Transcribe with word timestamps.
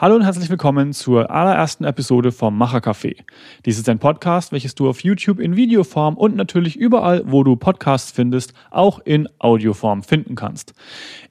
Hallo 0.00 0.14
und 0.14 0.22
herzlich 0.22 0.48
willkommen 0.48 0.92
zur 0.92 1.28
allerersten 1.28 1.82
Episode 1.82 2.30
vom 2.30 2.56
Machercafé. 2.56 3.16
Dies 3.66 3.80
ist 3.80 3.88
ein 3.88 3.98
Podcast, 3.98 4.52
welches 4.52 4.76
du 4.76 4.88
auf 4.88 5.02
YouTube 5.02 5.40
in 5.40 5.56
Videoform 5.56 6.16
und 6.16 6.36
natürlich 6.36 6.76
überall, 6.76 7.24
wo 7.26 7.42
du 7.42 7.56
Podcasts 7.56 8.12
findest, 8.12 8.54
auch 8.70 9.00
in 9.00 9.28
Audioform 9.40 10.04
finden 10.04 10.36
kannst. 10.36 10.72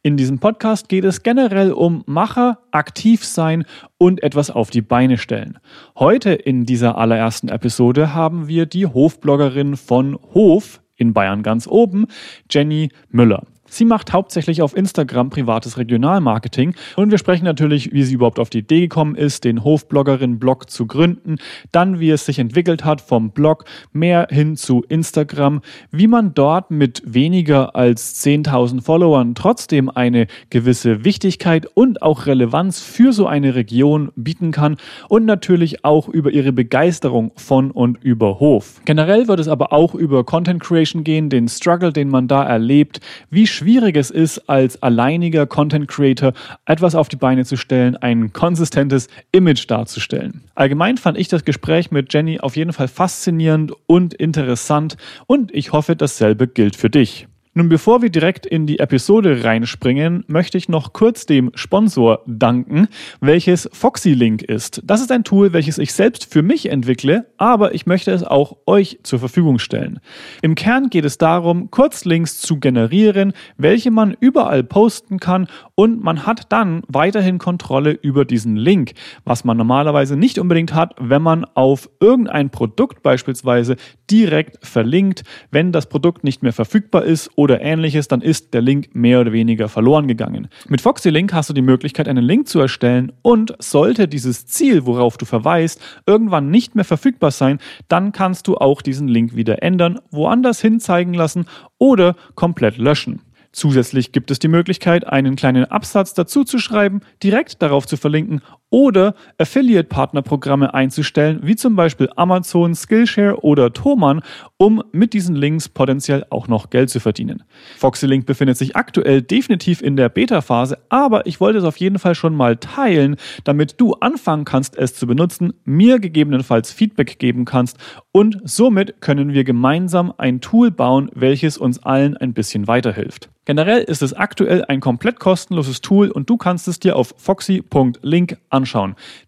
In 0.03 0.17
diesem 0.17 0.39
Podcast 0.39 0.89
geht 0.89 1.05
es 1.05 1.23
generell 1.23 1.71
um 1.71 2.03
Macher, 2.07 2.59
aktiv 2.71 3.23
sein 3.23 3.63
und 3.97 4.21
etwas 4.21 4.49
auf 4.51 4.69
die 4.69 4.81
Beine 4.81 5.17
stellen. 5.17 5.59
Heute 5.97 6.33
in 6.33 6.65
dieser 6.65 6.97
allerersten 6.97 7.47
Episode 7.47 8.13
haben 8.13 8.49
wir 8.49 8.65
die 8.65 8.85
Hofbloggerin 8.85 9.77
von 9.77 10.19
Hof 10.33 10.81
in 10.97 11.13
Bayern 11.13 11.41
ganz 11.41 11.67
oben, 11.67 12.07
Jenny 12.49 12.89
Müller. 13.07 13.43
Sie 13.69 13.85
macht 13.85 14.13
hauptsächlich 14.13 14.61
auf 14.61 14.75
Instagram 14.75 15.29
privates 15.29 15.77
Regionalmarketing. 15.77 16.73
Und 16.95 17.11
wir 17.11 17.17
sprechen 17.17 17.45
natürlich, 17.45 17.91
wie 17.93 18.03
sie 18.03 18.15
überhaupt 18.15 18.39
auf 18.39 18.49
die 18.49 18.59
Idee 18.59 18.81
gekommen 18.81 19.15
ist, 19.15 19.43
den 19.43 19.63
Hofbloggerin-Blog 19.63 20.69
zu 20.69 20.87
gründen, 20.87 21.37
dann 21.71 21.99
wie 21.99 22.09
es 22.09 22.25
sich 22.25 22.39
entwickelt 22.39 22.85
hat 22.85 23.01
vom 23.01 23.31
Blog 23.31 23.65
mehr 23.91 24.27
hin 24.29 24.55
zu 24.55 24.83
Instagram, 24.87 25.61
wie 25.91 26.07
man 26.07 26.33
dort 26.33 26.71
mit 26.71 27.03
weniger 27.05 27.75
als 27.75 28.23
10.000 28.23 28.81
Followern 28.81 29.35
trotzdem 29.35 29.89
eine 29.89 30.27
gewisse 30.49 31.03
Wichtigkeit 31.03 31.65
und 31.73 32.01
auch 32.01 32.25
Relevanz 32.25 32.81
für 32.81 33.13
so 33.13 33.27
eine 33.27 33.55
Region 33.55 34.11
bieten 34.15 34.51
kann. 34.51 34.77
Und 35.09 35.25
natürlich 35.25 35.83
auch 35.83 36.07
über 36.07 36.31
ihre 36.31 36.53
Begeisterung 36.53 37.31
von 37.35 37.71
und 37.71 38.03
über 38.03 38.39
Hof. 38.39 38.81
Generell 38.85 39.27
wird 39.27 39.39
es 39.39 39.47
aber 39.47 39.73
auch 39.73 39.93
über 39.93 40.23
Content 40.23 40.61
Creation 40.61 41.03
gehen, 41.03 41.29
den 41.29 41.47
Struggle, 41.47 41.91
den 41.91 42.09
man 42.09 42.27
da 42.27 42.43
erlebt, 42.43 43.01
wie 43.29 43.47
schwierig 43.57 43.97
es 43.97 44.11
ist, 44.11 44.49
als 44.49 44.81
alleiniger 44.81 45.45
Content 45.45 45.87
Creator 45.87 46.33
etwas 46.65 46.95
auf 46.95 47.09
die 47.09 47.15
Beine 47.15 47.43
zu 47.43 47.57
stellen, 47.57 47.97
ein 47.97 48.31
konsistentes 48.31 49.07
Image 49.31 49.69
darzustellen. 49.69 50.43
Allgemein 50.55 50.97
fand 50.97 51.17
ich 51.17 51.27
das 51.27 51.43
Gespräch 51.43 51.91
mit 51.91 52.13
Jenny 52.13 52.39
auf 52.39 52.55
jeden 52.55 52.73
Fall 52.73 52.87
faszinierend 52.87 53.73
und 53.87 54.13
interessant 54.13 54.97
und 55.25 55.53
ich 55.53 55.71
hoffe, 55.71 55.95
dasselbe 55.95 56.47
gilt 56.47 56.75
für 56.75 56.89
dich. 56.89 57.27
Nun, 57.57 57.69
bevor 57.69 58.03
wir 58.03 58.11
direkt 58.11 58.45
in 58.45 58.67
die 58.67 58.77
Episode 58.77 59.43
reinspringen, 59.43 60.23
möchte 60.27 60.59
ich 60.59 60.69
noch 60.69 60.93
kurz 60.93 61.25
dem 61.25 61.49
Sponsor 61.55 62.19
danken, 62.27 62.87
welches 63.19 63.67
FoxyLink 63.73 64.43
ist. 64.43 64.83
Das 64.85 65.01
ist 65.01 65.11
ein 65.11 65.23
Tool, 65.23 65.53
welches 65.53 65.79
ich 65.79 65.91
selbst 65.91 66.31
für 66.31 66.43
mich 66.43 66.69
entwickle, 66.69 67.25
aber 67.37 67.73
ich 67.73 67.87
möchte 67.87 68.11
es 68.11 68.23
auch 68.23 68.57
euch 68.67 68.99
zur 69.01 69.17
Verfügung 69.17 69.57
stellen. 69.57 69.99
Im 70.43 70.53
Kern 70.53 70.91
geht 70.91 71.03
es 71.03 71.17
darum, 71.17 71.71
Kurzlinks 71.71 72.37
zu 72.37 72.59
generieren, 72.59 73.33
welche 73.57 73.89
man 73.89 74.15
überall 74.19 74.63
posten 74.63 75.19
kann 75.19 75.47
und 75.73 76.03
man 76.03 76.27
hat 76.27 76.51
dann 76.51 76.83
weiterhin 76.87 77.39
Kontrolle 77.39 77.89
über 77.89 78.23
diesen 78.23 78.55
Link, 78.55 78.93
was 79.25 79.45
man 79.45 79.57
normalerweise 79.57 80.15
nicht 80.15 80.37
unbedingt 80.37 80.75
hat, 80.75 80.93
wenn 80.99 81.23
man 81.23 81.43
auf 81.55 81.89
irgendein 81.99 82.51
Produkt 82.51 83.01
beispielsweise 83.01 83.77
direkt 84.11 84.63
verlinkt, 84.63 85.23
wenn 85.49 85.71
das 85.71 85.89
Produkt 85.89 86.23
nicht 86.23 86.43
mehr 86.43 86.53
verfügbar 86.53 87.03
ist 87.03 87.31
oder 87.35 87.46
ähnliches, 87.55 88.07
dann 88.07 88.21
ist 88.21 88.53
der 88.53 88.61
Link 88.61 88.89
mehr 88.93 89.21
oder 89.21 89.31
weniger 89.31 89.69
verloren 89.69 90.07
gegangen. 90.07 90.47
Mit 90.67 90.81
Foxy 90.81 91.09
Link 91.09 91.33
hast 91.33 91.49
du 91.49 91.53
die 91.53 91.61
Möglichkeit, 91.61 92.07
einen 92.07 92.23
Link 92.23 92.47
zu 92.47 92.59
erstellen 92.59 93.11
und 93.21 93.55
sollte 93.59 94.07
dieses 94.07 94.45
Ziel, 94.45 94.85
worauf 94.85 95.17
du 95.17 95.25
verweist, 95.25 95.81
irgendwann 96.05 96.49
nicht 96.51 96.75
mehr 96.75 96.85
verfügbar 96.85 97.31
sein, 97.31 97.59
dann 97.87 98.11
kannst 98.11 98.47
du 98.47 98.57
auch 98.57 98.81
diesen 98.81 99.07
Link 99.07 99.35
wieder 99.35 99.63
ändern, 99.63 99.99
woanders 100.11 100.61
hin 100.61 100.79
zeigen 100.79 101.13
lassen 101.13 101.45
oder 101.77 102.15
komplett 102.35 102.77
löschen. 102.77 103.21
Zusätzlich 103.57 104.11
gibt 104.11 104.29
es 104.29 104.37
die 104.37 104.49
Möglichkeit, 104.49 105.07
einen 105.07 105.35
kleinen 105.35 105.65
Absatz 105.65 106.13
dazu 106.13 106.43
zu 106.43 106.59
schreiben, 106.59 107.01
direkt 107.23 107.61
darauf 107.61 107.87
zu 107.87 107.97
verlinken 107.97 108.41
oder 108.69 109.15
Affiliate-Partnerprogramme 109.37 110.73
einzustellen, 110.73 111.39
wie 111.43 111.55
zum 111.55 111.75
Beispiel 111.75 112.09
Amazon, 112.15 112.75
Skillshare 112.75 113.41
oder 113.43 113.71
Thomann, 113.71 114.21
um 114.57 114.83
mit 114.91 115.13
diesen 115.13 115.35
Links 115.35 115.69
potenziell 115.69 116.25
auch 116.29 116.47
noch 116.47 116.69
Geld 116.69 116.89
zu 116.89 116.99
verdienen. 116.99 117.43
FoxyLink 117.77 118.25
befindet 118.25 118.57
sich 118.57 118.75
aktuell 118.75 119.21
definitiv 119.21 119.81
in 119.81 119.95
der 119.95 120.09
Beta-Phase, 120.09 120.79
aber 120.89 121.25
ich 121.27 121.39
wollte 121.39 121.59
es 121.59 121.63
auf 121.63 121.77
jeden 121.77 121.99
Fall 121.99 122.15
schon 122.15 122.35
mal 122.35 122.57
teilen, 122.57 123.15
damit 123.43 123.79
du 123.79 123.93
anfangen 123.93 124.45
kannst, 124.45 124.77
es 124.77 124.93
zu 124.93 125.07
benutzen, 125.07 125.53
mir 125.63 125.99
gegebenenfalls 125.99 126.71
Feedback 126.71 127.19
geben 127.19 127.45
kannst 127.45 127.77
und 128.11 128.39
somit 128.43 128.99
können 128.99 129.33
wir 129.33 129.43
gemeinsam 129.43 130.13
ein 130.17 130.41
Tool 130.41 130.71
bauen, 130.71 131.09
welches 131.13 131.57
uns 131.57 131.83
allen 131.83 132.17
ein 132.17 132.33
bisschen 132.33 132.67
weiterhilft. 132.67 133.29
Generell 133.47 133.81
ist 133.81 134.01
es 134.01 134.13
aktuell 134.13 134.65
ein 134.65 134.81
komplett 134.81 135.21
kostenloses 135.21 135.79
Tool 135.79 136.11
und 136.11 136.29
du 136.29 136.35
kannst 136.35 136.67
es 136.67 136.81
dir 136.81 136.97
auf 136.97 137.13
foxy.link 137.15 138.37
anschauen. 138.49 138.56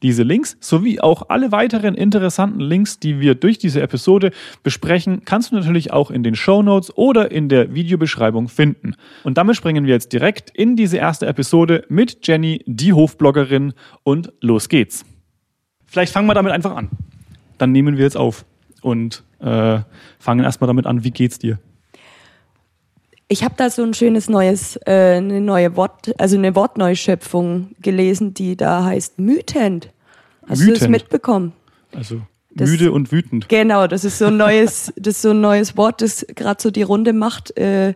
Diese 0.02 0.24
Links 0.24 0.58
sowie 0.60 1.00
auch 1.00 1.30
alle 1.30 1.52
weiteren 1.52 1.96
interessanten 1.96 2.60
Links, 2.60 3.00
die 3.00 3.20
wir 3.20 3.36
durch 3.36 3.58
diese 3.58 3.82
Episode 3.82 4.32
besprechen, 4.64 5.24
kannst 5.26 5.52
du 5.52 5.56
natürlich 5.56 5.92
auch 5.94 6.12
in 6.12 6.24
den 6.24 6.36
Show 6.36 6.64
Notes 6.64 6.96
oder 6.98 7.32
in 7.32 7.50
der 7.50 7.74
Videobeschreibung 7.74 8.48
finden. 8.48 8.96
Und 9.24 9.38
damit 9.38 9.56
springen 9.56 9.86
wir 9.86 9.94
jetzt 9.94 10.14
direkt 10.14 10.50
in 10.52 10.76
diese 10.76 10.98
erste 10.98 11.28
Episode 11.28 11.86
mit 11.90 12.26
Jenny, 12.28 12.64
die 12.66 12.94
Hofbloggerin 12.94 13.74
und 14.04 14.32
los 14.42 14.70
geht's. 14.70 15.06
Vielleicht 15.86 16.14
fangen 16.14 16.28
wir 16.28 16.34
damit 16.34 16.52
einfach 16.54 16.76
an. 16.76 16.90
Dann 17.58 17.72
nehmen 17.72 17.98
wir 17.98 18.04
jetzt 18.04 18.18
auf 18.18 18.46
und 18.82 19.24
äh, 19.40 19.80
fangen 20.20 20.44
erstmal 20.44 20.68
damit 20.68 20.86
an, 20.86 21.04
wie 21.04 21.12
geht's 21.12 21.40
dir? 21.40 21.60
Ich 23.32 23.44
habe 23.44 23.54
da 23.58 23.70
so 23.70 23.84
ein 23.84 23.94
schönes 23.94 24.28
neues, 24.28 24.76
äh, 24.88 25.18
eine 25.18 25.40
neue 25.40 25.76
Wort, 25.76 26.20
also 26.20 26.36
eine 26.36 26.56
Wortneuschöpfung 26.56 27.76
gelesen, 27.80 28.34
die 28.34 28.58
da 28.58 28.84
heißt 28.86 29.20
mütend. 29.20 29.90
Hast 30.48 30.62
Wütend. 30.62 30.78
du 30.78 30.80
das 30.80 30.90
mitbekommen? 30.90 31.54
Also 31.96 32.22
Das- 32.56 32.72
müde 32.72 32.92
und 32.92 33.12
wütend. 33.12 33.48
Genau, 33.48 33.86
das 33.86 34.04
ist 34.04 34.18
so 34.18 34.26
ein 34.26 34.38
neues, 34.38 34.92
das 34.98 35.18
ist 35.18 35.22
so 35.22 35.30
ein 35.30 35.42
neues 35.42 35.78
Wort, 35.78 36.02
das 36.02 36.26
gerade 36.36 36.60
so 36.60 36.72
die 36.72 36.82
Runde 36.82 37.14
macht, 37.14 37.56
äh, 37.56 37.94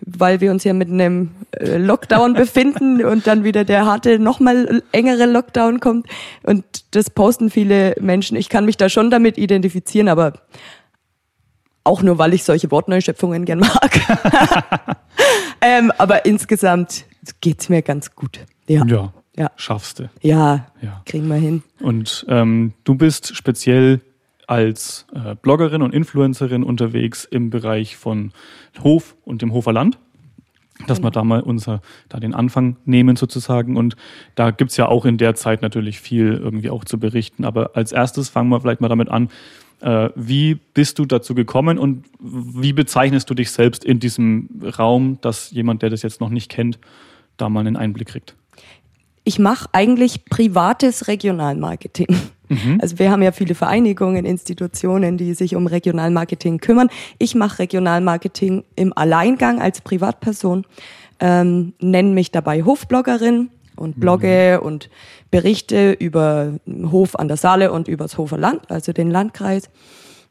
weil 0.00 0.40
wir 0.40 0.50
uns 0.50 0.64
ja 0.64 0.72
mit 0.72 0.88
einem 0.88 1.32
äh, 1.50 1.76
Lockdown 1.76 2.32
befinden 2.32 3.04
und 3.04 3.26
dann 3.26 3.44
wieder 3.44 3.64
der 3.64 3.84
harte, 3.84 4.18
nochmal 4.18 4.82
engere 4.92 5.26
Lockdown 5.26 5.80
kommt. 5.80 6.06
Und 6.42 6.64
das 6.92 7.10
posten 7.10 7.50
viele 7.50 7.94
Menschen. 8.00 8.34
Ich 8.38 8.48
kann 8.48 8.64
mich 8.64 8.78
da 8.78 8.88
schon 8.88 9.10
damit 9.10 9.36
identifizieren, 9.36 10.08
aber 10.08 10.32
auch 11.84 12.02
nur, 12.02 12.18
weil 12.18 12.34
ich 12.34 12.44
solche 12.44 12.70
Wortneuschöpfungen 12.70 13.44
gern 13.44 13.60
mag. 13.60 14.00
ähm, 15.60 15.92
aber 15.98 16.24
insgesamt 16.26 17.04
geht's 17.40 17.68
mir 17.68 17.82
ganz 17.82 18.14
gut. 18.14 18.40
Ja. 18.66 18.84
Ja, 18.86 19.12
Ja. 19.36 19.50
schaffst 19.56 19.98
du. 19.98 20.10
Ja, 20.20 20.66
Ja. 20.80 21.02
kriegen 21.06 21.28
wir 21.28 21.36
hin. 21.36 21.62
Und 21.80 22.24
ähm, 22.28 22.72
du 22.84 22.94
bist 22.94 23.34
speziell 23.36 24.00
als 24.46 25.06
äh, 25.14 25.34
Bloggerin 25.36 25.82
und 25.82 25.94
Influencerin 25.94 26.64
unterwegs 26.64 27.24
im 27.24 27.50
Bereich 27.50 27.96
von 27.96 28.32
Hof 28.82 29.14
und 29.24 29.42
dem 29.42 29.52
Hofer 29.52 29.72
Land. 29.72 29.98
Dass 30.86 31.02
wir 31.02 31.10
da 31.10 31.22
mal 31.24 31.42
unser, 31.42 31.82
da 32.08 32.18
den 32.20 32.34
Anfang 32.34 32.76
nehmen 32.86 33.14
sozusagen. 33.16 33.76
Und 33.76 33.96
da 34.34 34.50
gibt's 34.50 34.78
ja 34.78 34.86
auch 34.88 35.04
in 35.04 35.18
der 35.18 35.34
Zeit 35.34 35.60
natürlich 35.60 36.00
viel 36.00 36.32
irgendwie 36.32 36.70
auch 36.70 36.86
zu 36.86 36.98
berichten. 36.98 37.44
Aber 37.44 37.72
als 37.76 37.92
erstes 37.92 38.30
fangen 38.30 38.48
wir 38.48 38.60
vielleicht 38.62 38.80
mal 38.80 38.88
damit 38.88 39.10
an. 39.10 39.28
Äh, 39.80 40.10
wie 40.14 40.54
bist 40.54 40.98
du 40.98 41.06
dazu 41.06 41.34
gekommen 41.34 41.78
und 41.78 42.04
wie 42.18 42.72
bezeichnest 42.72 43.30
du 43.30 43.34
dich 43.34 43.50
selbst 43.50 43.84
in 43.84 43.98
diesem 44.00 44.48
Raum, 44.78 45.18
dass 45.20 45.50
jemand, 45.50 45.82
der 45.82 45.90
das 45.90 46.02
jetzt 46.02 46.20
noch 46.20 46.30
nicht 46.30 46.50
kennt, 46.50 46.78
da 47.36 47.48
mal 47.48 47.60
einen 47.60 47.76
Einblick 47.76 48.08
kriegt? 48.08 48.36
ich 49.24 49.38
mache 49.38 49.68
eigentlich 49.72 50.24
privates 50.24 51.08
Regionalmarketing. 51.08 52.08
Also 52.80 52.98
wir 52.98 53.12
haben 53.12 53.22
ja 53.22 53.30
viele 53.30 53.54
Vereinigungen, 53.54 54.24
Institutionen, 54.24 55.16
die 55.16 55.34
sich 55.34 55.54
um 55.54 55.68
Regionalmarketing 55.68 56.58
kümmern. 56.58 56.88
Ich 57.20 57.36
mache 57.36 57.60
Regionalmarketing 57.60 58.64
im 58.74 58.92
Alleingang 58.96 59.60
als 59.60 59.82
Privatperson, 59.82 60.66
ähm, 61.20 61.74
nenne 61.80 62.10
mich 62.10 62.32
dabei 62.32 62.64
Hofbloggerin 62.64 63.50
und 63.80 63.98
blogge 63.98 64.60
und 64.60 64.90
berichte 65.30 65.92
über 65.92 66.52
Hof 66.90 67.18
an 67.18 67.28
der 67.28 67.36
Saale 67.36 67.72
und 67.72 67.88
über 67.88 68.04
das 68.04 68.18
Hofer 68.18 68.38
Land, 68.38 68.70
also 68.70 68.92
den 68.92 69.10
Landkreis. 69.10 69.68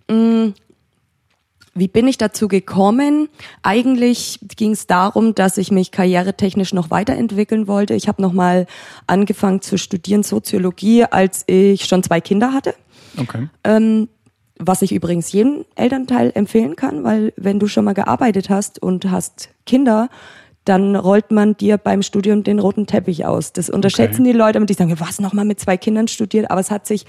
Wie 0.08 1.88
bin 1.88 2.08
ich 2.08 2.18
dazu 2.18 2.48
gekommen? 2.48 3.30
Eigentlich 3.64 4.40
ging 4.58 4.72
es 4.72 4.88
darum, 4.88 5.36
dass 5.36 5.58
ich 5.58 5.72
mich 5.72 5.92
karrieretechnisch 5.92 6.74
noch 6.74 6.92
weiterentwickeln 6.92 7.68
wollte. 7.68 7.94
Ich 7.94 8.08
habe 8.08 8.22
nochmal 8.22 8.66
angefangen 9.08 9.62
zu 9.62 9.78
studieren 9.78 10.24
Soziologie, 10.24 11.06
als 11.06 11.44
ich 11.48 11.86
schon 11.86 12.04
zwei 12.04 12.22
Kinder 12.22 12.54
hatte. 12.54 12.76
Okay. 13.18 13.50
Ähm, 13.64 14.10
was 14.58 14.82
ich 14.82 14.92
übrigens 14.92 15.32
jedem 15.32 15.64
Elternteil 15.76 16.32
empfehlen 16.36 16.76
kann, 16.76 17.04
weil 17.06 17.34
wenn 17.38 17.60
du 17.60 17.68
schon 17.68 17.86
mal 17.86 17.94
gearbeitet 17.94 18.50
hast 18.50 18.82
und 18.82 19.10
hast 19.10 19.50
Kinder, 19.66 20.10
dann 20.70 20.96
rollt 20.96 21.32
man 21.32 21.58
dir 21.58 21.78
beim 21.78 22.04
Studium 22.04 22.44
den 22.44 22.60
roten 22.60 22.86
Teppich 22.86 23.26
aus. 23.26 23.54
Das 23.54 23.72
unterschätzen 23.72 24.24
die 24.24 24.32
Leute, 24.32 24.60
und 24.60 24.70
die 24.70 24.76
sagen, 24.76 25.00
was, 25.00 25.20
nochmal 25.20 25.46
mit 25.46 25.60
zwei 25.60 25.78
Kindern 25.78 26.08
studiert? 26.08 26.52
Aber 26.52 26.62
es 26.62 26.70
hat 26.70 26.86
sich 26.86 27.08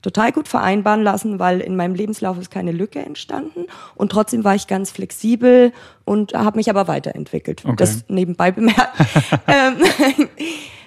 total 0.00 0.30
gut 0.32 0.46
vereinbaren 0.46 1.02
lassen, 1.02 1.38
weil 1.38 1.60
in 1.60 1.74
meinem 1.76 1.94
Lebenslauf 1.94 2.38
ist 2.38 2.50
keine 2.50 2.72
Lücke 2.72 3.00
entstanden 3.00 3.66
und 3.96 4.12
trotzdem 4.12 4.44
war 4.44 4.54
ich 4.54 4.66
ganz 4.66 4.90
flexibel 4.90 5.72
und 6.04 6.32
habe 6.34 6.56
mich 6.56 6.70
aber 6.70 6.88
weiterentwickelt. 6.88 7.64
Okay. 7.64 7.76
Das 7.76 8.04
nebenbei 8.08 8.50
bemerkt. 8.50 8.96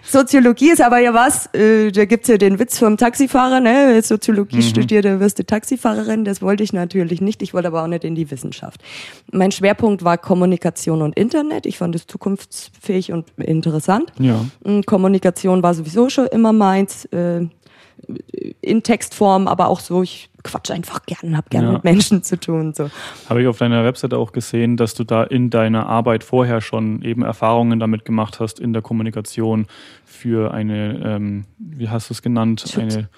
Soziologie 0.05 0.71
ist 0.71 0.81
aber 0.81 0.99
ja 0.99 1.13
was, 1.13 1.47
äh, 1.53 1.91
da 1.91 2.05
gibt's 2.05 2.27
ja 2.27 2.37
den 2.37 2.59
Witz 2.59 2.77
vom 2.77 2.97
Taxifahrer, 2.97 3.59
ne? 3.59 4.01
Soziologie 4.01 4.57
mhm. 4.57 4.61
studiert, 4.61 5.05
da 5.05 5.19
wirst 5.19 5.39
du 5.39 5.45
Taxifahrerin. 5.45 6.25
Das 6.25 6.41
wollte 6.41 6.63
ich 6.63 6.73
natürlich 6.73 7.21
nicht. 7.21 7.41
Ich 7.41 7.53
wollte 7.53 7.69
aber 7.69 7.83
auch 7.83 7.87
nicht 7.87 8.03
in 8.03 8.15
die 8.15 8.29
Wissenschaft. 8.29 8.81
Mein 9.31 9.51
Schwerpunkt 9.51 10.03
war 10.03 10.17
Kommunikation 10.17 11.01
und 11.01 11.17
Internet. 11.17 11.65
Ich 11.65 11.77
fand 11.77 11.95
es 11.95 12.05
zukunftsfähig 12.05 13.11
und 13.11 13.27
interessant. 13.37 14.11
Ja. 14.19 14.45
Kommunikation 14.85 15.63
war 15.63 15.73
sowieso 15.73 16.09
schon 16.09 16.27
immer 16.27 16.53
meins. 16.53 17.05
Äh, 17.05 17.47
in 18.61 18.83
Textform, 18.83 19.47
aber 19.47 19.67
auch 19.67 19.79
so, 19.79 20.03
ich 20.03 20.29
quatsch 20.43 20.71
einfach 20.71 21.05
gern, 21.05 21.37
hab 21.37 21.49
gern 21.49 21.65
ja. 21.65 21.71
mit 21.73 21.83
Menschen 21.83 22.23
zu 22.23 22.39
tun. 22.39 22.73
So. 22.73 22.89
Habe 23.29 23.41
ich 23.41 23.47
auf 23.47 23.57
deiner 23.57 23.83
Webseite 23.83 24.17
auch 24.17 24.31
gesehen, 24.31 24.77
dass 24.77 24.93
du 24.93 25.03
da 25.03 25.23
in 25.23 25.49
deiner 25.49 25.87
Arbeit 25.87 26.23
vorher 26.23 26.61
schon 26.61 27.01
eben 27.01 27.23
Erfahrungen 27.23 27.79
damit 27.79 28.05
gemacht 28.05 28.39
hast 28.39 28.59
in 28.59 28.73
der 28.73 28.81
Kommunikation 28.81 29.67
für 30.05 30.53
eine, 30.53 31.01
ähm, 31.03 31.45
wie 31.57 31.89
hast 31.89 32.09
du 32.09 32.13
es 32.13 32.21
genannt, 32.21 32.65
eine, 32.77 33.09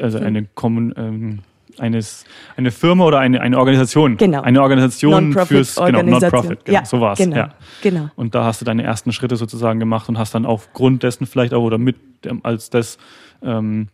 also 0.00 0.18
eine 0.18 0.44
Kommun, 0.44 0.94
ähm, 0.96 1.38
eines, 1.78 2.24
eine 2.56 2.70
Firma 2.70 3.04
oder 3.04 3.18
eine, 3.18 3.40
eine 3.40 3.58
Organisation. 3.58 4.16
Genau. 4.16 4.42
Eine 4.42 4.62
Organisation 4.62 5.32
fürs 5.46 5.76
genau, 5.76 6.02
Non-Profit. 6.02 6.64
Genau, 6.64 6.78
ja, 6.78 6.84
so 6.84 7.00
war 7.00 7.12
es. 7.12 7.18
Genau, 7.18 7.36
ja. 7.36 7.54
genau. 7.82 8.10
Und 8.16 8.34
da 8.34 8.44
hast 8.44 8.60
du 8.60 8.64
deine 8.64 8.82
ersten 8.82 9.12
Schritte 9.12 9.36
sozusagen 9.36 9.80
gemacht 9.80 10.08
und 10.08 10.18
hast 10.18 10.34
dann 10.34 10.46
aufgrund 10.46 11.02
dessen 11.02 11.26
vielleicht 11.26 11.54
auch 11.54 11.62
oder 11.62 11.78
mit 11.78 11.96
als 12.42 12.70
das 12.70 12.98
ähm, 13.42 13.88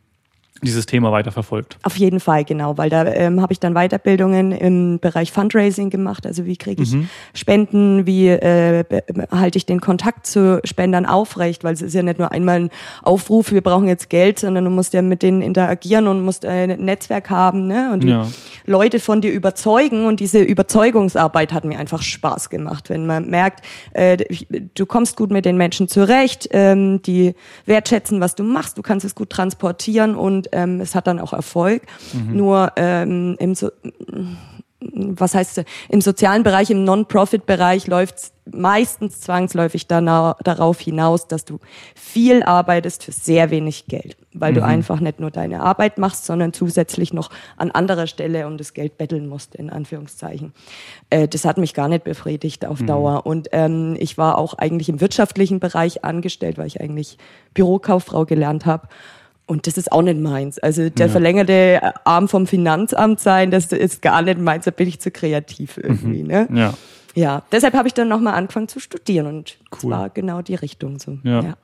dieses 0.63 0.87
Thema 0.87 1.13
weiterverfolgt. 1.13 1.79
Auf 1.83 1.97
jeden 1.97 2.21
Fall, 2.21 2.45
genau, 2.45 2.79
weil 2.79 2.91
da 2.91 3.05
ähm, 3.07 3.41
habe 3.41 3.53
ich 3.53 3.61
dann 3.61 3.75
Weiterbildungen 3.75 4.53
im 4.53 4.99
Bereich 4.99 5.31
Fundraising 5.33 5.91
gemacht. 5.91 6.27
Also 6.27 6.47
wie 6.47 6.57
kriege 6.57 6.83
ich 6.83 6.93
mhm. 6.93 7.09
Spenden, 7.35 8.07
wie 8.07 8.29
äh, 8.29 8.85
halte 9.31 9.59
ich 9.59 9.67
den 9.67 9.81
Kontakt 9.81 10.27
zu 10.27 10.61
Spendern 10.65 11.07
aufrecht, 11.07 11.65
weil 11.65 11.75
es 11.75 11.83
ist 11.83 11.95
ja 11.95 12.03
nicht 12.03 12.19
nur 12.19 12.33
einmal 12.33 12.61
ein 12.61 12.71
Aufruf, 13.03 13.53
wir 13.53 13.63
brauchen 13.63 13.87
jetzt 13.87 14.11
Geld, 14.11 14.39
sondern 14.39 14.65
du 14.65 14.71
musst 14.71 14.95
ja 14.95 15.03
mit 15.03 15.23
denen 15.23 15.43
interagieren 15.43 16.09
und 16.09 16.23
musst 16.23 16.45
ein 16.45 16.71
Netzwerk 16.85 17.31
haben 17.31 17.67
ne? 17.67 17.91
und 17.93 18.05
ja. 18.05 18.27
Leute 18.67 19.01
von 19.01 19.21
dir 19.21 19.33
überzeugen. 19.33 20.07
Und 20.07 20.21
diese 20.21 20.41
Überzeugungsarbeit 20.41 21.53
hat 21.53 21.65
mir 21.65 21.79
einfach 21.79 22.03
Spaß 22.03 22.51
gemacht, 22.51 22.91
wenn 22.91 23.07
man 23.07 23.31
merkt, 23.31 23.65
äh, 23.93 24.17
du 24.75 24.87
kommst 24.87 25.17
gut 25.17 25.31
mit 25.31 25.45
den 25.45 25.57
Menschen 25.57 25.89
zurecht, 25.89 26.49
ähm, 26.53 27.01
die 27.03 27.35
wertschätzen, 27.67 28.21
was 28.21 28.35
du 28.35 28.43
machst, 28.43 28.79
du 28.79 28.83
kannst 28.83 29.05
es 29.07 29.15
gut 29.15 29.31
transportieren 29.31 30.15
und 30.15 30.48
ähm, 30.53 30.81
es 30.81 30.95
hat 30.95 31.07
dann 31.07 31.21
auch 31.21 31.33
Erfolg. 31.33 31.83
Mhm. 32.13 32.37
Nur 32.37 32.73
ähm, 32.77 33.37
im 33.39 33.55
so 33.55 33.71
was 34.81 35.35
heißt 35.35 35.65
im 35.89 36.01
sozialen 36.01 36.45
Bereich, 36.45 36.71
im 36.71 36.85
Non-Profit-Bereich 36.85 37.89
läuft 37.89 38.17
es 38.17 38.33
meistens 38.51 39.21
zwangsläufig 39.21 39.89
darauf 39.89 40.81
hinaus, 40.81 41.27
dass 41.27 41.45
du 41.45 41.59
viel 41.95 42.43
arbeitest 42.43 43.05
für 43.05 43.13
sehr 43.13 43.51
wenig 43.51 43.87
Geld, 43.87 44.17
weil 44.33 44.53
mhm. 44.53 44.57
du 44.57 44.65
einfach 44.65 45.01
nicht 45.01 45.21
nur 45.21 45.31
deine 45.31 45.63
Arbeit 45.63 45.99
machst, 45.99 46.25
sondern 46.25 46.53
zusätzlich 46.53 47.13
noch 47.13 47.31
an 47.57 47.71
anderer 47.73 48.07
Stelle 48.07 48.47
um 48.47 48.57
das 48.57 48.73
Geld 48.73 48.97
betteln 48.97 49.27
musst, 49.27 49.55
in 49.55 49.69
Anführungszeichen. 49.69 50.55
Äh, 51.11 51.29
das 51.29 51.45
hat 51.45 51.59
mich 51.59 51.75
gar 51.75 51.89
nicht 51.89 52.05
befriedigt 52.05 52.65
auf 52.65 52.81
mhm. 52.81 52.87
Dauer. 52.87 53.27
Und 53.27 53.49
ähm, 53.53 53.97
ich 53.99 54.17
war 54.17 54.39
auch 54.39 54.55
eigentlich 54.55 54.89
im 54.89 55.01
wirtschaftlichen 55.01 55.61
Bereich 55.61 56.05
angestellt, 56.05 56.57
weil 56.57 56.69
ich 56.69 56.81
eigentlich 56.81 57.19
Bürokauffrau 57.53 58.25
gelernt 58.25 58.65
habe 58.65 58.89
und 59.49 59.67
das 59.67 59.79
ist 59.79 59.91
auch 59.91 60.03
nicht 60.03 60.21
meins. 60.21 60.59
Also 60.59 60.91
der 60.91 61.07
ja. 61.07 61.13
verlängerte 61.13 61.95
Arm 62.05 62.29
vom 62.29 62.47
Finanzamt 62.47 63.19
sein, 63.19 63.51
das 63.51 63.73
ist 63.73 64.03
gar 64.03 64.23
nicht 64.23 64.39
meins. 64.39 64.67
Da 64.67 64.71
bin 64.71 64.87
ich 64.87 65.01
zu 65.01 65.11
kreativ 65.11 65.79
irgendwie. 65.79 66.23
Mhm. 66.23 66.29
Ne? 66.29 66.49
Ja. 66.53 66.75
Ja, 67.15 67.43
deshalb 67.51 67.75
habe 67.75 67.89
ich 67.89 67.95
dann 67.95 68.07
nochmal 68.07 68.35
angefangen 68.35 68.69
zu 68.69 68.79
studieren 68.79 69.27
und 69.27 69.59
cool. 69.83 69.91
das 69.91 69.91
war 69.91 70.09
genau 70.11 70.43
die 70.43 70.55
Richtung 70.55 71.01
so. 71.01 71.19
Ja. 71.25 71.41
ja. 71.41 71.57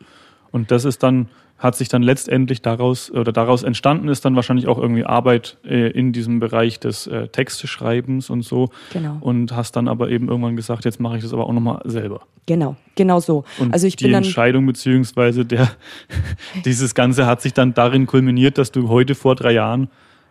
Und 0.51 0.71
das 0.71 0.85
ist 0.85 1.03
dann 1.03 1.29
hat 1.65 1.75
sich 1.77 1.89
dann 1.89 2.03
letztendlich 2.03 2.61
daraus 2.61 3.11
oder 3.11 3.33
daraus 3.33 3.63
entstanden 3.63 4.09
ist 4.09 4.23
dann 4.27 4.37
wahrscheinlich 4.37 4.69
auch 4.69 4.77
irgendwie 4.77 5.05
Arbeit 5.05 5.57
äh, 5.65 5.91
in 5.93 6.13
diesem 6.13 6.39
Bereich 6.39 6.79
des 6.79 7.07
äh, 7.07 7.29
Texteschreibens 7.29 8.29
und 8.29 8.43
so. 8.43 8.69
Genau. 8.93 9.17
Und 9.21 9.57
hast 9.57 9.75
dann 9.75 9.89
aber 9.89 10.11
eben 10.11 10.29
irgendwann 10.29 10.57
gesagt, 10.57 10.85
jetzt 10.85 11.01
mache 11.01 11.17
ich 11.17 11.23
das 11.23 11.33
aber 11.33 11.47
auch 11.47 11.53
nochmal 11.55 11.81
selber. 11.87 12.21
Genau, 12.45 12.77
genau 12.97 13.19
so. 13.19 13.45
Und 13.59 13.73
also 13.73 13.87
ich 13.87 13.97
die 13.97 14.05
bin 14.05 14.15
Entscheidung 14.15 14.67
beziehungsweise 14.67 15.47
der 15.47 15.71
dieses 16.67 16.95
Ganze 16.95 17.25
hat 17.25 17.41
sich 17.41 17.55
dann 17.55 17.73
darin 17.73 18.05
kulminiert, 18.05 18.59
dass 18.59 18.71
du 18.71 18.91
heute 18.91 19.15
vor 19.15 19.35
drei 19.35 19.53
Jahren 19.53 19.89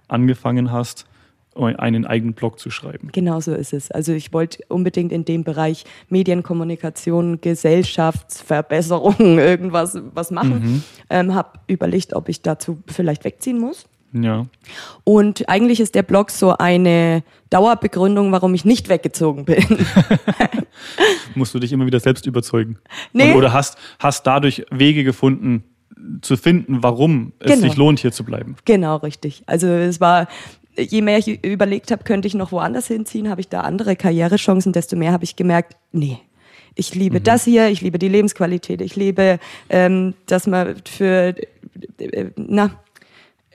angefangen 0.08 0.72
hast, 0.72 1.08
einen 1.56 2.06
eigenen 2.06 2.34
Blog 2.34 2.60
zu 2.60 2.70
schreiben. 2.70 3.10
Genau 3.12 3.40
so 3.40 3.54
ist 3.54 3.74
es. 3.74 3.92
Also 3.92 4.14
ich 4.14 4.34
wollte 4.34 4.64
unbedingt 4.70 5.12
in 5.12 5.26
dem 5.26 5.44
Bereich 5.44 5.86
Medienkommunikation, 6.10 7.42
Gesellschaftsverbesserung 7.42 9.16
irgendwas 9.40 9.98
was 10.14 10.32
machen. 10.32 10.62
Mhm. 10.64 10.84
Ähm, 11.10 11.36
habe 11.36 11.60
überlegt, 11.68 12.14
ob 12.14 12.30
ich 12.30 12.42
dazu 12.42 12.80
vielleicht 12.88 13.24
wegziehen 13.24 13.60
muss. 13.60 13.86
Ja. 14.14 14.46
Und 15.04 15.50
eigentlich 15.50 15.80
ist 15.80 15.96
der 15.96 16.04
Blog 16.04 16.30
so 16.30 16.56
eine 16.58 17.24
Dauerbegründung, 17.50 18.32
warum 18.32 18.54
ich 18.54 18.64
nicht 18.64 18.88
weggezogen 18.90 19.46
bin. 19.46 19.64
Musst 21.36 21.54
du 21.54 21.60
dich 21.60 21.72
immer 21.72 21.86
wieder 21.86 22.00
selbst 22.00 22.26
überzeugen? 22.26 22.78
Nee. 23.12 23.34
Oder 23.34 23.54
hast, 23.54 23.78
hast 24.00 24.28
dadurch 24.28 24.66
Wege 24.70 25.04
gefunden, 25.04 25.64
zu 26.22 26.38
finden, 26.38 26.84
warum 26.84 27.34
es 27.40 27.52
genau. 27.52 27.62
sich 27.68 27.76
lohnt, 27.76 28.00
hier 28.00 28.12
zu 28.12 28.24
bleiben. 28.24 28.56
Genau, 28.66 28.98
richtig. 28.98 29.44
Also 29.46 29.68
es 29.68 30.02
war 30.02 30.28
je 30.78 31.02
mehr 31.02 31.18
ich 31.18 31.44
überlegt 31.44 31.92
habe, 31.92 32.04
könnte 32.04 32.28
ich 32.28 32.34
noch 32.34 32.52
woanders 32.52 32.88
hinziehen, 32.88 33.30
habe 33.30 33.42
ich 33.42 33.50
da 33.50 33.62
andere 33.62 33.96
Karrierechancen, 33.96 34.74
desto 34.74 34.96
mehr 34.96 35.12
habe 35.12 35.24
ich 35.24 35.36
gemerkt, 35.36 35.76
nee, 35.92 36.20
ich 36.76 36.96
liebe 36.96 37.20
mhm. 37.20 37.24
das 37.24 37.44
hier, 37.44 37.70
ich 37.70 37.82
liebe 37.82 38.00
die 38.00 38.08
Lebensqualität, 38.08 38.82
ich 38.82 38.96
liebe, 38.96 39.40
ähm, 39.70 40.16
dass 40.26 40.48
man 40.48 40.76
für, 40.86 41.36
äh, 42.00 42.32
na, 42.36 42.72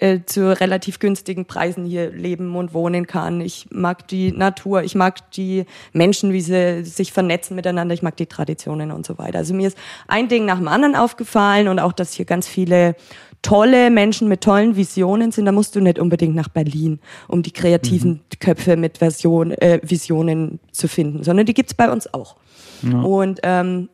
äh, 0.01 0.21
zu 0.27 0.57
relativ 0.61 1.01
günstigen 1.01 1.47
Preisen 1.47 1.85
hier 1.85 2.11
leben 2.13 2.55
und 2.55 2.73
wohnen 2.73 3.09
kann. 3.09 3.41
Ich 3.41 3.67
mag 3.71 4.07
die 4.07 4.31
Natur, 4.31 4.85
ich 4.85 4.95
mag 4.95 5.33
die 5.33 5.65
Menschen, 5.93 6.33
wie 6.33 6.41
sie 6.41 6.85
sich 6.85 7.13
vernetzen 7.13 7.57
miteinander, 7.57 7.95
ich 7.95 8.03
mag 8.03 8.17
die 8.17 8.27
Traditionen 8.27 8.93
und 8.93 9.05
so 9.05 9.19
weiter. 9.19 9.39
Also 9.39 9.55
mir 9.55 9.67
ist 9.67 9.79
ein 10.07 10.29
Ding 10.29 10.45
nach 10.45 10.59
dem 10.59 10.69
anderen 10.69 10.95
aufgefallen 10.95 11.67
und 11.67 11.81
auch, 11.81 11.93
dass 11.93 12.13
hier 12.13 12.27
ganz 12.27 12.47
viele 12.47 12.95
tolle 13.43 13.91
Menschen 13.91 14.29
mit 14.29 14.43
tollen 14.43 14.77
Visionen 14.77 15.33
sind, 15.33 15.47
da 15.47 15.53
musst 15.53 15.77
du 15.77 15.81
nicht 15.81 15.99
unbedingt 15.99 16.35
nach 16.35 16.49
Berlin, 16.49 17.01
um 17.29 17.43
die 17.43 17.53
kreativen 17.53 18.11
mhm. 18.11 18.39
Köpfe 18.41 18.77
mit 18.77 18.99
Version, 18.99 19.53
äh, 19.53 19.81
Visionen 19.83 20.61
zu 20.73 20.89
finden, 20.89 21.23
sondern 21.25 21.47
die 21.47 21.55
gibt's 21.55 21.75
bei 21.75 21.91
uns 21.91 22.13
auch. 22.13 22.37
Ja. 22.83 23.01
Und 23.01 23.41
ähm, 23.43 23.89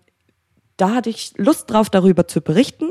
da 0.76 0.94
hatte 0.94 1.10
ich 1.10 1.32
Lust 1.36 1.70
drauf, 1.70 1.90
darüber 1.90 2.26
zu 2.26 2.40
berichten. 2.40 2.90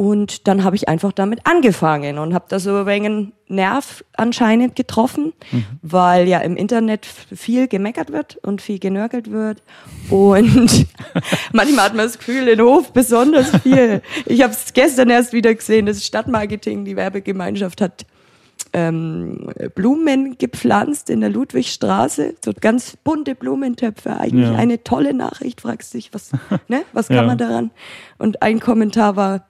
Und 0.00 0.48
dann 0.48 0.64
habe 0.64 0.76
ich 0.76 0.88
einfach 0.88 1.12
damit 1.12 1.40
angefangen 1.44 2.16
und 2.16 2.32
habe 2.32 2.46
da 2.48 2.58
so 2.58 2.74
ein 2.74 2.86
wenig 2.86 3.34
Nerv 3.48 4.02
anscheinend 4.16 4.74
getroffen, 4.74 5.34
mhm. 5.52 5.64
weil 5.82 6.26
ja 6.26 6.38
im 6.38 6.56
Internet 6.56 7.04
viel 7.04 7.68
gemeckert 7.68 8.10
wird 8.10 8.36
und 8.36 8.62
viel 8.62 8.78
genörgelt 8.78 9.30
wird. 9.30 9.62
Und 10.08 10.86
manchmal 11.52 11.84
hat 11.84 11.94
man 11.94 12.06
das 12.06 12.16
Gefühl, 12.16 12.48
in 12.48 12.62
Hof 12.62 12.94
besonders 12.94 13.54
viel. 13.58 14.00
Ich 14.24 14.40
habe 14.42 14.54
es 14.54 14.72
gestern 14.72 15.10
erst 15.10 15.34
wieder 15.34 15.54
gesehen, 15.54 15.84
das 15.84 16.06
Stadtmarketing, 16.06 16.86
die 16.86 16.96
Werbegemeinschaft 16.96 17.82
hat 17.82 18.06
ähm, 18.72 19.50
Blumen 19.74 20.38
gepflanzt 20.38 21.10
in 21.10 21.20
der 21.20 21.28
Ludwigstraße, 21.28 22.36
so 22.42 22.52
ganz 22.58 22.96
bunte 22.96 23.34
Blumentöpfe, 23.34 24.16
eigentlich 24.16 24.48
ja. 24.48 24.54
eine 24.54 24.82
tolle 24.82 25.12
Nachricht, 25.12 25.60
fragst 25.60 25.92
dich, 25.92 26.14
was, 26.14 26.30
ne, 26.68 26.84
was 26.94 27.08
kann 27.08 27.16
ja. 27.16 27.22
man 27.24 27.36
daran? 27.36 27.70
Und 28.16 28.40
ein 28.42 28.60
Kommentar 28.60 29.16
war, 29.16 29.49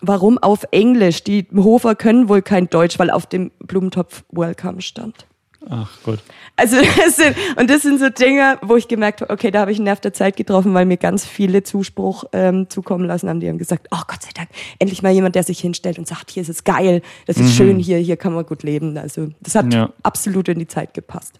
warum 0.00 0.38
auf 0.38 0.64
Englisch? 0.70 1.24
Die 1.24 1.46
Hofer 1.54 1.94
können 1.94 2.28
wohl 2.28 2.42
kein 2.42 2.68
Deutsch, 2.68 2.98
weil 2.98 3.10
auf 3.10 3.26
dem 3.26 3.50
Blumentopf 3.58 4.24
Welcome 4.30 4.80
stand. 4.80 5.26
Ach 5.68 5.90
Gott. 6.04 6.20
Also 6.56 6.76
das 6.96 7.16
sind, 7.16 7.36
und 7.56 7.68
das 7.68 7.82
sind 7.82 7.98
so 7.98 8.08
Dinge, 8.08 8.58
wo 8.62 8.76
ich 8.76 8.88
gemerkt 8.88 9.20
habe, 9.20 9.32
okay, 9.32 9.50
da 9.50 9.60
habe 9.60 9.72
ich 9.72 9.78
einen 9.78 9.84
Nerv 9.84 10.00
der 10.00 10.12
Zeit 10.12 10.36
getroffen, 10.36 10.72
weil 10.74 10.86
mir 10.86 10.96
ganz 10.96 11.26
viele 11.26 11.62
Zuspruch 11.62 12.24
ähm, 12.32 12.70
zukommen 12.70 13.04
lassen 13.06 13.28
haben. 13.28 13.40
Die 13.40 13.48
haben 13.48 13.58
gesagt, 13.58 13.88
oh 13.90 14.02
Gott 14.06 14.22
sei 14.22 14.30
Dank, 14.34 14.48
endlich 14.78 15.02
mal 15.02 15.12
jemand, 15.12 15.34
der 15.34 15.42
sich 15.42 15.60
hinstellt 15.60 15.98
und 15.98 16.06
sagt, 16.06 16.30
hier 16.30 16.42
ist 16.42 16.48
es 16.48 16.64
geil, 16.64 17.02
das 17.26 17.36
ist 17.36 17.50
mhm. 17.50 17.56
schön 17.56 17.78
hier, 17.78 17.98
hier 17.98 18.16
kann 18.16 18.32
man 18.32 18.46
gut 18.46 18.62
leben. 18.62 18.96
Also 18.96 19.30
das 19.40 19.54
hat 19.54 19.72
ja. 19.72 19.92
absolut 20.02 20.48
in 20.48 20.58
die 20.58 20.68
Zeit 20.68 20.94
gepasst. 20.94 21.38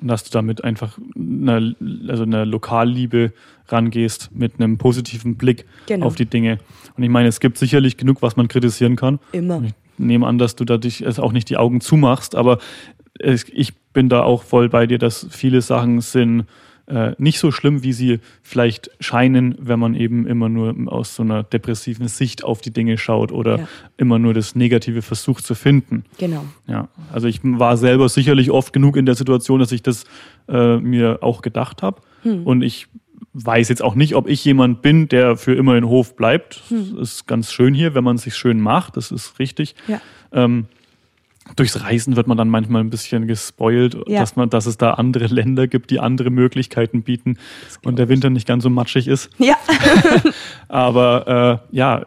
Und 0.00 0.08
dass 0.08 0.24
du 0.24 0.30
damit 0.30 0.62
einfach 0.64 0.98
eine, 1.16 1.74
also 2.08 2.24
eine 2.24 2.44
Lokalliebe 2.44 3.32
rangehst 3.68 4.30
mit 4.34 4.60
einem 4.60 4.78
positiven 4.78 5.36
Blick 5.36 5.66
genau. 5.86 6.06
auf 6.06 6.14
die 6.14 6.26
Dinge. 6.26 6.58
Und 6.96 7.02
ich 7.02 7.10
meine, 7.10 7.28
es 7.28 7.40
gibt 7.40 7.58
sicherlich 7.58 7.96
genug, 7.96 8.22
was 8.22 8.36
man 8.36 8.48
kritisieren 8.48 8.96
kann. 8.96 9.18
Immer. 9.32 9.62
ich 9.64 9.72
nehme 9.98 10.26
an, 10.26 10.38
dass 10.38 10.56
du 10.56 10.64
da 10.64 10.76
dich 10.76 11.06
auch 11.18 11.32
nicht 11.32 11.48
die 11.50 11.56
Augen 11.56 11.80
zumachst, 11.80 12.34
aber 12.34 12.58
ich 13.20 13.74
bin 13.92 14.08
da 14.08 14.22
auch 14.22 14.42
voll 14.42 14.68
bei 14.68 14.86
dir, 14.86 14.98
dass 14.98 15.26
viele 15.30 15.60
Sachen 15.60 16.00
sind 16.00 16.46
äh, 16.86 17.12
nicht 17.16 17.38
so 17.38 17.50
schlimm, 17.50 17.82
wie 17.82 17.92
sie 17.92 18.20
vielleicht 18.42 18.90
scheinen, 19.00 19.56
wenn 19.58 19.78
man 19.78 19.94
eben 19.94 20.26
immer 20.26 20.48
nur 20.48 20.74
aus 20.86 21.14
so 21.14 21.22
einer 21.22 21.42
depressiven 21.42 22.08
Sicht 22.08 22.44
auf 22.44 22.60
die 22.60 22.72
Dinge 22.72 22.98
schaut 22.98 23.32
oder 23.32 23.60
ja. 23.60 23.68
immer 23.96 24.18
nur 24.18 24.34
das 24.34 24.54
Negative 24.54 25.00
versucht 25.00 25.46
zu 25.46 25.54
finden. 25.54 26.04
Genau. 26.18 26.44
Ja, 26.66 26.88
also 27.10 27.26
ich 27.26 27.40
war 27.42 27.76
selber 27.78 28.08
sicherlich 28.08 28.50
oft 28.50 28.72
genug 28.72 28.96
in 28.96 29.06
der 29.06 29.14
Situation, 29.14 29.60
dass 29.60 29.72
ich 29.72 29.82
das 29.82 30.04
äh, 30.48 30.76
mir 30.76 31.20
auch 31.22 31.40
gedacht 31.40 31.82
habe. 31.82 32.02
Hm. 32.22 32.42
Und 32.46 32.62
ich 32.62 32.88
weiß 33.32 33.68
jetzt 33.68 33.82
auch 33.82 33.94
nicht, 33.94 34.14
ob 34.14 34.28
ich 34.28 34.44
jemand 34.44 34.82
bin, 34.82 35.08
der 35.08 35.36
für 35.36 35.54
immer 35.54 35.76
in 35.76 35.86
Hof 35.88 36.16
bleibt. 36.16 36.62
Hm. 36.68 36.96
Das 36.98 37.12
ist 37.12 37.26
ganz 37.26 37.52
schön 37.52 37.74
hier, 37.74 37.94
wenn 37.94 38.04
man 38.04 38.18
sich 38.18 38.34
schön 38.36 38.60
macht. 38.60 38.96
Das 38.96 39.10
ist 39.10 39.38
richtig. 39.38 39.74
Ja. 39.88 40.00
Ähm, 40.32 40.66
durchs 41.56 41.78
Reisen 41.82 42.16
wird 42.16 42.26
man 42.26 42.38
dann 42.38 42.48
manchmal 42.48 42.80
ein 42.82 42.88
bisschen 42.88 43.26
gespoilt, 43.26 43.96
Ja. 44.06 44.20
dass 44.20 44.34
man, 44.34 44.48
dass 44.48 44.64
es 44.64 44.78
da 44.78 44.92
andere 44.92 45.26
Länder 45.26 45.66
gibt, 45.68 45.90
die 45.90 46.00
andere 46.00 46.30
Möglichkeiten 46.30 47.02
bieten 47.02 47.36
und 47.84 47.98
der 47.98 48.08
Winter 48.08 48.30
nicht 48.30 48.46
ganz 48.48 48.62
so 48.62 48.70
matschig 48.70 49.08
ist. 49.08 49.28
Ja, 49.38 49.56
Aber 50.68 51.60
äh, 51.70 51.76
ja, 51.76 52.06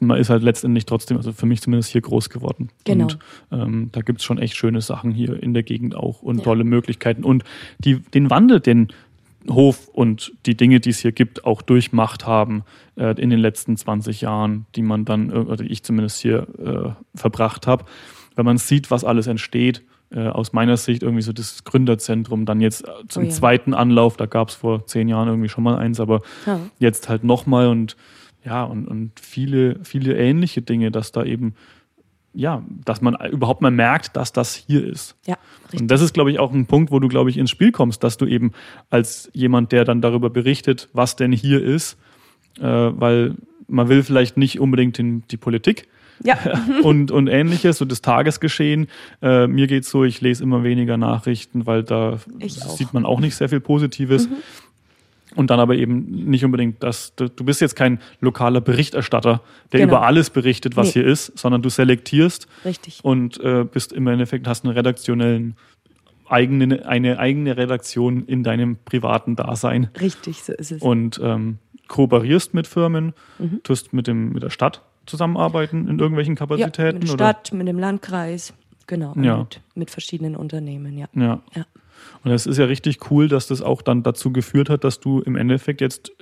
man 0.00 0.18
ist 0.18 0.30
halt 0.30 0.42
letztendlich 0.42 0.86
trotzdem, 0.86 1.16
also 1.16 1.32
für 1.32 1.46
mich 1.46 1.60
zumindest 1.60 1.90
hier 1.90 2.00
groß 2.00 2.30
geworden. 2.30 2.70
Genau. 2.84 3.04
Und 3.04 3.18
ähm, 3.52 3.88
da 3.92 4.00
gibt's 4.00 4.24
schon 4.24 4.38
echt 4.38 4.56
schöne 4.56 4.80
Sachen 4.80 5.12
hier 5.12 5.42
in 5.42 5.54
der 5.54 5.62
Gegend 5.62 5.94
auch 5.94 6.22
und 6.22 6.38
Ja. 6.38 6.44
tolle 6.44 6.64
Möglichkeiten. 6.64 7.24
Und 7.24 7.44
die, 7.78 7.98
den 8.00 8.30
Wandel, 8.30 8.60
den 8.60 8.88
Hof 9.48 9.88
und 9.88 10.32
die 10.46 10.56
Dinge, 10.56 10.80
die 10.80 10.90
es 10.90 10.98
hier 10.98 11.12
gibt, 11.12 11.44
auch 11.44 11.62
durchmacht 11.62 12.26
haben 12.26 12.62
äh, 12.96 13.18
in 13.20 13.30
den 13.30 13.38
letzten 13.40 13.76
20 13.76 14.20
Jahren, 14.20 14.66
die 14.76 14.82
man 14.82 15.04
dann, 15.04 15.30
äh, 15.30 15.34
oder 15.34 15.64
ich 15.64 15.82
zumindest 15.82 16.20
hier 16.20 16.46
äh, 16.58 17.18
verbracht 17.18 17.66
habe. 17.66 17.84
Wenn 18.36 18.44
man 18.44 18.58
sieht, 18.58 18.90
was 18.90 19.04
alles 19.04 19.26
entsteht, 19.26 19.82
äh, 20.12 20.26
aus 20.28 20.52
meiner 20.52 20.76
Sicht 20.76 21.02
irgendwie 21.02 21.22
so 21.22 21.32
das 21.32 21.64
Gründerzentrum, 21.64 22.44
dann 22.44 22.60
jetzt 22.60 22.86
äh, 22.86 22.90
zum 23.08 23.22
Oh 23.22 23.26
ja. 23.26 23.30
zweiten 23.32 23.74
Anlauf, 23.74 24.16
da 24.16 24.26
gab 24.26 24.48
es 24.50 24.54
vor 24.56 24.84
zehn 24.86 25.08
Jahren 25.08 25.28
irgendwie 25.28 25.48
schon 25.48 25.64
mal 25.64 25.76
eins, 25.78 26.00
aber 26.00 26.20
Ja. 26.46 26.60
jetzt 26.78 27.08
halt 27.08 27.24
nochmal 27.24 27.68
und 27.68 27.96
ja, 28.44 28.64
und, 28.64 28.88
und 28.88 29.20
viele, 29.20 29.78
viele 29.84 30.16
ähnliche 30.16 30.62
Dinge, 30.62 30.90
dass 30.90 31.12
da 31.12 31.24
eben, 31.24 31.54
ja, 32.32 32.62
dass 32.84 33.00
man 33.00 33.16
überhaupt 33.30 33.60
mal 33.60 33.70
merkt, 33.70 34.16
dass 34.16 34.32
das 34.32 34.54
hier 34.54 34.86
ist. 34.86 35.16
ja, 35.26 35.36
richtig. 35.64 35.80
Und 35.80 35.88
das 35.88 36.00
ist, 36.00 36.14
glaube 36.14 36.30
ich, 36.30 36.38
auch 36.38 36.52
ein 36.52 36.66
Punkt, 36.66 36.90
wo 36.92 36.98
du, 37.00 37.08
glaube 37.08 37.30
ich, 37.30 37.36
ins 37.36 37.50
Spiel 37.50 37.72
kommst, 37.72 38.04
dass 38.04 38.16
du 38.16 38.26
eben 38.26 38.52
als 38.88 39.28
jemand, 39.32 39.72
der 39.72 39.84
dann 39.84 40.00
darüber 40.00 40.30
berichtet, 40.30 40.88
was 40.92 41.16
denn 41.16 41.32
hier 41.32 41.62
ist, 41.62 41.96
äh, 42.58 42.62
weil 42.64 43.34
man 43.68 43.88
will 43.88 44.02
vielleicht 44.02 44.36
nicht 44.36 44.60
unbedingt 44.60 44.98
den, 44.98 45.22
die 45.30 45.36
Politik 45.36 45.86
Ja, 46.22 46.36
und, 46.82 47.10
und 47.10 47.28
ähnliches, 47.28 47.78
so 47.78 47.84
das 47.84 48.00
Tagesgeschehen. 48.02 48.88
Äh, 49.22 49.46
mir 49.46 49.66
geht's 49.66 49.90
so, 49.90 50.04
ich 50.04 50.20
lese 50.20 50.42
immer 50.42 50.62
weniger 50.64 50.96
Nachrichten, 50.96 51.66
weil 51.66 51.82
da 51.82 52.18
Ich 52.38 52.62
auch. 52.62 52.72
Mhm. 52.72 52.76
sieht 52.76 52.94
man 52.94 53.06
auch 53.06 53.20
nicht 53.20 53.34
sehr 53.36 53.48
viel 53.48 53.60
Positives. 53.60 54.28
Und 55.36 55.50
dann 55.50 55.60
aber 55.60 55.76
eben 55.76 56.06
nicht 56.28 56.44
unbedingt 56.44 56.82
das, 56.82 57.14
du 57.14 57.28
bist 57.44 57.60
jetzt 57.60 57.76
kein 57.76 58.00
lokaler 58.20 58.60
Berichterstatter, 58.60 59.42
der 59.72 59.80
Genau. 59.80 59.92
über 59.92 60.02
alles 60.02 60.30
berichtet, 60.30 60.76
was 60.76 60.88
Nee. 60.88 60.92
hier 61.02 61.04
ist, 61.06 61.38
sondern 61.38 61.62
du 61.62 61.68
selektierst 61.68 62.48
richtig. 62.64 62.98
und 63.04 63.38
äh, 63.40 63.64
bist 63.64 63.92
im 63.92 64.06
Endeffekt, 64.08 64.48
hast 64.48 64.64
einen 64.64 64.74
redaktionellen, 64.74 65.54
eigene, 66.28 66.86
eine 66.86 67.18
eigene 67.18 67.56
Redaktion 67.56 68.24
in 68.26 68.42
deinem 68.42 68.76
privaten 68.84 69.36
Dasein 69.36 69.88
Richtig, 70.00 70.42
so 70.42 70.52
ist 70.52 70.72
es. 70.72 70.82
und 70.82 71.20
ähm, 71.22 71.58
kooperierst 71.88 72.54
mit 72.54 72.66
Firmen, 72.66 73.12
Mhm. 73.38 73.60
tust 73.62 73.92
mit, 73.92 74.06
dem, 74.06 74.32
mit 74.32 74.42
der 74.42 74.50
Stadt 74.50 74.82
zusammenarbeiten 75.06 75.88
in 75.88 75.98
irgendwelchen 75.98 76.34
ja, 76.34 76.38
Kapazitäten? 76.38 76.98
mit 76.98 77.08
der 77.08 77.14
oder? 77.14 77.24
Stadt, 77.30 77.52
mit 77.52 77.66
dem 77.68 77.78
Landkreis, 77.78 78.52
genau, 78.86 79.12
und 79.12 79.24
Ja. 79.24 79.38
mit, 79.38 79.60
mit 79.74 79.90
verschiedenen 79.90 80.36
Unternehmen, 80.36 80.96
ja. 80.98 81.06
Ja. 81.14 81.40
Ja. 81.54 81.64
Und 82.24 82.30
es 82.32 82.46
ist 82.46 82.58
ja 82.58 82.66
richtig 82.66 83.10
cool, 83.10 83.28
dass 83.28 83.46
das 83.46 83.62
auch 83.62 83.82
dann 83.82 84.02
dazu 84.02 84.32
geführt 84.32 84.70
hat, 84.70 84.84
dass 84.84 85.00
du 85.00 85.20
im 85.20 85.36
Endeffekt 85.36 85.80
jetzt 85.80 86.12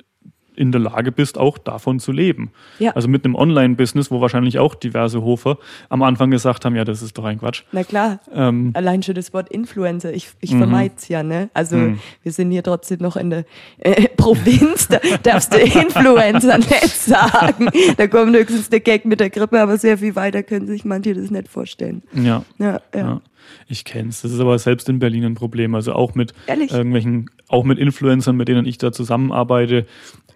in 0.58 0.72
der 0.72 0.80
Lage 0.80 1.12
bist, 1.12 1.38
auch 1.38 1.56
davon 1.58 2.00
zu 2.00 2.12
leben. 2.12 2.50
Ja. 2.78 2.90
Also 2.92 3.08
mit 3.08 3.24
einem 3.24 3.34
Online-Business, 3.34 4.10
wo 4.10 4.20
wahrscheinlich 4.20 4.58
auch 4.58 4.74
diverse 4.74 5.22
Hofer 5.22 5.58
am 5.88 6.02
Anfang 6.02 6.30
gesagt 6.30 6.64
haben, 6.64 6.74
ja, 6.76 6.84
das 6.84 7.00
ist 7.02 7.16
doch 7.16 7.24
ein 7.24 7.38
Quatsch. 7.38 7.62
Na 7.72 7.84
klar, 7.84 8.20
Ähm, 8.34 8.72
allein 8.74 9.02
schon 9.02 9.14
das 9.14 9.32
Wort 9.32 9.48
Influencer, 9.50 10.12
ich, 10.12 10.28
ich 10.40 10.52
Mhm. 10.52 10.58
vermeide 10.58 10.94
es 10.96 11.08
ja, 11.08 11.22
ne? 11.22 11.48
Also 11.54 11.76
Mhm. 11.76 11.98
wir 12.22 12.32
sind 12.32 12.50
hier 12.50 12.62
trotzdem 12.62 12.98
noch 13.00 13.16
in 13.16 13.30
der 13.30 13.44
äh, 13.78 14.08
Provinz, 14.16 14.88
da 14.88 14.98
darfst 15.22 15.54
du 15.54 15.58
Influencer 15.58 16.58
nicht 16.58 16.88
sagen. 16.90 17.68
Da 17.96 18.06
kommt 18.08 18.34
höchstens 18.36 18.68
der 18.68 18.80
Gag 18.80 19.04
mit 19.04 19.20
der 19.20 19.30
Grippe, 19.30 19.60
aber 19.60 19.78
sehr 19.78 19.98
viel 19.98 20.14
weiter 20.16 20.42
können 20.42 20.66
sich 20.66 20.84
manche 20.84 21.14
das 21.14 21.30
nicht 21.30 21.48
vorstellen. 21.48 22.02
ja. 22.12 22.44
Ja, 22.58 22.80
ja. 22.94 23.00
Ja. 23.00 23.20
Ich 23.66 23.84
kenn's. 23.84 24.20
Das 24.22 24.32
ist 24.32 24.40
aber 24.40 24.58
selbst 24.58 24.88
in 24.90 24.98
Berlin 24.98 25.24
ein 25.24 25.34
Problem. 25.34 25.74
Also 25.74 25.94
auch 25.94 26.14
mit 26.14 26.34
Ehrlich? 26.46 26.70
irgendwelchen, 26.70 27.30
auch 27.48 27.64
mit 27.64 27.78
Influencern, 27.78 28.36
mit 28.36 28.48
denen 28.48 28.66
ich 28.66 28.76
da 28.76 28.92
zusammenarbeite 28.92 29.86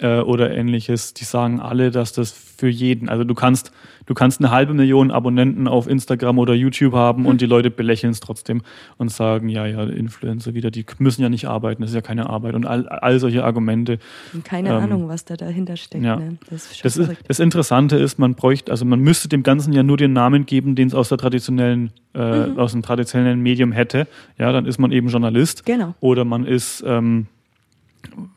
äh, 0.02 0.20
oder 0.20 0.54
ähnliches, 0.54 1.14
die 1.14 1.24
sagen 1.24 1.60
alle, 1.60 1.90
dass 1.90 2.12
das 2.12 2.30
für 2.32 2.68
jeden, 2.68 3.08
also 3.08 3.24
du 3.24 3.34
kannst, 3.34 3.72
du 4.06 4.14
kannst 4.14 4.40
eine 4.40 4.50
halbe 4.50 4.74
Million 4.74 5.10
Abonnenten 5.10 5.66
auf 5.66 5.88
Instagram 5.88 6.38
oder 6.38 6.54
YouTube 6.54 6.92
haben 6.92 7.26
und 7.26 7.40
die 7.40 7.46
Leute 7.46 7.70
belächeln 7.70 8.10
es 8.12 8.20
trotzdem 8.20 8.62
und 8.98 9.10
sagen, 9.10 9.48
ja, 9.48 9.66
ja, 9.66 9.82
Influencer 9.84 10.54
wieder, 10.54 10.70
die 10.70 10.84
müssen 10.98 11.22
ja 11.22 11.28
nicht 11.28 11.46
arbeiten, 11.46 11.82
das 11.82 11.90
ist 11.90 11.94
ja 11.94 12.02
keine 12.02 12.28
Arbeit 12.30 12.54
und 12.54 12.66
all, 12.66 12.86
all 12.88 13.18
solche 13.18 13.42
Argumente. 13.44 13.98
Und 14.32 14.44
keine 14.44 14.68
Ähm, 14.70 14.76
Ahnung, 14.76 15.08
was 15.08 15.24
da 15.24 15.36
dahinter 15.36 15.76
steckt. 15.76 16.04
ja. 16.04 16.16
Ne? 16.16 16.36
Das 16.50 16.70
ist 16.70 16.84
Das, 16.84 16.96
ist, 16.96 17.10
das 17.26 17.40
Interessante 17.40 17.96
ist, 17.96 18.18
man 18.18 18.34
bräuchte, 18.34 18.70
also 18.70 18.84
man 18.84 19.00
müsste 19.00 19.28
dem 19.28 19.42
Ganzen 19.42 19.72
ja 19.72 19.82
nur 19.82 19.96
den 19.96 20.12
Namen 20.12 20.46
geben, 20.46 20.74
den 20.74 20.88
es 20.88 20.94
aus 20.94 21.08
der 21.08 21.18
traditionellen, 21.18 21.92
äh, 22.14 22.46
Mhm. 22.48 22.58
aus 22.58 22.72
dem 22.72 22.82
traditionellen 22.82 23.40
Medium 23.40 23.72
hätte. 23.72 24.06
Ja, 24.38 24.52
dann 24.52 24.66
ist 24.66 24.78
man 24.78 24.92
eben 24.92 25.08
Journalist. 25.08 25.64
Genau. 25.64 25.94
Oder 26.00 26.24
man 26.24 26.44
ist, 26.44 26.82
ähm, 26.86 27.26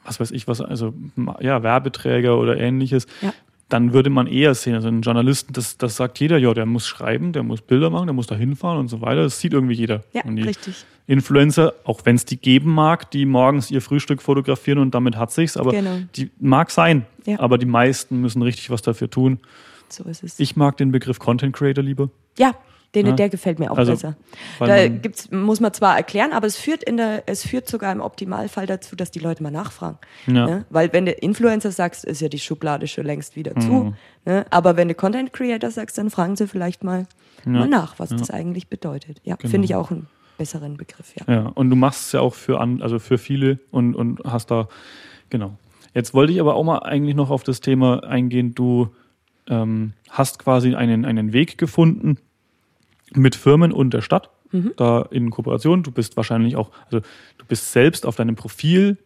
was 0.03 0.19
weiß 0.19 0.31
ich 0.31 0.48
was, 0.48 0.62
also 0.62 0.93
ja, 1.39 1.63
Werbeträger 1.63 2.38
oder 2.38 2.57
ähnliches. 2.57 3.07
Ja. 3.22 3.34
Dann 3.67 3.93
würde 3.93 4.12
man 4.12 4.27
eher 4.27 4.53
sehen, 4.53 4.75
also 4.75 4.88
ein 4.89 5.01
Journalisten, 5.01 5.51
das, 5.53 5.77
das 5.77 5.95
sagt 5.95 6.19
jeder, 6.19 6.38
ja, 6.38 6.53
der 6.53 6.67
muss 6.67 6.88
schreiben, 6.88 7.34
der 7.34 7.41
muss 7.41 7.62
Bilder 7.62 7.89
machen, 7.89 8.05
der 8.05 8.13
muss 8.13 8.27
da 8.27 8.36
hinfahren 8.36 8.77
und 8.77 8.89
so 8.89 9.01
weiter. 9.01 9.24
Das 9.24 9.39
sieht 9.39 9.53
irgendwie 9.53 9.74
jeder. 9.74 10.03
Ja, 10.13 10.22
richtig. 10.22 10.86
Influencer, 11.07 11.74
auch 11.84 12.01
wenn 12.03 12.15
es 12.15 12.25
die 12.25 12.38
geben 12.38 12.72
mag, 12.72 13.10
die 13.10 13.25
morgens 13.25 13.72
ihr 13.72 13.81
Frühstück 13.81 14.22
fotografieren 14.22 14.77
und 14.79 14.93
damit 14.93 15.17
hat 15.17 15.31
sich's, 15.31 15.57
aber 15.57 15.72
Genau. 15.72 15.98
die 16.15 16.29
mag 16.39 16.69
sein. 16.69 17.05
Ja. 17.25 17.39
Aber 17.39 17.57
die 17.57 17.65
meisten 17.65 18.22
müssen 18.22 18.43
richtig 18.43 18.69
was 18.69 18.84
dafür 18.84 19.10
tun. 19.10 19.39
So 19.89 20.03
ist 20.03 20.24
es. 20.24 20.39
Ich 20.39 20.55
mag 20.55 20.77
den 20.77 20.91
Begriff 20.91 21.17
Content 21.19 21.55
Creator 21.55 21.84
lieber. 21.84 22.10
ja, 22.38 22.53
den, 22.95 23.05
Ja. 23.07 23.11
der 23.13 23.29
gefällt 23.29 23.59
mir 23.59 23.71
auch 23.71 23.77
Also, 23.77 23.91
besser. 23.91 24.15
Da 24.59 24.87
gibt's, 24.87 25.29
muss 25.31 25.59
man 25.59 25.73
zwar 25.73 25.95
erklären, 25.97 26.31
aber 26.33 26.47
es 26.47 26.55
führt 26.57 26.83
in 26.83 26.97
der, 26.97 27.23
es 27.27 27.45
führt 27.45 27.67
sogar 27.67 27.91
im 27.91 28.01
Optimalfall 28.01 28.65
dazu, 28.65 28.95
dass 28.95 29.11
die 29.11 29.19
Leute 29.19 29.43
mal 29.43 29.51
nachfragen. 29.51 29.97
Ja. 30.27 30.45
Ne? 30.47 30.65
Weil 30.69 30.91
wenn 30.93 31.05
du 31.05 31.11
Influencer 31.11 31.71
sagst, 31.71 32.05
ist 32.05 32.21
ja 32.21 32.29
die 32.29 32.39
Schublade 32.39 32.87
schon 32.87 33.05
längst 33.05 33.35
wieder 33.35 33.51
Mhm. 33.55 33.61
zu. 33.61 33.93
Ne? 34.25 34.45
Aber 34.49 34.77
wenn 34.77 34.87
du 34.87 34.95
Content 34.95 35.33
Creator 35.33 35.69
sagst, 35.69 35.97
dann 35.97 36.09
fragen 36.09 36.35
sie 36.35 36.47
vielleicht 36.47 36.83
mal, 36.83 37.05
mal 37.45 37.67
nach, 37.67 37.99
was 37.99 38.09
das 38.09 38.31
eigentlich 38.31 38.69
bedeutet. 38.69 39.21
Ja, 39.23 39.35
Genau. 39.35 39.51
finde 39.51 39.65
ich 39.65 39.75
auch 39.75 39.91
einen 39.91 40.07
besseren 40.37 40.77
Begriff. 40.77 41.13
Ja. 41.15 41.33
Ja, 41.33 41.41
und 41.53 41.69
du 41.69 41.75
machst 41.75 42.07
es 42.07 42.11
ja 42.13 42.21
auch 42.21 42.33
für 42.33 42.59
an, 42.59 42.81
also 42.81 42.97
für 42.99 43.17
viele 43.19 43.59
und, 43.71 43.93
und 43.95 44.21
hast 44.25 44.49
da, 44.51 44.67
genau. 45.29 45.57
Jetzt 45.93 46.13
wollte 46.13 46.33
ich 46.33 46.39
aber 46.41 46.55
auch 46.55 46.63
mal 46.63 46.79
eigentlich 46.79 47.15
noch 47.15 47.29
auf 47.29 47.43
das 47.43 47.61
Thema 47.61 48.03
eingehen. 48.03 48.53
Du 48.55 48.89
ähm, 49.47 49.93
hast 50.09 50.39
quasi 50.39 50.73
einen, 50.75 51.05
einen 51.05 51.31
Weg 51.31 51.57
gefunden 51.59 52.17
mit 53.15 53.36
Firmen 53.36 53.72
und 53.72 53.93
der 53.93 54.01
Stadt, 54.01 54.29
da 54.77 55.01
in 55.12 55.31
Kooperation. 55.31 55.84
Du 55.84 55.91
bist 55.91 56.15
wahrscheinlich 56.17 56.55
auch, 56.55 56.72
also 56.86 57.00
du 57.38 57.45
bist 57.48 57.72
selbst 57.72 58.05
auf 58.05 58.15
deinem 58.15 58.36
Profil 58.36 58.98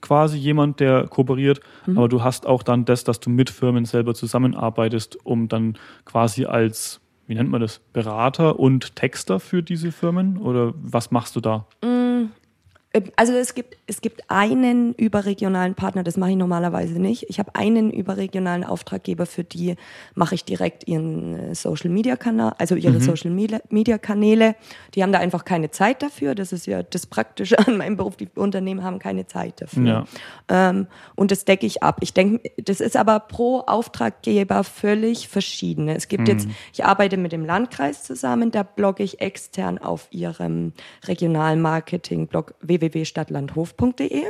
quasi 0.00 0.38
jemand, 0.38 0.80
der 0.80 1.06
kooperiert, 1.06 1.60
aber 1.96 2.08
du 2.08 2.22
hast 2.22 2.46
auch 2.46 2.62
dann 2.62 2.84
das, 2.84 3.04
dass 3.04 3.20
du 3.20 3.30
mit 3.30 3.50
Firmen 3.50 3.84
selber 3.84 4.14
zusammenarbeitest, 4.14 5.18
um 5.24 5.48
dann 5.48 5.76
quasi 6.04 6.46
als, 6.46 7.00
wie 7.26 7.34
nennt 7.34 7.50
man 7.50 7.60
das, 7.60 7.80
Berater 7.92 8.58
und 8.58 8.96
Texter 8.96 9.38
für 9.40 9.62
diese 9.62 9.92
Firmen? 9.92 10.38
Oder 10.38 10.74
was 10.76 11.10
machst 11.10 11.36
du 11.36 11.40
da? 11.40 11.66
Ähm, 12.94 13.04
Also 13.16 13.32
es 13.34 13.54
gibt, 13.54 13.76
es 13.86 14.00
gibt 14.00 14.22
einen 14.28 14.94
überregionalen 14.94 15.74
Partner, 15.74 16.02
das 16.02 16.16
mache 16.16 16.30
ich 16.30 16.36
normalerweise 16.36 17.00
nicht. 17.00 17.28
Ich 17.28 17.38
habe 17.38 17.54
einen 17.54 17.90
überregionalen 17.90 18.64
Auftraggeber, 18.64 19.26
für 19.26 19.44
die 19.44 19.76
mache 20.14 20.34
ich 20.34 20.44
direkt 20.44 20.86
ihren 20.88 21.38
äh, 21.38 21.54
Social 21.54 21.90
Media 21.90 22.16
Kanal, 22.16 22.54
also 22.58 22.74
ihre 22.74 23.00
Social 23.00 23.30
Media, 23.30 23.98
Kanäle. 23.98 24.54
Die 24.94 25.02
haben 25.02 25.12
da 25.12 25.18
einfach 25.18 25.44
keine 25.44 25.70
Zeit 25.70 26.02
dafür. 26.02 26.34
Das 26.34 26.52
ist 26.52 26.66
ja 26.66 26.82
das 26.82 27.06
Praktische 27.06 27.58
an 27.66 27.76
meinem 27.76 27.96
Beruf. 27.96 28.16
Die 28.16 28.28
Unternehmen 28.34 28.82
haben 28.82 28.98
keine 28.98 29.26
Zeit 29.26 29.60
dafür. 29.60 29.86
Ja. 29.86 30.04
Ähm, 30.48 30.86
und 31.14 31.30
das 31.30 31.44
decke 31.44 31.66
ich 31.66 31.82
ab. 31.82 31.98
Ich 32.00 32.12
denke, 32.12 32.50
das 32.58 32.80
ist 32.80 32.96
aber 32.96 33.20
pro 33.20 33.60
Auftraggeber 33.60 34.64
völlig 34.64 35.28
verschieden. 35.28 35.88
Es 35.88 36.08
gibt 36.08 36.28
jetzt, 36.28 36.48
ich 36.72 36.84
arbeite 36.84 37.16
mit 37.16 37.32
dem 37.32 37.44
Landkreis 37.44 38.02
zusammen, 38.02 38.50
da 38.50 38.62
blogge 38.62 39.02
ich 39.02 39.20
extern 39.20 39.78
auf 39.78 40.08
ihrem 40.10 40.72
regionalen 41.06 41.60
Marketing-Blog 41.60 42.54
www.stadtlandhof.de. 42.82 44.24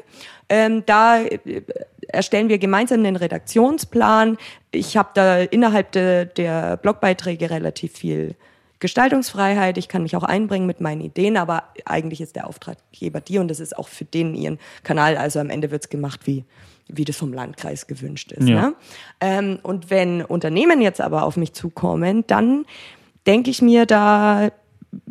Ähm, 0.48 0.84
da 0.86 1.20
äh, 1.22 1.62
erstellen 2.06 2.48
wir 2.48 2.58
gemeinsam 2.58 3.02
den 3.02 3.16
Redaktionsplan. 3.16 4.36
Ich 4.70 4.96
habe 4.96 5.10
da 5.14 5.38
innerhalb 5.38 5.90
de, 5.92 6.26
der 6.26 6.76
Blogbeiträge 6.76 7.50
relativ 7.50 7.92
viel 7.92 8.36
Gestaltungsfreiheit, 8.82 9.78
ich 9.78 9.86
kann 9.86 10.02
mich 10.02 10.16
auch 10.16 10.24
einbringen 10.24 10.66
mit 10.66 10.80
meinen 10.80 11.02
Ideen, 11.02 11.36
aber 11.36 11.62
eigentlich 11.84 12.20
ist 12.20 12.34
der 12.34 12.48
Auftraggeber 12.48 13.20
die 13.20 13.38
und 13.38 13.46
das 13.46 13.60
ist 13.60 13.78
auch 13.78 13.86
für 13.86 14.04
den 14.04 14.34
ihren 14.34 14.58
Kanal. 14.82 15.16
Also 15.16 15.38
am 15.38 15.50
Ende 15.50 15.70
wird's 15.70 15.88
gemacht, 15.88 16.22
wie, 16.24 16.44
wie 16.88 17.04
das 17.04 17.16
vom 17.16 17.32
Landkreis 17.32 17.86
gewünscht 17.86 18.32
ist. 18.32 18.48
Ja. 18.48 18.60
Ne? 18.60 18.74
Ähm, 19.20 19.58
und 19.62 19.88
wenn 19.88 20.24
Unternehmen 20.24 20.82
jetzt 20.82 21.00
aber 21.00 21.22
auf 21.22 21.36
mich 21.36 21.52
zukommen, 21.52 22.24
dann 22.26 22.66
denke 23.24 23.50
ich 23.50 23.62
mir, 23.62 23.86
da 23.86 24.50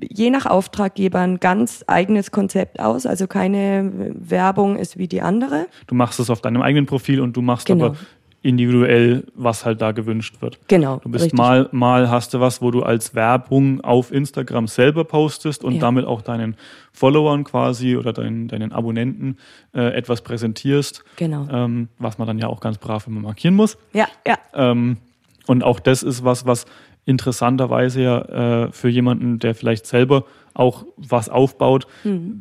je 0.01 0.29
nach 0.29 0.45
Auftraggeber 0.45 1.19
ein 1.19 1.39
ganz 1.39 1.83
eigenes 1.87 2.31
Konzept 2.31 2.79
aus. 2.79 3.05
Also 3.05 3.27
keine 3.27 3.91
Werbung 4.15 4.75
ist 4.77 4.97
wie 4.97 5.07
die 5.07 5.21
andere. 5.21 5.67
Du 5.87 5.95
machst 5.95 6.19
es 6.19 6.29
auf 6.29 6.41
deinem 6.41 6.61
eigenen 6.61 6.85
Profil 6.85 7.19
und 7.21 7.35
du 7.35 7.41
machst 7.41 7.65
Genau. 7.67 7.87
aber 7.87 7.95
individuell, 8.43 9.23
was 9.35 9.65
halt 9.65 9.81
da 9.81 9.91
gewünscht 9.91 10.41
wird. 10.41 10.59
Genau. 10.67 10.97
Du 10.97 11.09
bist 11.09 11.25
richtig. 11.25 11.37
mal, 11.37 11.69
mal 11.71 12.09
hast 12.09 12.33
du 12.33 12.39
was, 12.39 12.59
wo 12.61 12.71
du 12.71 12.81
als 12.81 13.13
Werbung 13.13 13.81
auf 13.81 14.11
Instagram 14.11 14.67
selber 14.67 15.03
postest 15.03 15.63
und 15.63 15.75
Ja. 15.75 15.79
damit 15.81 16.05
auch 16.05 16.21
deinen 16.23 16.55
Followern 16.91 17.43
quasi 17.43 17.95
oder 17.97 18.13
deinen, 18.13 18.47
deinen 18.47 18.71
Abonnenten 18.71 19.37
äh, 19.75 19.93
etwas 19.95 20.21
präsentierst, 20.21 21.03
Genau. 21.17 21.47
ähm, 21.51 21.89
was 21.99 22.17
man 22.17 22.27
dann 22.27 22.39
ja 22.39 22.47
auch 22.47 22.59
ganz 22.61 22.79
brav 22.79 23.05
immer 23.05 23.21
markieren 23.21 23.55
muss. 23.55 23.77
Ja, 23.93 24.07
ja. 24.27 24.37
Ähm, 24.55 24.97
und 25.45 25.63
auch 25.63 25.79
das 25.79 26.01
ist 26.01 26.23
was, 26.23 26.45
was 26.45 26.65
interessanterweise 27.05 28.01
ja 28.01 28.65
äh, 28.65 28.71
für 28.71 28.89
jemanden, 28.89 29.39
der 29.39 29.55
vielleicht 29.55 29.85
selber 29.85 30.25
auch 30.53 30.85
was 30.97 31.29
aufbaut, 31.29 31.87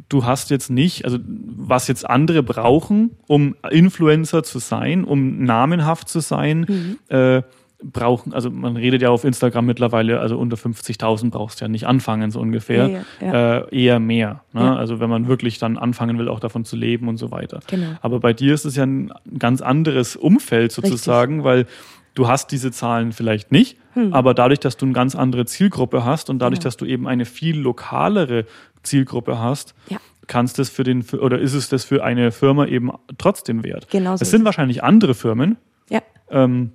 du 0.09 0.25
hast 0.25 0.51
jetzt 0.51 0.69
nicht, 0.69 1.05
also 1.05 1.19
was 1.25 1.87
jetzt 1.87 2.09
andere 2.09 2.43
brauchen, 2.43 3.13
um 3.29 3.55
Influencer 3.71 4.43
zu 4.43 4.59
sein, 4.59 5.05
um 5.05 5.45
namenhaft 5.45 6.09
zu 6.09 6.19
sein, 6.19 6.99
äh, 7.09 7.43
brauchen, 7.83 8.35
also 8.35 8.51
man 8.51 8.77
redet 8.77 9.03
ja 9.03 9.11
auf 9.11 9.25
Instagram 9.25 9.67
mittlerweile, 9.67 10.21
also 10.21 10.37
unter 10.39 10.57
50.000 10.57 11.31
brauchst 11.31 11.61
du 11.61 11.65
ja 11.65 11.69
nicht 11.69 11.87
anfangen, 11.87 12.31
so 12.31 12.41
ungefähr, 12.41 12.89
Ja, 12.89 13.01
ja, 13.21 13.59
Äh, 13.59 13.85
eher 13.85 14.01
mehr. 14.01 14.43
Ne? 14.53 14.61
Ja. 14.61 14.77
Also 14.77 15.01
wenn 15.01 15.09
man 15.09 15.29
wirklich 15.29 15.59
dann 15.59 15.79
anfangen 15.79 16.19
will, 16.19 16.29
auch 16.29 16.41
davon 16.41 16.65
zu 16.65 16.77
leben 16.77 17.09
und 17.09 17.17
so 17.17 17.31
weiter. 17.31 17.61
Genau. 17.69 17.87
Aber 18.03 18.21
bei 18.21 18.33
dir 18.33 18.55
ist 18.55 18.65
es 18.65 18.77
ja 18.77 18.85
ein 18.85 19.13
ganz 19.39 19.63
anderes 19.63 20.17
Umfeld 20.17 20.73
sozusagen, 20.73 21.45
weil 21.45 21.67
du 22.15 22.29
hast 22.29 22.51
diese 22.53 22.71
Zahlen 22.73 23.13
vielleicht 23.13 23.53
nicht, 23.53 23.77
aber 24.13 24.35
dadurch, 24.35 24.61
dass 24.61 24.77
du 24.77 24.87
eine 24.87 24.93
ganz 24.95 25.15
andere 25.15 25.45
Zielgruppe 25.47 26.05
hast 26.05 26.31
und 26.31 26.39
dadurch, 26.39 26.59
Hm. 26.59 26.61
Genau. 26.61 26.65
dass 26.65 26.77
du 26.77 26.85
eben 26.87 27.09
eine 27.09 27.25
viel 27.25 27.59
lokalere 27.59 28.47
Zielgruppe 28.83 29.39
hast, 29.39 29.75
Ja. 29.89 29.99
kannst 30.27 30.59
es 30.59 30.71
für 30.71 30.85
den 30.85 31.03
oder 31.21 31.39
ist 31.39 31.55
es 31.55 31.69
das 31.69 31.85
für 31.85 32.03
eine 32.05 32.31
Firma 32.33 32.67
eben 32.67 32.91
trotzdem 33.19 33.65
wert? 33.65 33.89
Genau 33.91 34.17
so 34.17 34.23
Es 34.23 34.31
sind 34.31 34.45
wahrscheinlich 34.45 34.83
andere 34.85 35.15
Firmen, 35.15 35.57
Ja, 35.89 36.01
ähm, 36.31 36.73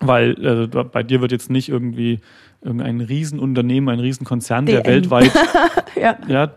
weil 0.00 0.32
äh, 0.44 0.66
bei 0.66 1.02
dir 1.02 1.20
wird 1.20 1.32
jetzt 1.32 1.50
nicht 1.50 1.68
irgendwie 1.68 2.20
irgendein 2.62 3.00
Riesenunternehmen, 3.00 3.88
ein 3.88 3.98
Riesenkonzern, 4.00 4.66
der 4.66 4.82
DM. 4.82 4.92
weltweit 4.92 5.32
ja, 6.00 6.16
ja, 6.28 6.54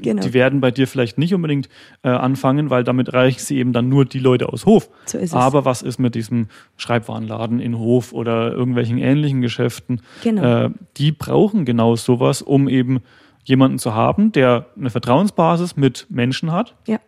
Genau. 0.00 0.22
die 0.22 0.32
werden 0.32 0.60
bei 0.60 0.70
dir 0.70 0.86
vielleicht 0.86 1.18
nicht 1.18 1.34
unbedingt 1.34 1.68
äh, 2.02 2.08
anfangen, 2.10 2.70
weil 2.70 2.84
damit 2.84 3.12
reichen 3.12 3.40
sie 3.40 3.58
eben 3.58 3.72
dann 3.72 3.88
nur 3.88 4.04
die 4.04 4.20
Leute 4.20 4.48
aus 4.52 4.64
Hof. 4.66 4.88
So 5.06 5.18
ist 5.18 5.30
es. 5.30 5.34
Aber 5.34 5.64
was 5.64 5.82
ist 5.82 5.98
mit 5.98 6.14
diesem 6.14 6.46
Schreibwarenladen 6.76 7.58
in 7.60 7.76
Hof 7.78 8.12
oder 8.12 8.52
irgendwelchen 8.52 8.98
ähnlichen 8.98 9.40
Geschäften? 9.40 10.00
Genau. 10.22 10.66
Äh, 10.66 10.70
die 10.96 11.10
brauchen 11.12 11.64
genau 11.64 11.96
sowas, 11.96 12.40
um 12.42 12.68
eben 12.68 13.00
jemanden 13.44 13.78
zu 13.78 13.94
haben, 13.94 14.30
der 14.32 14.66
eine 14.76 14.90
Vertrauensbasis 14.90 15.76
mit 15.76 16.06
Menschen 16.10 16.52
hat, 16.52 16.76
ja, 16.86 17.00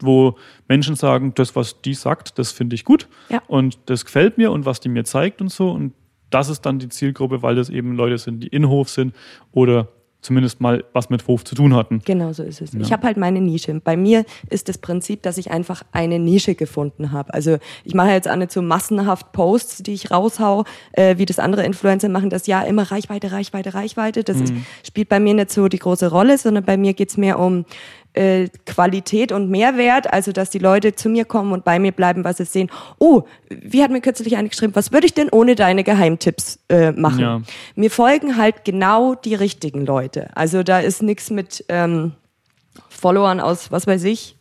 wo 0.00 0.36
Menschen 0.68 0.96
sagen, 0.96 1.32
das, 1.34 1.56
was 1.56 1.80
die 1.80 1.94
sagt, 1.94 2.38
das 2.38 2.52
finde 2.52 2.74
ich 2.74 2.84
gut 2.84 3.08
Ja. 3.30 3.40
und 3.46 3.78
das 3.86 4.04
gefällt 4.04 4.36
mir 4.36 4.52
und 4.52 4.66
was 4.66 4.80
die 4.80 4.88
mir 4.90 5.04
zeigt 5.04 5.40
und 5.40 5.50
so. 5.50 5.70
Und 5.70 5.92
das 6.34 6.48
ist 6.48 6.62
dann 6.62 6.80
die 6.80 6.88
Zielgruppe, 6.88 7.42
weil 7.42 7.54
das 7.54 7.70
eben 7.70 7.94
Leute 7.94 8.18
sind, 8.18 8.40
die 8.40 8.48
in 8.48 8.68
Hof 8.68 8.88
sind 8.88 9.14
oder 9.52 9.88
zumindest 10.20 10.60
mal 10.60 10.84
was 10.92 11.10
mit 11.10 11.26
Hof 11.28 11.44
zu 11.44 11.54
tun 11.54 11.74
hatten. 11.74 12.00
genau 12.04 12.32
so 12.32 12.42
ist 12.42 12.60
es. 12.62 12.74
Ich 12.74 12.92
habe 12.92 13.06
halt 13.06 13.18
meine 13.18 13.40
Nische. 13.40 13.74
Bei 13.84 13.96
mir 13.96 14.24
ist 14.48 14.68
das 14.70 14.78
Prinzip, 14.78 15.22
dass 15.22 15.36
ich 15.36 15.50
einfach 15.50 15.82
eine 15.92 16.18
Nische 16.18 16.54
gefunden 16.54 17.12
habe. 17.12 17.32
Also 17.34 17.58
ich 17.84 17.94
mache 17.94 18.10
jetzt 18.10 18.28
auch 18.28 18.36
nicht 18.36 18.50
so 18.50 18.62
massenhaft 18.62 19.32
Posts, 19.32 19.82
die 19.82 19.92
ich 19.92 20.10
raushau, 20.10 20.64
äh, 20.92 21.18
wie 21.18 21.26
das 21.26 21.38
andere 21.38 21.64
Influencer 21.64 22.08
machen, 22.08 22.30
das 22.30 22.46
ja 22.46 22.62
immer 22.62 22.90
Reichweite, 22.90 23.32
Reichweite, 23.32 23.74
Reichweite. 23.74 24.24
Das 24.24 24.40
ist, 24.40 24.54
spielt 24.84 25.10
bei 25.10 25.20
mir 25.20 25.34
nicht 25.34 25.52
so 25.52 25.68
die 25.68 25.78
große 25.78 26.10
Rolle, 26.10 26.38
sondern 26.38 26.64
bei 26.64 26.78
mir 26.78 26.94
geht's 26.94 27.18
mehr 27.18 27.38
um 27.38 27.66
äh, 28.14 28.48
Qualität 28.64 29.32
und 29.32 29.50
Mehrwert, 29.50 30.12
also 30.12 30.32
dass 30.32 30.50
die 30.50 30.58
Leute 30.58 30.94
zu 30.94 31.08
mir 31.08 31.24
kommen 31.24 31.52
und 31.52 31.64
bei 31.64 31.78
mir 31.78 31.92
bleiben, 31.92 32.24
weil 32.24 32.34
sie 32.34 32.44
sehen, 32.44 32.70
oh, 32.98 33.22
wie 33.50 33.82
hat 33.82 33.90
mir 33.90 34.00
kürzlich 34.00 34.36
eine 34.36 34.48
geschrieben, 34.48 34.74
was 34.74 34.92
würde 34.92 35.06
ich 35.06 35.14
denn 35.14 35.28
ohne 35.30 35.54
deine 35.54 35.84
Geheimtipps 35.84 36.60
äh, 36.68 36.92
machen? 36.92 37.20
Ja. 37.20 37.42
Mir 37.74 37.90
folgen 37.90 38.36
halt 38.36 38.64
genau 38.64 39.14
die 39.14 39.34
richtigen 39.34 39.84
Leute. 39.84 40.28
Also 40.34 40.62
da 40.62 40.78
ist 40.78 41.02
nichts 41.02 41.30
mit 41.30 41.64
ähm, 41.68 42.12
Followern 42.88 43.40
aus, 43.40 43.70
was 43.70 43.86
weiß 43.86 44.04
ich, 44.04 44.36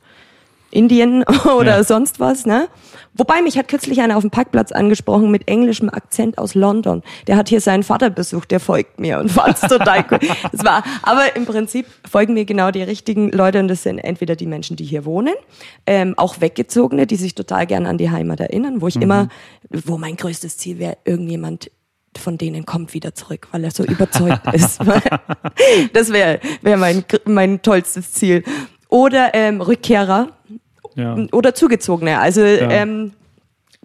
Indien 0.74 1.24
oder 1.58 1.78
Ja. 1.78 1.84
sonst 1.84 2.20
was, 2.20 2.46
ne? 2.46 2.68
Wobei 3.16 3.42
mich 3.44 3.58
hat 3.60 3.68
kürzlich 3.68 4.02
einer 4.02 4.18
auf 4.18 4.24
dem 4.24 4.32
Parkplatz 4.32 4.72
angesprochen 4.72 5.30
mit 5.30 5.48
englischem 5.48 5.88
Akzent 5.90 6.40
aus 6.40 6.56
London. 6.56 7.04
Der 7.28 7.36
hat 7.38 7.48
hier 7.48 7.62
seinen 7.62 7.84
Vater 7.84 8.10
besucht, 8.10 8.50
der 8.50 8.60
folgt 8.60 9.00
mir 9.00 9.20
und 9.20 9.30
fand's 9.32 9.62
total 9.68 10.04
cool. 10.10 10.20
Das 10.52 10.66
war, 10.66 10.84
aber 11.04 11.36
im 11.36 11.46
Prinzip 11.46 11.86
folgen 12.10 12.34
mir 12.34 12.46
genau 12.46 12.72
die 12.72 12.82
richtigen 12.82 13.32
Leute 13.32 13.60
und 13.60 13.68
das 13.68 13.84
sind 13.84 14.00
entweder 14.00 14.36
die 14.36 14.48
Menschen, 14.48 14.76
die 14.76 14.84
hier 14.86 15.06
wohnen, 15.06 15.36
ähm, 15.86 16.16
auch 16.18 16.42
Weggezogene, 16.42 17.06
die 17.06 17.16
sich 17.18 17.36
total 17.36 17.68
gern 17.68 17.86
an 17.86 18.00
die 18.00 18.10
Heimat 18.10 18.40
erinnern, 18.40 18.82
wo 18.82 18.88
ich 18.88 18.96
immer, 18.96 19.30
wo 19.70 19.98
mein 20.00 20.16
größtes 20.16 20.58
Ziel 20.58 20.80
wäre, 20.80 20.98
irgendjemand 21.06 21.70
von 22.18 22.38
denen 22.38 22.66
kommt 22.66 22.94
wieder 22.94 23.14
zurück, 23.16 23.48
weil 23.52 23.64
er 23.64 23.72
so 23.72 23.84
überzeugt 23.84 24.42
ist. 24.54 24.80
das 25.94 26.12
wäre 26.12 26.40
wär 26.62 26.78
mein, 26.78 27.04
mein 27.26 27.62
tollstes 27.62 28.12
Ziel. 28.14 28.44
Oder 28.90 29.34
ähm, 29.34 29.62
Rückkehrer 29.62 30.30
Ja. 30.96 31.18
oder 31.32 31.56
Zugezogene. 31.56 32.20
Also 32.20 32.42
ähm, 32.42 33.14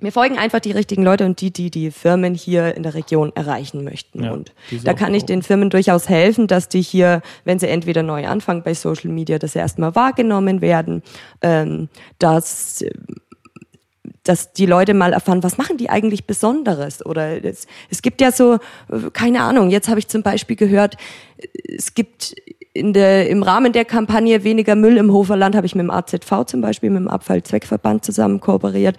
mir 0.01 0.13
folgen 0.13 0.39
einfach 0.39 0.61
die 0.61 0.73
richtigen 0.73 1.03
Leute 1.03 1.25
und 1.25 1.41
die, 1.41 1.51
die 1.51 1.71
die 1.71 1.91
Firmen 1.91 2.35
hier 2.35 2.77
in 2.77 2.83
der 2.83 2.95
Region 2.95 3.33
erreichen 3.35 3.85
möchten. 3.85 4.25
Ja, 4.25 4.33
und 4.33 4.53
da 4.85 4.95
kann 4.95 5.13
ich 5.15 5.25
den 5.25 5.43
Firmen 5.43 5.71
durchaus 5.71 6.09
helfen, 6.09 6.47
dass 6.47 6.69
die 6.69 6.83
hier, 6.83 7.23
wenn 7.45 7.59
sie 7.59 7.69
entweder 7.69 8.03
neu 8.03 8.27
anfangen 8.27 8.63
bei 8.63 8.75
Social 8.75 9.11
Media, 9.11 9.39
dass 9.39 9.55
sie 9.55 9.59
erstmal 9.59 9.95
wahrgenommen 9.95 10.61
werden, 10.61 11.03
ähm, 11.43 11.89
dass 12.19 12.85
dass 14.25 14.53
die 14.53 14.67
Leute 14.67 14.93
mal 14.93 15.15
erfahren, 15.15 15.43
was 15.43 15.57
machen 15.57 15.79
die 15.79 15.89
eigentlich 15.89 16.27
Besonderes? 16.27 17.05
Oder 17.05 17.43
es, 17.43 17.67
es 17.89 18.03
gibt 18.03 18.21
ja 18.21 18.31
so, 18.31 18.55
äh, 18.55 19.11
keine 19.13 19.41
Ahnung, 19.41 19.71
jetzt 19.71 19.89
habe 19.89 19.99
ich 19.99 20.09
zum 20.09 20.23
Beispiel 20.23 20.57
gehört, 20.57 20.97
es 21.65 21.95
gibt 21.95 22.35
in 22.79 22.93
der, 22.93 23.29
im 23.29 23.43
Rahmen 23.43 23.73
der 23.73 23.85
Kampagne 23.85 24.45
Weniger 24.45 24.77
Müll 24.77 24.97
im 24.97 25.13
Hoferland, 25.13 25.57
habe 25.57 25.67
ich 25.67 25.75
mit 25.75 25.83
dem 25.83 25.91
AZV 25.91 26.45
zum 26.47 26.61
Beispiel, 26.61 26.91
mit 26.91 27.01
dem 27.01 27.09
Abfallzweckverband 27.09 28.05
zusammen 28.05 28.41
kooperiert. 28.41 28.97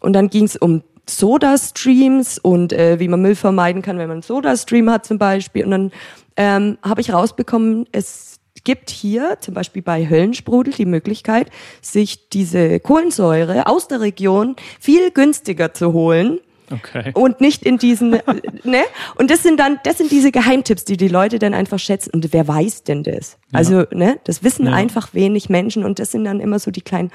Und 0.00 0.14
dann 0.14 0.28
ging 0.28 0.44
es 0.44 0.56
um 0.56 0.82
Soda-Streams 1.08 2.38
und 2.38 2.72
äh, 2.72 2.98
wie 3.00 3.08
man 3.08 3.22
Müll 3.22 3.34
vermeiden 3.34 3.82
kann, 3.82 3.98
wenn 3.98 4.08
man 4.08 4.16
einen 4.16 4.22
Soda-Stream 4.22 4.90
hat 4.90 5.06
zum 5.06 5.18
Beispiel. 5.18 5.64
Und 5.64 5.70
dann 5.70 5.92
ähm, 6.36 6.78
habe 6.82 7.00
ich 7.00 7.12
rausbekommen, 7.12 7.86
es 7.92 8.38
gibt 8.64 8.90
hier 8.90 9.38
zum 9.40 9.54
Beispiel 9.54 9.82
bei 9.82 10.08
Höllensprudel 10.08 10.74
die 10.74 10.84
Möglichkeit, 10.84 11.50
sich 11.80 12.28
diese 12.28 12.80
Kohlensäure 12.80 13.66
aus 13.66 13.88
der 13.88 14.00
Region 14.00 14.56
viel 14.80 15.10
günstiger 15.10 15.72
zu 15.72 15.92
holen 15.92 16.40
Okay. 16.70 17.10
und 17.14 17.40
nicht 17.40 17.62
in 17.64 17.78
diesen, 17.78 18.10
ne? 18.64 18.82
Und 19.16 19.30
das 19.30 19.42
sind 19.42 19.58
dann, 19.60 19.78
das 19.84 19.98
sind 19.98 20.10
diese 20.10 20.30
Geheimtipps, 20.32 20.84
die 20.84 20.96
die 20.96 21.08
Leute 21.08 21.38
dann 21.38 21.54
einfach 21.54 21.78
schätzen. 21.78 22.10
Und 22.14 22.32
wer 22.32 22.46
weiß 22.46 22.84
denn 22.84 23.02
das? 23.02 23.38
Also, 23.52 23.84
ne? 23.92 24.18
Das 24.24 24.42
wissen 24.42 24.66
Ja. 24.66 24.72
einfach 24.72 25.14
wenig 25.14 25.48
Menschen 25.48 25.84
und 25.84 25.98
das 25.98 26.10
sind 26.12 26.24
dann 26.24 26.40
immer 26.40 26.58
so 26.58 26.70
die 26.70 26.82
kleinen, 26.82 27.10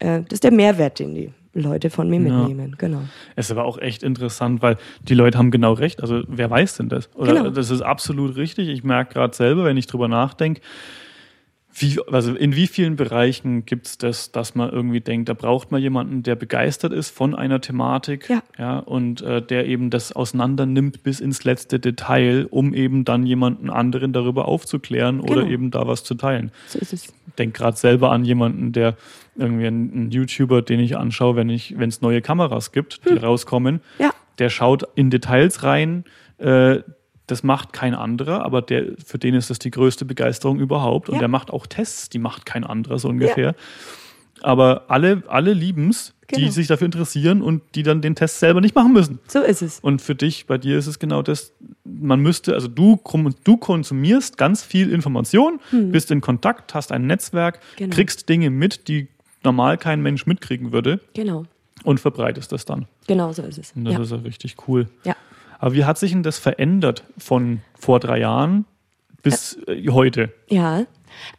äh, 0.00 0.20
das 0.22 0.34
ist 0.34 0.44
der 0.44 0.52
Mehrwert, 0.52 0.98
den 0.98 1.14
die 1.14 1.30
Leute 1.52 1.90
von 1.90 2.08
mir 2.08 2.20
Ja. 2.20 2.38
mitnehmen, 2.38 2.76
genau. 2.78 3.02
Es 3.34 3.46
ist 3.46 3.50
aber 3.52 3.64
auch 3.64 3.78
echt 3.78 4.02
interessant, 4.04 4.62
weil 4.62 4.76
die 5.02 5.14
Leute 5.14 5.36
haben 5.36 5.50
genau 5.50 5.72
recht. 5.72 6.00
Also 6.00 6.22
wer 6.28 6.48
weiß 6.48 6.76
denn 6.76 6.88
das? 6.88 7.08
Oder 7.16 7.34
Genau. 7.34 7.50
das 7.50 7.70
ist 7.70 7.82
absolut 7.82 8.36
richtig. 8.36 8.68
Ich 8.68 8.84
merke 8.84 9.14
gerade 9.14 9.34
selber, 9.34 9.64
wenn 9.64 9.76
ich 9.76 9.86
drüber 9.88 10.06
nachdenke, 10.06 10.60
wie, 11.72 11.98
also 12.10 12.34
in 12.34 12.56
wie 12.56 12.66
vielen 12.66 12.96
Bereichen 12.96 13.64
gibt 13.64 13.86
es 13.86 13.96
das, 13.98 14.32
dass 14.32 14.54
man 14.54 14.70
irgendwie 14.70 15.00
denkt, 15.00 15.28
da 15.28 15.34
braucht 15.34 15.70
man 15.70 15.80
jemanden, 15.80 16.22
der 16.22 16.34
begeistert 16.34 16.92
ist 16.92 17.10
von 17.10 17.34
einer 17.34 17.60
Thematik 17.60 18.28
Ja. 18.58 18.78
und 18.80 19.22
äh, 19.22 19.40
der 19.40 19.66
eben 19.66 19.88
das 19.90 20.12
auseinander 20.12 20.66
nimmt 20.66 21.02
bis 21.02 21.20
ins 21.20 21.44
letzte 21.44 21.78
Detail, 21.78 22.46
um 22.50 22.74
eben 22.74 23.04
dann 23.04 23.24
jemanden 23.24 23.70
anderen 23.70 24.12
darüber 24.12 24.48
aufzuklären 24.48 25.20
oder 25.20 25.42
Genau. 25.42 25.46
eben 25.52 25.70
da 25.70 25.86
was 25.86 26.02
zu 26.04 26.14
teilen. 26.16 26.50
So 26.66 26.78
ist 26.80 26.92
es. 26.92 27.12
denke 27.38 27.58
gerade 27.58 27.76
selber 27.76 28.10
an 28.10 28.24
jemanden, 28.24 28.72
der 28.72 28.96
irgendwie 29.36 29.66
einen, 29.68 30.10
YouTuber, 30.10 30.62
den 30.62 30.80
ich 30.80 30.96
anschaue, 30.98 31.36
wenn 31.36 31.48
ich, 31.48 31.78
wenn 31.78 31.88
es 31.88 32.00
neue 32.02 32.20
Kameras 32.20 32.72
gibt, 32.72 33.00
die 33.08 33.14
rauskommen, 33.16 33.76
Hm. 33.76 33.80
Ja. 34.06 34.10
der 34.38 34.50
schaut 34.50 34.84
in 34.96 35.08
Details 35.10 35.62
rein. 35.62 36.04
Äh, 36.38 36.80
das 37.30 37.42
macht 37.42 37.72
kein 37.72 37.94
anderer, 37.94 38.44
aber 38.44 38.62
der, 38.62 38.92
für 39.04 39.18
den 39.18 39.34
ist 39.34 39.50
das 39.50 39.58
die 39.58 39.70
größte 39.70 40.04
Begeisterung 40.04 40.58
überhaupt. 40.60 41.08
Und 41.08 41.16
Ja. 41.16 41.20
der 41.20 41.28
macht 41.28 41.50
auch 41.50 41.66
Tests, 41.66 42.08
die 42.08 42.18
macht 42.18 42.46
kein 42.46 42.64
anderer 42.64 42.98
so 42.98 43.08
ungefähr. 43.08 43.54
Aber 44.42 44.84
alle, 44.88 45.22
alle 45.28 45.52
lieben 45.52 45.90
es, 45.90 46.14
die 46.30 46.36
Genau. 46.42 46.50
sich 46.52 46.66
dafür 46.68 46.86
interessieren 46.86 47.42
und 47.42 47.62
die 47.74 47.82
dann 47.82 48.00
den 48.00 48.14
Test 48.14 48.38
selber 48.38 48.60
nicht 48.60 48.74
machen 48.74 48.92
müssen. 48.92 49.18
So 49.28 49.40
ist 49.40 49.60
es. 49.62 49.80
Und 49.80 50.00
für 50.00 50.14
dich, 50.14 50.46
bei 50.46 50.56
dir 50.58 50.78
ist 50.78 50.86
es 50.86 50.98
genau 50.98 51.22
das, 51.22 51.52
man 51.84 52.20
müsste, 52.20 52.54
also 52.54 52.68
du, 52.68 53.00
du 53.44 53.56
konsumierst 53.56 54.38
ganz 54.38 54.62
viel 54.62 54.90
Information, 54.92 55.60
bist 55.72 56.10
in 56.10 56.20
Kontakt, 56.20 56.74
hast 56.74 56.92
ein 56.92 57.06
Netzwerk, 57.06 57.56
Hm. 57.56 57.60
Genau. 57.76 57.94
kriegst 57.96 58.28
Dinge 58.28 58.48
mit, 58.50 58.88
die 58.88 59.08
normal 59.42 59.76
kein 59.76 60.00
Mensch 60.02 60.24
mitkriegen 60.26 60.72
würde 60.72 61.00
Genau. 61.14 61.44
und 61.84 61.98
verbreitest 62.00 62.52
das 62.52 62.64
dann. 62.64 62.86
Genau 63.08 63.32
so 63.32 63.42
ist 63.42 63.58
es. 63.58 63.72
Und 63.74 63.84
das 63.86 63.94
Ja. 63.94 64.00
ist 64.00 64.10
ja 64.12 64.16
richtig 64.18 64.56
cool. 64.68 64.88
ja. 65.04 65.16
Aber 65.60 65.74
wie 65.74 65.84
hat 65.84 65.98
sich 65.98 66.12
denn 66.12 66.22
das 66.22 66.38
verändert 66.38 67.04
von 67.18 67.60
vor 67.78 68.00
drei 68.00 68.18
Jahren 68.18 68.64
bis 69.22 69.58
äh, 69.66 69.88
heute. 69.90 70.32
Ja. 70.48 70.84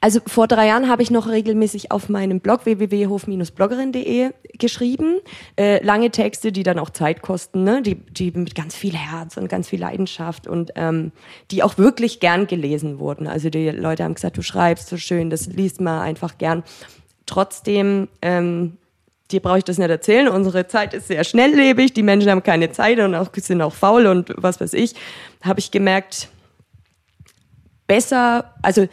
Also 0.02 0.20
vor 0.28 0.48
drei 0.48 0.68
Jahren 0.68 0.90
habe 0.90 1.02
ich 1.02 1.12
noch 1.12 1.28
regelmäßig 1.28 1.92
auf 1.92 2.10
meinem 2.10 2.42
Blog 2.42 2.66
www.hof-bloggerin.de 2.66 4.32
geschrieben. 4.60 5.20
Äh, 5.58 5.84
lange 5.84 6.12
Texte, 6.12 6.52
die 6.52 6.64
dann 6.64 6.78
auch 6.78 6.90
Zeit 6.90 7.22
kosten, 7.22 7.64
ne? 7.64 7.82
die, 7.82 7.96
die 7.96 8.32
mit 8.32 8.54
ganz 8.54 8.76
viel 8.76 8.96
Herz 8.96 9.38
und 9.38 9.48
ganz 9.48 9.70
viel 9.70 9.80
Leidenschaft 9.80 10.46
und 10.46 10.72
ähm, 10.76 11.14
die 11.52 11.64
auch 11.64 11.78
wirklich 11.78 12.20
gern 12.20 12.48
gelesen 12.48 13.00
wurden. 13.00 13.28
Also 13.28 13.50
die 13.50 13.70
Leute 13.70 14.04
haben 14.04 14.14
gesagt, 14.14 14.38
du 14.38 14.42
schreibst 14.42 14.90
so 14.90 14.98
schön, 14.98 15.30
das 15.30 15.48
liest 15.48 15.80
man 15.80 16.02
einfach 16.02 16.38
gern. 16.38 16.64
Trotzdem 17.26 18.10
ähm, 18.22 18.78
dir 19.32 19.42
brauche 19.42 19.60
ich 19.60 19.64
das 19.64 19.78
nicht 19.78 19.90
erzählen. 19.90 20.28
Unsere 20.28 20.68
Zeit 20.68 20.94
ist 20.94 21.08
sehr 21.08 21.24
schnelllebig, 21.24 21.94
die 21.94 22.04
Menschen 22.04 22.30
haben 22.30 22.44
keine 22.44 22.72
Zeit 22.72 23.00
und 23.00 23.16
auch, 23.16 23.30
sind 23.36 23.62
auch 23.62 23.74
faul 23.74 24.08
und 24.08 24.34
was 24.38 24.62
weiß 24.62 24.74
ich. 24.74 24.96
Habe 25.42 25.60
ich 25.60 25.72
gemerkt, 25.72 26.30
besser, 27.88 28.54
also 28.62 28.88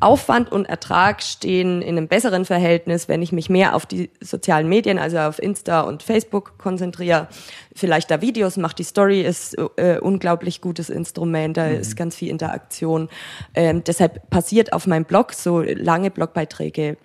Aufwand 0.00 0.52
und 0.52 0.66
Ertrag 0.66 1.22
stehen 1.22 1.82
in 1.82 1.96
einem 1.96 2.06
besseren 2.06 2.44
Verhältnis, 2.44 3.08
wenn 3.08 3.20
ich 3.20 3.32
mich 3.32 3.50
mehr 3.50 3.74
auf 3.74 3.84
die 3.84 4.10
sozialen 4.20 4.68
Medien, 4.68 4.98
also 4.98 5.18
auf 5.18 5.42
Insta 5.42 5.80
und 5.80 6.04
Facebook 6.04 6.56
konzentriere. 6.56 7.26
Vielleicht 7.74 8.10
da 8.10 8.20
Videos 8.20 8.56
mache. 8.56 8.76
Die 8.76 8.84
Story 8.84 9.22
ist 9.22 9.56
äh, 9.76 9.98
unglaublich 10.00 10.60
gutes 10.60 10.88
Instrument, 10.88 11.56
da 11.56 11.66
mhm. 11.66 11.74
ist 11.74 11.96
ganz 11.96 12.14
viel 12.14 12.28
Interaktion. 12.28 13.08
Ähm, 13.54 13.82
deshalb 13.84 14.30
passiert 14.30 14.72
auf 14.72 14.86
meinem 14.86 15.04
Blog 15.04 15.32
so 15.32 15.60
lange 15.62 16.12
Blogbeiträge 16.12 16.96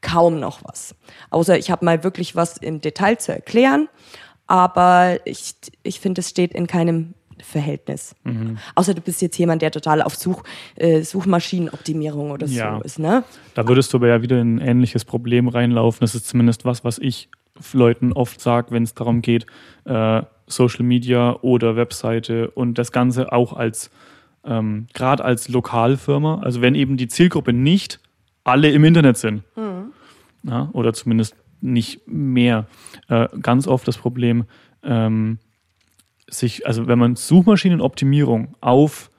kaum 0.00 0.40
noch 0.40 0.60
was. 0.64 0.94
Außer 1.30 1.58
ich 1.58 1.70
habe 1.70 1.84
mal 1.84 2.04
wirklich 2.04 2.36
was 2.36 2.56
im 2.58 2.80
Detail 2.80 3.18
zu 3.18 3.32
erklären. 3.32 3.88
Aber 4.46 5.18
ich, 5.24 5.54
ich 5.82 5.98
finde, 6.00 6.20
es 6.20 6.30
steht 6.30 6.52
in 6.52 6.66
keinem 6.66 7.14
Verhältnis. 7.42 8.14
Mhm. 8.24 8.58
Außer 8.74 8.94
du 8.94 9.00
bist 9.00 9.20
jetzt 9.20 9.36
jemand, 9.38 9.62
der 9.62 9.70
total 9.70 10.02
auf 10.02 10.14
Such, 10.14 10.42
äh, 10.76 11.02
Suchmaschinenoptimierung 11.02 12.30
oder 12.30 12.46
ja. 12.46 12.76
so 12.76 12.82
ist. 12.82 12.98
Ne? 12.98 13.24
Da 13.54 13.66
würdest 13.68 13.92
du 13.92 13.98
aber 13.98 14.08
ja 14.08 14.22
wieder 14.22 14.40
in 14.40 14.56
ein 14.56 14.66
ähnliches 14.66 15.04
Problem 15.04 15.48
reinlaufen. 15.48 16.00
Das 16.00 16.14
ist 16.14 16.26
zumindest 16.26 16.64
was, 16.64 16.84
was 16.84 16.98
ich 16.98 17.28
Leuten 17.72 18.12
oft 18.12 18.40
sage, 18.40 18.70
wenn 18.70 18.82
es 18.82 18.94
darum 18.94 19.22
geht, 19.22 19.46
äh, 19.84 20.22
Social 20.46 20.84
Media 20.84 21.36
oder 21.42 21.76
Webseite 21.76 22.50
und 22.50 22.78
das 22.78 22.92
Ganze 22.92 23.32
auch 23.32 23.52
als, 23.54 23.90
ähm, 24.44 24.86
gerade 24.94 25.24
als 25.24 25.48
Lokalfirma, 25.48 26.40
also 26.42 26.60
wenn 26.60 26.74
eben 26.74 26.96
die 26.96 27.08
Zielgruppe 27.08 27.52
nicht 27.52 27.98
alle 28.44 28.70
im 28.70 28.84
Internet 28.84 29.16
sind, 29.16 29.42
mhm. 29.56 29.65
Ja, 30.46 30.68
oder 30.72 30.92
zumindest 30.92 31.36
nicht 31.60 32.06
mehr, 32.06 32.66
äh, 33.08 33.28
ganz 33.40 33.66
oft 33.66 33.86
das 33.88 33.98
Problem, 33.98 34.44
ähm, 34.82 35.38
sich, 36.28 36.66
also 36.66 36.86
wenn 36.86 36.98
man 36.98 37.16
Suchmaschinenoptimierung 37.16 38.54
auf 38.60 39.10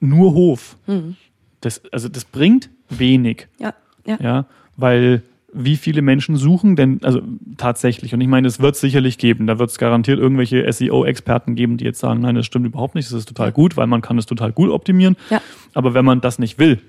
nur 0.00 0.32
Hof, 0.34 0.76
mhm. 0.86 1.16
das, 1.60 1.82
also 1.92 2.08
das 2.08 2.24
bringt 2.24 2.70
wenig. 2.88 3.48
Ja, 3.58 3.74
ja. 4.06 4.18
ja. 4.20 4.46
Weil 4.76 5.22
wie 5.52 5.76
viele 5.76 6.02
Menschen 6.02 6.36
suchen 6.36 6.76
denn, 6.76 7.00
also 7.02 7.20
tatsächlich, 7.56 8.14
und 8.14 8.20
ich 8.20 8.28
meine, 8.28 8.46
es 8.46 8.60
wird 8.60 8.76
es 8.76 8.80
sicherlich 8.80 9.18
geben, 9.18 9.46
da 9.46 9.58
wird 9.58 9.70
es 9.70 9.78
garantiert 9.78 10.18
irgendwelche 10.18 10.70
SEO-Experten 10.70 11.56
geben, 11.56 11.76
die 11.76 11.84
jetzt 11.84 11.98
sagen, 11.98 12.20
nein, 12.20 12.36
das 12.36 12.46
stimmt 12.46 12.66
überhaupt 12.66 12.94
nicht, 12.94 13.10
das 13.10 13.18
ist 13.18 13.28
total 13.28 13.50
gut, 13.50 13.76
weil 13.76 13.86
man 13.86 14.00
kann 14.00 14.16
es 14.16 14.26
total 14.26 14.52
gut 14.52 14.70
optimieren. 14.70 15.16
Ja. 15.28 15.42
Aber 15.74 15.92
wenn 15.94 16.04
man 16.04 16.20
das 16.20 16.38
nicht 16.38 16.58
will, 16.58 16.80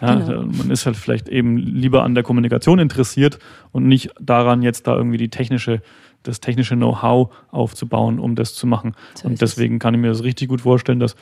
ja, 0.00 0.14
genau. 0.14 0.42
Man 0.42 0.70
ist 0.70 0.86
halt 0.86 0.96
vielleicht 0.96 1.28
eben 1.28 1.56
lieber 1.56 2.04
an 2.04 2.14
der 2.14 2.22
Kommunikation 2.22 2.78
interessiert 2.78 3.38
und 3.72 3.86
nicht 3.86 4.10
daran, 4.20 4.62
jetzt 4.62 4.86
da 4.86 4.96
irgendwie 4.96 5.16
die 5.16 5.28
technische, 5.28 5.82
das 6.22 6.40
technische 6.40 6.76
Know-how 6.76 7.32
aufzubauen, 7.50 8.18
um 8.18 8.34
das 8.34 8.54
zu 8.54 8.66
machen. 8.66 8.94
So 9.14 9.28
und 9.28 9.40
deswegen 9.40 9.74
es. 9.74 9.80
kann 9.80 9.94
ich 9.94 10.00
mir 10.00 10.08
das 10.08 10.22
richtig 10.22 10.48
gut 10.48 10.60
vorstellen, 10.60 11.00
dass 11.00 11.16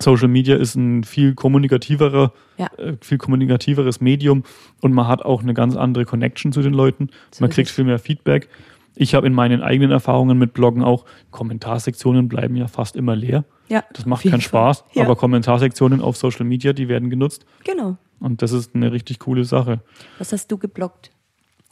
Social 0.00 0.28
Media 0.28 0.56
ist 0.56 0.74
ein 0.74 1.04
viel 1.04 1.34
kommunikativerer, 1.34 2.32
ja. 2.56 2.66
äh, 2.78 2.94
viel 3.00 3.18
kommunikativeres 3.18 4.00
Medium 4.00 4.42
und 4.80 4.92
man 4.92 5.06
hat 5.06 5.22
auch 5.22 5.42
eine 5.42 5.54
ganz 5.54 5.76
andere 5.76 6.04
Connection 6.04 6.52
zu 6.52 6.62
den 6.62 6.74
Leuten. 6.74 7.10
So 7.30 7.44
man 7.44 7.50
kriegt 7.50 7.70
viel 7.70 7.84
mehr 7.84 7.98
Feedback. 7.98 8.48
Ich 8.96 9.14
habe 9.14 9.26
in 9.26 9.34
meinen 9.34 9.60
eigenen 9.60 9.90
Erfahrungen 9.90 10.38
mit 10.38 10.52
Bloggen 10.52 10.82
auch, 10.82 11.04
Kommentarsektionen 11.30 12.28
bleiben 12.28 12.56
ja 12.56 12.68
fast 12.68 12.96
immer 12.96 13.16
leer. 13.16 13.44
Ja, 13.68 13.84
das 13.92 14.06
macht 14.06 14.24
keinen 14.24 14.40
Spaß, 14.40 14.84
ja. 14.92 15.04
aber 15.04 15.16
Kommentarsektionen 15.16 16.00
auf 16.00 16.16
Social 16.16 16.44
Media, 16.44 16.72
die 16.72 16.88
werden 16.88 17.10
genutzt. 17.10 17.46
Genau. 17.64 17.96
Und 18.20 18.42
das 18.42 18.52
ist 18.52 18.74
eine 18.74 18.92
richtig 18.92 19.18
coole 19.20 19.44
Sache. 19.44 19.80
Was 20.18 20.32
hast 20.32 20.50
du 20.52 20.58
gebloggt? 20.58 21.10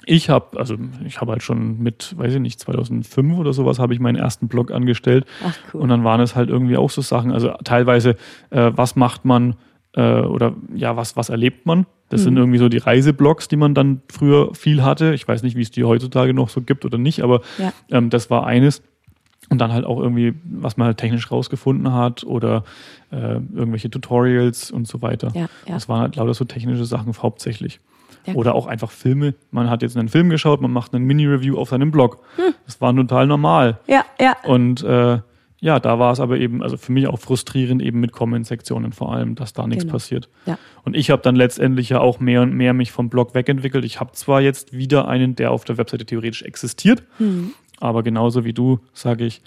Ich 0.05 0.29
habe, 0.29 0.59
also 0.59 0.77
ich 1.07 1.21
habe 1.21 1.33
halt 1.33 1.43
schon 1.43 1.79
mit, 1.79 2.17
weiß 2.19 2.35
ich 2.35 2.41
nicht, 2.41 2.59
2005 2.59 3.39
oder 3.39 3.53
sowas 3.53 3.79
habe 3.79 3.95
ich 3.95 4.01
meinen 4.01 4.17
ersten 4.17 4.49
Blog 4.49 4.73
angestellt. 4.73 5.27
Ach 5.45 5.57
cool. 5.73 5.83
Und 5.83 5.89
dann 5.91 6.03
waren 6.03 6.21
es 6.21 6.35
halt 6.35 6.49
irgendwie 6.49 6.77
auch 6.77 6.91
so 6.91 7.03
Sachen, 7.03 7.31
also 7.31 7.51
teilweise, 7.65 8.17
äh, 8.51 8.73
was 8.75 8.97
macht 8.97 9.25
man 9.25 9.57
äh, 9.95 10.21
oder 10.21 10.55
ja, 10.75 10.97
was, 10.97 11.17
was 11.17 11.29
erlebt 11.29 11.67
man? 11.67 11.87
Das 12.09 12.23
mhm. 12.23 12.25
sind 12.25 12.37
irgendwie 12.39 12.59
so 12.59 12.69
die 12.69 12.79
Reiseblogs, 12.79 13.49
die 13.49 13.57
man 13.57 13.75
dann 13.75 14.03
früher 14.11 14.55
viel 14.55 14.83
hatte. 14.83 15.15
Ich 15.15 15.27
weiß 15.27 15.43
nicht, 15.43 15.57
wie 15.57 15.63
es 15.63 15.71
die 15.71 15.85
heutzutage 15.85 16.35
noch 16.35 16.49
so 16.49 16.61
gibt 16.61 16.85
oder 16.85 16.99
nicht, 16.99 17.23
aber 17.23 17.43
ja. 17.59 17.73
ähm, 17.91 18.11
das 18.11 18.29
war 18.31 18.47
eines. 18.47 18.83
Und 19.53 19.59
dann 19.59 19.73
halt 19.73 19.85
auch 19.85 20.01
irgendwie, 20.01 20.35
was 20.45 20.77
man 20.77 20.87
halt 20.87 20.99
technisch 20.99 21.31
rausgefunden 21.31 21.93
hat 21.93 22.25
oder 22.25 22.65
äh, 23.11 23.35
irgendwelche 23.35 23.91
Tutorials 23.91 24.71
und 24.71 24.89
so 24.89 25.03
weiter. 25.03 25.31
Ja, 25.35 25.43
ja. 25.43 25.49
Das 25.67 25.89
waren 25.89 26.01
halt 26.01 26.17
lauter 26.17 26.35
so 26.35 26.45
technische 26.45 26.85
Sachen 26.85 27.13
hauptsächlich. 27.23 27.81
Ja. 28.27 28.35
Oder 28.35 28.55
auch 28.55 28.67
einfach 28.67 28.91
Filme. 28.91 29.35
Man 29.51 29.69
hat 29.69 29.83
jetzt 29.83 29.97
einen 29.97 30.09
Film 30.09 30.31
geschaut, 30.31 30.61
man 30.61 30.71
macht 30.73 30.95
einen 30.95 31.05
Mini-Review 31.05 31.59
auf 31.59 31.71
seinem 31.71 31.91
Blog. 31.91 32.25
Hm. 32.37 32.55
Das 32.67 32.81
war 32.81 32.95
total 32.95 33.27
normal. 33.27 33.79
Ja, 33.89 34.05
ja. 34.21 34.37
Und 34.45 34.83
äh, 34.85 35.19
ja, 35.63 35.79
da 35.79 36.01
war 36.01 36.13
es 36.13 36.19
aber 36.19 36.39
eben, 36.39 36.61
also 36.61 36.77
für 36.77 36.91
mich 36.91 37.07
auch 37.07 37.21
frustrierend 37.21 37.81
eben 37.83 38.01
mit 38.01 38.11
Comment-Sektionen 38.11 38.93
vor 38.93 39.13
allem, 39.13 39.37
dass 39.37 39.53
da 39.53 39.69
nichts 39.69 39.85
genau. 39.85 39.93
passiert. 39.93 40.29
Ja. 40.45 40.59
Und 40.85 40.97
ich 40.97 41.11
habe 41.11 41.23
dann 41.23 41.37
letztendlich 41.37 41.89
ja 41.89 42.01
auch 42.01 42.19
mehr 42.19 42.43
und 42.43 42.53
mehr 42.53 42.73
mich 42.75 42.91
vom 42.91 43.09
Blog 43.09 43.37
wegentwickelt. 43.37 43.85
Ich 43.85 44.01
habe 44.01 44.11
zwar 44.11 44.41
jetzt 44.41 44.73
wieder 44.73 45.07
einen, 45.07 45.37
der 45.37 45.53
auf 45.53 45.65
der 45.65 45.79
Webseite 45.79 46.05
theoretisch 46.05 46.43
existiert, 46.43 47.05
mhm. 47.21 47.53
Aber 47.83 48.03
genauso 48.03 48.45
wie 48.45 48.53
du 48.53 48.79
sage 48.93 49.25
ich, 49.25 49.43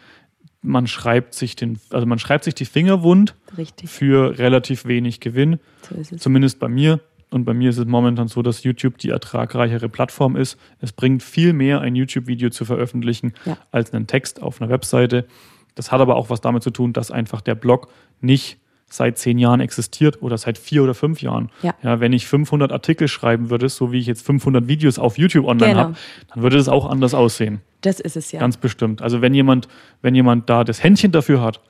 man 0.61 0.87
schreibt 0.87 1.33
sich 1.33 1.55
den, 1.55 1.79
also 1.91 2.05
man 2.05 2.19
schreibt 2.19 2.43
sich 2.43 2.55
die 2.55 2.65
Finger 2.65 3.01
wund 3.01 3.35
Richtig. 3.57 3.89
für 3.89 4.37
relativ 4.37 4.85
wenig 4.85 5.19
Gewinn. 5.19 5.59
So 6.01 6.17
Zumindest 6.17 6.59
bei 6.59 6.67
mir. 6.67 6.99
Und 7.31 7.45
bei 7.45 7.53
mir 7.53 7.69
ist 7.69 7.77
es 7.77 7.85
momentan 7.85 8.27
so, 8.27 8.41
dass 8.41 8.63
YouTube 8.63 8.97
die 8.97 9.09
ertragreichere 9.09 9.89
Plattform 9.89 10.35
ist. 10.35 10.57
Es 10.79 10.91
bringt 10.91 11.23
viel 11.23 11.53
mehr, 11.53 11.81
ein 11.81 11.95
YouTube-Video 11.95 12.49
zu 12.49 12.65
veröffentlichen, 12.65 13.33
ja. 13.45 13.57
als 13.71 13.93
einen 13.93 14.07
Text 14.07 14.41
auf 14.41 14.61
einer 14.61 14.69
Webseite. 14.69 15.25
Das 15.73 15.91
hat 15.91 16.01
aber 16.01 16.15
auch 16.15 16.29
was 16.29 16.41
damit 16.41 16.63
zu 16.63 16.71
tun, 16.71 16.93
dass 16.93 17.11
einfach 17.11 17.41
der 17.41 17.55
Blog 17.55 17.89
nicht 18.21 18.57
seit 18.95 19.17
zehn 19.17 19.37
Jahren 19.37 19.59
existiert 19.59 20.21
oder 20.21 20.37
seit 20.37 20.57
vier 20.57 20.83
oder 20.83 20.93
fünf 20.93 21.21
Jahren. 21.21 21.49
Ja. 21.61 21.73
ja 21.83 21.99
wenn 21.99 22.13
ich 22.13 22.27
500 22.27 22.71
Artikel 22.71 23.07
schreiben 23.07 23.49
würde, 23.49 23.69
so 23.69 23.91
wie 23.91 23.99
ich 23.99 24.07
jetzt 24.07 24.25
500 24.25 24.67
Videos 24.67 24.99
auf 24.99 25.17
YouTube 25.17 25.45
online 25.45 25.71
genau. 25.71 25.83
habe, 25.83 25.95
dann 26.33 26.43
würde 26.43 26.57
es 26.57 26.67
auch 26.67 26.89
anders 26.89 27.13
aussehen. 27.13 27.61
Das 27.81 27.99
ist 27.99 28.17
es 28.17 28.31
ja. 28.31 28.39
Ganz 28.39 28.57
bestimmt. 28.57 29.01
Also 29.01 29.21
wenn 29.21 29.33
jemand, 29.33 29.67
wenn 30.01 30.15
jemand 30.15 30.49
da 30.49 30.63
das 30.63 30.83
Händchen 30.83 31.11
dafür 31.11 31.41
hat, 31.41 31.61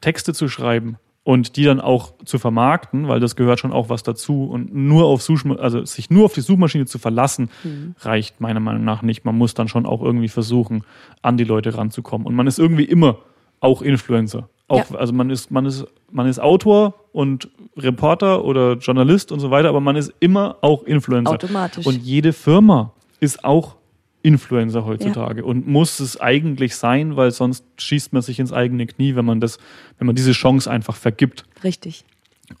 Texte 0.00 0.34
zu 0.34 0.48
schreiben 0.48 0.96
und 1.24 1.56
die 1.56 1.64
dann 1.64 1.80
auch 1.80 2.14
zu 2.24 2.38
vermarkten, 2.38 3.08
weil 3.08 3.20
das 3.20 3.36
gehört 3.36 3.60
schon 3.60 3.72
auch 3.72 3.88
was 3.88 4.02
dazu 4.02 4.44
und 4.44 4.74
nur 4.74 5.04
auf 5.04 5.22
Such, 5.22 5.44
also 5.58 5.84
sich 5.84 6.10
nur 6.10 6.24
auf 6.24 6.32
die 6.32 6.40
Suchmaschine 6.40 6.86
zu 6.86 6.98
verlassen, 6.98 7.50
mhm. 7.64 7.94
reicht 8.00 8.40
meiner 8.40 8.60
Meinung 8.60 8.84
nach 8.84 9.02
nicht. 9.02 9.24
Man 9.24 9.36
muss 9.36 9.54
dann 9.54 9.68
schon 9.68 9.86
auch 9.86 10.02
irgendwie 10.02 10.28
versuchen, 10.28 10.84
an 11.20 11.36
die 11.36 11.44
Leute 11.44 11.76
ranzukommen. 11.76 12.26
Und 12.26 12.34
man 12.34 12.46
ist 12.46 12.58
irgendwie 12.58 12.84
immer 12.84 13.18
auch 13.60 13.82
Influencer. 13.82 14.48
Auch, 14.68 14.90
ja. 14.90 14.96
Also 14.96 15.12
man 15.12 15.30
ist, 15.30 15.50
man 15.50 15.66
ist, 15.66 15.86
man 16.10 16.26
ist 16.26 16.38
Autor 16.38 16.94
und 17.12 17.48
Reporter 17.76 18.44
oder 18.44 18.74
Journalist 18.74 19.32
und 19.32 19.40
so 19.40 19.50
weiter, 19.50 19.68
aber 19.68 19.80
man 19.80 19.96
ist 19.96 20.12
immer 20.20 20.56
auch 20.60 20.82
Influencer. 20.84 21.32
Automatisch. 21.32 21.86
Und 21.86 22.02
jede 22.02 22.32
Firma 22.32 22.92
ist 23.20 23.44
auch 23.44 23.76
Influencer 24.22 24.84
heutzutage 24.84 25.40
ja. 25.40 25.46
und 25.46 25.66
muss 25.66 26.00
es 26.00 26.20
eigentlich 26.20 26.76
sein, 26.76 27.16
weil 27.16 27.30
sonst 27.30 27.64
schießt 27.76 28.12
man 28.12 28.22
sich 28.22 28.40
ins 28.40 28.52
eigene 28.52 28.86
Knie, 28.86 29.14
wenn 29.14 29.24
man 29.24 29.40
das, 29.40 29.58
wenn 29.98 30.06
man 30.06 30.16
diese 30.16 30.32
Chance 30.32 30.70
einfach 30.70 30.96
vergibt. 30.96 31.44
Richtig. 31.62 32.04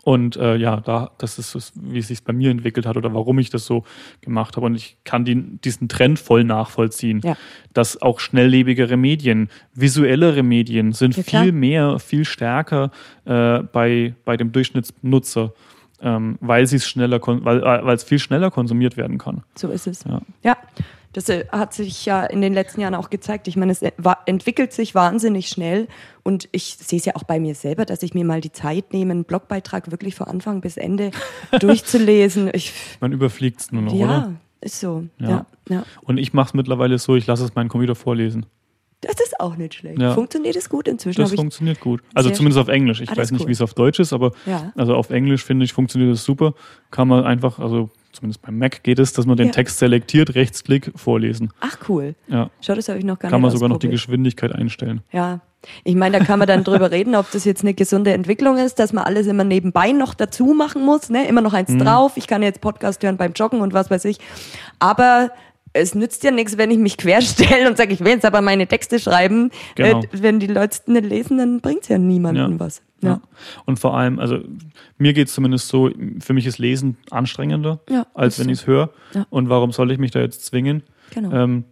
Und 0.02 0.36
äh, 0.36 0.56
ja, 0.56 0.80
da, 0.80 1.10
das 1.18 1.38
ist, 1.38 1.72
wie 1.74 1.98
es 1.98 2.08
sich 2.08 2.22
bei 2.22 2.32
mir 2.32 2.50
entwickelt 2.50 2.86
hat 2.86 2.96
oder 2.96 3.12
warum 3.14 3.38
ich 3.38 3.50
das 3.50 3.64
so 3.64 3.84
gemacht 4.20 4.56
habe. 4.56 4.66
Und 4.66 4.74
ich 4.74 4.98
kann 5.04 5.24
die, 5.24 5.58
diesen 5.64 5.88
Trend 5.88 6.18
voll 6.18 6.44
nachvollziehen, 6.44 7.20
ja. 7.24 7.36
dass 7.72 8.00
auch 8.00 8.20
schnelllebigere 8.20 8.96
Medien, 8.96 9.48
visuellere 9.74 10.42
Medien 10.42 10.92
sind 10.92 11.16
ja, 11.16 11.22
viel 11.22 11.52
mehr, 11.52 11.98
viel 11.98 12.24
stärker 12.24 12.90
äh, 13.24 13.60
bei, 13.60 14.14
bei 14.24 14.36
dem 14.36 14.52
Durchschnittsnutzer, 14.52 15.52
ähm, 16.00 16.38
weil 16.40 16.64
es 16.64 16.86
schneller, 16.86 17.20
weil, 17.22 17.62
äh, 17.62 17.92
es 17.92 18.04
viel 18.04 18.18
schneller 18.18 18.50
konsumiert 18.50 18.96
werden 18.96 19.18
kann. 19.18 19.42
So 19.56 19.68
ist 19.68 19.86
es. 19.86 20.04
Ja. 20.04 20.20
ja. 20.42 20.56
Das 21.12 21.28
äh, 21.28 21.46
hat 21.50 21.72
sich 21.72 22.04
ja 22.04 22.24
in 22.24 22.42
den 22.42 22.52
letzten 22.52 22.80
Jahren 22.80 22.94
auch 22.94 23.10
gezeigt. 23.10 23.48
Ich 23.48 23.56
meine, 23.56 23.72
es 23.72 23.82
entwickelt 24.26 24.72
sich 24.72 24.94
wahnsinnig 24.94 25.48
schnell 25.48 25.88
und 26.22 26.48
ich 26.52 26.76
sehe 26.76 26.98
es 26.98 27.06
ja 27.06 27.16
auch 27.16 27.24
bei 27.24 27.40
mir 27.40 27.54
selber, 27.54 27.86
dass 27.86 28.02
ich 28.02 28.14
mir 28.14 28.24
mal 28.24 28.40
die 28.40 28.52
Zeit 28.52 28.92
nehme, 28.92 29.12
einen 29.12 29.24
Blogbeitrag 29.24 29.90
wirklich 29.90 30.14
von 30.14 30.28
Anfang 30.28 30.60
bis 30.60 30.76
Ende 30.76 31.10
durchzulesen. 31.60 32.50
Ich, 32.52 32.72
Man 33.00 33.12
überfliegt 33.12 33.60
es 33.60 33.72
nur 33.72 33.82
noch, 33.82 33.94
ja, 33.94 34.06
oder? 34.06 34.32
ist 34.60 34.80
so. 34.80 35.04
Ja. 35.18 35.28
ja, 35.28 35.46
ja. 35.70 35.84
Und 36.02 36.18
ich 36.18 36.34
mache 36.34 36.48
es 36.48 36.54
mittlerweile 36.54 36.98
so, 36.98 37.16
ich 37.16 37.26
lasse 37.26 37.44
es 37.44 37.54
meinen 37.54 37.68
Computer 37.68 37.94
vorlesen. 37.94 38.46
Das 39.00 39.14
ist 39.20 39.38
auch 39.38 39.56
nicht 39.56 39.74
schlecht. 39.74 40.00
Ja. 40.00 40.12
Funktioniert 40.12 40.56
es 40.56 40.68
gut 40.68 40.88
inzwischen? 40.88 41.20
Das 41.20 41.32
funktioniert 41.32 41.78
gut. 41.80 42.02
Also 42.14 42.30
zumindest 42.30 42.58
auf 42.60 42.66
Englisch. 42.68 43.00
Ich 43.00 43.08
Ah, 43.10 43.16
weiß 43.16 43.30
nicht, 43.30 43.42
cool. 43.42 43.48
wie 43.48 43.52
es 43.52 43.60
auf 43.60 43.74
Deutsch 43.74 44.00
ist, 44.00 44.12
aber 44.12 44.32
Ja. 44.44 44.72
also 44.76 44.94
auf 44.96 45.10
Englisch 45.10 45.44
finde 45.44 45.64
ich, 45.64 45.72
funktioniert 45.72 46.12
das 46.12 46.24
super. 46.24 46.54
Kann 46.90 47.06
man 47.06 47.22
einfach, 47.24 47.60
also 47.60 47.90
zumindest 48.12 48.42
beim 48.42 48.58
Mac 48.58 48.82
geht 48.82 48.98
es, 48.98 49.12
dass 49.12 49.24
man 49.24 49.36
den 49.36 49.46
Ja. 49.46 49.52
Text 49.52 49.78
selektiert, 49.78 50.34
Rechtsklick, 50.34 50.90
vorlesen. 50.96 51.52
Ach 51.60 51.76
cool. 51.88 52.16
Ja. 52.26 52.50
Schau, 52.60 52.74
das 52.74 52.88
habe 52.88 52.98
ich 52.98 53.04
noch 53.04 53.20
gar 53.20 53.30
Kann 53.30 53.40
nicht 53.40 53.42
man 53.42 53.50
sogar 53.52 53.68
noch 53.68 53.78
die. 53.78 53.88
Geschwindigkeit 53.88 54.50
einstellen. 54.52 55.02
Ja. 55.12 55.40
Ich 55.84 55.94
meine, 55.96 56.18
da 56.18 56.24
kann 56.24 56.38
man 56.38 56.46
dann 56.48 56.62
drüber 56.64 56.90
reden, 56.90 57.14
ob 57.14 57.30
das 57.32 57.44
jetzt 57.44 57.62
eine 57.62 57.74
gesunde 57.74 58.12
Entwicklung 58.12 58.58
ist, 58.58 58.78
dass 58.80 58.92
man 58.92 59.04
alles 59.04 59.26
immer 59.28 59.44
nebenbei 59.44 59.92
noch 59.92 60.14
dazu 60.14 60.46
machen 60.54 60.84
muss, 60.84 61.08
ne? 61.10 61.26
Immer 61.28 61.40
noch 61.40 61.52
eins 61.52 61.70
Mhm. 61.70 61.80
drauf. 61.80 62.12
Ich 62.16 62.26
kann 62.26 62.42
jetzt 62.42 62.60
Podcast 62.60 63.02
hören 63.04 63.16
beim 63.16 63.32
Joggen 63.32 63.60
und 63.60 63.72
was 63.72 63.90
weiß 63.90 64.04
ich. 64.06 64.18
Aber 64.78 65.30
es 65.72 65.94
nützt 65.94 66.24
ja 66.24 66.30
nichts, 66.30 66.56
wenn 66.58 66.70
ich 66.70 66.78
mich 66.78 66.96
querstelle 66.96 67.68
und 67.68 67.76
sage, 67.76 67.92
ich 67.92 68.00
will 68.00 68.12
jetzt 68.12 68.24
aber 68.24 68.40
meine 68.40 68.66
Texte 68.66 68.98
schreiben. 68.98 69.50
Genau. 69.74 70.00
Äh, 70.00 70.08
wenn 70.12 70.40
die 70.40 70.46
Leute 70.46 70.78
es 70.80 70.86
nicht 70.86 71.04
lesen, 71.04 71.38
dann 71.38 71.60
bringt 71.60 71.82
es 71.82 71.88
ja 71.88 71.98
niemandem 71.98 72.52
Ja. 72.52 72.60
was. 72.60 72.82
Ja. 73.00 73.08
Ja. 73.10 73.20
Und 73.64 73.78
vor 73.78 73.96
allem, 73.96 74.18
also 74.18 74.38
mir 74.98 75.12
geht 75.12 75.28
es 75.28 75.34
zumindest 75.34 75.68
so, 75.68 75.90
für 76.20 76.32
mich 76.32 76.46
ist 76.46 76.58
Lesen 76.58 76.96
anstrengender, 77.10 77.80
Ja, 77.88 78.06
als 78.14 78.40
wenn 78.40 78.48
ich 78.48 78.60
es 78.60 78.66
höre. 78.66 78.90
Und 79.30 79.48
warum 79.48 79.70
soll 79.72 79.90
ich 79.92 79.98
mich 79.98 80.10
da 80.10 80.20
jetzt 80.20 80.44
zwingen? 80.44 80.82
Genau. 81.14 81.30
Ähm, 81.32 81.64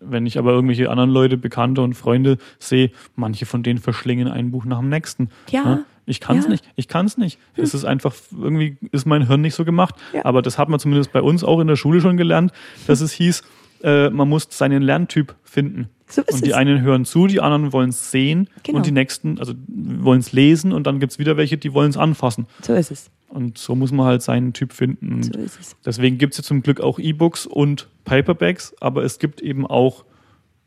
wenn 0.00 0.26
ich 0.26 0.36
aber 0.38 0.50
irgendwelche 0.52 0.90
anderen 0.90 1.10
Leute, 1.10 1.36
Bekannte 1.36 1.80
und 1.80 1.94
Freunde 1.94 2.38
sehe, 2.58 2.90
manche 3.14 3.46
von 3.46 3.62
denen 3.62 3.78
verschlingen 3.78 4.28
ein 4.28 4.50
Buch 4.50 4.64
nach 4.64 4.80
dem 4.80 4.88
nächsten. 4.88 5.28
Ja. 5.50 5.64
Ne? 5.64 5.84
Ich 6.06 6.20
kann 6.20 6.38
es 6.38 6.44
Ja. 6.44 6.50
nicht. 6.50 6.64
Ich 6.76 6.88
kann 6.88 7.06
es 7.06 7.16
nicht. 7.16 7.38
Es 7.56 7.74
ist 7.74 7.84
einfach, 7.84 8.14
irgendwie 8.32 8.76
ist 8.92 9.06
mein 9.06 9.26
Hirn 9.26 9.40
nicht 9.40 9.54
so 9.54 9.64
gemacht. 9.64 9.94
Ja. 10.12 10.24
Aber 10.24 10.42
das 10.42 10.58
hat 10.58 10.68
man 10.68 10.78
zumindest 10.80 11.12
bei 11.12 11.22
uns 11.22 11.42
auch 11.44 11.60
in 11.60 11.66
der 11.66 11.76
Schule 11.76 12.00
schon 12.00 12.16
gelernt, 12.16 12.52
dass 12.86 13.00
es 13.00 13.12
hieß, 13.12 13.42
äh, 13.82 14.10
man 14.10 14.28
muss 14.28 14.46
seinen 14.50 14.82
Lerntyp 14.82 15.34
finden. 15.42 15.88
So 16.06 16.20
ist 16.22 16.34
und 16.34 16.44
die 16.44 16.50
es. 16.50 16.56
einen 16.56 16.82
hören 16.82 17.04
zu, 17.06 17.26
die 17.26 17.40
anderen 17.40 17.72
wollen 17.72 17.88
es 17.88 18.10
sehen 18.10 18.48
Genau. 18.62 18.76
und 18.78 18.86
die 18.86 18.92
nächsten, 18.92 19.38
also 19.38 19.54
wollen 19.66 20.20
es 20.20 20.32
lesen 20.32 20.72
und 20.72 20.86
dann 20.86 21.00
gibt 21.00 21.12
es 21.12 21.18
wieder 21.18 21.36
welche, 21.38 21.56
die 21.56 21.72
wollen 21.72 21.88
es 21.90 21.96
anfassen. 21.96 22.46
So 22.62 22.74
ist 22.74 22.90
es. 22.90 23.10
Und 23.28 23.56
so 23.58 23.74
muss 23.74 23.90
man 23.90 24.06
halt 24.06 24.22
seinen 24.22 24.52
Typ 24.52 24.72
finden. 24.72 25.22
So 25.22 25.32
ist 25.38 25.58
es. 25.58 25.76
Deswegen 25.84 26.18
gibt 26.18 26.34
es 26.34 26.38
ja 26.38 26.44
zum 26.44 26.62
Glück 26.62 26.80
auch 26.80 26.98
E-Books 26.98 27.46
und 27.46 27.88
Paperbacks, 28.04 28.74
aber 28.80 29.02
es 29.02 29.18
gibt 29.18 29.40
eben 29.40 29.66
auch 29.66 30.04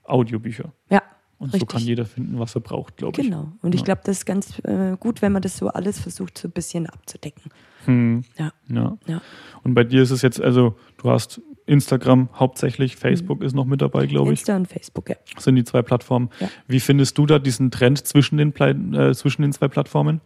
Audiobücher. 0.04 0.74
Ja. 0.90 1.02
Und 1.40 1.50
so 1.52 1.54
richtig. 1.54 1.70
kann 1.70 1.82
jeder 1.82 2.06
finden, 2.06 2.40
was 2.40 2.56
er 2.56 2.62
braucht, 2.62 2.98
glaube 2.98 3.22
ich. 3.22 3.28
Genau. 3.28 3.52
Und 3.62 3.76
ich 3.76 3.82
Ja. 3.82 3.86
glaube, 3.86 4.02
das 4.06 4.18
ist 4.20 4.26
ganz 4.26 4.60
äh, 4.64 4.98
gut, 5.00 5.22
wenn 5.22 5.32
man 5.32 5.42
das 5.44 5.58
so 5.58 5.68
alles 5.70 6.00
versucht, 6.00 6.38
so 6.38 6.48
ein 6.48 6.52
bisschen 6.52 6.88
abzudecken. 6.88 7.52
Hm, 7.86 8.24
Ja. 8.38 8.52
ja. 8.70 8.98
Ja. 9.06 9.22
Und 9.64 9.76
bei 9.76 9.84
dir 9.84 10.02
ist 10.02 10.10
es 10.12 10.22
jetzt, 10.24 10.42
also 10.42 10.76
du 10.98 11.10
hast 11.12 11.40
Instagram 11.68 12.30
hauptsächlich, 12.34 12.96
Facebook 12.96 13.44
ist 13.44 13.54
noch 13.54 13.66
mit 13.66 13.82
dabei, 13.82 14.08
glaube 14.08 14.34
ich. 14.34 14.40
Insta 14.40 14.56
und 14.56 14.68
Facebook, 14.68 15.10
ja. 15.10 15.16
Das 15.36 15.44
sind 15.44 15.56
die 15.58 15.64
zwei 15.64 15.82
Plattformen. 15.84 16.30
Ja. 16.40 16.50
Wie 16.68 16.80
findest 16.80 17.18
du 17.18 17.26
da 17.28 17.38
diesen 17.40 17.70
Trend 17.72 18.06
zwischen 18.08 18.38
den, 18.38 18.52
äh, 18.96 19.14
zwischen 19.14 19.42
den 19.44 19.52
zwei 19.54 19.68
Plattformen? 19.68 20.22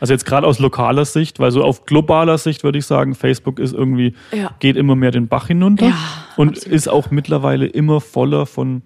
Also 0.00 0.12
jetzt 0.14 0.26
gerade 0.26 0.46
aus 0.46 0.58
lokaler 0.60 1.04
Sicht, 1.04 1.38
weil 1.40 1.50
so 1.50 1.62
auf 1.64 1.84
globaler 1.84 2.38
Sicht 2.38 2.62
würde 2.64 2.78
ich 2.78 2.86
sagen, 2.86 3.14
Facebook 3.14 3.58
ist 3.58 3.72
irgendwie, 3.74 4.14
Ja. 4.32 4.54
geht 4.60 4.76
immer 4.76 4.94
mehr 4.96 5.10
den 5.10 5.26
Bach 5.28 5.48
hinunter 5.48 5.92
und 6.36 6.50
absolut. 6.56 6.74
ist 6.74 6.88
auch 6.88 7.10
mittlerweile 7.10 7.66
immer 7.66 8.00
voller 8.00 8.46
von, 8.46 8.82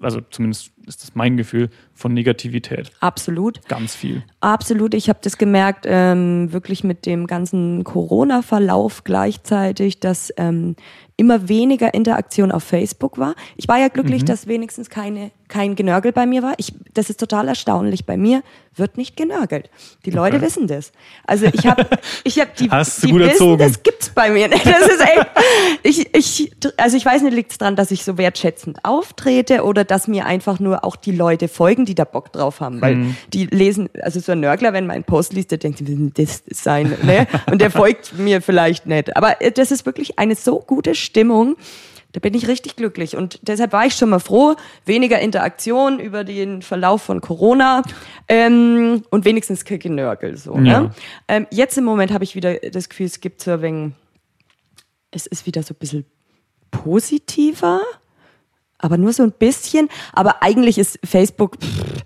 also 0.00 0.20
zumindest 0.30 0.70
ist 0.86 1.02
das 1.02 1.14
mein 1.14 1.36
Gefühl, 1.36 1.70
von 1.94 2.12
Negativität. 2.12 2.90
Absolut. 3.00 3.66
Ganz 3.68 3.94
viel. 3.94 4.22
Absolut, 4.40 4.92
ich 4.94 5.08
habe 5.08 5.18
das 5.22 5.38
gemerkt, 5.38 5.86
ähm, 5.88 6.52
wirklich 6.52 6.84
mit 6.84 7.06
dem 7.06 7.26
ganzen 7.26 7.84
Corona-Verlauf 7.84 9.04
gleichzeitig, 9.04 10.00
dass 10.00 10.32
ähm, 10.36 10.76
immer 11.16 11.48
weniger 11.48 11.94
Interaktion 11.94 12.50
auf 12.52 12.64
Facebook 12.64 13.18
war. 13.18 13.34
Ich 13.56 13.68
war 13.68 13.78
ja 13.78 13.88
glücklich, 13.88 14.22
Mhm. 14.22 14.26
dass 14.26 14.46
wenigstens 14.48 14.90
keine, 14.90 15.30
kein 15.48 15.76
Genörgel 15.76 16.12
bei 16.12 16.26
mir 16.26 16.42
war. 16.42 16.54
Ich, 16.58 16.74
das 16.92 17.08
ist 17.08 17.20
total 17.20 17.46
erstaunlich. 17.48 18.04
Bei 18.04 18.16
mir 18.16 18.42
wird 18.74 18.96
nicht 18.98 19.16
genörgelt. 19.16 19.70
Die 20.04 20.10
Leute 20.10 20.36
Okay. 20.36 20.46
wissen 20.46 20.66
das. 20.66 20.90
Also 21.26 21.46
ich 21.46 21.66
habe, 21.66 21.86
ich 22.24 22.40
habe 22.40 22.50
die, 22.58 22.68
Hast 22.70 23.02
du 23.02 23.06
die 23.06 23.12
gut 23.12 23.20
wissen, 23.22 23.30
erzogen. 23.30 23.62
Bei 24.14 24.30
mir. 24.30 24.48
Das 24.64 24.64
ist 24.88 25.00
echt. 25.00 25.26
Ich, 25.82 26.14
ich, 26.14 26.52
also 26.78 26.96
ich 26.96 27.04
weiß 27.04 27.22
nicht, 27.22 27.34
liegt 27.34 27.52
es 27.52 27.58
daran, 27.58 27.76
dass 27.76 27.90
ich 27.90 28.04
so 28.04 28.16
wertschätzend 28.18 28.78
auftrete 28.84 29.64
oder 29.64 29.84
dass 29.84 30.08
mir 30.08 30.24
einfach 30.26 30.58
nur 30.60 30.84
auch 30.84 30.96
die 30.96 31.12
Leute 31.12 31.48
folgen, 31.48 31.84
die 31.84 31.94
da 31.94 32.04
Bock 32.04 32.32
drauf 32.32 32.60
haben, 32.60 32.80
weil 32.80 32.94
Mhm. 32.96 33.16
die 33.32 33.46
lesen, 33.46 33.88
also 34.02 34.20
so 34.20 34.32
ein 34.32 34.40
Nörgler, 34.40 34.72
wenn 34.72 34.86
man 34.86 34.94
einen 34.94 35.04
Post 35.04 35.32
liest, 35.32 35.50
der 35.50 35.58
denkt, 35.58 35.80
denn 35.80 36.12
das 36.16 36.42
sein, 36.50 36.96
ne? 37.02 37.26
Und 37.50 37.60
der 37.60 37.70
folgt 37.70 38.16
mir 38.18 38.40
vielleicht 38.40 38.86
nicht. 38.86 39.16
Aber 39.16 39.40
äh, 39.42 39.50
das 39.52 39.70
ist 39.70 39.84
wirklich 39.86 40.18
eine 40.18 40.34
so 40.36 40.60
gute 40.60 40.94
Stimmung. 40.94 41.56
Da 42.12 42.20
bin 42.20 42.32
ich 42.34 42.46
richtig 42.46 42.76
glücklich. 42.76 43.16
Und 43.16 43.40
deshalb 43.42 43.72
war 43.72 43.86
ich 43.86 43.94
schon 43.94 44.08
mal 44.10 44.20
froh, 44.20 44.54
weniger 44.86 45.18
Interaktion 45.18 45.98
über 45.98 46.22
den 46.22 46.62
Verlauf 46.62 47.02
von 47.02 47.20
Corona 47.20 47.82
ähm, 48.28 49.02
und 49.10 49.24
wenigstens 49.24 49.64
kein 49.64 49.80
Genörgel. 49.80 50.36
So, 50.36 50.54
Ja. 50.54 50.80
ne? 50.82 50.90
ähm, 51.28 51.46
jetzt 51.50 51.76
im 51.76 51.84
Moment 51.84 52.12
habe 52.12 52.24
ich 52.24 52.34
wieder 52.36 52.54
das 52.54 52.88
Gefühl, 52.88 53.06
es 53.06 53.20
gibt 53.20 53.42
so 53.42 53.50
ein 53.52 53.62
wenig, 53.62 53.92
es 55.14 55.26
ist 55.26 55.46
wieder 55.46 55.62
so 55.62 55.74
ein 55.74 55.78
bisschen 55.78 56.04
positiver, 56.70 57.80
aber 58.78 58.98
nur 58.98 59.12
so 59.12 59.22
ein 59.22 59.32
bisschen. 59.32 59.88
Aber 60.12 60.42
eigentlich 60.42 60.78
ist 60.78 60.98
Facebook, 61.04 61.58
pff, 61.60 62.04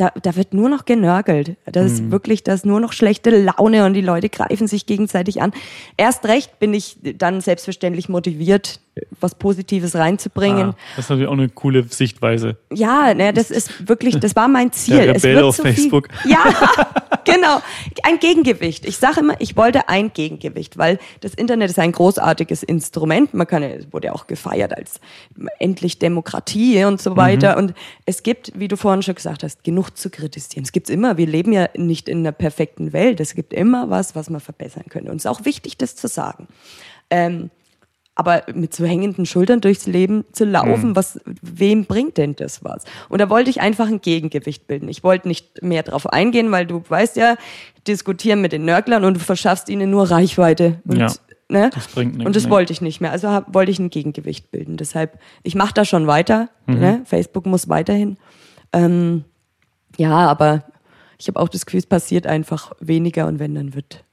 da, 0.00 0.12
da 0.22 0.34
wird 0.34 0.54
nur 0.54 0.70
noch 0.70 0.86
genörgelt. 0.86 1.56
Das 1.66 1.92
ist 1.92 2.10
wirklich, 2.10 2.42
das 2.42 2.60
ist 2.60 2.66
nur 2.66 2.80
noch 2.80 2.94
schlechte 2.94 3.30
Laune 3.30 3.84
und 3.84 3.92
die 3.92 4.00
Leute 4.00 4.30
greifen 4.30 4.66
sich 4.66 4.86
gegenseitig 4.86 5.42
an. 5.42 5.52
Erst 5.98 6.24
recht 6.24 6.58
bin 6.58 6.72
ich 6.72 6.96
dann 7.02 7.42
selbstverständlich 7.42 8.08
motiviert, 8.08 8.80
was 9.20 9.34
Positives 9.34 9.94
reinzubringen. 9.94 10.70
Ah, 10.70 10.76
das 10.96 11.04
ist 11.04 11.10
natürlich 11.10 11.28
auch 11.28 11.34
eine 11.34 11.50
coole 11.50 11.84
Sichtweise. 11.84 12.56
Ja, 12.72 13.12
ne, 13.12 13.34
das 13.34 13.50
ist 13.50 13.88
wirklich, 13.88 14.18
das 14.18 14.34
war 14.34 14.48
mein 14.48 14.72
Ziel. 14.72 14.96
Der 14.96 15.16
es 15.16 15.22
Rebell 15.22 15.36
wird 15.36 15.44
auf 15.44 15.56
so 15.56 15.62
Facebook. 15.64 16.08
Viel, 16.22 16.30
ja, 16.32 16.44
genau. 17.32 17.60
Ein 18.02 18.18
Gegengewicht. 18.18 18.84
Ich 18.86 18.98
sage 18.98 19.20
immer, 19.20 19.40
ich 19.40 19.56
wollte 19.56 19.88
ein 19.88 20.12
Gegengewicht, 20.12 20.78
weil 20.78 20.98
das 21.20 21.34
Internet 21.34 21.70
ist 21.70 21.78
ein 21.78 21.92
großartiges 21.92 22.62
Instrument. 22.62 23.34
Man 23.34 23.46
kann, 23.46 23.62
es 23.62 23.92
wurde 23.92 24.08
ja 24.08 24.12
auch 24.12 24.26
gefeiert 24.26 24.76
als 24.76 25.00
endlich 25.58 25.98
Demokratie 25.98 26.84
und 26.84 27.00
so 27.00 27.16
weiter. 27.16 27.56
Und 27.56 27.74
es 28.06 28.22
gibt, 28.22 28.52
wie 28.58 28.68
du 28.68 28.76
vorhin 28.76 29.02
schon 29.02 29.14
gesagt 29.14 29.42
hast, 29.42 29.64
genug 29.64 29.96
zu 29.96 30.10
kritisieren. 30.10 30.64
Es 30.64 30.72
gibt's 30.72 30.90
immer. 30.90 31.16
Wir 31.16 31.26
leben 31.26 31.52
ja 31.52 31.68
nicht 31.76 32.08
in 32.08 32.18
einer 32.18 32.32
perfekten 32.32 32.92
Welt. 32.92 33.20
Es 33.20 33.34
gibt 33.34 33.52
immer 33.52 33.90
was, 33.90 34.14
was 34.14 34.30
man 34.30 34.40
verbessern 34.40 34.84
könnte. 34.88 35.10
Und 35.10 35.18
es 35.18 35.24
ist 35.24 35.30
auch 35.30 35.44
wichtig, 35.44 35.76
das 35.76 35.96
zu 35.96 36.08
sagen. 36.08 36.48
Ähm, 37.10 37.50
aber 38.20 38.42
mit 38.54 38.74
so 38.74 38.84
hängenden 38.84 39.24
Schultern 39.24 39.62
durchs 39.62 39.86
Leben 39.86 40.24
zu 40.32 40.44
laufen, 40.44 40.94
was, 40.94 41.18
wem 41.40 41.86
bringt 41.86 42.18
denn 42.18 42.36
das 42.36 42.62
was? 42.62 42.84
Und 43.08 43.18
da 43.20 43.30
wollte 43.30 43.48
ich 43.48 43.60
einfach 43.62 43.88
ein 43.88 44.02
Gegengewicht 44.02 44.66
bilden. 44.66 44.88
Ich 44.88 45.02
wollte 45.02 45.26
nicht 45.26 45.62
mehr 45.62 45.82
drauf 45.82 46.06
eingehen, 46.06 46.52
weil 46.52 46.66
du 46.66 46.82
weißt 46.86 47.16
ja, 47.16 47.36
diskutieren 47.88 48.42
mit 48.42 48.52
den 48.52 48.66
Nörglern 48.66 49.04
und 49.04 49.14
du 49.14 49.20
verschaffst 49.20 49.70
ihnen 49.70 49.90
nur 49.90 50.10
Reichweite. 50.10 50.80
Und, 50.86 50.98
Ja, 50.98 51.10
ne? 51.48 51.70
das 51.74 51.88
bringt 51.88 52.12
nichts, 52.12 52.26
Und 52.26 52.36
das 52.36 52.50
wollte 52.50 52.72
ich 52.74 52.82
nicht 52.82 53.00
mehr. 53.00 53.10
Also 53.10 53.28
hab, 53.28 53.54
wollte 53.54 53.72
ich 53.72 53.78
ein 53.78 53.90
Gegengewicht 53.90 54.50
bilden. 54.50 54.76
Deshalb, 54.76 55.18
ich 55.42 55.54
mache 55.54 55.72
da 55.72 55.86
schon 55.86 56.06
weiter. 56.06 56.50
Mhm. 56.66 56.78
Ne? 56.78 57.02
Facebook 57.06 57.46
muss 57.46 57.68
weiterhin. 57.68 58.18
Ähm, 58.74 59.24
ja, 59.96 60.28
aber 60.28 60.64
ich 61.18 61.26
habe 61.28 61.40
auch 61.40 61.48
das 61.48 61.64
Gefühl, 61.66 61.80
es 61.80 61.86
passiert 61.86 62.26
einfach 62.26 62.72
weniger 62.80 63.26
und 63.26 63.38
wenn, 63.38 63.54
dann 63.54 63.74
wird, 63.74 64.04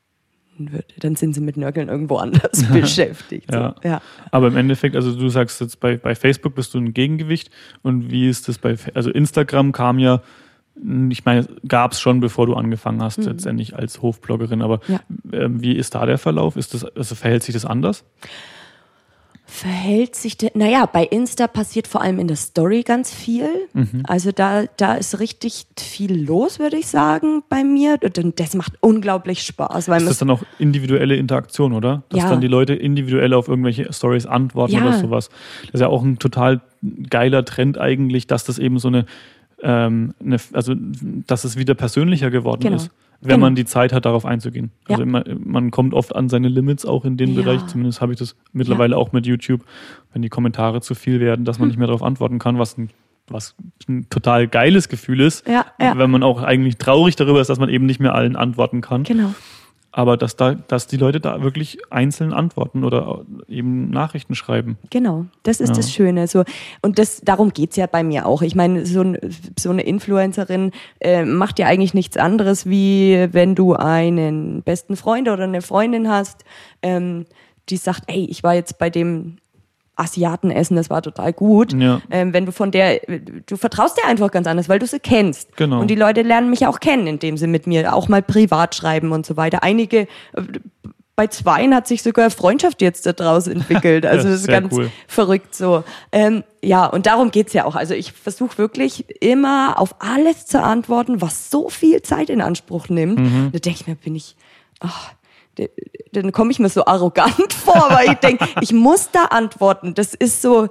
wird 0.60 0.93
dann 1.00 1.15
sind 1.15 1.34
sie 1.34 1.41
mit 1.41 1.58
Nörgeln 1.58 1.88
irgendwo 1.89 2.17
anders 2.17 2.63
beschäftigt. 2.72 3.52
So. 3.52 3.58
Ja. 3.58 3.76
ja. 3.84 4.02
Aber 4.32 4.48
im 4.48 4.58
Endeffekt, 4.58 4.96
also 4.96 5.15
du 5.15 5.30
sagst 5.30 5.62
jetzt 5.62 5.80
bei, 5.80 5.98
bei 5.98 6.15
Facebook 6.15 6.56
bist 6.56 6.74
du 6.74 6.80
ein 6.80 6.93
Gegengewicht 6.93 7.50
und 7.84 8.12
wie 8.12 8.28
ist 8.30 8.48
das 8.48 8.58
bei, 8.58 8.76
also 8.93 9.10
Instagram 9.12 9.72
kam 9.72 10.00
ja, 10.00 10.22
ich 11.10 11.26
meine, 11.26 11.48
gab 11.67 11.93
es 11.93 12.00
schon, 12.00 12.20
bevor 12.20 12.46
du 12.46 12.54
angefangen 12.54 13.02
hast, 13.02 13.17
letztendlich 13.24 13.76
als 13.76 14.02
Hofbloggerin, 14.02 14.62
aber 14.62 14.80
Mhm. 14.88 14.93
Ja. 14.93 15.00
ähm, 15.39 15.62
wie 15.63 15.74
ist 15.76 15.96
da 15.96 16.06
der 16.06 16.17
Verlauf? 16.20 16.56
Ist 16.56 16.74
das, 16.76 16.84
also 16.84 17.15
verhält 17.15 17.41
sich 17.43 17.54
das 17.54 17.65
anders? 17.65 18.04
Verhält 19.49 20.13
sich 20.15 20.36
denn, 20.36 20.49
naja, 20.55 20.86
bei 20.86 21.05
Insta 21.05 21.47
passiert 21.47 21.88
vor 21.88 22.01
allem 22.01 22.19
in 22.19 22.27
der 22.27 22.36
Story 22.36 22.83
ganz 22.83 23.13
viel. 23.13 23.47
Mhm. 23.73 24.03
Also 24.05 24.33
da, 24.33 24.65
da 24.75 24.95
ist 24.95 25.21
richtig 25.21 25.67
viel 25.79 26.21
los, 26.25 26.60
würde 26.60 26.75
ich 26.75 26.88
sagen, 26.88 27.43
bei 27.47 27.63
mir. 27.63 27.97
Und 28.03 28.39
das 28.41 28.55
macht 28.55 28.73
unglaublich 28.81 29.43
Spaß, 29.43 29.88
weil 29.88 30.01
Ist 30.01 30.10
das 30.10 30.17
dann 30.17 30.31
auch 30.31 30.43
individuelle 30.60 31.15
Interaktion, 31.15 31.71
oder? 31.71 32.03
Dass 32.10 32.23
Ja. 32.23 32.29
dann 32.29 32.41
die 32.41 32.47
Leute 32.47 32.73
individuell 32.73 33.33
auf 33.33 33.47
irgendwelche 33.47 33.91
Stories 33.93 34.25
antworten 34.25 34.73
Ja. 34.73 34.81
oder 34.81 34.93
sowas. 34.99 35.29
Das 35.67 35.75
ist 35.75 35.79
ja 35.81 35.88
auch 35.88 36.03
ein 36.03 36.19
total 36.19 36.60
geiler 37.10 37.45
Trend 37.45 37.77
eigentlich, 37.77 38.27
dass 38.27 38.43
das 38.43 38.60
eben 38.60 38.79
so 38.79 38.89
eine, 38.89 39.05
ähm, 39.63 40.13
eine 40.21 40.38
also 40.51 40.73
dass 40.75 41.45
es 41.45 41.57
wieder 41.57 41.73
persönlicher 41.73 42.29
geworden 42.31 42.63
Genau. 42.63 42.75
ist, 42.75 42.91
wenn 43.21 43.30
Genau. 43.30 43.45
man 43.45 43.56
die 43.56 43.65
Zeit 43.65 43.93
hat, 43.93 44.06
darauf 44.06 44.25
einzugehen. 44.25 44.71
Also 44.88 45.01
Ja. 45.03 45.08
man, 45.08 45.23
man 45.43 45.71
kommt 45.71 45.93
oft 45.93 46.15
an 46.15 46.30
seine 46.30 46.47
Limits 46.49 46.86
auch 46.86 47.03
in 47.06 47.17
dem 47.17 47.32
Ja. 47.34 47.41
Bereich, 47.41 47.65
zumindest 47.67 47.99
habe 48.01 48.13
ich 48.13 48.19
das 48.19 48.36
mittlerweile 48.53 48.95
auch 48.97 49.12
mit 49.12 49.25
YouTube, 49.25 49.62
wenn 50.13 50.21
die 50.21 50.30
Kommentare 50.30 50.82
zu 50.82 50.93
viel 50.95 51.19
werden, 51.19 51.43
dass 51.45 51.58
Hm. 51.58 51.62
man 51.63 51.67
nicht 51.69 51.77
mehr 51.77 51.88
darauf 51.88 52.03
antworten 52.03 52.39
kann, 52.39 52.58
was 52.60 52.77
ein 52.77 52.89
was 53.30 53.56
ein 53.89 54.08
total 54.10 54.47
geiles 54.47 54.88
Gefühl 54.88 55.19
ist, 55.19 55.45
Ja, 55.45 55.65
ja. 55.82 55.97
wenn 55.97 56.10
man 56.10 56.23
auch 56.23 56.41
eigentlich 56.43 56.77
traurig 56.77 57.17
darüber 57.17 57.41
ist, 57.41 57.49
dass 57.49 57.60
man 57.60 57.67
eben 57.67 57.86
nicht 57.86 57.99
mehr 57.99 58.15
allen 58.15 58.38
antworten 58.38 58.80
kann. 58.80 59.03
Genau. 59.03 59.34
Aber 59.97 60.15
dass 60.15 60.36
da, 60.36 60.53
dass 60.53 60.86
die 60.86 60.95
Leute 60.95 61.19
da 61.19 61.41
wirklich 61.41 61.79
einzeln 61.89 62.31
antworten 62.31 62.83
oder 62.83 63.25
eben 63.47 63.89
Nachrichten 63.89 64.36
schreiben. 64.36 64.77
Genau, 64.91 65.25
das 65.41 65.60
ist 65.60 65.69
Ja. 65.69 65.75
das 65.75 65.91
Schöne. 65.91 66.27
So. 66.27 66.43
Und 66.83 66.99
das, 66.99 67.21
darum 67.21 67.51
geht's 67.51 67.77
ja 67.77 67.88
bei 67.88 68.03
mir 68.03 68.27
auch. 68.27 68.43
Ich 68.43 68.53
meine, 68.53 68.86
so, 68.86 69.01
ein, 69.01 69.17
so 69.57 69.71
eine 69.71 69.81
Influencerin 69.81 70.69
äh, 70.99 71.25
macht 71.25 71.57
ja 71.57 71.65
eigentlich 71.65 71.95
nichts 71.95 72.15
anderes, 72.15 72.67
wie 72.67 73.27
wenn 73.31 73.55
du 73.55 73.73
einen 73.73 74.62
besten 74.62 74.97
Freund 74.97 75.29
oder 75.29 75.45
eine 75.45 75.63
Freundin 75.63 76.07
hast, 76.07 76.45
ähm, 76.83 77.25
die 77.69 77.77
sagt, 77.77 78.03
ey, 78.05 78.27
ich 78.29 78.43
war 78.43 78.53
jetzt 78.53 78.77
bei 78.77 78.91
dem 78.91 79.38
Asiaten 79.97 80.51
essen, 80.51 80.75
das 80.75 80.89
war 80.89 81.01
total 81.01 81.33
gut. 81.33 81.73
Ja. 81.73 82.01
Ähm, 82.10 82.33
wenn 82.33 82.45
du 82.45 82.51
von 82.51 82.71
der, 82.71 83.01
du 83.45 83.57
vertraust 83.57 83.97
dir 83.97 84.07
einfach 84.07 84.31
ganz 84.31 84.47
anders, 84.47 84.69
weil 84.69 84.79
du 84.79 84.88
sie 84.88 84.99
kennst. 84.99 85.57
Genau. 85.57 85.81
Und 85.81 85.88
die 85.89 85.95
Leute 85.95 86.21
lernen 86.21 86.49
mich 86.49 86.65
auch 86.67 86.79
kennen, 86.79 87.07
indem 87.07 87.38
sie 87.38 87.47
mit 87.47 87.67
mir 87.67 87.93
auch 87.93 88.07
mal 88.07 88.21
privat 88.21 88.75
schreiben 88.75 89.12
und 89.12 89.25
so 89.25 89.38
weiter. 89.38 89.63
Einige, 89.63 90.07
bei 91.17 91.25
zweien 91.25 91.73
hat 91.73 91.88
sich 91.88 92.03
sogar 92.03 92.29
Freundschaft 92.29 92.79
jetzt 92.81 93.05
daraus 93.07 93.47
entwickelt. 93.47 94.05
Also 94.17 94.29
das 94.29 94.41
ist 94.41 94.47
ganz 94.47 94.73
cool. 94.73 94.91
verrückt 95.07 95.55
so. 95.55 95.83
Ähm, 96.12 96.43
ja, 96.63 96.86
und 96.86 97.07
darum 97.07 97.31
geht's 97.31 97.53
ja 97.53 97.65
auch. 97.65 97.75
Also 97.75 97.95
ich 97.95 98.13
versuche 98.13 98.57
wirklich 98.60 99.05
immer 99.21 99.79
auf 99.79 99.95
alles 99.99 100.45
zu 100.45 100.62
antworten, 100.62 101.19
was 101.19 101.49
so 101.49 101.69
viel 101.69 102.03
Zeit 102.03 102.29
in 102.29 102.39
Anspruch 102.39 102.88
nimmt. 102.89 103.19
Mhm. 103.19 103.49
Da 103.51 103.60
denke 103.60 103.79
ich 103.81 103.88
mir, 103.88 103.95
bin 103.95 104.15
ich, 104.15 104.36
ach, 104.79 105.12
dann 106.12 106.32
komme 106.32 106.52
ich 106.52 106.60
mir 106.60 106.70
so 106.70 106.86
arrogant 106.86 107.54
vor, 107.65 107.88
weil 107.89 108.12
ich 108.12 108.15
denke, 108.15 108.48
ich 108.62 108.74
muss 108.74 109.12
da 109.12 109.26
antworten. 109.26 109.93
Das 109.93 110.13
ist 110.13 110.41
so, 110.41 110.67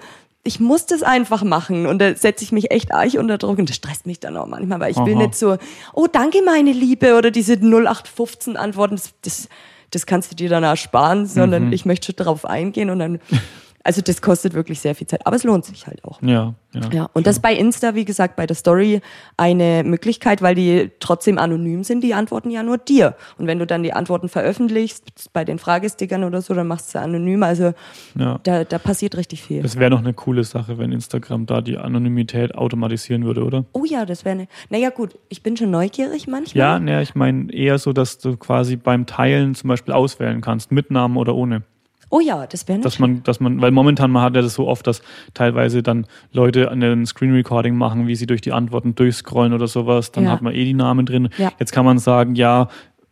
ich 0.46 0.60
muss 0.60 0.86
das 0.86 1.02
einfach 1.02 1.42
machen. 1.42 1.86
Und 1.86 1.98
da 1.98 2.14
setze 2.14 2.44
ich 2.44 2.52
mich 2.52 2.70
echt 2.70 2.92
arg 2.92 3.14
unter 3.14 3.38
Druck 3.38 3.58
und 3.58 3.68
das 3.68 3.76
stresst 3.76 4.06
mich 4.06 4.20
dann 4.20 4.36
auch 4.36 4.46
manchmal, 4.46 4.80
weil 4.80 4.92
ich 4.92 4.98
will 4.98 5.14
Aha. 5.14 5.22
nicht 5.22 5.34
so, 5.34 5.56
oh, 5.92 6.06
danke, 6.10 6.42
meine 6.44 6.72
Liebe, 6.72 7.16
oder 7.16 7.30
diese 7.30 7.54
0815 7.54 8.56
Antworten. 8.56 8.96
Das, 8.96 9.12
das, 9.22 9.48
das 9.90 10.06
kannst 10.06 10.32
du 10.32 10.36
dir 10.36 10.48
dann 10.48 10.62
ersparen, 10.62 11.26
sondern 11.26 11.72
ich 11.72 11.84
möchte 11.84 12.06
schon 12.06 12.16
darauf 12.16 12.44
eingehen 12.44 12.90
und 12.90 12.98
dann, 12.98 13.20
also 13.86 14.02
das 14.02 14.20
kostet 14.20 14.54
wirklich 14.54 14.80
sehr 14.80 14.94
viel 14.94 15.06
Zeit. 15.06 15.26
Aber 15.26 15.36
es 15.36 15.44
lohnt 15.44 15.64
sich 15.64 15.86
halt 15.86 16.04
auch. 16.04 16.20
Ja, 16.22 16.54
ja. 16.74 16.80
Ja, 16.92 17.10
und 17.12 17.26
das 17.26 17.40
bei 17.40 17.54
Insta, 17.54 17.94
wie 17.94 18.04
gesagt, 18.04 18.36
bei 18.36 18.46
der 18.46 18.56
Story 18.56 19.00
eine 19.36 19.82
Möglichkeit, 19.84 20.42
weil 20.42 20.54
die 20.54 20.90
trotzdem 21.00 21.38
anonym 21.38 21.84
sind, 21.84 22.02
die 22.02 22.12
antworten 22.12 22.50
ja 22.50 22.62
nur 22.62 22.78
dir. 22.78 23.14
Und 23.38 23.46
wenn 23.46 23.58
du 23.58 23.66
dann 23.66 23.82
die 23.82 23.92
Antworten 23.92 24.28
veröffentlichst, 24.28 25.32
bei 25.32 25.44
den 25.44 25.58
Fragestickern 25.58 26.24
oder 26.24 26.42
so, 26.42 26.54
dann 26.54 26.66
machst 26.66 26.88
du 26.88 26.98
sie 26.98 27.02
anonym. 27.02 27.42
Also 27.42 27.72
ja. 28.18 28.40
da, 28.42 28.64
da 28.64 28.78
passiert 28.78 29.16
richtig 29.16 29.42
viel. 29.42 29.62
Das 29.62 29.78
wäre 29.78 29.90
noch 29.90 30.00
eine 30.00 30.12
coole 30.12 30.44
Sache, 30.44 30.78
wenn 30.78 30.92
Instagram 30.92 31.46
da 31.46 31.60
die 31.60 31.78
Anonymität 31.78 32.54
automatisieren 32.54 33.24
würde, 33.24 33.44
oder? 33.44 33.64
oh 33.72 33.84
ja, 33.84 34.06
das 34.06 34.24
wäre 34.24 34.34
eine. 34.34 34.48
Naja, 34.70 34.90
gut, 34.90 35.18
ich 35.28 35.42
bin 35.42 35.56
schon 35.56 35.70
neugierig 35.70 36.26
manchmal. 36.26 36.58
Ja, 36.58 36.78
ne, 36.78 37.02
ich 37.02 37.14
meine 37.14 37.52
eher 37.52 37.78
so, 37.78 37.92
dass 37.92 38.18
du 38.18 38.36
quasi 38.36 38.76
beim 38.76 39.06
Teilen 39.06 39.54
zum 39.54 39.68
Beispiel 39.68 39.94
auswählen 39.94 40.40
kannst, 40.40 40.72
mit 40.72 40.90
Namen 40.90 41.16
oder 41.16 41.34
ohne. 41.34 41.62
Oh 42.10 42.20
ja, 42.20 42.46
das 42.46 42.68
wäre. 42.68 42.80
Dass 42.80 42.98
man, 42.98 43.22
dass 43.24 43.40
man, 43.40 43.60
weil 43.60 43.70
momentan 43.72 44.10
man 44.12 44.22
hat 44.22 44.36
ja 44.36 44.42
das 44.42 44.54
so 44.54 44.68
oft, 44.68 44.86
dass 44.86 45.02
teilweise 45.34 45.82
dann 45.82 46.06
Leute 46.32 46.70
einen 46.70 47.04
Screen 47.06 47.32
Recording 47.32 47.74
machen, 47.76 48.06
wie 48.06 48.14
sie 48.14 48.26
durch 48.26 48.40
die 48.40 48.52
Antworten 48.52 48.94
durchscrollen 48.94 49.52
oder 49.52 49.66
sowas, 49.66 50.12
dann 50.12 50.24
Ja. 50.24 50.30
hat 50.30 50.42
man 50.42 50.54
eh 50.54 50.64
die 50.64 50.74
Namen 50.74 51.04
drin. 51.06 51.28
Ja. 51.36 51.50
Jetzt 51.58 51.72
kann 51.72 51.84
man 51.84 51.98
sagen, 51.98 52.36
ja, 52.36 52.68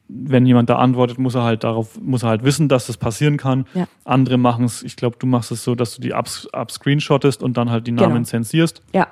wenn 0.06 0.46
jemand 0.46 0.68
da 0.70 0.76
antwortet, 0.76 1.18
muss 1.18 1.34
er 1.34 1.42
halt 1.42 1.64
darauf, 1.64 1.98
muss 2.00 2.22
er 2.22 2.28
halt 2.28 2.44
wissen, 2.44 2.68
dass 2.68 2.86
das 2.86 2.96
passieren 2.96 3.36
kann. 3.36 3.66
Ja. 3.74 3.86
Andere 4.04 4.36
machen 4.36 4.64
es, 4.66 4.82
ich 4.82 4.94
glaube, 4.96 5.16
du 5.18 5.26
machst 5.26 5.50
es 5.50 5.64
so, 5.64 5.74
dass 5.74 5.96
du 5.96 6.02
die 6.02 6.14
abs- 6.14 6.46
abscreenshottest 6.52 7.42
und 7.42 7.56
dann 7.56 7.70
halt 7.70 7.86
die 7.86 7.92
Namen 7.92 8.12
Genau. 8.14 8.24
zensierst, 8.24 8.80
Ja, 8.92 9.08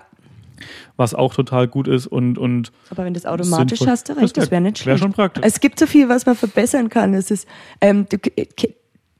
was 0.96 1.14
auch 1.14 1.34
total 1.34 1.66
gut 1.66 1.88
ist 1.88 2.06
und, 2.06 2.38
und 2.38 2.70
aber 2.90 3.04
wenn 3.04 3.14
das 3.14 3.26
automatisch 3.26 3.78
Sinnvoll. 3.80 3.92
hast, 3.92 4.08
du 4.08 4.12
recht, 4.12 4.36
Das 4.36 4.50
wäre 4.52 4.60
nicht 4.60 4.78
wär 4.86 4.92
schlecht. 4.92 5.02
schon 5.02 5.12
praktisch. 5.12 5.42
Es 5.44 5.58
gibt 5.58 5.78
so 5.80 5.86
viel, 5.86 6.08
was 6.08 6.24
man 6.26 6.36
verbessern 6.36 6.88
kann. 6.88 7.14
Es 7.14 7.30
ist, 7.32 7.48
ähm, 7.80 8.06
du, 8.08 8.18
ke- 8.18 8.46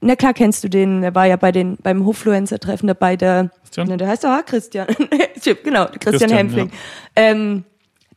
na 0.03 0.15
klar 0.15 0.33
kennst 0.33 0.63
du 0.63 0.69
den, 0.69 1.01
der 1.01 1.15
war 1.15 1.25
ja 1.25 1.35
bei 1.35 1.51
den, 1.51 1.77
beim 1.81 2.05
Hofluencer-Treffen 2.05 2.87
dabei, 2.87 3.15
der, 3.15 3.49
Christian? 3.61 3.87
na, 3.89 3.97
der 3.97 4.07
heißt 4.07 4.23
doch 4.23 4.29
auch 4.29 4.45
Christian. 4.45 4.87
genau, 5.63 5.85
Christian, 5.85 5.99
Christian, 5.99 6.31
Hempfling. 6.31 6.71
Ähm, 7.15 7.63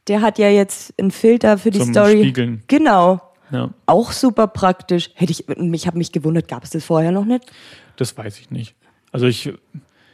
der 0.09 0.20
hat 0.20 0.38
ja 0.38 0.49
jetzt 0.49 0.94
einen 0.99 1.11
Filter 1.11 1.59
für 1.59 1.70
die 1.70 1.81
Zum 1.81 1.92
Story. 1.92 2.18
Spiegeln. 2.18 2.62
Genau. 2.68 3.20
ja, 3.51 3.70
Auch 3.87 4.12
super 4.12 4.46
praktisch. 4.46 5.11
Hätte 5.14 5.33
ich, 5.33 5.49
ich 5.49 5.87
habe 5.87 5.99
mich 5.99 6.12
gewundert, 6.12 6.49
gab 6.49 6.64
es 6.64 6.70
das 6.70 6.85
vorher 6.85 7.12
noch 7.12 7.25
nicht? 7.25 7.44
das 7.96 8.16
weiß 8.16 8.38
ich 8.38 8.51
nicht. 8.51 8.75
Also 9.12 9.27
ich, 9.27 9.53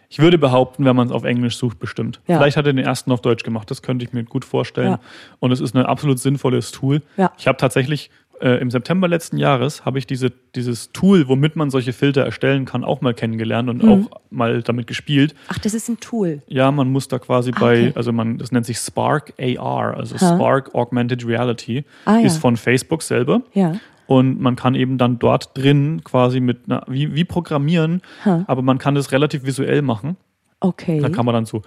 ich 0.09 0.19
würde 0.19 0.39
behaupten, 0.39 0.85
wenn 0.85 0.97
man 0.97 1.09
es 1.09 1.13
auf 1.13 1.25
Englisch 1.25 1.57
sucht, 1.57 1.79
bestimmt. 1.79 2.21
Ja. 2.27 2.39
Vielleicht 2.39 2.57
hat 2.57 2.67
er 2.67 2.73
den 2.73 2.85
ersten 2.85 3.11
auf 3.13 3.21
Deutsch 3.21 3.45
gemacht, 3.45 3.71
das 3.71 3.83
könnte 3.83 4.05
ich 4.05 4.13
mir 4.13 4.25
gut 4.25 4.45
vorstellen. 4.45 4.93
Ja. 4.93 5.01
Und 5.41 5.53
es 5.53 5.61
ist 5.61 5.75
ein 5.75 5.85
absolut 5.85 6.19
sinnvolles 6.19 6.71
Tool. 6.71 7.03
Ja. 7.17 7.33
Ich 7.39 7.49
habe 7.49 7.59
tatsächlich 7.59 8.11
äh, 8.43 8.57
im 8.61 8.71
September 8.71 9.07
letzten 9.09 9.39
Jahres 9.39 9.85
habe 9.85 9.99
ich 9.99 10.07
diese, 10.07 10.33
dieses 10.55 10.91
Tool, 10.93 11.29
womit 11.29 11.55
man 11.57 11.71
solche 11.71 11.93
Filter 11.93 12.23
erstellen 12.25 12.65
kann, 12.65 12.83
auch 12.85 13.01
mal 13.01 13.15
kennengelernt 13.15 13.71
und 13.71 13.83
Mhm. 13.83 13.89
auch 13.91 14.21
mal 14.31 14.63
damit 14.63 14.87
gespielt. 14.87 15.35
Ach, 15.49 15.59
das 15.59 15.75
ist 15.75 15.89
ein 15.89 16.01
Tool. 16.01 16.43
Ja, 16.49 16.71
man 16.73 16.91
muss 16.91 17.09
da 17.09 17.19
quasi 17.19 17.53
Ah, 17.55 17.61
bei, 17.61 17.73
okay. 17.89 17.93
also 17.95 18.13
man, 18.13 18.39
das 18.39 18.51
nennt 18.53 18.67
sich 18.67 18.79
Spark 18.79 19.33
AR, 19.41 19.97
also 19.97 20.17
Ha. 20.17 20.35
Spark 20.37 20.75
Augmented 20.75 21.27
Reality, 21.27 21.85
Ah, 22.05 22.19
ja. 22.19 22.27
ist 22.27 22.39
von 22.39 22.57
Facebook 22.57 23.03
selber. 23.03 23.43
Ja. 23.55 23.77
Und 24.07 24.41
man 24.41 24.57
kann 24.57 24.75
eben 24.75 24.99
dann 24.99 25.19
dort 25.21 25.57
drin 25.57 26.03
quasi 26.05 26.41
mit 26.41 26.63
einer, 26.67 26.83
wie, 26.89 27.15
wie 27.15 27.25
programmieren, 27.25 28.03
Ha. 28.25 28.45
aber 28.49 28.61
man 28.63 28.79
kann 28.79 28.95
das 28.95 29.13
relativ 29.13 29.45
visuell 29.47 29.81
machen. 29.83 30.17
Okay. 30.61 31.01
Da 31.01 31.09
kann 31.09 31.25
man 31.25 31.35
dann 31.35 31.45
so 31.45 31.63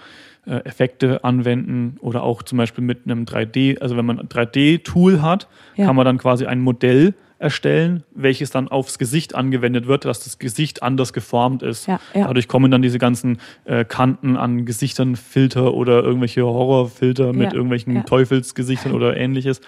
äh, 0.47 0.57
Effekte 0.65 1.23
anwenden 1.23 1.97
oder 2.01 2.23
auch 2.23 2.43
zum 2.43 2.57
Beispiel 2.57 2.83
mit 2.83 3.01
einem 3.05 3.25
3D, 3.25 3.79
also 3.81 3.97
wenn 3.97 4.05
man 4.05 4.19
ein 4.19 4.27
3D-Tool 4.29 5.21
hat, 5.21 5.47
Ja. 5.75 5.85
kann 5.87 5.95
man 5.95 6.05
dann 6.05 6.17
quasi 6.17 6.45
ein 6.45 6.61
Modell 6.61 7.13
erstellen, 7.37 8.03
welches 8.15 8.49
dann 8.49 8.69
aufs 8.69 8.97
Gesicht 8.97 9.35
angewendet 9.35 9.87
wird, 9.87 10.05
dass 10.05 10.23
das 10.23 10.39
Gesicht 10.39 10.81
anders 10.81 11.11
geformt 11.11 11.63
ist. 11.63 11.85
Ja, 11.85 11.99
ja. 12.13 12.27
Dadurch 12.27 12.47
kommen 12.47 12.71
dann 12.71 12.81
diese 12.81 12.97
ganzen 12.97 13.39
äh, 13.65 13.83
Kanten 13.83 14.37
an 14.37 14.65
Gesichtern, 14.65 15.15
Filter 15.17 15.73
oder 15.73 16.01
irgendwelche 16.01 16.43
Horrorfilter 16.45 17.33
mit 17.33 17.51
irgendwelchen. 17.51 18.05
Teufelsgesichtern 18.05 18.93
oder 18.93 19.17
ähnliches. 19.17 19.59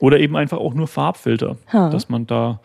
Oder 0.00 0.18
eben 0.18 0.36
einfach 0.36 0.58
auch 0.58 0.74
nur 0.74 0.88
Farbfilter, 0.88 1.56
Ha. 1.72 1.88
dass 1.88 2.08
man 2.08 2.26
da 2.26 2.60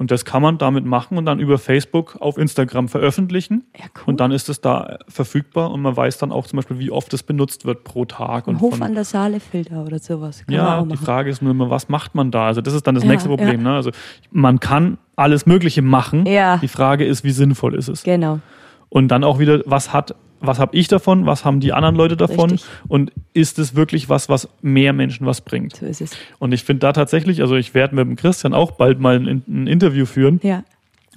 und 0.00 0.10
das 0.10 0.24
kann 0.24 0.40
man 0.40 0.56
damit 0.56 0.86
machen 0.86 1.18
und 1.18 1.26
dann 1.26 1.40
über 1.40 1.58
Facebook 1.58 2.16
auf 2.20 2.38
Instagram 2.38 2.88
veröffentlichen. 2.88 3.64
Ja, 3.78 3.84
cool. 3.96 4.02
Und 4.06 4.20
dann 4.20 4.32
ist 4.32 4.48
es 4.48 4.62
da 4.62 4.96
verfügbar 5.08 5.70
und 5.70 5.82
man 5.82 5.94
weiß 5.94 6.16
dann 6.16 6.32
auch 6.32 6.46
zum 6.46 6.56
Beispiel, 6.56 6.78
wie 6.78 6.90
oft 6.90 7.12
es 7.12 7.22
benutzt 7.22 7.66
wird 7.66 7.84
pro 7.84 8.06
Tag. 8.06 8.48
Und 8.48 8.60
Hof 8.62 8.76
von- 8.76 8.82
an 8.82 8.94
der 8.94 9.04
Saale 9.04 9.40
Filter 9.40 9.84
oder 9.84 9.98
sowas. 9.98 10.42
Kann 10.46 10.54
ja, 10.54 10.82
die. 10.82 10.96
Frage 10.96 11.28
ist 11.28 11.42
nur 11.42 11.50
immer, 11.50 11.68
was 11.68 11.90
macht 11.90 12.14
man 12.14 12.30
da? 12.30 12.46
Also 12.46 12.62
das 12.62 12.72
ist 12.72 12.86
dann 12.86 12.94
das 12.94 13.04
Ja, 13.04 13.10
nächste 13.10 13.28
Problem. 13.28 13.60
ja. 13.62 13.68
Ne? 13.70 13.74
Also 13.74 13.90
man 14.30 14.58
kann 14.58 14.96
alles 15.16 15.44
Mögliche 15.44 15.82
machen. 15.82 16.24
Ja. 16.24 16.56
Die 16.56 16.68
Frage 16.68 17.04
ist, 17.04 17.22
wie 17.22 17.30
sinnvoll 17.32 17.74
ist 17.74 17.88
es? 17.88 18.02
Genau. 18.02 18.40
Und 18.88 19.08
dann 19.08 19.22
auch 19.22 19.38
wieder, 19.38 19.60
was 19.66 19.92
hat, 19.92 20.14
was 20.40 20.58
habe 20.58 20.76
ich 20.76 20.88
davon? 20.88 21.26
Was 21.26 21.44
haben 21.44 21.60
die 21.60 21.72
anderen 21.72 21.94
Leute 21.94 22.16
davon? 22.16 22.50
Richtig. 22.50 22.68
Und 22.88 23.12
ist 23.34 23.58
es 23.58 23.74
wirklich 23.74 24.08
was, 24.08 24.28
was 24.28 24.48
mehr 24.62 24.92
Menschen 24.92 25.26
was 25.26 25.40
bringt? 25.42 25.76
So 25.76 25.86
ist 25.86 26.00
es. 26.00 26.12
Und 26.38 26.52
ich 26.52 26.64
finde 26.64 26.80
da 26.80 26.92
tatsächlich, 26.92 27.40
also 27.42 27.56
ich 27.56 27.74
werde 27.74 27.94
mit 27.94 28.06
dem 28.06 28.16
Christian 28.16 28.54
auch 28.54 28.72
bald 28.72 29.00
mal 29.00 29.16
ein, 29.16 29.42
ein 29.46 29.66
Interview 29.66 30.06
führen. 30.06 30.40
Ja. 30.42 30.64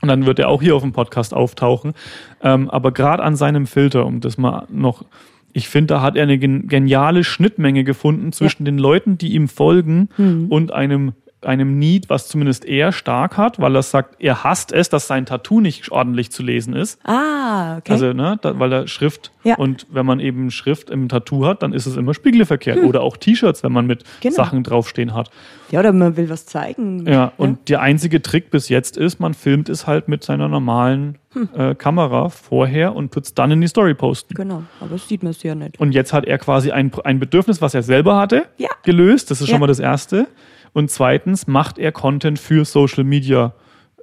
Und 0.02 0.10
dann 0.10 0.26
wird 0.26 0.40
er 0.40 0.50
auch 0.50 0.62
hier 0.62 0.76
auf 0.76 0.82
dem 0.82 0.92
Podcast 0.92 1.34
auftauchen. 1.34 1.94
Ähm, 2.42 2.70
aber 2.70 2.92
gerade 2.92 3.24
an 3.24 3.36
seinem 3.38 3.66
Filter, 3.68 4.06
um 4.06 4.20
das 4.20 4.38
mal 4.38 4.66
noch, 4.70 5.06
ich 5.54 5.70
finde, 5.70 5.94
da 5.94 6.02
hat 6.02 6.18
er 6.18 6.24
eine 6.24 6.38
gen 6.38 6.68
geniale 6.68 7.24
Schnittmenge 7.24 7.84
gefunden 7.86 8.34
zwischen 8.34 8.66
den 8.66 8.78
Leuten, 8.78 9.18
die 9.18 9.34
ihm 9.34 9.48
folgen 9.48 10.10
Mhm. 10.18 10.48
und 10.50 10.74
einem 10.74 11.14
einem 11.46 11.78
Need, 11.80 12.10
was 12.10 12.28
zumindest 12.28 12.66
er 12.66 12.92
stark 12.92 13.38
hat, 13.38 13.60
weil 13.60 13.76
er 13.76 13.84
sagt, 13.84 14.16
er 14.20 14.44
hasst 14.44 14.72
es, 14.72 14.90
dass 14.90 15.08
sein 15.08 15.26
Tattoo 15.26 15.60
nicht 15.62 15.92
ordentlich 15.92 16.32
zu 16.32 16.44
lesen 16.44 16.74
ist. 16.76 17.00
Ah, 17.06 17.78
okay. 17.78 17.92
Also, 17.94 18.14
ne, 18.14 18.38
da, 18.42 18.58
weil 18.60 18.72
er 18.74 18.88
Schrift 18.88 19.32
Ja. 19.44 19.56
und 19.56 19.86
wenn 19.92 20.06
man 20.06 20.20
eben 20.20 20.52
Schrift 20.52 20.90
im 20.90 21.10
Tattoo 21.10 21.46
hat, 21.46 21.64
dann 21.64 21.74
ist 21.74 21.86
es 21.86 21.96
immer 21.98 22.14
spiegelverkehrt. 22.14 22.80
Oder 22.84 23.02
auch 23.02 23.18
T-Shirts, 23.18 23.64
wenn 23.64 23.72
man 23.72 23.86
mit 23.88 24.04
Hm. 24.04 24.08
Genau. 24.22 24.36
Sachen 24.36 24.64
draufstehen 24.64 25.14
hat. 25.14 25.30
ja, 25.72 25.80
oder 25.80 25.92
man 25.92 26.16
will 26.18 26.30
was 26.30 26.46
zeigen. 26.46 27.06
Ja, 27.08 27.32
und 27.38 27.70
der 27.70 27.82
einzige 27.82 28.22
Trick 28.22 28.50
bis 28.52 28.70
jetzt 28.70 28.96
ist, 28.98 29.20
man 29.20 29.34
filmt 29.34 29.70
es 29.70 29.88
halt 29.88 30.08
mit 30.08 30.24
seiner 30.24 30.48
normalen 30.48 31.18
Hm. 31.34 31.50
äh, 31.58 31.74
Kamera 31.76 32.30
vorher 32.30 32.96
und 32.96 33.12
tut 33.12 33.24
es 33.26 33.34
dann 33.34 33.50
in 33.50 33.60
die 33.60 33.68
Story 33.68 33.96
posten. 33.96 34.36
Genau, 34.36 34.64
aber 34.80 34.92
das 34.92 35.08
sieht 35.08 35.24
man 35.24 35.34
ja 35.42 35.56
nicht. 35.56 35.80
Und 35.80 35.92
jetzt 35.94 36.14
hat 36.14 36.26
er 36.26 36.38
quasi 36.38 36.70
ein, 36.72 36.92
ein 37.04 37.20
Bedürfnis, 37.20 37.60
was 37.60 37.74
er 37.74 37.82
selber 37.82 38.18
hatte, 38.18 38.46
Ja. 38.58 38.70
gelöst. 38.84 39.32
Das 39.32 39.42
ist 39.42 39.48
Ja. 39.48 39.54
schon 39.54 39.60
mal 39.62 39.66
das 39.68 39.80
Erste. 39.80 40.28
Und 40.74 40.90
zweitens 40.92 41.48
macht 41.48 41.78
er 41.78 41.92
Content 41.92 42.40
für 42.40 42.66
Social 42.66 43.04
Media 43.04 43.54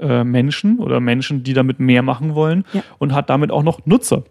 äh, 0.01 0.25
Menschen 0.25 0.79
oder 0.79 1.01
Menschen, 1.01 1.43
die 1.43 1.53
damit 1.53 1.81
mehr 1.81 2.03
machen 2.03 2.35
wollen 2.35 2.65
Ja. 2.73 2.81
Hm. 2.81 2.87
und 2.99 3.13
hat 3.13 3.29
damit 3.29 3.51
auch 3.51 3.63
noch 3.63 3.85
Nutzer, 3.87 4.25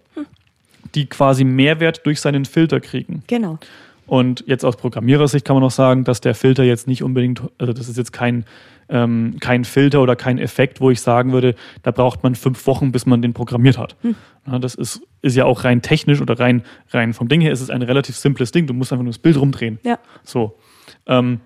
die 0.96 1.06
quasi 1.06 1.44
Mehrwert 1.44 2.06
durch 2.06 2.22
seinen 2.22 2.46
Filter 2.46 2.80
kriegen. 2.80 3.24
Genau. 3.28 3.60
Und 4.08 4.44
jetzt 4.48 4.66
aus 4.66 4.76
Programmierersicht 4.76 5.46
kann 5.46 5.56
man 5.56 5.62
noch 5.62 5.72
sagen, 5.72 6.04
dass 6.04 6.20
der 6.20 6.34
Filter 6.34 6.64
jetzt 6.64 6.88
nicht 6.88 7.04
unbedingt, 7.04 7.44
also 7.60 7.74
das 7.74 7.88
ist 7.88 7.98
jetzt 7.98 8.12
kein, 8.12 8.44
ähm, 8.90 9.36
kein 9.40 9.64
Filter 9.66 10.02
oder 10.02 10.16
kein 10.16 10.40
Effekt, 10.40 10.82
wo 10.82 10.90
ich 10.90 11.00
sagen 11.00 11.32
würde, 11.32 11.54
da 11.84 11.92
braucht 11.92 12.24
man 12.24 12.34
fünf 12.34 12.66
Wochen, 12.66 12.92
bis 12.92 13.06
man 13.06 13.22
den 13.22 13.34
programmiert 13.34 13.78
hat. 13.78 13.96
Hm. 14.02 14.16
Ja, 14.48 14.58
das 14.58 14.74
ist, 14.74 15.04
ist 15.22 15.36
ja 15.36 15.46
auch 15.46 15.64
rein 15.64 15.84
technisch 15.84 16.22
oder 16.22 16.40
rein, 16.40 16.64
rein 16.90 17.14
vom 17.14 17.28
Ding 17.28 17.42
her 17.42 17.52
ist 17.52 17.62
es 17.62 17.70
ein 17.70 17.84
relativ 17.84 18.16
simples 18.16 18.52
Ding. 18.52 18.66
Du 18.66 18.74
musst 18.74 18.92
einfach 18.92 19.04
nur 19.04 19.12
das 19.12 19.20
Bild 19.20 19.40
rumdrehen. 19.40 19.78
Ja. 19.84 20.00
So. 20.24 20.58
Ähm, 21.06 21.42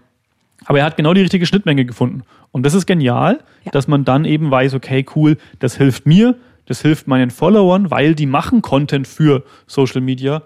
Aber 0.66 0.80
er 0.80 0.86
hat 0.86 0.98
genau 0.98 1.14
die 1.14 1.22
richtige 1.22 1.46
Schnittmenge 1.46 1.86
gefunden. 1.86 2.24
Und 2.52 2.66
das 2.66 2.74
ist 2.74 2.86
genial, 2.86 3.40
Ja. 3.66 3.72
dass 3.72 3.88
man 3.88 4.06
dann 4.06 4.26
eben 4.26 4.52
weiß, 4.52 4.74
okay, 4.74 5.06
cool, 5.16 5.38
das 5.60 5.76
hilft 5.78 6.06
mir, 6.06 6.36
das 6.66 6.82
hilft 6.82 7.08
meinen 7.08 7.30
Followern, 7.32 7.92
weil 7.92 8.16
die 8.16 8.26
machen 8.26 8.62
Content 8.62 9.08
für 9.08 9.44
Social 9.68 10.02
Media. 10.02 10.44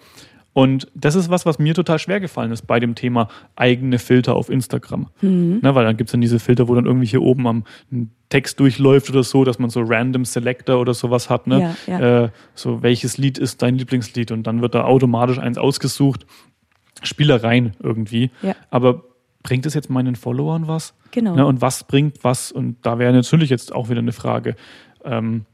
Und 0.53 0.87
das 0.95 1.13
ist 1.13 1.29
was, 1.29 1.45
was 1.45 1.59
mir 1.59 1.75
total 1.75 1.99
schwer 1.99 2.19
gefallen 2.19 2.51
ist 2.51 2.65
bei 2.65 2.79
dem 2.79 2.95
Thema 2.95 3.27
eigene 3.55 3.99
Filter 3.99 4.35
auf 4.35 4.49
Instagram. 4.49 5.05
Mhm. 5.21 5.59
Ne, 5.61 5.75
weil 5.75 5.85
dann 5.85 5.97
gibt 5.97 6.07
es 6.09 6.13
dann 6.13 6.21
diese 6.21 6.39
Filter, 6.39 6.67
wo 6.67 6.73
dann 6.73 6.87
irgendwie 6.87 7.05
hier 7.05 7.21
oben 7.21 7.45
am 7.45 7.63
Text 8.29 8.59
durchläuft 8.59 9.07
oder 9.11 9.21
so, 9.21 9.43
dass 9.43 9.59
man 9.59 9.69
so 9.69 9.81
Random 9.85 10.25
Selector 10.25 10.79
oder 10.79 10.95
sowas 10.95 11.29
hat. 11.29 11.45
Ne? 11.45 11.75
Ja, 11.87 11.99
ja. 11.99 12.23
Äh, 12.23 12.29
so, 12.55 12.81
welches 12.81 13.19
Lied 13.19 13.37
ist 13.37 13.61
dein 13.61 13.77
Lieblingslied? 13.77 14.31
Und 14.31 14.47
dann 14.47 14.61
wird 14.63 14.73
da 14.73 14.85
automatisch 14.85 15.37
eins 15.37 15.59
ausgesucht. 15.59 16.25
Spielereien 17.03 17.73
irgendwie. 17.81 18.31
Ja. 18.41 18.55
Aber 18.71 19.03
bringt 19.47 19.65
es 19.65 19.73
jetzt 19.73 19.89
meinen 19.89 20.17
Followern 20.17 20.67
was? 20.67 20.93
Genau. 21.11 21.33
Ne, 21.33 21.45
und 21.45 21.61
was 21.61 21.85
bringt 21.85 22.25
was? 22.25 22.51
Und 22.51 22.85
da 22.85 22.99
wäre 22.99 23.13
natürlich 23.13 23.49
jetzt 23.49 23.73
auch 23.73 23.87
wieder 23.87 24.01
eine 24.01 24.11
Frage. 24.11 24.57
Ähm, 25.05 25.45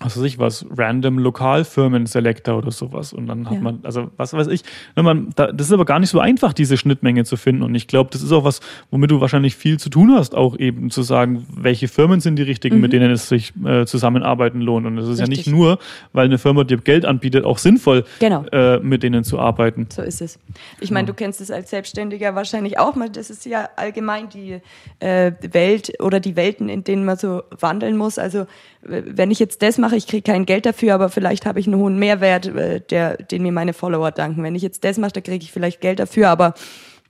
was 0.00 0.16
weiß 0.16 0.24
ich 0.24 0.38
was, 0.38 0.64
random 0.76 1.18
Lokalfirmen-Selector 1.18 2.56
oder 2.58 2.70
sowas. 2.70 3.12
Und 3.12 3.26
dann 3.26 3.46
hat 3.46 3.54
Ja. 3.54 3.60
man, 3.60 3.80
also 3.82 4.10
was 4.16 4.32
weiß 4.32 4.46
ich, 4.48 4.62
wenn 4.94 5.04
man, 5.04 5.30
da, 5.36 5.50
das 5.52 5.66
ist 5.68 5.72
aber 5.72 5.84
gar 5.84 5.98
nicht 5.98 6.10
so 6.10 6.20
einfach, 6.20 6.52
diese 6.52 6.76
Schnittmenge 6.76 7.24
zu 7.24 7.36
finden. 7.36 7.62
Und 7.62 7.74
ich 7.74 7.86
glaube, 7.86 8.10
das 8.12 8.22
ist 8.22 8.32
auch 8.32 8.44
was, 8.44 8.60
womit 8.90 9.10
du 9.10 9.20
wahrscheinlich 9.20 9.56
viel 9.56 9.78
zu 9.78 9.90
tun 9.90 10.12
hast, 10.14 10.34
auch 10.34 10.56
eben 10.58 10.90
zu 10.90 11.02
sagen, 11.02 11.46
welche 11.54 11.88
Firmen 11.88 12.20
sind 12.20 12.36
die 12.36 12.42
richtigen, 12.42 12.80
mit 12.80 12.92
denen 12.92 13.10
es 13.10 13.28
sich 13.28 13.52
äh, 13.64 13.86
zusammenarbeiten 13.86 14.60
lohnt. 14.60 14.86
Und 14.86 14.98
es 14.98 15.08
ist 15.08 15.18
ja 15.18 15.26
Mhm. 15.26 15.30
Richtig. 15.32 15.46
nicht 15.48 15.54
nur, 15.56 15.78
weil 16.12 16.26
eine 16.26 16.38
Firma 16.38 16.64
dir 16.64 16.78
Geld 16.78 17.04
anbietet, 17.04 17.44
auch 17.44 17.58
sinnvoll, 17.58 18.04
Genau. 18.20 18.44
äh, 18.52 18.78
mit 18.78 19.02
denen 19.02 19.24
zu 19.24 19.38
arbeiten. 19.38 19.86
So 19.90 20.02
ist 20.02 20.20
es. 20.22 20.38
Ich 20.80 20.90
meine, 20.90 21.06
du 21.06 21.14
kennst 21.14 21.40
es 21.40 21.50
als 21.50 21.70
Selbstständiger 21.70 22.34
wahrscheinlich 22.34 22.78
auch 22.78 22.94
mal. 22.94 23.10
Das 23.10 23.30
ist 23.30 23.44
ja 23.46 23.68
allgemein 23.76 24.28
die 24.28 24.60
äh, 25.00 25.32
Welt 25.52 25.92
oder 26.00 26.20
die 26.20 26.36
Welten, 26.36 26.68
in 26.68 26.84
denen 26.84 27.04
man 27.04 27.16
so 27.16 27.42
wandeln 27.60 27.96
muss. 27.96 28.18
Also 28.18 28.46
wenn 28.88 29.30
ich 29.30 29.38
jetzt 29.38 29.62
das 29.62 29.78
mache, 29.78 29.96
ich 29.96 30.06
kriege 30.06 30.22
kein 30.22 30.46
Geld 30.46 30.66
dafür, 30.66 30.94
aber 30.94 31.08
vielleicht 31.08 31.46
habe 31.46 31.60
ich 31.60 31.66
einen 31.66 31.76
hohen 31.76 31.98
Mehrwert, 31.98 32.46
äh, 32.46 32.80
der, 32.80 33.16
den 33.16 33.42
mir 33.42 33.52
meine 33.52 33.72
Follower 33.72 34.10
danken. 34.10 34.42
Wenn 34.42 34.54
ich 34.54 34.62
jetzt 34.62 34.84
das 34.84 34.98
mache, 34.98 35.12
da 35.12 35.20
kriege 35.20 35.44
ich 35.44 35.52
vielleicht 35.52 35.80
Geld 35.80 35.98
dafür, 35.98 36.28
aber 36.28 36.54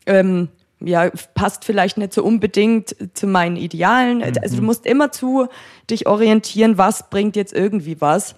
ähm, 0.06 0.48
ja, 0.80 1.10
passt 1.34 1.64
vielleicht 1.64 1.98
nicht 1.98 2.12
so 2.12 2.22
unbedingt 2.22 2.94
zu 3.14 3.26
meinen 3.26 3.56
Idealen. 3.56 4.22
Also 4.22 4.56
du 4.56 4.62
musst 4.62 4.86
immer 4.86 5.10
zu 5.10 5.48
dich 5.90 6.06
orientieren, 6.06 6.78
was 6.78 7.10
bringt 7.10 7.34
jetzt 7.34 7.52
irgendwie 7.52 8.00
was 8.00 8.36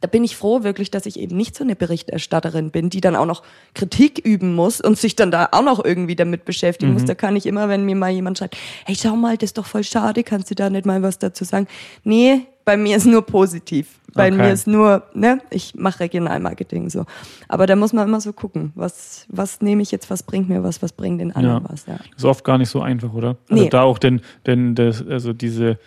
da 0.00 0.08
bin 0.08 0.24
ich 0.24 0.36
froh 0.36 0.62
wirklich, 0.62 0.90
dass 0.90 1.04
ich 1.06 1.18
eben 1.18 1.36
nicht 1.36 1.54
so 1.56 1.62
eine 1.64 1.76
Berichterstatterin 1.76 2.70
bin, 2.70 2.88
die 2.90 3.00
dann 3.00 3.16
auch 3.16 3.26
noch 3.26 3.42
Kritik 3.74 4.18
üben 4.24 4.54
muss 4.54 4.80
und 4.80 4.98
sich 4.98 5.14
dann 5.16 5.30
da 5.30 5.48
auch 5.52 5.62
noch 5.62 5.84
irgendwie 5.84 6.16
damit 6.16 6.44
beschäftigen 6.44 6.92
muss. 6.94 7.04
Da 7.04 7.14
kann 7.14 7.36
ich 7.36 7.44
immer, 7.46 7.68
wenn 7.68 7.84
mir 7.84 7.96
mal 7.96 8.10
jemand 8.10 8.38
schreibt, 8.38 8.56
hey, 8.86 8.96
schau 8.98 9.14
mal, 9.16 9.36
das 9.36 9.48
ist 9.50 9.58
doch 9.58 9.66
voll 9.66 9.84
schade, 9.84 10.22
kannst 10.24 10.50
du 10.50 10.54
da 10.54 10.70
nicht 10.70 10.86
mal 10.86 11.02
was 11.02 11.18
dazu 11.18 11.44
sagen? 11.44 11.66
Nee, 12.02 12.46
bei 12.64 12.76
mir 12.76 12.96
ist 12.96 13.06
nur 13.06 13.22
positiv. 13.22 13.98
Bei 14.14 14.28
Okay. 14.28 14.36
mir 14.36 14.52
ist 14.52 14.66
nur, 14.66 15.02
ne, 15.14 15.40
ich 15.50 15.74
mache 15.76 16.00
Regionalmarketing 16.00 16.90
so. 16.90 17.04
Aber 17.48 17.66
da 17.66 17.76
muss 17.76 17.92
man 17.92 18.08
immer 18.08 18.20
so 18.20 18.32
gucken, 18.32 18.72
was, 18.74 19.26
was 19.28 19.60
nehme 19.60 19.82
ich 19.82 19.90
jetzt, 19.92 20.10
was 20.10 20.22
bringt 20.22 20.48
mir 20.48 20.62
was, 20.62 20.82
was 20.82 20.92
bringt 20.92 21.20
den 21.20 21.34
anderen 21.34 21.62
Ja. 21.62 21.70
was, 21.70 21.86
ja. 21.86 21.98
ist 22.16 22.24
oft 22.24 22.42
gar 22.44 22.58
nicht 22.58 22.70
so 22.70 22.80
einfach, 22.80 23.12
oder? 23.12 23.36
Also 23.50 23.62
Nee. 23.64 23.68
da 23.70 23.82
auch 23.82 23.98
denn, 23.98 24.20
denn 24.46 24.74
das, 24.74 25.06
also 25.06 25.32
diese, 25.32 25.78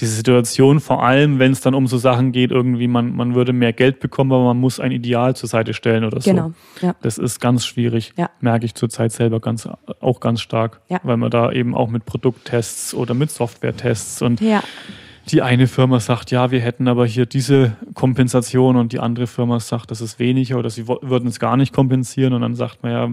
diese 0.00 0.12
Situation, 0.14 0.78
vor 0.80 1.02
allem 1.02 1.38
wenn 1.38 1.50
es 1.52 1.60
dann 1.60 1.74
um 1.74 1.86
so 1.86 1.98
Sachen 1.98 2.30
geht, 2.32 2.50
irgendwie, 2.52 2.86
man, 2.86 3.16
man 3.16 3.34
würde 3.34 3.52
mehr 3.52 3.72
Geld 3.72 3.98
bekommen, 4.00 4.32
aber 4.32 4.44
man 4.44 4.58
muss 4.58 4.78
ein 4.78 4.92
Ideal 4.92 5.34
zur 5.34 5.48
Seite 5.48 5.74
stellen 5.74 6.04
oder 6.04 6.20
so. 6.20 6.30
Genau, 6.30 6.52
ja. 6.80 6.94
Das 7.02 7.18
ist 7.18 7.40
ganz 7.40 7.66
schwierig, 7.66 8.12
Ja. 8.16 8.30
merke 8.40 8.64
ich 8.66 8.74
zurzeit 8.74 9.10
selber 9.12 9.40
ganz, 9.40 9.68
auch 10.00 10.20
ganz 10.20 10.40
stark, 10.40 10.80
Ja. 10.88 11.00
weil 11.02 11.16
man 11.16 11.30
da 11.30 11.50
eben 11.50 11.74
auch 11.74 11.88
mit 11.88 12.04
Produkttests 12.06 12.94
oder 12.94 13.14
mit 13.14 13.30
Softwaretests 13.30 14.22
und 14.22 14.40
Ja, 14.40 14.62
die 15.30 15.42
eine 15.42 15.66
Firma 15.66 16.00
sagt, 16.00 16.30
ja, 16.30 16.50
wir 16.50 16.60
hätten 16.60 16.88
aber 16.88 17.04
hier 17.04 17.26
diese 17.26 17.76
Kompensation 17.94 18.76
und 18.76 18.92
die 18.92 18.98
andere 19.00 19.26
Firma 19.26 19.60
sagt, 19.60 19.90
das 19.90 20.00
ist 20.00 20.18
weniger 20.18 20.58
oder 20.58 20.70
sie 20.70 20.86
würden 20.88 21.28
es 21.28 21.38
gar 21.38 21.56
nicht 21.56 21.74
kompensieren 21.74 22.32
und 22.32 22.40
dann 22.42 22.54
sagt 22.54 22.82
man 22.82 22.92
ja, 22.92 23.10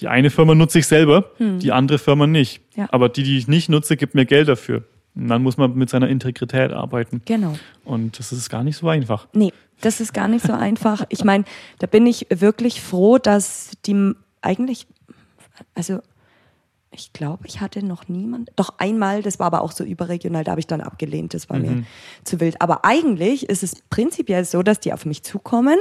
die 0.00 0.08
eine 0.08 0.30
Firma 0.30 0.54
nutze 0.54 0.78
ich 0.78 0.86
selber, 0.86 1.30
die 1.38 1.72
andere 1.72 1.98
Firma 1.98 2.26
nicht. 2.26 2.62
Hm. 2.74 2.82
Ja. 2.84 2.88
Aber 2.92 3.08
die, 3.08 3.22
die 3.24 3.36
ich 3.36 3.48
nicht 3.48 3.68
nutze, 3.68 3.96
gibt 3.96 4.14
mir 4.14 4.24
Geld 4.26 4.48
dafür. 4.48 4.84
Und 5.18 5.28
dann 5.28 5.42
muss 5.42 5.56
man 5.56 5.74
mit 5.74 5.90
seiner 5.90 6.08
Integrität 6.08 6.72
arbeiten. 6.72 7.22
genau. 7.24 7.54
Und 7.84 8.18
das 8.18 8.32
ist 8.32 8.48
gar 8.50 8.62
nicht 8.62 8.76
so 8.76 8.88
einfach. 8.88 9.26
Nee, 9.32 9.52
das 9.80 10.00
ist 10.00 10.14
gar 10.14 10.28
nicht 10.28 10.44
so 10.44 10.52
einfach. 10.52 11.04
Ich 11.08 11.24
meine, 11.24 11.44
da 11.78 11.86
bin 11.86 12.06
ich 12.06 12.26
wirklich 12.30 12.80
froh, 12.80 13.18
dass 13.18 13.70
die 13.86 14.12
eigentlich, 14.42 14.86
also 15.74 16.00
ich 16.90 17.12
glaube, 17.12 17.46
ich 17.46 17.60
hatte 17.60 17.84
noch 17.84 18.08
niemand, 18.08 18.50
doch 18.56 18.74
einmal, 18.78 19.22
das 19.22 19.38
war 19.38 19.46
aber 19.46 19.62
auch 19.62 19.72
so 19.72 19.84
überregional, 19.84 20.42
da 20.42 20.52
habe 20.52 20.60
ich 20.60 20.66
dann 20.66 20.80
abgelehnt, 20.80 21.34
das 21.34 21.50
war 21.50 21.58
mir 21.58 21.84
zu 22.24 22.40
wild. 22.40 22.60
Aber 22.62 22.84
eigentlich 22.84 23.48
ist 23.48 23.62
es 23.62 23.82
prinzipiell 23.90 24.44
so, 24.44 24.62
dass 24.62 24.80
die 24.80 24.92
auf 24.92 25.04
mich 25.04 25.22
zukommen. 25.22 25.78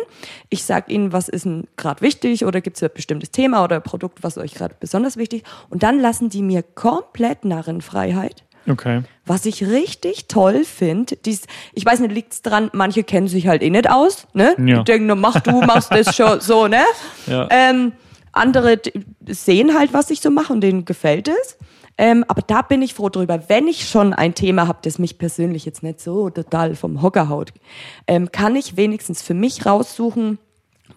Ich 0.50 0.64
sage 0.64 0.92
ihnen, 0.92 1.14
was 1.14 1.30
ist 1.30 1.46
denn 1.46 1.66
gerade 1.78 2.02
wichtig 2.02 2.46
oder 2.46 2.60
gibt 2.62 2.78
es 2.78 2.84
ein 2.84 2.90
bestimmtes 2.94 3.32
Thema 3.32 3.64
oder 3.64 3.78
ein 3.78 3.84
Produkt, 3.84 4.22
was 4.22 4.38
euch 4.38 4.54
gerade 4.54 4.76
besonders 4.80 5.18
wichtig 5.18 5.44
Und 5.70 5.84
dann 5.84 6.00
lassen 6.00 6.30
die 6.30 6.42
mir 6.42 6.62
komplett 6.62 7.46
Narrenfreiheit. 7.46 8.44
Okay. 8.70 9.04
Was 9.26 9.46
ich 9.46 9.66
richtig 9.66 10.28
toll 10.28 10.64
finde, 10.66 11.16
dies, 11.18 11.44
ich 11.74 11.86
weiß 11.86 12.00
nicht, 12.02 12.14
liegt's 12.14 12.42
dran, 12.42 12.70
manche 12.74 13.04
kennen 13.04 13.28
sich 13.28 13.48
halt 13.48 13.62
eh 13.62 13.70
nicht 13.70 13.90
aus, 13.90 14.28
ne? 14.34 14.56
Ja. 14.58 14.80
Die 14.80 14.84
denken, 14.84 15.20
mach 15.20 15.40
du, 15.40 15.62
machst 15.62 15.92
das 15.92 16.16
schon 16.16 16.40
so, 16.42 16.68
ne? 16.68 16.84
Ja. 17.28 17.48
Ähm, 17.52 17.94
andere 18.32 18.80
sehen 19.28 19.74
halt, 19.78 19.94
was 19.94 20.10
ich 20.10 20.22
so 20.22 20.30
mache 20.30 20.54
und 20.54 20.62
denen 20.62 20.86
gefällt 20.86 21.28
es. 21.28 21.58
Ähm, 21.98 22.24
aber 22.28 22.42
da 22.42 22.62
bin 22.62 22.82
ich 22.82 22.94
froh 22.94 23.10
drüber. 23.10 23.50
Wenn 23.50 23.68
ich 23.68 23.90
schon 23.90 24.14
ein 24.14 24.36
Thema 24.36 24.68
habe, 24.68 24.80
das 24.84 25.00
mich 25.00 25.18
persönlich 25.18 25.66
jetzt 25.66 25.82
nicht 25.82 26.00
so 26.00 26.30
total 26.30 26.76
vom 26.76 27.02
Hocker 27.02 27.28
haut, 27.28 27.54
ähm, 28.06 28.32
kann 28.32 28.56
ich 28.56 28.78
wenigstens 28.78 29.22
für 29.24 29.34
mich 29.34 29.66
raussuchen, 29.66 30.38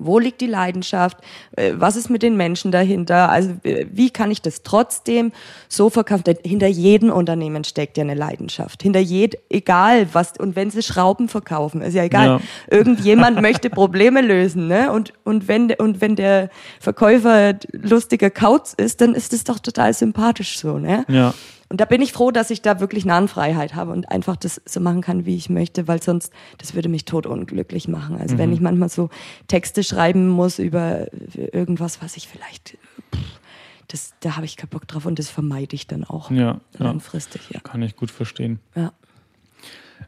wo 0.01 0.19
liegt 0.19 0.41
die 0.41 0.47
Leidenschaft? 0.47 1.19
Äh, 1.57 1.73
Was 1.77 1.95
ist 1.97 2.11
mit 2.11 2.23
den 2.23 2.37
Menschen 2.37 2.73
dahinter? 2.73 3.31
Also 3.31 3.51
äh, 3.63 3.87
wie 3.93 4.11
kann 4.11 4.31
ich 4.31 4.43
das 4.43 4.63
trotzdem 4.63 5.31
so 5.69 5.91
verkaufen? 5.91 6.25
Hinter 6.43 6.67
jedem 6.67 7.11
Unternehmen 7.11 7.63
steckt 7.65 7.97
ja 7.99 8.03
eine 8.03 8.15
Leidenschaft. 8.15 8.83
Hinter 8.83 9.01
jed, 9.01 9.39
egal 9.51 10.09
was, 10.13 10.33
und 10.39 10.57
wenn 10.57 10.71
sie 10.71 10.83
Schrauben 10.83 11.29
verkaufen, 11.29 11.83
ist 11.83 11.95
ja 11.95 12.05
egal. 12.05 12.27
Ja. 12.27 12.41
Irgendjemand 12.71 13.41
möchte 13.43 13.71
Probleme 13.71 14.23
lösen, 14.23 14.67
ne? 14.67 14.91
Und, 14.91 15.13
und 15.25 15.47
wenn, 15.47 15.71
und 15.73 16.01
wenn 16.01 16.17
der 16.17 16.49
Verkäufer 16.81 17.55
lustiger 17.73 18.31
Kauz 18.31 18.73
ist, 18.73 19.01
dann 19.01 19.15
ist 19.15 19.33
es 19.33 19.45
doch 19.45 19.59
total 19.59 19.93
sympathisch 19.93 20.59
so, 20.59 20.79
ne? 20.79 21.05
Ja. 21.09 21.35
Und 21.71 21.81
da 21.81 21.85
bin 21.85 22.03
ich 22.03 22.13
froh, 22.13 22.33
dass 22.33 22.51
ich 22.51 22.63
da 22.63 22.81
wirklich 22.81 23.05
Nahenfreiheit 23.05 23.77
habe 23.77 23.93
und 23.93 24.11
einfach 24.11 24.35
das 24.35 24.61
so 24.67 24.81
machen 24.81 25.03
kann, 25.03 25.25
wie 25.25 25.37
ich 25.37 25.49
möchte, 25.49 25.87
weil 25.87 26.03
sonst, 26.03 26.33
das 26.59 26.75
würde 26.75 26.89
mich 26.89 27.05
totunglücklich 27.05 27.87
machen. 27.87 28.19
Also 28.19 28.39
wenn 28.39 28.53
ich 28.53 28.61
manchmal 28.61 28.89
so 28.89 29.09
Texte 29.47 29.85
schreiben 29.85 30.29
muss 30.29 30.59
über 30.59 31.07
irgendwas, 31.37 32.03
was 32.03 32.17
ich 32.17 32.27
vielleicht, 32.27 32.77
pff, 33.15 33.41
das, 33.87 34.15
da 34.19 34.35
habe 34.35 34.47
ich 34.47 34.57
keinen 34.57 34.71
Bock 34.71 34.89
drauf 34.89 35.07
und 35.07 35.21
das 35.21 35.31
vermeide 35.31 35.77
ich 35.77 35.87
dann 35.87 36.03
auch 36.03 36.33
ja. 36.33 36.61
langfristig, 36.77 37.51
ja. 37.51 37.61
Kann 37.61 37.83
ich 37.83 37.95
gut 37.95 38.11
verstehen. 38.11 38.59
ja. 38.75 38.93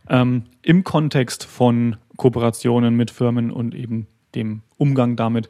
Ähm, 0.09 0.45
Im 0.63 0.83
Kontext 0.83 1.45
von 1.45 1.97
Kooperationen 2.17 2.97
mit 2.97 3.13
Firmen 3.13 3.53
und 3.53 3.75
eben 3.75 4.09
dem 4.35 4.63
Umgang 4.79 5.15
damit, 5.15 5.49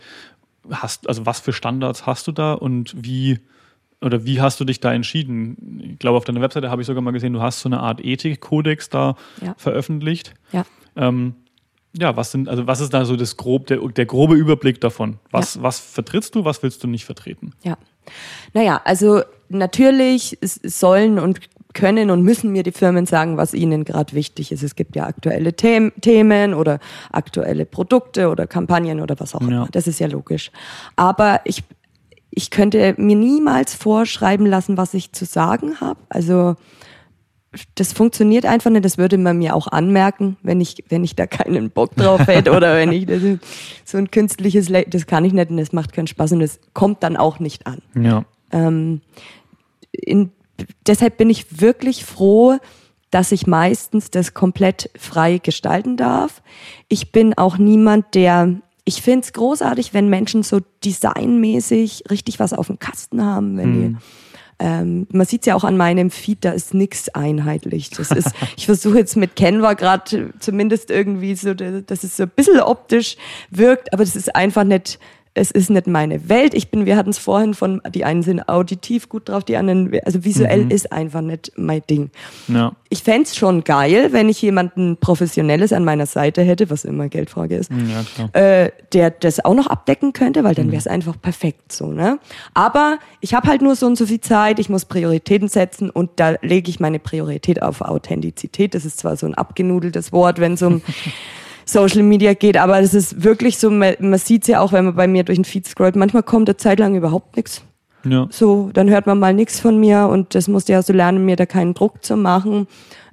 hast, 0.71 1.09
also 1.09 1.25
was 1.25 1.41
für 1.41 1.55
Standards 1.55 2.05
hast 2.05 2.27
du 2.27 2.33
da 2.33 2.53
und 2.53 2.95
wie 3.03 3.39
oder 4.03 4.25
wie 4.25 4.41
hast 4.41 4.59
du 4.61 4.65
dich 4.65 4.81
da 4.81 4.93
entschieden? 4.93 5.89
Ich 5.93 5.99
glaube, 5.99 6.17
auf 6.19 6.25
deiner 6.25 6.41
Webseite 6.41 6.71
habe 6.71 6.83
ich 6.83 6.87
sogar 6.87 7.03
mal 7.03 7.13
gesehen, 7.13 7.33
du 7.33 7.41
hast 7.43 7.61
so 7.61 7.69
eine 7.69 7.81
Art 7.81 8.05
Ethikkodex 8.05 8.89
da 8.91 9.17
Ja. 9.41 9.55
veröffentlicht. 9.57 10.35
Ja. 10.53 10.65
Ähm, 10.97 11.35
ja, 11.97 12.17
was 12.17 12.33
sind, 12.33 12.49
also 12.49 12.67
was 12.67 12.81
ist 12.81 12.95
da 12.95 13.05
so 13.05 13.17
das 13.17 13.37
grob, 13.37 13.67
der, 13.67 13.79
der 13.79 14.07
grobe 14.07 14.35
Überblick 14.35 14.81
davon? 14.81 15.19
Was, 15.31 15.63
was 15.63 15.79
vertrittst 15.79 16.35
du, 16.35 16.45
was 16.45 16.63
willst 16.63 16.83
du 16.83 16.89
nicht 16.89 17.05
vertreten? 17.05 17.53
Ja. 17.63 17.77
Naja, 18.55 18.81
also 18.85 19.23
natürlich 19.49 20.39
sollen 20.43 21.19
und 21.19 21.41
können 21.75 22.11
und 22.11 22.23
müssen 22.23 22.53
mir 22.53 22.63
die 22.65 22.73
Firmen 22.73 23.07
sagen, 23.07 23.37
was 23.39 23.55
ihnen 23.55 23.85
gerade 23.85 24.13
wichtig 24.15 24.53
ist. 24.53 24.63
Es 24.63 24.75
gibt 24.77 24.95
ja 24.95 25.07
aktuelle 25.07 25.55
Them 25.55 25.91
Themen 26.03 26.53
oder 26.53 26.81
aktuelle 27.13 27.65
Produkte 27.65 28.29
oder 28.29 28.47
Kampagnen 28.47 29.01
oder 29.01 29.19
was 29.19 29.35
auch 29.35 29.41
Ja. 29.41 29.47
immer. 29.47 29.69
Das 29.73 29.87
ist 29.87 29.99
ja 29.99 30.07
logisch. 30.07 30.51
Aber 30.97 31.41
ich, 31.45 31.63
ich 32.35 32.51
könnte 32.51 32.95
mir 32.97 33.15
niemals 33.15 33.75
vorschreiben 33.75 34.47
lassen, 34.47 34.77
was 34.79 34.95
ich 34.95 35.13
zu 35.13 35.27
sagen 35.27 35.81
habe. 35.81 36.01
Also 36.09 36.57
das 37.75 37.93
funktioniert 37.93 38.47
einfach 38.47 38.71
nicht. 38.71 38.87
Das 38.87 38.97
würde 38.97 39.19
man 39.19 39.37
mir 39.37 39.55
auch 39.55 39.67
anmerken, 39.69 40.39
wenn 40.43 40.61
ich, 40.61 40.83
wenn 40.89 41.05
ich 41.05 41.15
da 41.15 41.27
keinen 41.27 41.71
Bock 41.71 41.95
drauf 41.95 42.27
hätte 42.27 42.53
oder 42.53 42.75
wenn 42.75 42.91
ich 42.91 43.05
das, 43.05 43.21
so 43.85 43.99
ein 43.99 44.11
künstliches, 44.11 44.71
Le 44.71 44.87
das 44.89 45.07
kann 45.07 45.27
ich 45.27 45.35
nicht 45.35 45.51
und 45.51 45.59
das 45.59 45.73
macht 45.73 45.93
keinen 45.93 46.07
Spaß 46.07 46.33
und 46.33 46.41
das 46.41 46.59
kommt 46.73 47.03
dann 47.03 47.19
auch 47.19 47.39
nicht 47.39 47.67
an. 47.67 47.83
Ja. 47.95 48.25
Ähm, 48.51 49.03
in, 49.93 50.33
deshalb 50.87 51.19
bin 51.19 51.29
ich 51.29 51.61
wirklich 51.61 52.07
froh, 52.07 52.57
dass 53.11 53.31
ich 53.31 53.47
meistens 53.47 54.11
das 54.11 54.33
komplett 54.33 54.89
frei 54.97 55.37
gestalten 55.37 55.99
darf. 55.99 56.43
Ich 56.89 57.13
bin 57.13 57.35
auch 57.37 57.59
niemand, 57.59 58.15
der, 58.15 58.63
ich 58.85 59.03
finde 59.03 59.21
es 59.21 59.33
großartig, 59.33 59.95
wenn 59.95 60.09
Menschen 60.09 60.43
so 60.43 60.61
designmäßig 60.85 62.05
richtig 62.11 62.41
was 62.41 62.53
auf 62.53 62.67
dem 62.67 62.79
Kasten 62.79 63.25
haben, 63.25 63.57
wenn 63.57 63.73
die 63.73 63.97
ähm, 64.63 65.09
man 65.11 65.27
sieht 65.27 65.41
es 65.41 65.47
ja 65.47 65.57
auch 65.57 65.65
an 65.65 65.77
meinem 65.77 66.09
Feed, 66.11 66.45
da 66.45 66.53
ist 66.53 66.73
nichts 66.73 67.09
einheitlich. 67.09 67.91
Das 67.91 68.13
ist, 68.13 68.31
ich 68.57 68.67
versuche 68.67 68.99
jetzt 68.99 69.17
mit 69.17 69.35
Canva 69.35 69.73
gerade 69.73 70.33
zumindest 70.39 70.89
irgendwie 70.91 71.35
so, 71.35 71.53
dass 71.53 72.05
es 72.05 72.17
so 72.17 72.25
ein 72.25 72.31
bisschen 72.31 72.61
optisch 72.61 73.17
wirkt, 73.51 73.93
aber 73.93 74.05
das 74.05 74.15
ist 74.15 74.37
einfach 74.37 74.63
nicht 74.63 75.01
es 75.35 75.51
ist 75.51 75.71
nicht 75.71 75.87
meine 75.87 76.29
Welt. 76.29 76.53
Ich 76.53 76.71
bin, 76.71 76.85
wir 76.85 76.97
hatten 76.97 77.11
es 77.11 77.19
vorhin 77.19 77.55
von, 77.55 77.81
die 77.95 78.05
einen 78.05 78.23
sind 78.23 78.49
auditiv 78.49 79.09
gut 79.09 79.29
drauf, 79.29 79.45
die 79.45 79.57
anderen, 79.57 79.91
also 80.05 80.25
visuell 80.25 80.65
mhm. 80.65 80.71
ist 80.71 80.93
einfach 80.93 81.23
nicht 81.23 81.53
mein 81.57 81.83
Ding. 81.89 82.11
Ja. 82.49 82.73
Ich 82.91 83.03
fände 83.03 83.31
schon 83.31 83.65
geil, 83.65 84.09
wenn 84.13 84.29
ich 84.29 84.43
jemanden 84.43 84.99
Professionelles 84.99 85.73
an 85.73 85.85
meiner 85.85 86.05
Seite 86.05 86.43
hätte, 86.43 86.69
was 86.69 86.85
immer 86.85 87.09
Geldfrage 87.09 87.57
ist, 87.57 87.71
ja, 87.73 88.39
äh, 88.39 88.71
der 88.93 89.11
das 89.11 89.43
auch 89.43 89.55
noch 89.55 89.69
abdecken 89.69 90.13
könnte, 90.13 90.45
weil 90.45 90.55
dann 90.55 90.67
mhm. 90.67 90.73
wäre 90.73 90.81
es 90.81 90.87
einfach 90.87 91.19
perfekt 91.21 91.73
so. 91.73 91.87
Ne? 91.93 92.19
Aber 92.53 92.99
ich 93.21 93.33
habe 93.33 93.49
halt 93.49 93.63
nur 93.63 93.75
so 93.75 93.87
und 93.87 93.97
so 93.97 94.05
viel 94.05 94.21
Zeit, 94.21 94.59
ich 94.59 94.69
muss 94.69 94.85
Prioritäten 94.85 95.49
setzen 95.49 95.89
und 95.89 96.11
da 96.17 96.37
lege 96.43 96.69
ich 96.69 96.79
meine 96.79 96.99
Priorität 96.99 97.63
auf 97.63 97.81
Authentizität. 97.81 98.75
Das 98.75 98.85
ist 98.85 98.99
zwar 98.99 99.17
so 99.17 99.27
ein 99.27 99.35
abgenudeltes 99.35 100.13
Wort, 100.13 100.41
wenn 100.41 100.55
es 100.55 100.63
um 100.63 100.83
Social 101.65 102.03
Media 102.03 102.35
geht. 102.35 102.57
Aber 102.57 102.81
es 102.81 102.95
ist 102.95 103.23
wirklich 103.23 103.59
so, 103.59 103.71
man, 103.71 103.95
man 104.01 104.19
sieht 104.19 104.43
es 104.43 104.49
ja 104.49 104.61
auch, 104.61 104.73
wenn 104.73 104.85
man 104.87 104.95
bei 104.95 105.07
mir 105.07 105.25
durch 105.25 105.39
den 105.39 105.45
Feed 105.45 105.67
scrollt. 105.67 105.97
Manchmal 105.97 106.23
kommt 106.23 106.49
eine 106.49 106.57
Zeit 106.57 106.79
lang 106.79 106.95
überhaupt 106.95 107.37
nichts. 107.37 107.63
Ja. 108.05 108.27
So, 108.31 108.71
dann 108.73 108.91
hört 108.91 109.07
man 109.07 109.19
mal 109.19 109.35
nichts 109.35 109.61
von 109.61 109.79
mir 109.79 110.09
und 110.09 110.35
das 110.35 110.49
musste 110.49 110.73
ja 110.73 110.83
so 110.83 110.93
lernen, 110.93 111.25
mir 111.25 111.37
da 111.37 111.47
keinen 111.47 111.75
Druck 111.75 112.05
zu 112.05 112.17
machen. 112.17 112.67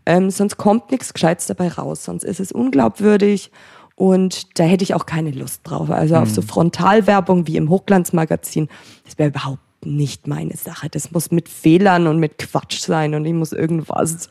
Ähm, 0.05 0.31
sonst 0.31 0.57
kommt 0.57 0.91
nichts 0.91 1.13
Gescheites 1.13 1.45
dabei 1.45 1.67
raus, 1.67 2.03
sonst 2.03 2.23
ist 2.23 2.39
es 2.39 2.51
unglaubwürdig 2.51 3.51
und 3.95 4.57
da 4.57 4.63
hätte 4.63 4.83
ich 4.83 4.95
auch 4.95 5.05
keine 5.05 5.31
Lust 5.31 5.61
drauf. 5.63 5.91
Also 5.91 6.15
mhm. 6.15 6.21
auf 6.21 6.29
so 6.29 6.41
Frontalwerbung 6.41 7.45
wie 7.47 7.57
im 7.57 7.69
Hochglanzmagazin, 7.69 8.69
das 9.05 9.19
wäre 9.19 9.29
überhaupt 9.29 9.59
nicht 9.85 10.27
meine 10.27 10.55
Sache. 10.55 10.89
Das 10.89 11.11
muss 11.11 11.31
mit 11.31 11.47
Fehlern 11.47 12.07
und 12.07 12.19
mit 12.19 12.37
Quatsch 12.37 12.79
sein 12.79 13.15
und 13.15 13.25
ich 13.25 13.33
muss 13.33 13.53
irgendwas, 13.53 14.29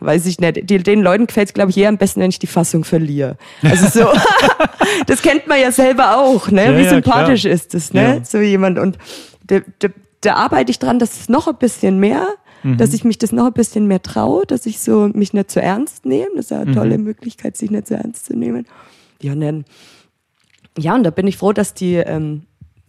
weiß 0.00 0.26
ich 0.26 0.40
nicht. 0.40 0.68
Die, 0.68 0.78
den 0.78 1.02
Leuten 1.02 1.26
gefällt 1.26 1.48
es, 1.48 1.54
glaube 1.54 1.70
ich, 1.70 1.76
eher 1.76 1.88
am 1.88 1.98
besten, 1.98 2.20
wenn 2.20 2.30
ich 2.30 2.38
die 2.38 2.46
Fassung 2.46 2.84
verliere. 2.84 3.36
Also 3.62 3.86
so, 3.86 4.08
das 5.06 5.22
kennt 5.22 5.46
man 5.46 5.60
ja 5.60 5.70
selber 5.70 6.16
auch, 6.16 6.50
ne? 6.50 6.66
Ja, 6.66 6.78
Wie 6.78 6.88
sympathisch 6.88 7.42
klar. 7.42 7.54
ist 7.54 7.74
das, 7.74 7.92
ne? 7.92 8.16
Ja. 8.16 8.24
So 8.24 8.38
jemand. 8.38 8.78
Und 8.78 8.98
da, 9.46 9.60
da, 9.78 9.88
da 10.20 10.34
arbeite 10.34 10.70
ich 10.70 10.78
dran, 10.78 10.98
dass 10.98 11.20
es 11.20 11.28
noch 11.28 11.46
ein 11.46 11.56
bisschen 11.56 12.00
mehr, 12.00 12.26
mhm. 12.62 12.76
dass 12.76 12.92
ich 12.92 13.04
mich 13.04 13.18
das 13.18 13.32
noch 13.32 13.46
ein 13.46 13.52
bisschen 13.52 13.86
mehr 13.86 14.02
traue, 14.02 14.46
dass 14.46 14.66
ich 14.66 14.80
so 14.80 15.08
mich 15.12 15.32
nicht 15.32 15.50
so 15.50 15.60
ernst 15.60 16.06
nehme. 16.06 16.30
Das 16.36 16.46
ist 16.46 16.50
ja 16.50 16.60
eine 16.60 16.70
mhm. 16.70 16.74
tolle 16.74 16.98
Möglichkeit, 16.98 17.56
sich 17.56 17.70
nicht 17.70 17.86
so 17.86 17.94
ernst 17.94 18.26
zu 18.26 18.36
nehmen. 18.36 18.66
Ja, 19.20 19.32
und 19.32 19.40
dann, 19.40 19.64
ja, 20.76 20.94
und 20.94 21.04
da 21.04 21.10
bin 21.10 21.26
ich 21.26 21.36
froh, 21.36 21.52
dass 21.52 21.74
die, 21.74 21.94
ähm, 21.94 22.42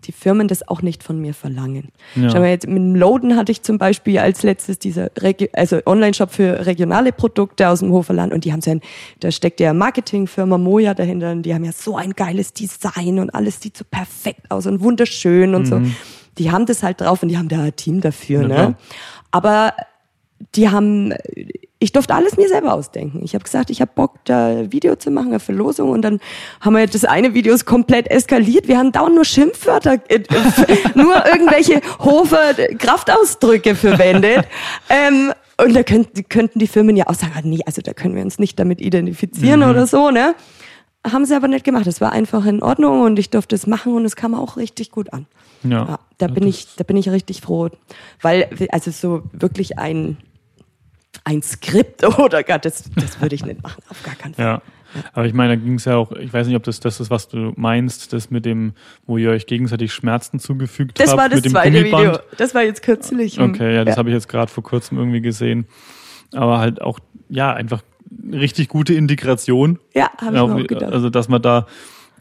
die 0.06 0.12
Firmen 0.12 0.47
das 0.47 0.68
auch 0.68 0.82
nicht 0.82 1.04
von 1.04 1.20
mir 1.20 1.34
verlangen. 1.34 1.89
Ja. 2.16 2.30
Schau 2.30 2.39
mal, 2.39 2.50
jetzt 2.50 2.68
mit 2.68 2.78
dem 2.78 2.95
Loaden 2.95 3.36
hatte 3.36 3.52
ich 3.52 3.62
zum 3.62 3.78
Beispiel 3.78 4.20
als 4.20 4.43
letztes 4.43 4.80
dieser 4.80 5.10
Regi 5.18 5.50
also 5.54 5.80
Online-Shop 5.86 6.32
für 6.32 6.66
regionale 6.66 7.12
Produkte 7.12 7.70
aus 7.70 7.80
dem 7.80 7.91
Hoferland 7.91 8.34
und 8.34 8.45
die 8.45 8.54
haben 8.54 8.62
so 8.62 8.72
ein, 8.72 8.82
da 9.20 9.32
steckt 9.32 9.60
ja 9.60 9.74
Marketingfirma 9.74 10.58
Moja 10.58 10.93
dahinter 10.93 11.32
und 11.32 11.43
die 11.43 11.54
haben 11.54 11.64
ja 11.64 11.72
so 11.72 11.95
ein 11.95 12.14
geiles 12.14 12.54
Design 12.54 13.20
und 13.20 13.30
alles 13.32 13.62
sieht 13.62 13.78
so 13.78 13.86
perfekt 13.89 14.50
aus 14.50 14.66
und 14.66 14.82
wunderschön 14.82 15.56
und 15.56 15.64
mhm. 15.64 15.66
so. 15.66 15.82
Die 16.38 16.52
haben 16.52 16.66
das 16.66 16.84
halt 16.84 17.02
drauf 17.02 17.22
und 17.22 17.30
die 17.30 17.38
haben 17.38 17.50
da 17.50 17.64
ein 17.64 17.76
Team 17.76 18.00
dafür, 18.00 18.43
ja, 18.43 18.47
ne? 18.47 18.76
Aber 19.32 19.74
die 20.56 20.70
haben 20.70 21.14
ich 21.80 21.94
durfte 21.94 22.14
alles 22.14 22.36
mir 22.36 22.50
selber 22.50 22.74
ausdenken. 22.74 23.22
Ich 23.24 23.34
habe 23.34 23.44
gesagt, 23.44 23.70
ich 23.70 23.80
habe 23.80 23.92
Bock, 23.96 24.16
da 24.26 24.70
Video 24.72 24.98
zu 24.98 25.12
machen, 25.12 25.30
eine 25.30 25.40
Verlosung. 25.40 25.90
Und 25.92 26.02
dann 26.02 26.20
haben 26.60 26.76
wir 26.76 26.86
das 26.86 27.06
eine 27.06 27.34
Video 27.34 27.54
ist 27.54 27.66
komplett 27.66 28.12
eskaliert. 28.12 28.68
Wir 28.68 28.78
haben 28.78 28.92
dauernd 28.92 29.16
nur 29.16 29.24
Schimpfwörter, 29.24 30.00
äh, 30.10 30.20
nur 30.96 31.26
irgendwelche 31.26 31.80
Hofer 32.00 32.54
Kraftausdrücke 32.78 33.76
verwendet. 33.76 34.46
ähm, 34.90 35.32
und 35.58 35.74
da 35.74 35.84
könnten, 35.84 36.28
könnten 36.28 36.60
die 36.60 36.68
Firmen 36.68 36.98
ja 36.98 37.08
auch 37.08 37.14
sagen, 37.14 37.34
ah, 37.36 37.42
nee, 37.44 37.60
also 37.66 37.82
da 37.82 37.94
können 37.94 38.16
wir 38.16 38.24
uns 38.24 38.40
nicht 38.40 38.60
damit 38.60 38.82
identifizieren 38.82 39.62
mhm. 39.62 39.70
oder 39.70 39.88
so, 39.88 40.12
ne? 40.12 40.36
Haben 41.10 41.26
sie 41.26 41.36
aber 41.36 41.48
nicht 41.48 41.64
gemacht. 41.64 41.88
Es 41.88 42.02
war 42.02 42.12
einfach 42.12 42.46
in 42.46 42.62
Ordnung 42.62 43.02
und 43.02 43.18
ich 43.20 43.30
durfte 43.30 43.56
es 43.56 43.68
machen 43.68 43.94
und 43.94 44.04
es 44.04 44.18
kam 44.18 44.36
auch 44.36 44.58
richtig 44.58 44.92
gut 44.92 45.14
an. 45.14 45.28
Ja, 45.64 45.70
ja 45.70 46.00
da 46.18 46.28
bin 46.28 46.46
ich, 46.46 46.68
da 46.76 46.84
bin 46.84 46.98
ich 46.98 47.10
richtig 47.10 47.40
froh, 47.40 47.70
weil 48.22 48.50
also 48.72 48.92
so 48.92 49.24
wirklich 49.32 49.78
ein 49.78 50.18
ein 51.24 51.41
Skript 51.41 52.03
oder 52.20 52.43
Gott, 52.43 52.66
das, 52.66 52.89
das 52.95 53.22
würde 53.22 53.36
ich 53.36 53.45
nicht 53.45 53.62
machen, 53.64 53.82
auf 53.89 54.03
gar 54.03 54.16
keinen 54.16 54.34
Fall. 54.34 54.45
Ja. 54.45 54.62
Aber 55.14 55.26
ich 55.26 55.34
meine, 55.34 55.55
da 55.55 55.64
ging 55.64 55.76
es 55.76 55.86
ja 55.86 55.97
auch, 55.97 56.12
ich 56.14 56.34
weiß 56.34 56.47
nicht, 56.47 56.55
ob 56.55 56.64
das 56.64 56.80
das 56.80 56.99
ist, 56.99 57.12
was 57.12 57.28
du 57.28 57.53
meinst, 57.55 58.12
das 58.12 58.32
mit 58.32 58.45
dem, 58.45 58.74
wo 59.05 59.18
ihr 59.18 59.30
euch 59.30 59.45
gegenseitig 59.45 59.93
Schmerzen 59.93 60.39
zugefügt 60.39 60.99
das 60.99 61.12
habt. 61.12 61.20
Das 61.20 61.24
war 61.24 61.30
das 61.30 61.51
zweite 61.51 61.84
Video. 61.84 62.18
Das 62.38 62.55
war 62.55 62.64
jetzt 62.64 62.82
kürzlich. 62.82 63.39
Okay, 63.39 63.76
ja, 63.76 63.86
das 63.86 63.95
ja. 63.95 63.99
habe 63.99 64.10
ich 64.10 64.16
jetzt 64.16 64.28
gerade 64.28 64.51
vor 64.51 64.64
kurzem 64.64 64.97
irgendwie 64.97 65.22
gesehen. 65.22 65.68
Aber 66.34 66.60
halt 66.60 66.82
auch, 66.82 66.99
ja, 67.30 67.53
einfach 67.53 67.84
richtig 68.32 68.68
gute 68.68 68.93
Integration. 68.93 69.80
Ja, 69.93 70.10
habe 70.20 70.36
ich 70.36 70.41
auch 70.41 70.68
gedacht. 70.68 70.91
Also, 70.91 71.10
dass 71.10 71.28
man 71.28 71.41
da, 71.41 71.68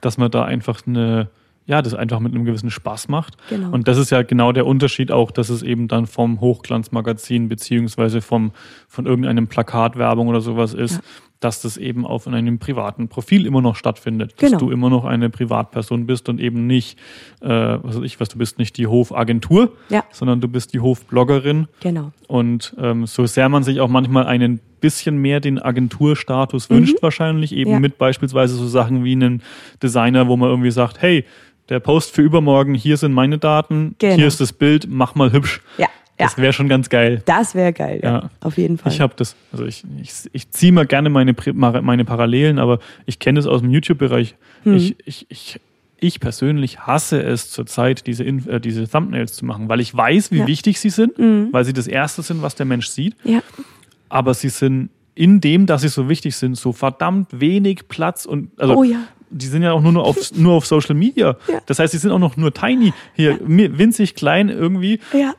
dass 0.01 0.19
man 0.19 0.31
da 0.31 0.45
einfach 0.45 0.87
eine, 0.87 1.31
ja, 1.69 1.83
das 1.83 1.95
einfach 1.95 2.19
mit 2.19 2.35
einem 2.35 2.47
gewissen 2.47 2.71
Spaß 2.71 3.09
macht. 3.09 3.37
Genau. 3.51 3.71
Und 3.71 3.87
das 3.89 3.99
ist 3.99 4.11
ja 4.11 4.23
genau 4.23 4.53
der 4.53 4.67
Unterschied 4.67 5.13
auch, 5.13 5.31
dass 5.31 5.51
es 5.51 5.63
eben 5.63 5.87
dann 5.87 6.07
vom 6.07 6.41
Hochglanzmagazin 6.41 7.49
beziehungsweise 7.49 8.23
vom, 8.23 8.53
von 8.89 9.05
irgendeinem 9.05 9.49
Plakatwerbung 9.49 10.29
oder 10.29 10.41
sowas 10.41 10.73
ist, 10.73 10.95
ja. 10.95 11.01
dass 11.41 11.61
das 11.61 11.77
eben 11.77 12.07
auf 12.07 12.27
einem 12.27 12.59
privaten 12.59 13.09
Profil 13.09 13.45
immer 13.45 13.61
noch 13.61 13.77
stattfindet. 13.77 14.39
Genau. 14.39 14.53
Dass 14.53 14.61
du 14.61 14.71
immer 14.71 14.89
noch 14.89 15.05
eine 15.05 15.29
Privatperson 15.29 16.07
bist 16.07 16.31
und 16.31 16.41
eben 16.41 16.67
nicht, 16.67 16.99
äh, 17.43 17.49
was 17.49 17.99
weiß 17.99 18.05
ich, 18.05 18.19
was 18.19 18.31
du 18.31 18.39
bist 18.39 18.59
nicht 18.59 18.79
die 18.79 18.87
Hofagentur, 18.87 19.77
ja. 19.91 20.05
sondern 20.11 20.41
du 20.41 20.49
bist 20.49 20.73
die 20.73 20.81
Hofbloggerin. 20.81 21.69
Genau. 21.81 22.13
Und 22.29 22.75
ähm, 22.79 23.05
so 23.07 23.27
sehr 23.27 23.51
man 23.51 23.63
sich 23.63 23.81
auch 23.81 23.89
manchmal 23.89 24.27
einen 24.27 24.61
bisschen 24.81 25.19
mehr 25.19 25.41
den 25.41 25.59
Agenturstatus 25.59 26.69
mhm. 26.69 26.75
wünscht 26.77 27.03
wahrscheinlich, 27.03 27.53
eben 27.53 27.73
ja. 27.73 27.81
mit 27.81 27.99
beispielsweise 27.99 28.55
so 28.55 28.67
Sachen 28.67 29.05
wie 29.05 29.13
einen 29.13 29.43
Designer, 29.83 30.29
wo 30.29 30.37
man 30.37 30.49
irgendwie 30.49 30.71
sagt, 30.71 31.03
hey, 31.03 31.25
der 31.69 31.81
Post 31.81 32.15
für 32.15 32.23
übermorgen, 32.23 32.75
hier 32.75 32.97
sind 32.97 33.13
meine 33.13 33.39
Daten, 33.39 33.95
genau. 33.99 34.15
hier 34.15 34.27
ist 34.27 34.41
das 34.41 34.53
Bild, 34.53 34.87
mach 34.89 35.15
mal 35.15 35.33
hübsch. 35.33 35.61
Ja. 35.77 35.87
Das 36.17 36.37
wäre 36.37 36.53
schon 36.53 36.69
ganz 36.69 36.89
geil. 36.89 37.23
Das 37.27 37.55
wäre 37.55 37.73
geil, 37.73 38.01
ja, 38.03 38.13
ja. 38.13 38.31
Auf 38.41 38.59
jeden 38.59 38.77
Fall. 38.77 38.91
Ich 38.93 39.01
habe 39.01 39.15
das, 39.17 39.37
also 39.53 39.65
ich, 39.65 39.85
ich, 40.03 40.13
ich 40.33 40.51
ziehe 40.51 40.73
mal 40.73 40.85
gerne 40.85 41.11
meine, 41.11 41.35
meine 41.55 42.05
Parallelen, 42.05 42.59
aber 42.59 42.81
ich 43.07 43.21
kenne 43.21 43.39
das 43.39 43.47
aus 43.47 43.61
dem 43.61 43.71
YouTube-Bereich. 43.71 44.35
Hm. 44.65 44.75
Ich, 44.77 44.97
ich, 45.05 45.27
ich, 45.29 45.61
ich 46.01 46.19
persönlich 46.19 46.81
hasse 46.81 47.23
es 47.23 47.53
zurzeit, 47.53 48.09
diese, 48.09 48.25
äh, 48.25 48.61
diese 48.61 48.89
Thumbnails 48.89 49.35
zu 49.35 49.45
machen, 49.45 49.69
weil 49.69 49.81
ich 49.81 49.97
weiß, 49.97 50.33
wie 50.33 50.39
ja. 50.39 50.47
wichtig 50.49 50.81
sie 50.81 50.91
sind, 50.91 51.19
mhm. 51.19 51.49
weil 51.53 51.65
sie 51.65 51.73
das 51.73 51.87
Erste 51.87 52.23
sind, 52.23 52.43
was 52.43 52.57
der 52.57 52.67
Mensch 52.67 52.89
sieht. 52.89 53.15
Ja. 53.23 53.41
Aber 54.09 54.35
sie 54.35 54.49
sind 54.49 54.91
in 55.15 55.41
dem, 55.41 55.67
dass 55.67 55.83
sie 55.83 55.89
so 55.89 56.09
wichtig 56.09 56.37
sind, 56.37 56.57
so 56.57 56.73
verdammt 56.73 57.41
wenig 57.41 57.87
Platz 57.89 58.25
und 58.25 58.51
also 58.59 58.77
oh 58.77 58.83
ja 58.83 59.07
die 59.31 59.47
sind 59.47 59.63
ja 59.63 59.73
auch 59.73 59.81
nur, 59.81 59.93
nur, 59.93 60.05
auf, 60.05 60.17
nur 60.35 60.55
auf 60.55 60.67
Social 60.67 60.95
Media. 60.95 61.37
Ja. 61.49 61.61
Das 61.67 61.79
heißt, 61.79 61.93
die 61.93 61.99
sind 61.99 62.11
auch 62.11 62.19
noch 62.19 62.37
nur 62.37 62.53
tiny. 62.53 62.93
Hier, 63.15 63.39
winzig 63.43 64.15
klein 64.15 64.49
irgendwie. 64.49 65.01
Ja. 65.13 65.35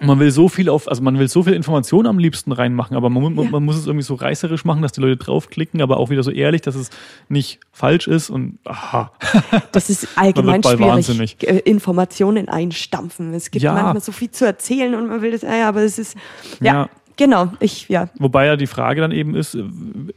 Man 0.00 0.18
will 0.18 0.32
so 0.32 0.48
viel 0.48 0.68
auf, 0.68 0.88
also 0.88 1.00
man 1.00 1.18
will 1.20 1.28
so 1.28 1.44
viel 1.44 1.52
Information 1.52 2.06
am 2.06 2.18
liebsten 2.18 2.50
reinmachen, 2.50 2.96
aber 2.96 3.08
man, 3.08 3.36
ja. 3.36 3.50
man, 3.50 3.64
muss 3.64 3.76
es 3.76 3.86
irgendwie 3.86 4.02
so 4.02 4.14
reißerisch 4.14 4.64
machen, 4.64 4.82
dass 4.82 4.90
die 4.90 5.00
Leute 5.00 5.16
draufklicken, 5.16 5.80
aber 5.80 5.98
auch 5.98 6.10
wieder 6.10 6.24
so 6.24 6.32
ehrlich, 6.32 6.60
dass 6.62 6.74
es 6.74 6.90
nicht 7.28 7.60
falsch 7.70 8.08
ist 8.08 8.28
und 8.28 8.58
aha. 8.64 9.12
Das 9.72 9.90
ist 9.90 10.08
allgemein 10.16 10.62
schwierig. 10.62 10.80
Wahnsinnig. 10.80 11.36
Äh, 11.48 11.58
Informationen 11.58 12.48
einstampfen. 12.48 13.32
Es 13.32 13.52
gibt 13.52 13.62
ja. 13.62 13.74
manchmal 13.74 14.00
so 14.00 14.10
viel 14.10 14.30
zu 14.30 14.44
erzählen 14.44 14.94
und 14.96 15.06
man 15.06 15.22
will 15.22 15.30
das, 15.30 15.42
ja, 15.42 15.68
aber 15.68 15.82
es 15.82 15.98
ist, 16.00 16.16
ja, 16.60 16.72
ja. 16.72 16.88
genau, 17.16 17.52
ich, 17.60 17.88
ja. 17.88 18.08
Wobei 18.18 18.46
ja 18.46 18.56
die 18.56 18.66
Frage 18.66 19.00
dann 19.02 19.12
eben 19.12 19.36
ist, 19.36 19.56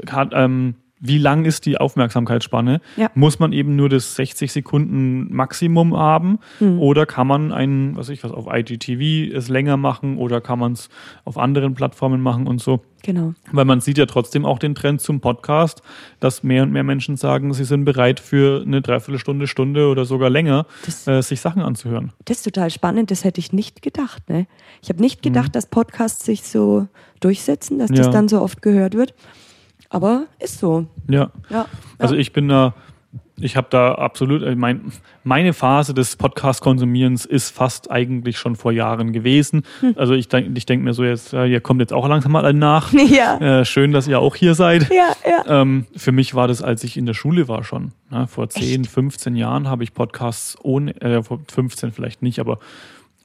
hat, 0.09 0.31
ähm, 0.33 0.75
wie 1.07 1.17
lang 1.17 1.45
ist 1.45 1.65
die 1.65 1.77
Aufmerksamkeitsspanne? 1.77 2.81
Ja. 2.97 3.09
Muss 3.15 3.39
man 3.39 3.53
eben 3.53 3.75
nur 3.75 3.89
das 3.89 4.15
60 4.15 4.51
Sekunden 4.51 5.33
Maximum 5.33 5.95
haben? 5.97 6.39
Hm. 6.59 6.79
Oder 6.79 7.05
kann 7.05 7.27
man 7.27 7.51
ein, 7.51 7.95
was 7.95 8.09
ich 8.09 8.23
was, 8.23 8.31
auf 8.31 8.47
IGTV 8.51 9.33
es 9.35 9.49
länger 9.49 9.77
machen 9.77 10.17
oder 10.17 10.41
kann 10.41 10.59
man 10.59 10.73
es 10.73 10.89
auf 11.23 11.37
anderen 11.37 11.73
Plattformen 11.73 12.21
machen 12.21 12.47
und 12.47 12.61
so? 12.61 12.81
Genau. 13.05 13.35
Weil 13.51 13.65
man 13.65 13.81
sieht 13.81 13.99
ja 13.99 14.07
trotzdem 14.07 14.45
auch 14.45 14.57
den 14.57 14.73
Trend 14.73 14.99
zum 14.99 15.21
Podcast, 15.21 15.83
dass 16.19 16.41
mehr 16.41 16.63
und 16.63 16.71
mehr 16.71 16.83
Menschen 16.83 17.17
sagen, 17.17 17.53
sie 17.53 17.63
sind 17.63 17.85
bereit 17.85 18.19
für 18.19 18.63
eine 18.65 18.81
Dreiviertelstunde, 18.81 19.45
Stunde 19.45 19.89
oder 19.89 20.05
sogar 20.05 20.31
länger, 20.31 20.65
das, 20.85 21.07
äh, 21.07 21.21
sich 21.21 21.39
Sachen 21.39 21.61
anzuhören. 21.61 22.13
Das 22.25 22.37
ist 22.37 22.43
total 22.43 22.71
spannend, 22.71 23.11
das 23.11 23.23
hätte 23.23 23.39
ich 23.39 23.53
nicht 23.53 23.83
gedacht. 23.83 24.27
Ne? 24.27 24.47
Ich 24.81 24.89
habe 24.89 25.01
nicht 25.01 25.21
gedacht, 25.21 25.49
mhm. 25.49 25.51
dass 25.51 25.67
Podcasts 25.67 26.25
sich 26.25 26.41
so 26.43 26.87
durchsetzen, 27.19 27.77
dass 27.77 27.91
ja. 27.91 27.97
das 27.97 28.09
dann 28.09 28.27
so 28.27 28.41
oft 28.41 28.63
gehört 28.63 28.95
wird. 28.95 29.13
Aber 29.89 30.25
ist 30.39 30.59
so. 30.59 30.87
Ja. 31.09 31.31
ja. 31.49 31.65
Also 31.97 32.15
ich 32.15 32.33
bin 32.33 32.47
da, 32.47 32.73
ich 33.37 33.55
habe 33.55 33.67
da 33.69 33.93
absolut, 33.95 34.41
äh, 34.43 34.55
mein, 34.55 34.91
meine 35.23 35.53
Phase 35.53 35.93
des 35.93 36.15
Podcast-Konsumierens 36.15 37.25
ist 37.25 37.51
fast 37.51 37.91
eigentlich 37.91 38.37
schon 38.37 38.55
vor 38.55 38.71
Jahren 38.71 39.13
gewesen. 39.13 39.63
Hm. 39.81 39.95
Also 39.97 40.13
ich 40.13 40.27
denke 40.27 40.51
ich 40.55 40.65
denk 40.65 40.83
mir 40.83 40.93
so 40.93 41.03
jetzt, 41.03 41.33
ihr 41.33 41.61
kommt 41.61 41.81
jetzt 41.81 41.93
auch 41.93 42.07
langsam 42.07 42.31
mal 42.31 42.53
nach. 42.53 42.93
Ja. 43.05 43.37
Äh, 43.37 43.65
schön, 43.65 43.91
dass 43.91 44.07
ihr 44.07 44.19
auch 44.19 44.35
hier 44.35 44.55
seid. 44.55 44.89
Ja, 44.91 45.13
ja. 45.25 45.61
Ähm, 45.61 45.85
für 45.95 46.11
mich 46.11 46.33
war 46.33 46.47
das, 46.47 46.61
als 46.61 46.83
ich 46.83 46.97
in 46.97 47.05
der 47.05 47.13
Schule 47.13 47.47
war 47.47 47.63
schon. 47.63 47.91
Ne? 48.09 48.27
Vor 48.27 48.49
10, 48.49 48.81
Echt? 48.81 48.91
15 48.91 49.35
Jahren 49.35 49.69
habe 49.69 49.83
ich 49.83 49.93
Podcasts 49.93 50.57
ohne, 50.61 50.99
äh, 51.01 51.21
vor 51.23 51.39
15 51.49 51.91
vielleicht 51.91 52.21
nicht, 52.23 52.39
aber 52.39 52.59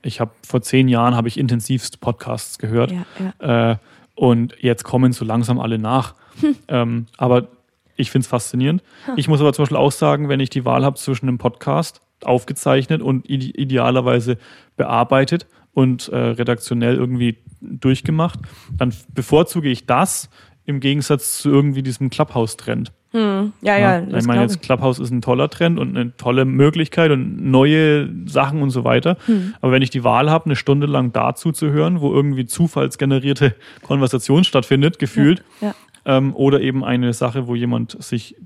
ich 0.03 0.21
habe 0.21 0.31
vor 0.47 0.63
zehn 0.63 0.89
Jahren 0.89 1.15
habe 1.15 1.29
ich 1.29 1.39
intensivst 1.39 2.01
Podcasts 2.01 2.59
gehört 2.59 2.93
Ja, 2.93 3.05
ja. 3.41 3.73
äh, 3.73 3.77
und 4.15 4.55
jetzt 4.61 4.85
kommen 4.85 5.13
so 5.13 5.25
langsam 5.25 5.59
alle 5.59 5.79
nach. 5.79 6.15
Ähm, 6.69 7.07
aber 7.17 7.49
ich 7.97 8.11
finde 8.11 8.25
es 8.25 8.29
faszinierend. 8.29 8.83
Ich 9.17 9.29
muss 9.29 9.41
aber 9.41 9.53
zum 9.53 9.65
Beispiel 9.65 9.77
auch 9.77 9.93
sagen, 9.93 10.29
wenn 10.29 10.41
ich 10.41 10.51
die 10.51 10.65
Wahl 10.65 10.85
habe 10.85 10.97
zwischen 10.97 11.29
einem 11.29 11.39
Podcast 11.39 12.01
aufgezeichnet 12.25 13.03
und 13.03 13.29
ide 13.29 13.47
idealerweise 13.47 14.39
bearbeitet 14.77 15.47
und 15.73 16.09
äh, 16.09 16.17
redaktionell 16.17 16.97
irgendwie 16.97 17.39
durchgemacht, 17.61 18.41
dann 18.77 18.95
bevorzuge 19.15 19.69
ich 19.69 19.87
das 19.87 20.31
im 20.65 20.81
Gegensatz 20.81 21.39
zu 21.39 21.51
irgendwie 21.51 21.83
diesem 21.83 22.11
Clubhouse-Trend. 22.11 22.93
Ja, 23.13 23.51
ja, 23.61 23.79
Ja, 23.79 24.01
das 24.03 24.23
ich 24.23 24.29
meine, 24.29 24.43
jetzt 24.43 24.63
Clubhouse 24.63 25.01
ist 25.01 25.11
ein 25.11 25.21
toller 25.21 25.51
Trend 25.51 25.81
und 25.81 25.97
eine 25.97 26.17
tolle 26.17 26.45
Möglichkeit 26.45 27.11
und 27.11 27.51
neue 27.51 28.09
Sachen 28.27 28.63
und 28.63 28.71
so 28.71 28.85
weiter. 28.85 29.17
Hm. 29.27 29.55
Aber 29.61 29.73
wenn 29.73 29.83
ich 29.83 29.91
die 29.91 30.05
Wahl 30.05 30.31
habe, 30.31 30.45
eine 30.45 30.55
Stunde 30.55 30.87
lang 30.87 31.13
dazu 31.13 31.51
zu 31.51 31.71
hören, 31.71 32.01
wo 32.01 32.13
irgendwie 32.13 32.47
zufallsgenerierte 32.47 33.57
Konversation 33.83 34.45
stattfindet, 34.45 35.01
gefühlt, 35.01 35.43
Ja. 35.61 35.75
Ähm, 36.05 36.35
oder 36.35 36.61
eben 36.61 36.85
eine 36.85 37.13
Sache, 37.13 37.47
wo 37.47 37.55
jemand 37.55 38.03
sich 38.03 38.37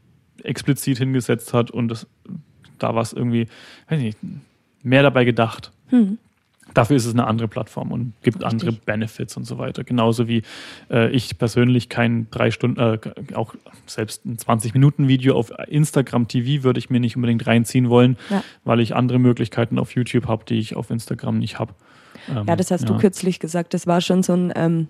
explizit 0.43 0.99
hingesetzt 0.99 1.53
hat 1.55 1.71
und 1.71 1.89
das, 1.89 2.07
da 2.79 2.95
was 2.95 3.13
irgendwie, 3.13 3.49
weiß 3.89 4.01
nicht, 4.01 4.19
mehr 4.83 5.03
dabei 5.03 5.25
gedacht. 5.25 5.73
Dafür 6.73 6.97
ist 6.97 7.05
es 7.07 7.13
eine 7.13 7.27
andere 7.27 7.47
Plattform 7.47 7.93
und 7.93 8.13
gibt 8.23 8.39
Hm. 8.39 8.43
Richtig. 8.45 8.69
andere 8.69 8.73
Benefits 8.85 9.37
und 9.37 9.45
so 9.45 9.59
weiter. 9.59 9.85
Genauso 9.85 10.27
wie 10.29 10.43
äh, 10.91 11.09
ich 11.11 11.39
persönlich 11.39 11.89
kein 11.89 12.27
drei 12.31 12.51
Stunden, 12.51 12.81
äh, 12.81 12.99
auch 13.35 13.55
selbst 13.87 14.25
ein 14.27 14.39
20-Minuten-Video 14.39 15.37
auf 15.37 15.53
Instagram 15.69 16.27
TV 16.27 16.65
würde 16.65 16.79
ich 16.79 16.91
mir 16.91 17.01
nicht 17.01 17.17
unbedingt 17.17 17.47
reinziehen 17.47 17.91
wollen, 17.91 18.17
Ja. 18.31 18.43
weil 18.65 18.81
ich 18.81 18.95
andere 18.97 19.19
Möglichkeiten 19.19 19.79
auf 19.79 19.95
YouTube 19.95 20.27
habe, 20.27 20.45
die 20.47 20.59
ich 20.59 20.75
auf 20.75 20.91
Instagram 20.91 21.39
nicht 21.39 21.59
habe. 21.59 21.75
Ähm, 22.29 22.45
Ja, 22.49 22.57
das 22.57 22.71
hast 22.71 22.89
du 22.89 22.97
kürzlich 22.97 23.39
gesagt. 23.39 23.73
Das 23.75 23.87
war 23.87 24.01
schon 24.01 24.23
so 24.23 24.33
ein 24.35 24.53
ähm, 24.57 24.89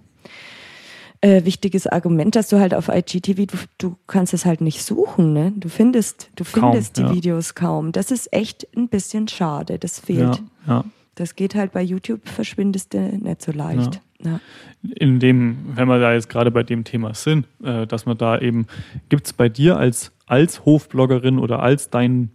äh, 1.24 1.46
wichtiges 1.46 1.86
Argument, 1.86 2.36
dass 2.36 2.48
du 2.48 2.60
halt 2.60 2.74
auf 2.74 2.88
IGTV, 2.88 3.46
du, 3.46 3.56
du 3.78 3.96
kannst 4.06 4.34
es 4.34 4.44
halt 4.44 4.60
nicht 4.60 4.82
suchen, 4.82 5.32
ne? 5.32 5.54
Du 5.56 5.70
findest, 5.70 6.28
du 6.36 6.44
Kaum, 6.44 6.72
findest 6.72 6.98
die 6.98 7.02
ja. 7.02 7.14
Videos 7.14 7.54
kaum. 7.54 7.92
Das 7.92 8.10
ist 8.10 8.30
echt 8.30 8.66
ein 8.76 8.88
bisschen 8.88 9.26
schade. 9.26 9.78
Das 9.78 9.98
fehlt. 9.98 10.42
Ja, 10.66 10.74
ja. 10.74 10.84
Das 11.14 11.34
geht 11.34 11.54
halt 11.54 11.72
bei 11.72 11.82
YouTube, 11.82 12.28
verschwindest 12.28 12.92
du 12.92 12.98
nicht 12.98 13.40
so 13.40 13.52
leicht. 13.52 14.02
Ja. 14.22 14.40
in 14.82 15.18
dem, 15.18 15.56
wenn 15.74 15.86
wir 15.86 15.98
da 15.98 16.12
jetzt 16.14 16.28
gerade 16.30 16.50
bei 16.50 16.62
dem 16.62 16.84
Thema 16.84 17.14
sind, 17.14 17.46
äh, 17.62 17.86
dass 17.86 18.06
man 18.06 18.16
da 18.16 18.38
eben, 18.38 18.66
gibt 19.08 19.26
es 19.26 19.32
bei 19.32 19.48
dir 19.48 19.76
als, 19.76 20.12
als 20.26 20.64
Hofbloggerin 20.64 21.38
oder 21.38 21.62
als 21.62 21.90
dein 21.90 22.30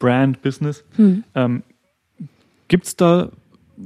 Brand-Business, 0.00 0.84
ähm, 1.34 1.62
gibt 2.68 2.86
es 2.86 2.96
da 2.96 3.30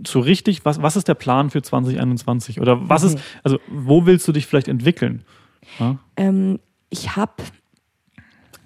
so 0.06 0.20
richtig, 0.20 0.64
was, 0.64 0.80
was 0.82 0.96
ist 0.96 1.08
der 1.08 1.14
Plan 1.14 1.50
für 1.50 1.62
2021? 1.62 2.60
Oder 2.60 2.88
was 2.88 3.02
ist, 3.02 3.14
Okay. 3.14 3.22
also 3.42 3.58
wo 3.68 4.06
willst 4.06 4.26
du 4.28 4.32
dich 4.32 4.46
vielleicht 4.46 4.68
entwickeln? 4.68 5.24
Ja? 5.78 5.98
Ähm, 6.16 6.58
ich 6.90 7.16
habe 7.16 7.32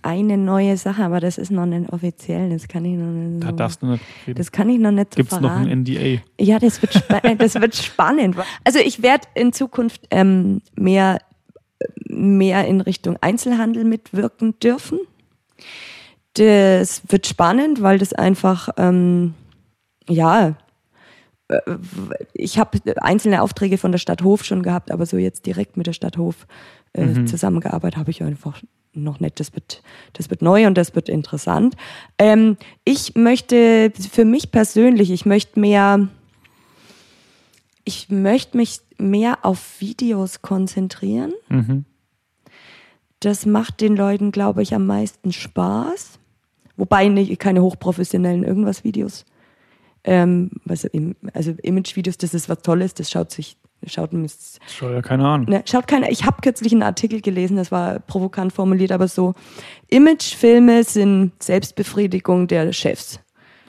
eine 0.02 0.38
neue 0.38 0.76
Sache, 0.76 1.04
aber 1.04 1.20
das 1.20 1.38
ist 1.38 1.50
noch 1.50 1.66
nicht 1.66 1.92
offiziell. 1.92 2.50
Das 2.50 2.68
kann 2.68 2.84
ich 2.84 2.96
noch 2.96 3.06
nicht. 3.12 3.42
Da 3.42 3.50
so- 3.50 3.56
darfst 3.56 3.82
du 3.82 3.86
nicht 3.86 4.02
reden. 4.26 4.36
das 4.38 4.52
kann 4.52 4.68
ich 4.68 4.78
noch 4.78 4.90
nicht 4.92 5.14
so 5.14 5.16
Gibt 5.16 5.32
es 5.32 5.40
noch 5.40 5.50
ein 5.50 5.68
NDA? 5.82 6.20
Ja, 6.40 6.58
das 6.58 6.80
wird, 6.82 7.02
das 7.40 7.54
wird 7.56 7.74
spannend. 7.76 8.36
Also 8.64 8.78
ich 8.78 9.02
werde 9.02 9.26
in 9.34 9.52
Zukunft 9.52 10.02
ähm, 10.10 10.62
mehr, 10.76 11.18
mehr 12.06 12.66
in 12.66 12.80
Richtung 12.80 13.16
Einzelhandel 13.20 13.84
mitwirken 13.84 14.58
dürfen. 14.60 15.00
Das 16.34 17.02
wird 17.08 17.26
spannend, 17.26 17.82
weil 17.82 17.98
das 17.98 18.12
einfach, 18.12 18.68
ähm, 18.76 19.34
ja, 20.08 20.54
ich 22.34 22.58
habe 22.58 22.78
einzelne 22.96 23.42
Aufträge 23.42 23.78
von 23.78 23.92
der 23.92 23.98
Stadt 23.98 24.22
Hof 24.22 24.44
schon 24.44 24.62
gehabt, 24.62 24.90
aber 24.90 25.06
so 25.06 25.16
jetzt 25.16 25.46
direkt 25.46 25.76
mit 25.76 25.86
der 25.86 25.94
Stadt 25.94 26.18
Hof 26.18 26.46
äh, 26.92 27.24
zusammengearbeitet 27.24 27.98
habe 27.98 28.10
ich 28.10 28.22
einfach 28.22 28.62
noch 28.92 29.20
nicht. 29.20 29.40
Das 29.40 29.54
wird, 29.54 29.82
das 30.12 30.30
wird 30.30 30.42
neu 30.42 30.66
und 30.66 30.76
das 30.76 30.94
wird 30.94 31.08
interessant. 31.08 31.74
Ähm, 32.18 32.56
ich 32.84 33.14
möchte 33.14 33.92
für 34.12 34.24
mich 34.24 34.50
persönlich, 34.50 35.10
ich 35.10 35.24
möchte 35.24 35.58
mehr, 35.58 36.08
ich 37.84 38.10
möchte 38.10 38.56
mich 38.56 38.80
mehr 38.98 39.38
auf 39.42 39.80
Videos 39.80 40.42
konzentrieren. 40.42 41.32
Mhm. 41.48 41.84
Das 43.20 43.46
macht 43.46 43.80
den 43.80 43.96
Leuten, 43.96 44.32
glaube 44.32 44.62
ich, 44.62 44.74
am 44.74 44.86
meisten 44.86 45.32
Spaß. 45.32 46.18
Wobei 46.76 47.08
nicht, 47.08 47.38
keine 47.40 47.62
hochprofessionellen 47.62 48.44
irgendwas 48.44 48.84
Videos. 48.84 49.24
Ähm, 50.04 50.50
also, 50.68 50.88
also 51.34 51.52
Image-Videos, 51.62 52.18
das 52.18 52.34
ist 52.34 52.48
was 52.48 52.62
Tolles, 52.62 52.94
das 52.94 53.10
schaut 53.10 53.30
sich, 53.30 53.56
schaut, 53.86 54.10
das 54.12 54.58
Schau 54.68 54.90
ja 54.90 55.02
keine 55.02 55.26
Ahnung. 55.26 55.48
Ne, 55.48 55.62
schaut 55.66 55.86
keiner. 55.86 56.10
Ich 56.10 56.24
habe 56.24 56.40
kürzlich 56.42 56.72
einen 56.72 56.82
Artikel 56.82 57.20
gelesen, 57.20 57.56
das 57.56 57.70
war 57.72 57.98
provokant 58.00 58.52
formuliert, 58.52 58.92
aber 58.92 59.08
so: 59.08 59.34
Imagefilme 59.88 60.84
sind 60.84 61.32
Selbstbefriedigung 61.42 62.46
der 62.48 62.72
Chefs. 62.72 63.20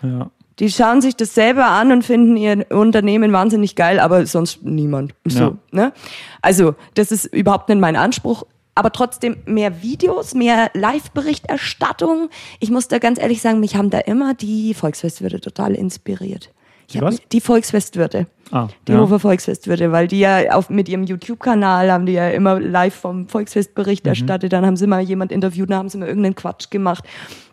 Ja. 0.01 0.29
Die 0.59 0.69
schauen 0.69 1.01
sich 1.01 1.15
das 1.15 1.33
selber 1.33 1.67
an 1.67 1.91
und 1.93 2.03
finden 2.03 2.35
ihr 2.35 2.65
Unternehmen 2.69 3.31
wahnsinnig 3.31 3.75
geil, 3.75 3.97
aber 3.99 4.25
sonst 4.25 4.63
niemand. 4.63 5.15
So, 5.25 5.39
Ja. 5.39 5.57
ne? 5.71 5.93
Also, 6.41 6.75
das 6.95 7.11
ist 7.13 7.25
überhaupt 7.33 7.69
nicht 7.69 7.79
mein 7.79 7.95
Anspruch. 7.95 8.43
Aber 8.79 8.93
trotzdem 8.93 9.35
mehr 9.45 9.81
Videos, 9.81 10.33
mehr 10.33 10.71
Live-Berichterstattung. 10.73 12.29
Ich 12.61 12.71
muss 12.71 12.87
da 12.87 12.97
ganz 12.97 13.19
ehrlich 13.19 13.41
sagen, 13.41 13.59
mich 13.59 13.75
haben 13.75 13.89
da 13.89 13.99
immer 13.99 14.33
die 14.33 14.73
Volksfestwürde 14.73 15.41
total 15.41 15.75
inspiriert. 15.75 16.49
Ich 16.87 16.99
was? 17.01 17.17
Die 17.33 17.41
Volksfestwürde. 17.41 18.27
Ah, 18.51 18.67
Die 18.87 18.93
ja. 18.93 18.99
Hofer 18.99 19.19
Volksfestwürde, 19.19 19.91
weil 19.91 20.07
die 20.07 20.19
ja 20.19 20.51
auf, 20.53 20.69
mit 20.69 20.87
ihrem 20.89 21.03
YouTube-Kanal 21.03 21.91
haben 21.91 22.05
die 22.05 22.13
ja 22.13 22.29
immer 22.29 22.59
live 22.59 22.95
vom 22.95 23.27
Volksfest 23.27 23.75
Bericht 23.75 24.05
Mhm. 24.05 24.09
erstattet. 24.09 24.53
Dann 24.53 24.65
haben 24.65 24.77
sie 24.77 24.87
mal 24.87 25.01
jemand 25.01 25.31
interviewt, 25.31 25.69
dann 25.69 25.77
haben 25.79 25.89
sie 25.89 25.97
mal 25.99 26.07
irgendeinen 26.07 26.35
Quatsch 26.35 26.71
gemacht. 26.71 27.03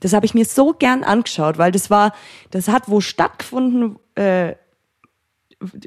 Das 0.01 0.13
habe 0.15 0.25
ich 0.25 0.33
mir 0.33 0.45
so 0.47 0.73
gern 0.73 1.03
angeschaut, 1.05 1.59
weil 1.59 1.73
das 1.73 1.91
war, 1.91 2.13
das 2.53 2.69
hat 2.69 2.85
wo 2.87 3.01
stattgefunden, 3.01 3.97
äh, 4.15 4.55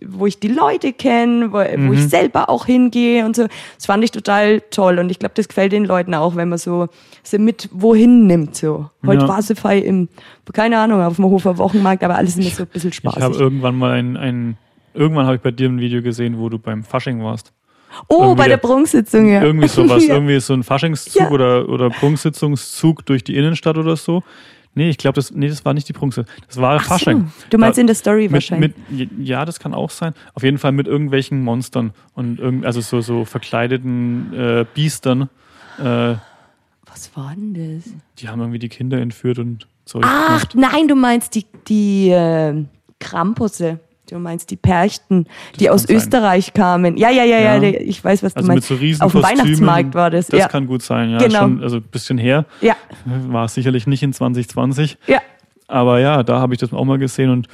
wo 0.08 0.26
ich 0.26 0.40
die 0.40 0.48
Leute 0.48 0.94
kenne, 0.94 1.52
wo, 1.52 1.58
wo 1.60 1.78
Mhm. 1.78 1.94
ich 1.94 2.10
selber 2.10 2.50
auch 2.50 2.66
hingehe 2.66 3.24
und 3.26 3.36
so. 3.36 3.48
Das 3.76 3.86
fand 3.86 4.04
ich 4.04 4.10
total 4.12 4.62
toll 4.72 4.98
und 4.98 5.12
ich 5.12 5.20
glaube, 5.20 5.36
das 5.36 5.48
gefällt 5.48 5.72
den 5.74 5.86
Leuten 5.86 6.14
auch, 6.16 6.36
wenn 6.36 6.50
man 6.50 6.58
so 6.58 6.88
sie 7.24 7.38
mit 7.38 7.70
wohin 7.72 8.26
nimmt. 8.26 8.56
So. 8.56 8.90
Heute 9.06 9.22
Ja. 9.24 9.28
war 9.28 9.42
sie 9.44 9.56
frei 9.56 9.78
im, 9.80 10.10
keine 10.54 10.80
Ahnung, 10.80 11.02
auf 11.02 11.18
dem 11.18 11.26
Hofer 11.26 11.58
Wochenmarkt, 11.60 12.04
aber 12.04 12.16
alles 12.16 12.36
immer 12.38 12.50
so 12.50 12.64
ein 12.64 12.68
bisschen 12.70 12.90
Ich 12.92 13.04
habe 13.22 13.36
irgendwann 13.36 13.78
mal 13.78 13.92
ein, 13.92 14.18
ein 14.18 14.58
irgendwann 14.96 15.26
habe 15.28 15.36
ich 15.36 15.42
bei 15.42 15.52
dir 15.52 15.70
ein 15.70 15.80
Video 15.80 16.02
gesehen, 16.02 16.40
wo 16.40 16.50
du 16.50 16.58
beim 16.58 16.84
Fasching 16.84 17.24
warst. 17.24 17.54
Oh, 18.08 18.18
irgendwie 18.22 18.36
bei 18.38 18.48
der 18.48 18.58
der- 18.58 18.68
Prunksitzung, 18.68 19.28
ja. 19.32 19.42
Irgendwie 19.44 19.68
sowas, 19.68 20.04
ja. 20.08 20.16
irgendwie 20.16 20.40
so 20.40 20.54
ein 20.54 20.64
Faschingszug 20.64 21.22
Ja. 21.22 21.30
oder, 21.30 21.70
oder 21.70 21.90
Prunksitzungszug 21.92 23.06
durch 23.06 23.24
die 23.24 23.36
Innenstadt 23.36 23.78
oder 23.78 23.96
so. 23.96 24.24
Nee, 24.76 24.90
ich 24.90 24.98
glaube, 24.98 25.16
das, 25.16 25.32
nee, 25.32 25.48
das 25.50 25.66
war 25.66 25.74
nicht 25.74 25.90
die 25.90 25.94
Prunksitzung. 25.94 26.34
Das 26.48 26.58
war 26.58 26.78
Ach 26.78 26.84
so. 26.84 26.90
Fasching. 26.90 27.32
Du 27.50 27.58
meinst 27.58 27.78
Da- 27.78 27.82
in 27.82 27.88
der 27.88 27.96
Story 27.96 28.24
mit, 28.24 28.34
wahrscheinlich. 28.34 28.74
mit, 28.90 29.10
ja, 29.28 29.44
das 29.44 29.60
kann 29.60 29.74
auch 29.74 29.90
sein. 29.90 30.14
Auf 30.36 30.44
jeden 30.44 30.58
Fall 30.58 30.72
mit 30.72 30.88
irgendwelchen 30.88 31.42
Monstern 31.44 31.92
und 32.14 32.40
irgend, 32.40 32.66
also 32.66 32.80
so, 32.82 33.02
so 33.02 33.26
verkleideten 33.26 34.32
äh, 34.34 34.66
Biestern. 34.74 35.24
Äh, 35.80 36.16
Was 36.86 37.12
war 37.16 37.34
denn 37.36 37.54
das? 37.84 37.92
die 38.20 38.30
haben 38.30 38.40
irgendwie 38.40 38.60
die 38.60 38.70
Kinder 38.70 39.00
entführt 39.00 39.40
und 39.40 39.68
Zeug 39.86 40.04
Ach, 40.06 40.46
nein, 40.54 40.88
du 40.88 40.96
meinst 40.96 41.34
die, 41.36 41.46
die 41.68 42.10
äh, 42.10 42.64
Krampusse. 43.00 43.80
Du 44.12 44.20
meinst 44.20 44.50
die 44.52 44.56
Perchten, 44.56 45.26
die 45.60 45.70
aus 45.70 45.84
sein. 45.84 45.96
Österreich 45.98 46.54
kamen. 46.54 46.98
Ja, 46.98 47.10
ja, 47.10 47.24
ja, 47.24 47.40
ja, 47.40 47.56
Ja. 47.58 47.80
ich 47.80 48.04
weiß, 48.04 48.24
was 48.24 48.36
Also 48.36 48.48
du 48.48 48.54
mit 48.54 48.58
meinst. 48.64 48.68
so 48.68 48.76
riesen 48.76 49.02
Auf 49.02 49.12
dem. 49.12 49.24
Weihnachtsmarkt 49.24 49.94
war 49.96 50.10
das. 50.10 50.28
Das 50.28 50.40
ja. 50.40 50.48
kann 50.48 50.68
gut 50.68 50.82
sein, 50.82 51.12
ja. 51.12 51.18
Genau. 51.20 51.40
Schon, 51.42 51.64
also 51.64 51.78
ein 51.78 51.84
bisschen 51.84 52.18
her. 52.18 52.46
ja, 52.62 52.76
War 53.06 53.48
sicherlich 53.48 53.88
nicht 53.88 54.04
in 54.04 54.14
2020. 54.14 54.98
ja, 55.08 55.20
Aber 55.68 56.00
ja, 56.00 56.24
da 56.24 56.40
habe 56.40 56.54
ich 56.54 56.60
das 56.60 56.74
auch 56.74 56.86
mal 56.86 56.98
gesehen 56.98 57.30
und 57.30 57.48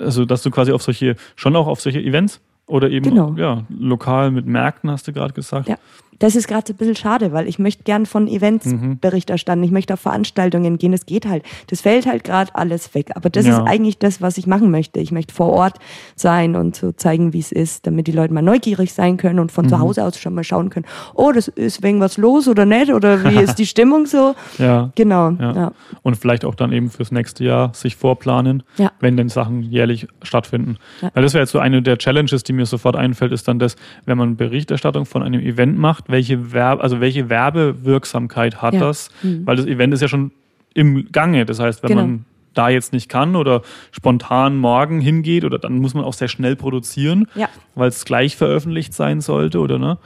also, 0.00 0.24
dass 0.24 0.42
du 0.42 0.50
quasi 0.50 0.72
auf 0.72 0.82
solche, 0.82 1.16
schon 1.36 1.56
auch 1.56 1.66
auf 1.66 1.80
solche 1.80 2.00
Events 2.00 2.40
oder 2.66 2.90
eben 2.90 3.08
Genau. 3.10 3.34
ja, 3.38 3.62
lokal 3.70 4.30
mit 4.30 4.46
Märkten, 4.46 4.90
hast 4.90 5.08
du 5.08 5.12
gerade 5.12 5.32
gesagt. 5.32 5.68
ja. 5.68 5.76
Das 6.18 6.34
ist 6.34 6.48
gerade 6.48 6.64
so 6.66 6.72
ein 6.72 6.76
bisschen 6.76 6.96
schade, 6.96 7.32
weil 7.32 7.46
ich 7.48 7.58
möchte 7.58 7.84
gern 7.84 8.04
von 8.06 8.26
Events 8.28 8.66
Mhm. 8.66 8.98
Bericht 8.98 9.30
erstatten. 9.30 9.62
Ich 9.62 9.70
möchte 9.70 9.94
auf 9.94 10.00
Veranstaltungen 10.00 10.78
gehen. 10.78 10.92
Das 10.92 11.06
geht 11.06 11.26
halt. 11.26 11.44
Das 11.68 11.80
fällt 11.82 12.06
halt 12.06 12.24
gerade 12.24 12.54
alles 12.54 12.94
weg. 12.94 13.12
Aber 13.14 13.30
das 13.30 13.46
Ja. 13.46 13.58
ist 13.58 13.68
eigentlich 13.68 13.98
das, 13.98 14.20
was 14.20 14.36
ich 14.38 14.46
machen 14.46 14.70
möchte. 14.70 14.98
Ich 15.00 15.12
möchte 15.12 15.32
vor 15.34 15.48
Ort 15.50 15.78
sein 16.16 16.56
und 16.56 16.74
so 16.76 16.92
zeigen, 16.92 17.32
wie 17.32 17.38
es 17.38 17.52
ist, 17.52 17.86
damit 17.86 18.06
die 18.08 18.12
Leute 18.12 18.34
mal 18.34 18.42
neugierig 18.42 18.92
sein 18.92 19.16
können 19.16 19.38
und 19.38 19.52
von 19.52 19.66
Mhm. 19.66 19.68
zu 19.68 19.78
Hause 19.78 20.04
aus 20.04 20.18
schon 20.18 20.34
mal 20.34 20.44
schauen 20.44 20.70
können. 20.70 20.86
Oh, 21.14 21.30
das 21.32 21.48
ist 21.48 21.82
wegen 21.82 22.00
was 22.00 22.16
los 22.16 22.48
oder 22.48 22.66
nicht? 22.66 22.92
Oder 22.92 23.22
wie 23.24 23.36
ist 23.54 23.58
die 23.58 23.66
Stimmung 23.66 24.06
so? 24.06 24.34
Ja. 24.58 24.90
Genau. 24.96 25.30
Ja. 25.30 25.52
Ja. 25.54 25.72
Und 26.02 26.16
vielleicht 26.16 26.44
auch 26.44 26.54
dann 26.54 26.72
eben 26.72 26.90
fürs 26.90 27.12
nächste 27.12 27.44
Jahr 27.44 27.72
sich 27.74 27.96
vorplanen, 27.96 28.62
wenn 29.00 29.16
denn 29.16 29.28
Sachen 29.28 29.62
jährlich 29.62 30.08
stattfinden. 30.22 30.76
Weil 31.14 31.22
das 31.22 31.34
wäre 31.34 31.42
jetzt 31.42 31.52
so 31.52 31.58
eine 31.60 31.82
der 31.82 31.98
Challenges, 31.98 32.42
die 32.42 32.52
mir 32.52 32.66
sofort 32.66 32.96
einfällt, 32.96 33.32
ist 33.32 33.46
dann 33.46 33.58
das, 33.58 33.76
wenn 34.04 34.18
man 34.18 34.36
Berichterstattung 34.36 35.04
von 35.06 35.22
einem 35.22 35.40
Event 35.40 35.78
macht, 35.78 36.07
welche 36.08 36.52
Werbe, 36.52 36.82
also 36.82 37.00
welche 37.00 37.28
Werbewirksamkeit 37.30 38.60
hat 38.60 38.74
Ja. 38.74 38.80
das? 38.80 39.10
Mhm. 39.22 39.46
Weil 39.46 39.56
das 39.56 39.66
Event 39.66 39.94
ist 39.94 40.00
ja 40.00 40.08
schon 40.08 40.32
im 40.74 41.10
Gange. 41.12 41.44
Das 41.46 41.60
heißt, 41.60 41.82
wenn 41.82 41.88
Genau. 41.90 42.00
man 42.02 42.24
da 42.54 42.68
jetzt 42.70 42.92
nicht 42.92 43.08
kann 43.08 43.36
oder 43.36 43.62
spontan 43.92 44.56
morgen 44.56 45.00
hingeht 45.00 45.44
oder 45.44 45.58
dann 45.58 45.78
muss 45.78 45.94
man 45.94 46.02
auch 46.04 46.14
sehr 46.14 46.28
schnell 46.28 46.56
produzieren, 46.56 47.28
Ja. 47.36 47.48
weil 47.76 47.88
es 47.88 48.04
gleich 48.04 48.36
veröffentlicht 48.36 48.92
sein 48.94 49.20
sollte 49.20 49.60
oder 49.60 49.78
ne? 49.78 49.98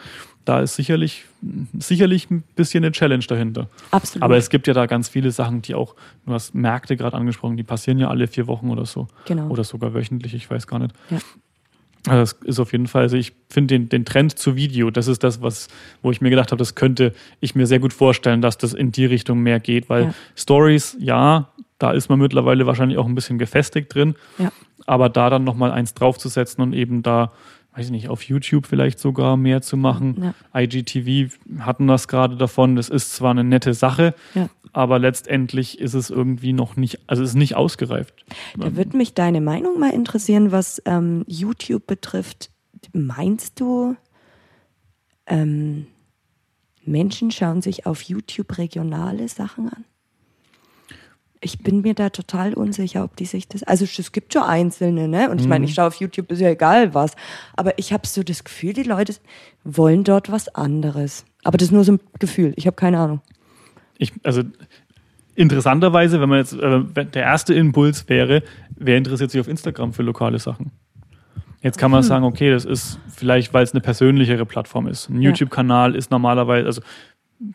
Da 0.44 0.58
ist 0.60 0.74
sicherlich, 0.74 1.24
sicherlich 1.78 2.28
ein 2.28 2.42
bisschen 2.56 2.82
eine 2.82 2.90
Challenge 2.90 3.24
dahinter. 3.24 3.68
Absolut. 3.92 4.24
Aber 4.24 4.36
es 4.36 4.50
gibt 4.50 4.66
ja 4.66 4.74
da 4.74 4.86
ganz 4.86 5.08
viele 5.08 5.30
Sachen, 5.30 5.62
die 5.62 5.74
auch, 5.76 5.94
du 6.26 6.32
hast 6.32 6.52
Märkte 6.52 6.96
gerade 6.96 7.16
angesprochen, 7.16 7.56
die 7.56 7.62
passieren 7.62 7.98
ja 8.00 8.08
alle 8.08 8.26
vier 8.26 8.48
Wochen 8.48 8.68
oder 8.70 8.84
so. 8.84 9.06
Genau. 9.26 9.46
Oder 9.48 9.62
sogar 9.62 9.94
wöchentlich, 9.94 10.34
ich 10.34 10.50
weiß 10.50 10.66
gar 10.66 10.80
nicht. 10.80 10.94
Ja. 11.10 11.18
Also 12.08 12.20
das 12.34 12.36
ist 12.48 12.58
auf 12.58 12.72
jeden 12.72 12.88
Fall, 12.88 13.02
also 13.02 13.16
ich 13.16 13.32
finde 13.48 13.74
den, 13.78 13.88
den 13.88 14.04
Trend 14.04 14.36
zu 14.38 14.56
Video, 14.56 14.90
das 14.90 15.06
ist 15.06 15.22
das, 15.22 15.40
was, 15.40 15.68
wo 16.02 16.10
ich 16.10 16.20
mir 16.20 16.30
gedacht 16.30 16.50
habe, 16.50 16.58
das 16.58 16.74
könnte 16.74 17.12
ich 17.40 17.54
mir 17.54 17.66
sehr 17.66 17.78
gut 17.78 17.92
vorstellen, 17.92 18.42
dass 18.42 18.58
das 18.58 18.74
in 18.74 18.90
die 18.90 19.06
Richtung 19.06 19.38
mehr 19.40 19.60
geht, 19.60 19.88
weil 19.88 20.04
Ja. 20.06 20.14
Stories, 20.36 20.96
ja, 20.98 21.48
da 21.78 21.92
ist 21.92 22.08
man 22.08 22.18
mittlerweile 22.18 22.66
wahrscheinlich 22.66 22.98
auch 22.98 23.06
ein 23.06 23.14
bisschen 23.14 23.38
gefestigt 23.38 23.94
drin, 23.94 24.16
Ja. 24.38 24.50
aber 24.86 25.08
da 25.08 25.30
dann 25.30 25.44
nochmal 25.44 25.70
eins 25.70 25.94
draufzusetzen 25.94 26.62
und 26.62 26.72
eben 26.72 27.02
da, 27.04 27.30
weiß 27.74 27.86
ich 27.86 27.90
nicht, 27.90 28.08
auf 28.08 28.22
YouTube 28.22 28.66
vielleicht 28.66 28.98
sogar 28.98 29.36
mehr 29.36 29.62
zu 29.62 29.76
machen. 29.76 30.34
IGTV 30.54 31.32
hatten 31.60 31.86
das 31.86 32.06
gerade 32.06 32.36
davon, 32.36 32.76
das 32.76 32.88
ist 32.90 33.14
zwar 33.14 33.30
eine 33.30 33.44
nette 33.44 33.72
Sache, 33.72 34.14
Ja. 34.34 34.48
aber 34.74 34.98
letztendlich 34.98 35.78
ist 35.78 35.94
es 35.94 36.10
irgendwie 36.10 36.52
noch 36.52 36.76
nicht, 36.76 37.00
also 37.06 37.22
es 37.22 37.30
ist 37.30 37.34
nicht 37.36 37.56
ausgereift. 37.56 38.26
Da 38.58 38.76
würde 38.76 38.96
mich 38.96 39.14
deine 39.14 39.40
Meinung 39.40 39.78
mal 39.78 39.90
interessieren, 39.94 40.52
was 40.52 40.82
ähm, 40.84 41.24
YouTube 41.26 41.86
betrifft. 41.86 42.50
Meinst 42.92 43.58
du, 43.60 43.96
ähm, 45.26 45.86
Menschen 46.84 47.30
schauen 47.30 47.62
sich 47.62 47.86
auf 47.86 48.02
YouTube 48.02 48.58
regionale 48.58 49.28
Sachen 49.28 49.68
an? 49.70 49.84
Ich 51.44 51.58
bin 51.58 51.82
mir 51.82 51.94
da 51.94 52.10
total 52.10 52.54
unsicher, 52.54 53.02
ob 53.02 53.16
die 53.16 53.24
sich 53.24 53.48
das. 53.48 53.64
Also 53.64 53.84
es 53.84 54.12
gibt 54.12 54.32
schon 54.32 54.44
einzelne, 54.44 55.08
ne? 55.08 55.28
Und 55.28 55.40
ich 55.40 55.48
meine, 55.48 55.64
ich 55.64 55.74
schaue 55.74 55.88
auf 55.88 55.96
YouTube, 55.96 56.30
ist 56.30 56.40
ja 56.40 56.48
egal 56.48 56.94
was. 56.94 57.16
Aber 57.56 57.76
ich 57.78 57.92
habe 57.92 58.06
so 58.06 58.22
das 58.22 58.44
Gefühl, 58.44 58.72
die 58.72 58.84
Leute 58.84 59.14
wollen 59.64 60.04
dort 60.04 60.30
was 60.30 60.54
anderes. 60.54 61.24
Aber 61.42 61.58
das 61.58 61.68
ist 61.68 61.72
nur 61.72 61.82
so 61.84 61.92
ein 61.92 62.00
Gefühl. 62.20 62.54
Ich 62.56 62.66
habe 62.66 62.76
keine 62.76 62.98
Ahnung. 62.98 63.20
ich, 63.98 64.12
also 64.22 64.42
interessanterweise, 65.34 66.20
wenn 66.20 66.28
man 66.28 66.38
jetzt, 66.38 66.54
äh, 66.54 67.04
der 67.06 67.22
erste 67.22 67.54
Impuls 67.54 68.08
wäre, 68.08 68.42
wer 68.76 68.96
interessiert 68.96 69.30
sich 69.30 69.40
auf 69.40 69.48
Instagram 69.48 69.92
für 69.92 70.02
lokale 70.02 70.38
Sachen? 70.38 70.70
Jetzt 71.62 71.78
kann 71.78 71.92
man 71.92 72.02
sagen, 72.02 72.24
okay, 72.24 72.50
das 72.50 72.64
ist 72.64 72.98
vielleicht, 73.08 73.54
weil 73.54 73.62
es 73.62 73.72
eine 73.72 73.80
persönlichere 73.80 74.44
Plattform 74.44 74.88
ist. 74.88 75.08
Ein. 75.08 75.22
YouTube-Kanal 75.22 75.94
ist 75.94 76.10
normalerweise, 76.10 76.66
also 76.66 76.82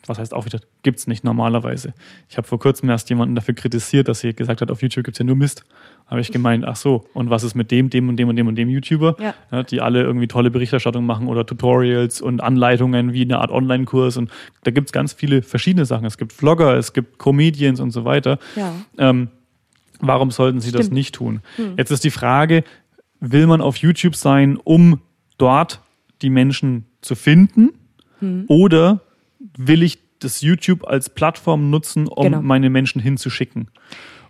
was 0.05 0.19
heißt 0.19 0.33
auch 0.33 0.45
wieder, 0.45 0.59
gibt 0.83 0.99
es 0.99 1.07
nicht 1.07 1.23
normalerweise. 1.23 1.93
Ich 2.29 2.37
habe 2.37 2.47
vor 2.47 2.59
kurzem 2.59 2.89
erst 2.89 3.09
jemanden 3.09 3.35
dafür 3.35 3.53
kritisiert, 3.53 4.07
dass 4.07 4.19
sie 4.19 4.33
gesagt 4.33 4.61
hat, 4.61 4.69
auf 4.71 4.81
YouTube 4.81 5.05
gibt 5.05 5.15
es 5.15 5.19
ja 5.19 5.25
nur 5.25 5.35
Mist. 5.35 5.63
Habe 6.07 6.21
ich 6.21 6.31
gemeint, 6.31 6.65
ach 6.65 6.75
so, 6.75 7.05
und 7.13 7.29
was 7.29 7.43
ist 7.43 7.55
mit 7.55 7.71
dem, 7.71 7.89
dem 7.89 8.09
und 8.09 8.17
dem 8.17 8.29
und 8.29 8.35
dem 8.35 8.47
und 8.47 8.55
dem 8.55 8.69
YouTuber, 8.69 9.15
Ja. 9.51 9.63
die 9.63 9.81
alle 9.81 10.01
irgendwie 10.03 10.27
tolle 10.27 10.51
Berichterstattung 10.51 11.05
machen 11.05 11.27
oder 11.27 11.45
Tutorials 11.45 12.21
und 12.21 12.41
Anleitungen 12.41 13.13
wie 13.13 13.21
eine 13.23 13.39
Art 13.39 13.51
Online-Kurs. 13.51 14.17
Und 14.17 14.31
da 14.63 14.71
gibt 14.71 14.89
es 14.89 14.91
ganz 14.93 15.13
viele 15.13 15.41
verschiedene 15.41 15.85
Sachen. 15.85 16.05
Es 16.05 16.17
gibt 16.17 16.33
Vlogger, 16.33 16.75
es 16.77 16.93
gibt 16.93 17.17
Comedians 17.17 17.79
und 17.79 17.91
so 17.91 18.05
weiter. 18.05 18.39
Ja. 18.55 18.73
Ähm, 18.97 19.29
warum 19.99 20.31
sollten 20.31 20.59
sie 20.59 20.71
das 20.71 20.85
Stimmt. 20.87 20.93
nicht 20.95 21.15
tun? 21.15 21.41
Jetzt 21.77 21.91
ist 21.91 22.03
die 22.03 22.11
Frage, 22.11 22.63
will 23.19 23.47
man 23.47 23.61
auf 23.61 23.77
YouTube 23.77 24.15
sein, 24.15 24.57
um 24.63 25.01
dort 25.37 25.81
die 26.21 26.29
Menschen 26.29 26.85
zu 27.01 27.15
finden? 27.15 27.71
Oder 28.47 29.01
will 29.57 29.83
ich 29.83 29.99
das 30.19 30.41
YouTube 30.41 30.87
als 30.87 31.09
Plattform 31.09 31.69
nutzen, 31.69 32.07
um 32.07 32.23
Genau. 32.23 32.41
meine 32.41 32.69
Menschen 32.69 33.01
hinzuschicken? 33.01 33.69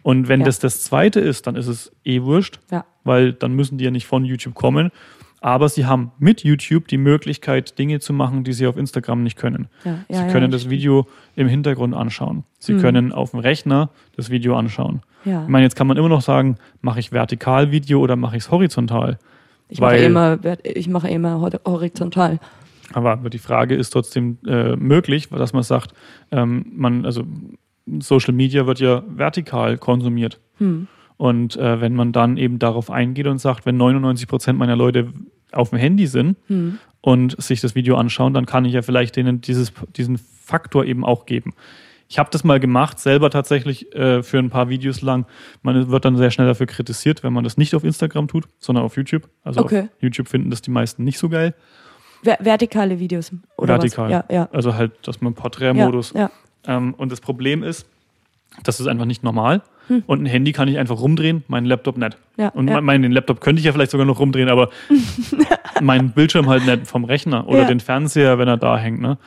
Und 0.03 0.28
wenn 0.28 0.41
Ja. 0.41 0.45
das 0.45 0.59
das 0.59 0.84
Zweite 0.84 1.19
ist, 1.19 1.47
dann 1.47 1.55
ist 1.55 1.67
es 1.67 1.91
eh 2.05 2.21
wurscht, 2.21 2.59
Ja. 2.71 2.86
weil 3.03 3.34
dann 3.34 3.53
müssen 3.53 3.78
die 3.78 3.86
ja 3.86 3.91
nicht 3.91 4.07
von 4.07 4.23
YouTube 4.25 4.53
kommen. 4.55 4.91
Aber 5.39 5.69
sie 5.69 5.86
haben 5.86 6.11
mit 6.17 6.43
YouTube 6.43 6.88
die 6.88 6.97
Möglichkeit, 6.97 7.78
Dinge 7.78 7.99
zu 7.99 8.11
machen, 8.11 8.43
die 8.43 8.53
sie 8.53 8.65
auf 8.65 8.75
Instagram 8.75 9.21
nicht 9.23 9.38
können. 9.38 9.67
Ja, 9.86 9.99
sie 10.09 10.13
ja, 10.15 10.25
ja, 10.25 10.32
können 10.32 10.49
das 10.49 10.61
stimmt. 10.61 10.71
Video 10.71 11.07
im 11.36 11.47
Hintergrund 11.47 11.93
anschauen. 11.93 12.43
Sie 12.57 12.75
können 12.78 13.11
auf 13.11 13.32
dem 13.32 13.41
Rechner 13.41 13.91
das 14.15 14.32
Video 14.32 14.55
anschauen. 14.55 15.01
Ja. 15.25 15.43
Ich 15.43 15.47
meine, 15.49 15.63
jetzt 15.65 15.75
kann 15.75 15.86
man 15.88 15.95
immer 15.97 16.09
noch 16.09 16.21
sagen, 16.21 16.55
mache 16.82 16.99
ich 16.99 17.11
Vertikalvideo 17.11 17.99
oder 17.99 18.15
mache 18.15 18.36
ich 18.38 18.43
es 18.43 18.51
horizontal? 18.51 19.19
Ich 19.69 19.80
mache 19.80 19.97
immer, 19.97 20.39
ich 20.63 20.88
mache 20.88 21.09
immer 21.09 21.39
hor- 21.39 21.61
horizontal. 21.65 22.39
Aber 22.94 23.30
die 23.30 23.38
Frage 23.40 23.76
ist 23.76 23.90
trotzdem 23.92 24.38
äh, 24.46 24.76
möglich, 24.76 25.30
dass 25.30 25.54
man 25.54 25.64
sagt, 25.64 25.94
ähm, 26.32 26.66
man, 26.76 27.06
also 27.06 27.24
Social 28.00 28.34
Media 28.34 28.66
wird 28.68 28.80
ja 28.80 29.04
vertikal 29.08 29.78
konsumiert. 29.78 30.40
Hm. 30.58 30.88
Und 31.18 31.56
äh, 31.58 31.82
wenn 31.82 31.96
man 31.96 32.12
dann 32.12 32.38
eben 32.38 32.60
darauf 32.60 32.92
eingeht 32.92 33.28
und 33.28 33.40
sagt, 33.40 33.66
wenn 33.66 33.78
99 33.78 34.28
Prozent 34.28 34.60
meiner 34.60 34.76
Leute 34.76 35.12
auf 35.52 35.70
dem 35.72 35.80
Handy 35.80 36.08
sind 36.08 36.38
Hm. 36.48 36.78
und 37.02 37.42
sich 37.42 37.62
das 37.62 37.76
Video 37.76 37.96
anschauen, 37.98 38.34
dann 38.34 38.46
kann 38.46 38.66
ich 38.66 38.74
ja 38.74 38.82
vielleicht 38.82 39.16
denen 39.16 39.42
dieses, 39.42 39.74
diesen 39.96 40.18
Faktor 40.18 40.86
eben 40.86 41.04
auch 41.04 41.26
geben. 41.26 41.54
Ich 42.10 42.20
habe 42.20 42.30
das 42.32 42.46
mal 42.46 42.60
gemacht, 42.60 43.00
selber 43.00 43.30
tatsächlich 43.30 43.94
äh, 43.94 44.24
für 44.24 44.40
ein 44.40 44.50
paar 44.50 44.70
Videos 44.70 45.02
lang. 45.02 45.26
Man 45.62 45.90
wird 45.90 46.06
dann 46.06 46.16
sehr 46.16 46.32
schnell 46.32 46.48
dafür 46.48 46.66
kritisiert, 46.68 47.22
wenn 47.24 47.34
man 47.34 47.44
das 47.44 47.58
nicht 47.58 47.76
auf 47.76 47.84
Instagram 47.84 48.30
tut, 48.30 48.46
sondern 48.60 48.86
auf 48.86 48.96
YouTube. 48.96 49.28
Also 49.44 49.62
Okay. 49.62 49.90
auf 49.94 50.02
YouTube 50.02 50.30
finden 50.30 50.50
das 50.50 50.62
die 50.62 50.72
meisten 50.72 51.04
nicht 51.04 51.18
so 51.20 51.28
geil. 51.28 51.54
Ver 52.24 52.38
vertikale 52.39 52.99
Videos. 52.99 53.32
Oder 53.57 53.76
Vertikal. 53.76 54.09
Ja, 54.11 54.24
ja. 54.30 54.49
Also 54.51 54.76
halt, 54.76 54.91
dass 55.07 55.22
man 55.22 55.34
Porträtmodus. 55.34 56.13
Ja, 56.13 56.30
ja. 56.68 56.78
Ähm, 56.78 56.93
und 56.97 57.11
das 57.11 57.22
Problem 57.22 57.63
ist, 57.63 57.86
das 58.63 58.80
ist 58.80 58.88
einfach 58.88 59.05
nicht 59.05 59.24
normal. 59.24 59.61
Hm. 59.88 60.03
Und 60.05 60.22
ein 60.24 60.26
Handy 60.26 60.51
kann 60.51 60.68
ich 60.68 60.78
einfach 60.78 60.99
rumdrehen, 60.99 61.43
meinen 61.47 61.65
Laptop 61.65 61.97
nicht. 61.97 62.18
Ja, 62.36 62.49
und 62.49 62.68
ja. 62.68 62.76
mein- 62.76 62.84
meinen 62.84 63.11
Laptop 63.11 63.39
könnte 63.39 63.59
ich 63.59 63.65
ja 63.65 63.72
vielleicht 63.72 63.91
sogar 63.91 64.05
noch 64.05 64.20
rumdrehen, 64.20 64.49
aber 64.49 64.70
meinen 65.82 66.11
Bildschirm 66.11 66.47
halt 66.49 66.65
nicht 66.65 66.88
vom 66.88 67.05
Rechner 67.05 67.47
oder 67.47 67.61
Ja. 67.61 67.68
den 67.68 67.80
Fernseher, 67.80 68.38
wenn 68.38 68.47
er 68.47 68.57
da 68.57 68.78
hängt. 68.78 68.99
Ne? 69.01 69.18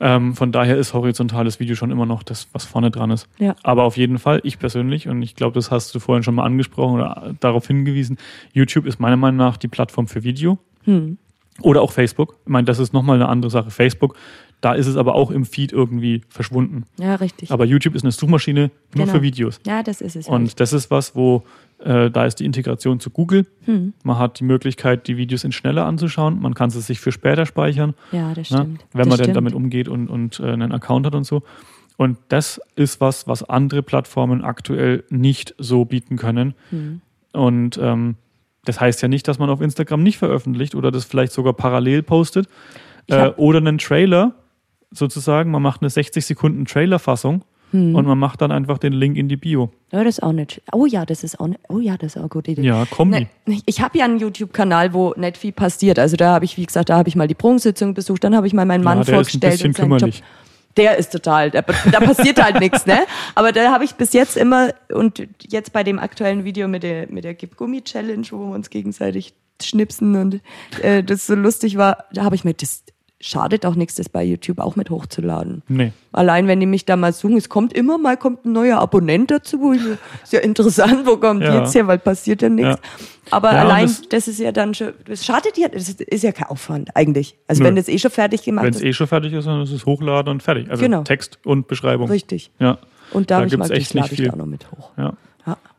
Ähm, 0.00 0.34
von 0.34 0.52
daher 0.52 0.76
ist 0.76 0.92
horizontales 0.92 1.60
Video 1.60 1.74
schon 1.76 1.90
immer 1.90 2.04
noch 2.06 2.22
das, 2.22 2.48
was 2.52 2.64
vorne 2.64 2.90
dran 2.90 3.10
ist. 3.10 3.28
Ja. 3.38 3.54
Aber 3.62 3.84
auf 3.84 3.96
jeden 3.96 4.18
Fall, 4.18 4.40
ich 4.42 4.58
persönlich, 4.58 5.08
und 5.08 5.22
ich 5.22 5.36
glaube, 5.36 5.54
das 5.54 5.70
hast 5.70 5.94
du 5.94 6.00
vorhin 6.00 6.22
schon 6.22 6.34
mal 6.34 6.44
angesprochen 6.44 6.94
oder 6.96 7.34
darauf 7.40 7.66
hingewiesen, 7.66 8.18
YouTube 8.52 8.86
ist 8.86 8.98
meiner 9.00 9.16
Meinung 9.16 9.38
nach 9.38 9.56
die 9.56 9.68
Plattform 9.68 10.06
für 10.08 10.22
Video. 10.24 10.58
Hm. 10.84 11.18
Oder 11.62 11.82
auch 11.82 11.92
Facebook. 11.92 12.36
Ich 12.44 12.50
meine, 12.50 12.64
das 12.66 12.78
ist 12.78 12.92
nochmal 12.92 13.16
eine 13.16 13.28
andere 13.28 13.50
Sache. 13.50 13.70
Facebook, 13.70 14.16
da 14.60 14.74
ist 14.74 14.86
es 14.86 14.96
aber 14.96 15.14
auch 15.14 15.30
im 15.30 15.44
Feed 15.44 15.72
irgendwie 15.72 16.22
verschwunden. 16.28 16.84
ja, 16.98 17.14
richtig. 17.14 17.50
Aber 17.50 17.64
YouTube 17.64 17.94
ist 17.94 18.02
eine 18.02 18.12
Suchmaschine 18.12 18.70
nur 18.94 19.04
Genau. 19.06 19.12
für 19.18 19.22
Videos. 19.22 19.60
ja, 19.66 19.82
das 19.82 20.00
ist 20.00 20.16
es. 20.16 20.28
Und 20.28 20.60
das 20.60 20.72
ist 20.72 20.90
was, 20.90 21.14
wo 21.14 21.44
äh, 21.78 22.10
da 22.10 22.24
ist 22.24 22.40
die 22.40 22.44
Integration 22.46 23.00
zu 23.00 23.10
Google. 23.10 23.46
Hm. 23.64 23.92
Man 24.02 24.18
hat 24.18 24.40
die 24.40 24.44
Möglichkeit, 24.44 25.06
die 25.08 25.16
Videos 25.16 25.44
in 25.44 25.52
schneller 25.52 25.84
anzuschauen. 25.84 26.40
Man 26.40 26.54
kann 26.54 26.70
sie 26.70 26.80
sich 26.80 27.00
für 27.00 27.12
später 27.12 27.44
speichern, 27.46 27.94
ja, 28.12 28.32
das 28.34 28.50
ne? 28.50 28.58
stimmt. 28.58 28.84
wenn 28.92 29.00
man 29.00 29.10
das 29.10 29.18
denn 29.18 29.24
stimmt. 29.24 29.36
damit 29.36 29.54
umgeht 29.54 29.88
und, 29.88 30.08
und 30.08 30.40
äh, 30.40 30.50
einen 30.52 30.72
Account 30.72 31.06
hat 31.06 31.14
und 31.14 31.24
so. 31.24 31.42
Und 31.98 32.18
das 32.28 32.60
ist 32.76 33.00
was, 33.00 33.26
was 33.26 33.42
andere 33.42 33.82
Plattformen 33.82 34.42
aktuell 34.44 35.04
nicht 35.10 35.54
so 35.58 35.84
bieten 35.84 36.16
können. 36.16 36.54
Hm. 36.70 37.00
Und 37.32 37.78
ähm, 37.82 38.16
das 38.66 38.80
heißt 38.80 39.00
ja 39.02 39.08
nicht, 39.08 39.26
dass 39.28 39.38
man 39.38 39.48
auf 39.48 39.60
Instagram 39.60 40.02
nicht 40.02 40.18
veröffentlicht 40.18 40.74
oder 40.74 40.90
das 40.90 41.04
vielleicht 41.04 41.32
sogar 41.32 41.54
parallel 41.54 42.02
postet. 42.02 42.48
Äh, 43.08 43.28
oder 43.36 43.58
einen 43.58 43.78
Trailer 43.78 44.34
sozusagen. 44.90 45.50
Man 45.50 45.62
macht 45.62 45.80
eine 45.82 45.90
60 45.90 46.24
Sekunden 46.26 46.64
Trailer-Fassung 46.64 47.44
Hm. 47.72 47.96
und 47.96 48.06
man 48.06 48.16
macht 48.16 48.40
dann 48.42 48.52
einfach 48.52 48.78
den 48.78 48.92
Link 48.92 49.16
in 49.16 49.28
die 49.28 49.36
Bio. 49.36 49.70
Ja, 49.90 50.04
das 50.04 50.18
ist 50.18 50.22
auch 50.22 50.32
nicht. 50.32 50.62
Oh 50.72 50.86
ja, 50.86 51.04
das 51.04 51.24
ist 51.24 51.40
auch 51.40 51.48
nicht. 51.48 51.58
Oh 51.68 51.80
ja, 51.80 51.96
das 51.96 52.12
ist 52.12 52.16
auch 52.16 52.20
eine 52.20 52.28
gute 52.28 52.52
Idee. 52.52 52.62
Ja, 52.62 52.84
Kombi. 52.88 53.26
Ne, 53.46 53.60
ich 53.66 53.80
habe 53.80 53.98
ja 53.98 54.04
einen 54.04 54.18
YouTube-Kanal, 54.18 54.94
wo 54.94 55.14
nicht 55.16 55.36
viel 55.36 55.50
passiert. 55.52 55.98
Also 55.98 56.16
da 56.16 56.32
habe 56.34 56.44
ich, 56.44 56.56
wie 56.56 56.64
gesagt, 56.64 56.90
da 56.90 56.96
habe 56.96 57.08
ich 57.08 57.16
mal 57.16 57.26
die 57.26 57.34
Prunksitzung 57.34 57.92
besucht, 57.92 58.22
dann 58.22 58.36
habe 58.36 58.46
ich 58.46 58.52
mal 58.52 58.64
meinen 58.66 58.84
Mann 58.84 58.98
ja, 58.98 59.04
der 59.04 59.20
ist 59.20 59.34
ein 59.34 59.40
vorgestellt 59.40 59.52
bisschen 59.52 59.70
und 59.70 59.74
kümmerlich. 59.76 60.16
Job. 60.18 60.24
Der 60.76 60.96
ist 60.96 61.10
total, 61.10 61.50
da, 61.50 61.62
da 61.62 62.00
passiert 62.00 62.42
halt 62.42 62.60
nichts, 62.60 62.86
ne? 62.86 63.06
Aber 63.34 63.52
da 63.52 63.72
habe 63.72 63.84
ich 63.84 63.94
bis 63.94 64.12
jetzt 64.12 64.36
immer 64.36 64.74
und 64.92 65.26
jetzt 65.48 65.72
bei 65.72 65.82
dem 65.82 65.98
aktuellen 65.98 66.44
Video 66.44 66.68
mit 66.68 66.82
der 66.82 67.10
mit 67.10 67.24
der 67.24 67.34
Gib-Gummi-Challenge, 67.34 68.26
wo 68.30 68.48
wir 68.48 68.54
uns 68.54 68.70
gegenseitig 68.70 69.34
schnipsen 69.62 70.16
und 70.16 70.40
äh, 70.82 71.02
das 71.02 71.26
so 71.26 71.34
lustig 71.34 71.76
war, 71.78 72.04
da 72.12 72.24
habe 72.24 72.34
ich 72.34 72.44
mir 72.44 72.54
das 72.54 72.82
schadet 73.26 73.66
auch 73.66 73.74
nichts, 73.74 73.96
das 73.96 74.08
bei 74.08 74.22
YouTube 74.24 74.58
auch 74.58 74.76
mit 74.76 74.88
hochzuladen. 74.90 75.62
Nee. 75.68 75.92
Allein 76.12 76.46
wenn 76.46 76.60
die 76.60 76.66
mich 76.66 76.84
da 76.84 76.96
mal 76.96 77.12
suchen, 77.12 77.36
es 77.36 77.48
kommt 77.48 77.72
immer 77.72 77.98
mal 77.98 78.16
kommt 78.16 78.44
ein 78.44 78.52
neuer 78.52 78.78
Abonnent 78.78 79.30
dazu, 79.30 79.60
wo 79.60 79.72
ich, 79.72 79.82
mir- 79.82 79.98
ist 80.22 80.32
ja 80.32 80.40
interessant, 80.40 81.06
wo 81.06 81.16
kommt 81.16 81.42
Ja. 81.42 81.60
jetzt 81.60 81.74
her, 81.74 81.86
weil 81.86 81.98
passiert 81.98 82.42
ja 82.42 82.48
nichts. 82.48 82.70
Ja. 82.76 82.98
Aber 83.32 83.52
Ja, 83.52 83.62
allein 83.62 83.86
das- 83.86 84.02
das, 84.08 84.28
ist 84.28 84.38
ja 84.38 84.52
dann 84.52 84.72
schon, 84.74 84.92
das 85.06 85.24
schadet 85.24 85.58
ja, 85.58 85.68
das 85.68 85.88
ist, 85.88 86.00
ist 86.00 86.22
ja 86.22 86.32
kein 86.32 86.46
Aufwand 86.48 86.90
eigentlich. 86.94 87.36
Also 87.48 87.62
Nö. 87.62 87.68
wenn 87.68 87.76
das 87.76 87.88
eh 87.88 87.98
schon 87.98 88.10
fertig 88.12 88.42
gemacht 88.44 88.64
Wenn 88.64 88.70
es 88.70 88.76
ist, 88.76 88.84
eh 88.84 88.92
schon 88.92 89.06
fertig 89.08 89.32
ist, 89.32 89.46
dann 89.46 89.62
ist 89.62 89.72
es 89.72 89.84
hochladen 89.84 90.30
und 90.30 90.42
fertig. 90.42 90.70
Also 90.70 90.82
Genau. 90.82 91.02
Text 91.02 91.38
und 91.44 91.66
Beschreibung. 91.66 92.08
richtig. 92.08 92.50
Ja. 92.60 92.78
Und 93.12 93.30
da, 93.30 93.40
Da 93.40 93.46
gibt's 93.46 93.68
mal, 93.68 93.74
echt 93.76 93.94
nicht 93.94 94.12
ich 94.12 94.16
viel. 94.18 94.26
da 94.26 94.32
auch 94.32 94.36
noch 94.36 94.46
mit 94.46 94.70
hoch. 94.70 94.90
ja. 94.96 95.12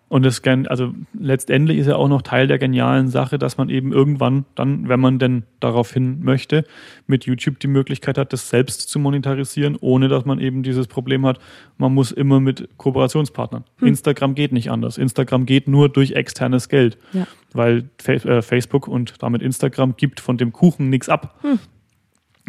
Und 0.09 0.25
das, 0.25 0.41
also 0.69 0.93
letztendlich 1.19 1.77
ist 1.79 1.87
ja 1.87 1.97
auch 1.97 2.07
noch 2.07 2.21
Teil 2.21 2.47
der 2.47 2.57
genialen 2.57 3.09
Sache, 3.09 3.37
dass 3.37 3.57
man 3.57 3.69
eben 3.69 3.91
irgendwann 3.91 4.45
dann, 4.55 4.87
wenn 4.87 5.01
man 5.01 5.19
denn 5.19 5.43
darauf 5.59 5.91
hin 5.91 6.19
möchte, 6.21 6.63
mit 7.07 7.25
YouTube 7.25 7.59
die 7.59 7.67
Möglichkeit 7.67 8.17
hat, 8.17 8.31
das 8.31 8.49
selbst 8.49 8.87
zu 8.87 8.99
monetarisieren, 8.99 9.75
ohne 9.81 10.07
dass 10.07 10.23
man 10.23 10.39
eben 10.39 10.63
dieses 10.63 10.87
Problem 10.87 11.25
hat, 11.25 11.39
man 11.77 11.93
muss 11.93 12.13
immer 12.13 12.39
mit 12.39 12.69
Kooperationspartnern. 12.77 13.65
Instagram 13.81 14.33
geht 14.33 14.53
nicht 14.53 14.71
anders. 14.71 14.97
Instagram 14.97 15.45
geht 15.45 15.67
nur 15.67 15.89
durch 15.89 16.11
externes 16.13 16.69
Geld, 16.69 16.97
Ja. 17.11 17.27
weil 17.51 17.89
äh, 18.05 18.41
Facebook 18.41 18.87
und 18.87 19.15
damit 19.21 19.41
Instagram 19.41 19.97
gibt 19.97 20.21
von 20.21 20.37
dem 20.37 20.53
Kuchen 20.53 20.89
nichts 20.89 21.09
ab, 21.09 21.43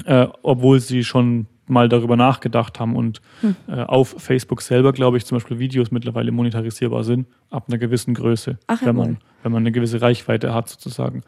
äh, 0.05 0.29
obwohl 0.43 0.79
sie 0.79 1.03
schon 1.03 1.47
mal 1.71 1.89
darüber 1.89 2.16
nachgedacht 2.16 2.81
haben 2.81 2.97
und 2.97 3.21
äh, 3.69 3.83
auf 3.83 4.14
Facebook 4.19 4.62
selber, 4.62 4.93
glaube 4.93 5.16
ich, 5.16 5.27
zum 5.27 5.37
Beispiel 5.37 5.59
Videos 5.59 5.91
mittlerweile 5.91 6.33
monetarisierbar 6.33 7.05
sind, 7.05 7.27
ab 7.51 7.64
einer 7.69 7.79
gewissen 7.79 8.14
Größe, 8.14 8.59
Ach, 8.66 8.81
wenn, 8.83 8.97
man, 8.97 9.19
wenn 9.43 9.53
man 9.53 9.62
eine 9.62 9.73
gewisse 9.73 10.01
Reichweite 10.01 10.55
hat 10.55 10.69
sozusagen. 10.69 11.23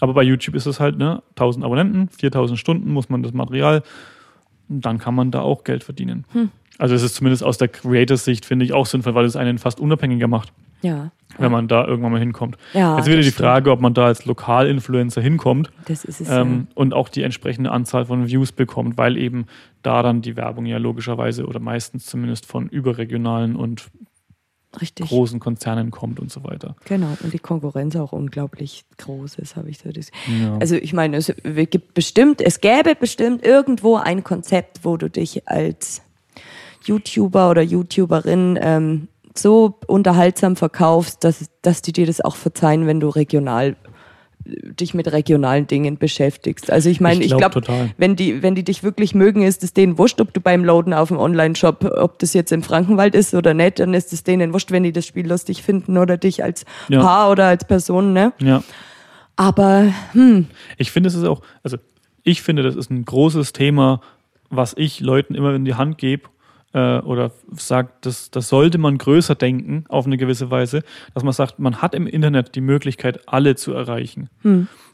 Aber 0.00 0.14
bei 0.14 0.22
YouTube 0.22 0.54
ist 0.54 0.66
es 0.66 0.80
halt, 0.80 0.98
ne, 0.98 1.22
1000 1.30 1.64
Abonnenten, 1.64 2.08
4000 2.08 2.58
Stunden 2.58 2.90
muss 2.92 3.08
man 3.08 3.22
das 3.22 3.32
Material, 3.32 3.82
dann 4.68 4.98
kann 4.98 5.14
man 5.14 5.30
da 5.30 5.40
auch 5.40 5.64
Geld 5.64 5.84
verdienen. 5.84 6.24
Also 6.78 6.94
es 6.94 7.02
ist 7.02 7.16
zumindest 7.16 7.42
aus 7.42 7.58
der 7.58 7.68
Creators-Sicht, 7.68 8.44
finde 8.44 8.64
ich, 8.64 8.72
auch 8.72 8.86
sinnvoll, 8.86 9.14
weil 9.14 9.24
es 9.24 9.34
einen 9.34 9.58
fast 9.58 9.80
unabhängiger 9.80 10.28
macht, 10.28 10.52
Ja. 10.80 11.10
wenn 11.38 11.50
man 11.52 11.66
da 11.68 11.84
irgendwann 11.86 12.12
mal 12.12 12.20
hinkommt. 12.20 12.56
Ja, 12.72 12.96
Jetzt 12.96 13.06
wieder 13.06 13.20
die. 13.20 13.30
Frage, 13.30 13.70
ob 13.72 13.80
man 13.80 13.94
da 13.94 14.06
als 14.06 14.24
Lokalinfluencer 14.26 15.20
hinkommt 15.20 15.70
Das 15.86 16.04
ist 16.04 16.20
es. 16.20 16.28
ähm, 16.30 16.68
und 16.74 16.94
auch 16.94 17.08
die 17.08 17.22
entsprechende 17.22 17.70
Anzahl 17.72 18.06
von 18.06 18.26
Views 18.28 18.52
bekommt, 18.52 18.96
weil 18.96 19.16
eben 19.16 19.46
da 19.82 20.02
dann 20.02 20.22
die 20.22 20.36
Werbung 20.36 20.66
ja 20.66 20.78
logischerweise 20.78 21.46
oder 21.46 21.60
meistens 21.60 22.06
zumindest 22.06 22.46
von 22.46 22.68
überregionalen 22.68 23.56
und 23.56 23.88
ja, 24.72 24.78
richtig. 24.80 25.08
großen 25.08 25.40
Konzernen 25.40 25.90
kommt 25.90 26.20
und 26.20 26.30
so 26.30 26.44
weiter. 26.44 26.76
Genau. 26.84 27.16
Und 27.22 27.32
die 27.32 27.38
Konkurrenz 27.38 27.96
auch 27.96 28.12
unglaublich 28.12 28.84
groß 28.98 29.36
ist, 29.36 29.56
habe 29.56 29.70
ich 29.70 29.78
so 29.78 29.90
das. 29.90 30.10
Ja. 30.40 30.56
Also 30.58 30.76
ich 30.76 30.92
meine, 30.92 31.16
es 31.16 31.32
gibt 31.70 31.94
bestimmt, 31.94 32.40
es 32.40 32.60
gäbe 32.60 32.94
bestimmt 32.94 33.44
irgendwo 33.44 33.96
ein 33.96 34.22
Konzept, 34.24 34.80
wo 34.84 34.96
du 34.96 35.08
dich 35.10 35.48
als 35.48 36.02
YouTuber 36.84 37.50
oder 37.50 37.62
YouTuberin 37.62 38.58
ähm, 38.60 39.08
so 39.42 39.78
unterhaltsam 39.86 40.56
verkaufst, 40.56 41.24
dass, 41.24 41.46
dass 41.62 41.82
die 41.82 41.92
dir 41.92 42.06
das 42.06 42.20
auch 42.20 42.36
verzeihen, 42.36 42.86
wenn 42.86 43.00
du 43.00 43.08
regional 43.08 43.76
dich 44.44 44.94
mit 44.94 45.12
regionalen 45.12 45.66
Dingen 45.66 45.98
beschäftigst. 45.98 46.70
Also 46.70 46.88
ich 46.88 47.00
meine, 47.00 47.20
Ich 47.22 47.28
glaub 47.28 47.40
glaube, 47.40 47.54
total. 47.60 47.90
wenn 47.98 48.16
die, 48.16 48.42
wenn 48.42 48.54
die 48.54 48.62
dich 48.64 48.82
wirklich 48.82 49.14
mögen, 49.14 49.42
ist 49.42 49.62
es 49.62 49.74
denen 49.74 49.98
wurscht, 49.98 50.20
ob 50.22 50.32
du 50.32 50.40
beim 50.40 50.64
Loaden 50.64 50.94
auf 50.94 51.08
dem 51.08 51.18
Online-Shop, 51.18 51.84
ob 51.84 52.18
das 52.18 52.32
jetzt 52.32 52.50
im 52.52 52.62
Frankenwald 52.62 53.14
ist 53.14 53.34
oder 53.34 53.52
nicht, 53.52 53.78
dann 53.78 53.92
ist 53.92 54.12
es 54.12 54.22
denen 54.24 54.52
wurscht, 54.54 54.70
wenn 54.70 54.84
die 54.84 54.92
das 54.92 55.04
Spiel 55.06 55.28
lustig 55.28 55.62
finden 55.62 55.98
oder 55.98 56.16
dich 56.16 56.42
als 56.42 56.64
Ja. 56.88 57.00
Paar 57.00 57.30
oder 57.30 57.46
als 57.46 57.64
Person, 57.66 58.12
ne? 58.12 58.32
ja. 58.38 58.62
Aber 59.36 59.92
hm, 60.12 60.46
Ich 60.78 60.90
finde, 60.90 61.08
es 61.08 61.14
ist 61.14 61.24
auch, 61.24 61.42
also 61.62 61.76
ich 62.22 62.42
finde, 62.42 62.62
das 62.62 62.74
ist 62.74 62.90
ein 62.90 63.04
großes 63.04 63.52
Thema, 63.52 64.00
was 64.50 64.74
ich 64.76 65.00
Leuten 65.00 65.34
immer 65.34 65.54
in 65.54 65.64
die 65.64 65.74
Hand 65.74 65.98
gebe 65.98 66.28
äh, 66.72 66.98
oder 66.98 67.32
sagt, 67.52 68.06
das, 68.06 68.30
das 68.30 68.48
sollte 68.48 68.78
man 68.78 68.98
größer 68.98 69.34
denken 69.34 69.84
auf 69.88 70.06
eine 70.06 70.16
gewisse 70.16 70.50
Weise, 70.50 70.82
dass 71.14 71.22
man 71.22 71.32
sagt, 71.32 71.58
man 71.58 71.80
hat 71.80 71.94
im 71.94 72.06
Internet 72.06 72.54
die 72.54 72.60
Möglichkeit, 72.60 73.20
alle 73.26 73.56
zu 73.56 73.72
erreichen. 73.72 74.28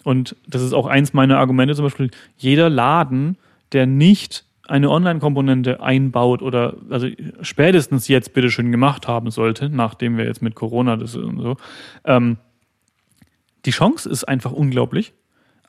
Und 0.04 0.36
das 0.46 0.62
ist 0.62 0.72
auch 0.72 0.86
eins 0.86 1.12
meiner 1.12 1.38
Argumente, 1.38 1.74
zum 1.74 1.84
Beispiel, 1.84 2.10
jeder 2.36 2.68
Laden, 2.68 3.38
der 3.72 3.86
nicht 3.86 4.44
eine 4.66 4.90
Online-Komponente 4.90 5.82
einbaut 5.82 6.40
oder 6.40 6.74
also 6.88 7.08
spätestens 7.42 8.08
jetzt 8.08 8.32
bitte 8.32 8.50
schön 8.50 8.72
gemacht 8.72 9.08
haben 9.08 9.30
sollte, 9.30 9.68
nachdem 9.68 10.16
wir 10.16 10.24
jetzt 10.24 10.42
mit 10.42 10.54
Corona 10.54 10.96
das 10.96 11.16
und 11.16 11.40
so, 11.40 11.56
ähm, 12.04 12.38
die 13.66 13.70
Chance 13.70 14.08
ist 14.08 14.24
einfach 14.24 14.52
unglaublich, 14.52 15.12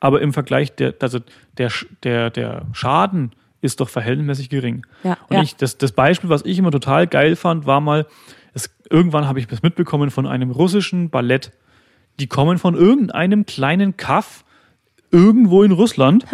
aber 0.00 0.20
im 0.20 0.32
Vergleich 0.32 0.74
der, 0.74 0.94
also 1.00 1.18
der, 1.58 1.70
der, 2.02 2.30
der 2.30 2.66
Schaden 2.72 3.32
ist 3.66 3.80
doch 3.80 3.88
verhältnismäßig 3.88 4.48
gering. 4.48 4.86
Ja, 5.02 5.18
Und 5.28 5.36
ja. 5.36 5.42
ich, 5.42 5.56
das, 5.56 5.76
das 5.76 5.92
Beispiel, 5.92 6.30
was 6.30 6.44
ich 6.44 6.58
immer 6.58 6.70
total 6.70 7.06
geil 7.06 7.36
fand, 7.36 7.66
war 7.66 7.80
mal, 7.80 8.06
es, 8.54 8.70
irgendwann 8.88 9.26
habe 9.28 9.38
ich 9.38 9.46
das 9.46 9.62
mitbekommen 9.62 10.10
von 10.10 10.26
einem 10.26 10.50
russischen 10.50 11.10
Ballett. 11.10 11.52
Die 12.18 12.26
kommen 12.26 12.58
von 12.58 12.74
irgendeinem 12.74 13.44
kleinen 13.44 13.96
Kaff 13.96 14.44
irgendwo 15.10 15.62
in 15.62 15.72
Russland, 15.72 16.24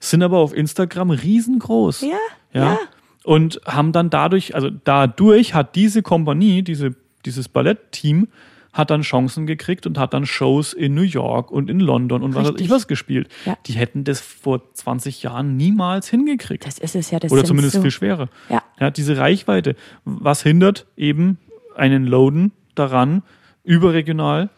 sind 0.00 0.22
aber 0.22 0.38
auf 0.38 0.54
Instagram 0.54 1.10
riesengroß. 1.10 2.02
Ja. 2.02 2.18
ja. 2.52 2.78
Und 3.24 3.60
haben 3.64 3.92
dann 3.92 4.10
dadurch, 4.10 4.54
also 4.54 4.68
dadurch 4.70 5.54
hat 5.54 5.76
diese 5.76 6.02
Kompanie, 6.02 6.62
diese, 6.62 6.96
dieses 7.24 7.48
Ballettteam, 7.48 8.28
hat 8.72 8.90
dann 8.90 9.02
Chancen 9.02 9.46
gekriegt 9.46 9.86
und 9.86 9.98
hat 9.98 10.14
dann 10.14 10.24
Shows 10.26 10.72
in 10.72 10.94
New 10.94 11.02
York 11.02 11.50
und 11.50 11.68
in 11.68 11.78
London 11.80 12.22
und 12.22 12.34
was 12.34 12.44
weiß 12.44 12.48
Richtig. 12.52 12.66
ich 12.66 12.70
was 12.72 12.86
gespielt. 12.88 13.28
Ja. 13.44 13.56
Die 13.66 13.72
hätten 13.74 14.04
das 14.04 14.20
vor 14.20 14.72
20 14.72 15.22
Jahren 15.22 15.56
niemals 15.56 16.08
hingekriegt. 16.08 16.66
Das 16.66 16.78
ist 16.78 16.94
es 16.96 17.10
ja. 17.10 17.18
Das 17.18 17.30
Oder 17.32 17.44
zumindest 17.44 17.76
so, 17.76 17.82
viel 17.82 17.90
schwerer. 17.90 18.28
Ja. 18.48 18.62
Ja, 18.80 18.90
diese 18.90 19.16
Reichweite. 19.18 19.76
Was 20.04 20.42
hindert 20.42 20.86
eben 20.96 21.38
einen 21.76 22.06
Loaden 22.06 22.52
daran, 22.74 23.22
überregional 23.64 24.50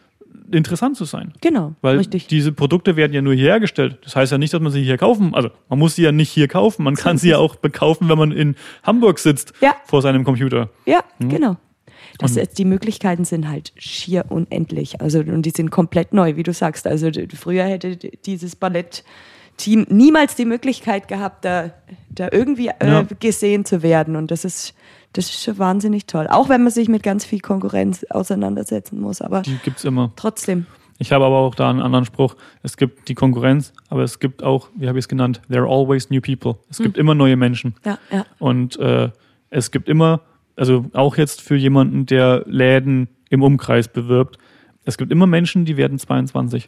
interessant 0.51 0.95
zu 0.95 1.05
sein? 1.05 1.33
Genau, 1.41 1.75
Weil 1.81 1.97
richtig. 1.97 2.27
diese 2.27 2.51
Produkte 2.51 2.95
werden 2.95 3.13
ja 3.13 3.21
nur 3.21 3.33
hier 3.33 3.49
hergestellt. 3.49 3.97
Das 4.03 4.15
heißt 4.15 4.31
ja 4.31 4.37
nicht, 4.37 4.53
dass 4.53 4.61
man 4.61 4.71
sie 4.71 4.83
hier 4.83 4.97
kaufen, 4.97 5.33
also 5.33 5.49
man 5.69 5.79
muss 5.79 5.95
sie 5.95 6.03
ja 6.03 6.11
nicht 6.11 6.29
hier 6.29 6.47
kaufen, 6.47 6.83
man 6.83 6.95
kann 6.95 7.17
sie 7.17 7.29
ja 7.29 7.37
auch 7.37 7.55
bekaufen, 7.55 8.09
wenn 8.09 8.17
man 8.17 8.31
in 8.31 8.55
Hamburg 8.83 9.19
sitzt 9.19 9.53
Ja. 9.61 9.75
vor 9.85 10.01
seinem 10.01 10.23
Computer. 10.23 10.69
Ja, 10.85 11.03
genau. 11.19 11.57
Das 12.19 12.37
Und- 12.37 12.57
die 12.57 12.65
Möglichkeiten 12.65 13.25
sind 13.25 13.49
halt 13.49 13.73
schier 13.77 14.25
unendlich. 14.29 15.01
Also, 15.01 15.19
und 15.19 15.41
die 15.43 15.49
sind 15.51 15.69
komplett 15.71 16.13
neu, 16.13 16.35
wie 16.35 16.43
du 16.43 16.53
sagst. 16.53 16.87
Also, 16.87 17.09
früher 17.35 17.65
hätte 17.65 17.97
dieses 17.97 18.55
Ballettteam 18.55 19.85
niemals 19.89 20.35
die 20.35 20.45
Möglichkeit 20.45 21.07
gehabt, 21.07 21.45
da, 21.45 21.71
da 22.09 22.29
irgendwie 22.31 22.67
äh, 22.79 22.87
Ja. 22.87 23.05
gesehen 23.19 23.65
zu 23.65 23.83
werden. 23.83 24.15
Und 24.15 24.31
das 24.31 24.45
ist, 24.45 24.73
das 25.13 25.25
ist 25.25 25.43
schon 25.43 25.57
wahnsinnig 25.57 26.05
toll. 26.05 26.27
Auch 26.29 26.49
wenn 26.49 26.63
man 26.63 26.71
sich 26.71 26.87
mit 26.87 27.03
ganz 27.03 27.25
viel 27.25 27.39
Konkurrenz 27.39 28.05
auseinandersetzen 28.09 28.99
muss. 28.99 29.21
Aber 29.21 29.41
Die 29.41 29.57
gibt's 29.63 29.83
immer. 29.83 30.11
trotzdem. 30.15 30.65
Ich 30.97 31.11
habe 31.11 31.25
aber 31.25 31.35
auch 31.39 31.55
da 31.55 31.69
einen 31.69 31.81
anderen 31.81 32.05
Spruch. 32.05 32.35
Es 32.63 32.77
gibt 32.77 33.09
die 33.09 33.15
Konkurrenz, 33.15 33.73
aber 33.89 34.03
es 34.03 34.19
gibt 34.19 34.41
auch, 34.43 34.69
wie 34.77 34.87
habe 34.87 34.97
ich 34.97 35.03
es 35.03 35.09
genannt, 35.09 35.41
there 35.49 35.63
are 35.63 35.69
always 35.69 36.09
new 36.09 36.21
people. 36.21 36.55
Es 36.69 36.77
gibt 36.77 36.97
immer 36.97 37.13
neue 37.13 37.35
Menschen. 37.35 37.75
Ja, 37.83 37.97
ja. 38.09 38.25
Und 38.39 38.79
äh, 38.79 39.09
es 39.49 39.71
gibt 39.71 39.89
immer, 39.89 40.21
also 40.55 40.85
auch 40.93 41.17
jetzt 41.17 41.41
für 41.41 41.55
jemanden, 41.55 42.05
der 42.05 42.43
Läden 42.47 43.07
im 43.29 43.43
Umkreis 43.43 43.87
bewirbt, 43.87 44.37
es 44.83 44.97
gibt 44.97 45.11
immer 45.11 45.27
Menschen, 45.27 45.65
die 45.65 45.77
werden 45.77 45.97
22 45.97 46.67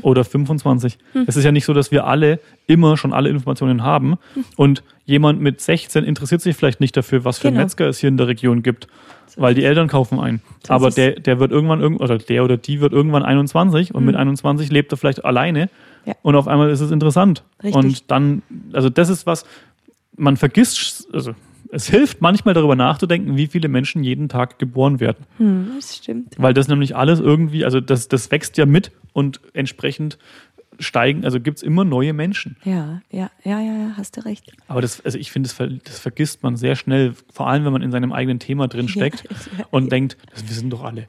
oder 0.00 0.24
25. 0.24 0.98
Es 1.26 1.36
ist 1.36 1.44
ja 1.44 1.52
nicht 1.52 1.66
so, 1.66 1.74
dass 1.74 1.90
wir 1.90 2.06
alle 2.06 2.40
immer 2.66 2.96
schon 2.96 3.12
alle 3.12 3.28
Informationen 3.28 3.82
haben. 3.82 4.16
Und 4.56 4.82
jemand 5.04 5.40
mit 5.40 5.60
16 5.60 6.04
interessiert 6.04 6.40
sich 6.40 6.56
vielleicht 6.56 6.80
nicht 6.80 6.96
dafür, 6.96 7.24
was 7.24 7.38
für 7.38 7.48
Genau. 7.48 7.60
Metzger 7.60 7.88
es 7.88 7.98
hier 7.98 8.08
in 8.08 8.16
der 8.16 8.26
Region 8.26 8.62
gibt, 8.62 8.88
weil 9.36 9.54
die 9.54 9.64
Eltern 9.64 9.88
kaufen 9.88 10.18
ein. 10.18 10.40
So 10.66 10.72
Aber 10.72 10.90
der, 10.90 11.20
der 11.20 11.38
wird 11.40 11.52
irgendwann, 11.52 11.80
irgend- 11.80 12.00
oder 12.00 12.16
der 12.16 12.42
oder 12.42 12.56
die 12.56 12.80
wird 12.80 12.92
irgendwann 12.92 13.22
21 13.22 13.94
und 13.94 14.04
mit 14.04 14.16
21 14.16 14.70
lebt 14.70 14.92
er 14.92 14.96
vielleicht 14.96 15.24
alleine. 15.24 15.68
Ja. 16.06 16.14
Und 16.22 16.36
auf 16.36 16.48
einmal 16.48 16.70
ist 16.70 16.80
es 16.80 16.90
interessant. 16.90 17.44
Richtig. 17.62 17.76
Und 17.76 18.10
dann, 18.10 18.42
also 18.72 18.88
das 18.88 19.10
ist 19.10 19.26
was, 19.26 19.44
man 20.16 20.36
vergisst, 20.36 21.06
also 21.12 21.34
es 21.72 21.88
hilft 21.88 22.20
manchmal 22.20 22.54
darüber 22.54 22.76
nachzudenken, 22.76 23.36
wie 23.36 23.46
viele 23.48 23.68
Menschen 23.68 24.04
jeden 24.04 24.28
Tag 24.28 24.58
geboren 24.58 25.00
werden. 25.00 25.24
Hm, 25.38 25.72
das 25.76 25.96
stimmt. 25.96 26.34
Weil 26.38 26.54
das 26.54 26.68
nämlich 26.68 26.94
alles 26.94 27.18
irgendwie, 27.18 27.64
also 27.64 27.80
das, 27.80 28.08
das 28.08 28.30
wächst 28.30 28.56
ja 28.58 28.66
mit 28.66 28.92
und 29.12 29.40
entsprechend 29.54 30.18
steigen, 30.78 31.24
also 31.24 31.40
gibt 31.40 31.58
es 31.58 31.62
immer 31.62 31.84
neue 31.84 32.12
Menschen. 32.12 32.56
Ja, 32.64 33.02
ja, 33.10 33.30
ja, 33.44 33.60
ja, 33.60 33.72
ja, 33.72 33.90
hast 33.96 34.16
du 34.16 34.24
recht. 34.24 34.52
Aber 34.68 34.80
das, 34.80 35.00
also 35.04 35.18
ich 35.18 35.30
finde, 35.32 35.48
das, 35.48 35.54
ver- 35.56 35.68
das 35.84 35.98
vergisst 35.98 36.42
man 36.42 36.56
sehr 36.56 36.76
schnell, 36.76 37.14
vor 37.32 37.48
allem 37.48 37.64
wenn 37.64 37.72
man 37.72 37.82
in 37.82 37.90
seinem 37.90 38.12
eigenen 38.12 38.38
Thema 38.38 38.68
drin 38.68 38.88
steckt 38.88 39.24
ja. 39.58 39.66
und 39.70 39.90
denkt, 39.92 40.16
das 40.32 40.48
wissen 40.48 40.70
doch 40.70 40.82
alle. 40.84 41.08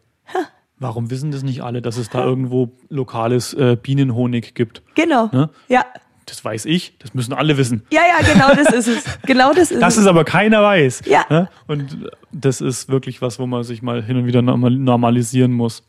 Warum 0.79 1.09
wissen 1.11 1.31
das 1.31 1.43
nicht 1.43 1.61
alle, 1.63 1.81
dass 1.81 1.97
es 1.97 2.09
da 2.09 2.25
irgendwo 2.25 2.71
lokales 2.89 3.53
äh, 3.53 3.77
Bienenhonig 3.81 4.53
gibt? 4.53 4.81
Genau. 4.95 5.29
Ne? 5.31 5.49
Ja. 5.69 5.85
Das 6.25 6.43
weiß 6.43 6.65
ich, 6.65 6.97
das 6.99 7.13
müssen 7.13 7.33
alle 7.33 7.57
wissen. 7.57 7.83
Ja, 7.91 8.01
ja, 8.01 8.25
genau 8.33 8.53
das 8.55 8.73
ist 8.73 8.87
es. 8.87 9.03
Genau 9.25 9.53
das 9.53 9.71
ist 9.71 9.81
Das 9.81 9.95
es. 9.95 10.01
ist 10.01 10.07
aber 10.07 10.23
keiner 10.23 10.61
weiß. 10.63 11.01
Ja. 11.05 11.25
Ne? 11.29 11.49
Und 11.67 12.09
das 12.31 12.61
ist 12.61 12.87
wirklich 12.89 13.21
was, 13.21 13.39
wo 13.39 13.45
man 13.45 13.63
sich 13.63 13.81
mal 13.81 14.01
hin 14.03 14.17
und 14.17 14.25
wieder 14.25 14.41
normal- 14.41 14.71
normalisieren 14.77 15.51
muss. 15.51 15.83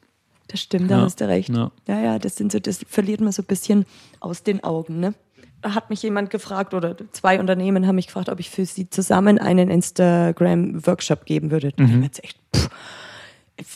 Das 0.48 0.60
stimmt, 0.60 0.90
da 0.90 0.98
Ja, 0.98 1.02
hast 1.04 1.20
du 1.20 1.28
recht. 1.28 1.48
ja. 1.50 1.70
Ja. 1.88 2.00
ja, 2.00 2.18
das 2.18 2.36
sind 2.36 2.52
so, 2.52 2.58
das 2.58 2.80
verliert 2.88 3.20
man 3.20 3.32
so 3.32 3.42
ein 3.42 3.46
bisschen 3.46 3.86
aus 4.20 4.42
den 4.42 4.62
Augen, 4.64 5.00
ne? 5.00 5.14
Da 5.62 5.74
hat 5.74 5.88
mich 5.88 6.02
jemand 6.02 6.28
gefragt 6.28 6.74
oder 6.74 6.94
zwei 7.12 7.40
Unternehmen 7.40 7.86
haben 7.86 7.94
mich 7.96 8.08
gefragt, 8.08 8.28
ob 8.28 8.38
ich 8.38 8.50
für 8.50 8.66
sie 8.66 8.90
zusammen 8.90 9.38
einen 9.38 9.70
Instagram-Workshop 9.70 11.24
geben 11.24 11.50
würde. 11.50 11.72
Da 11.76 11.82
Mhm. 11.84 11.88
hab 11.90 11.96
ich 11.98 12.04
jetzt 12.04 12.24
echt, 12.24 12.38
pff, 12.54 12.68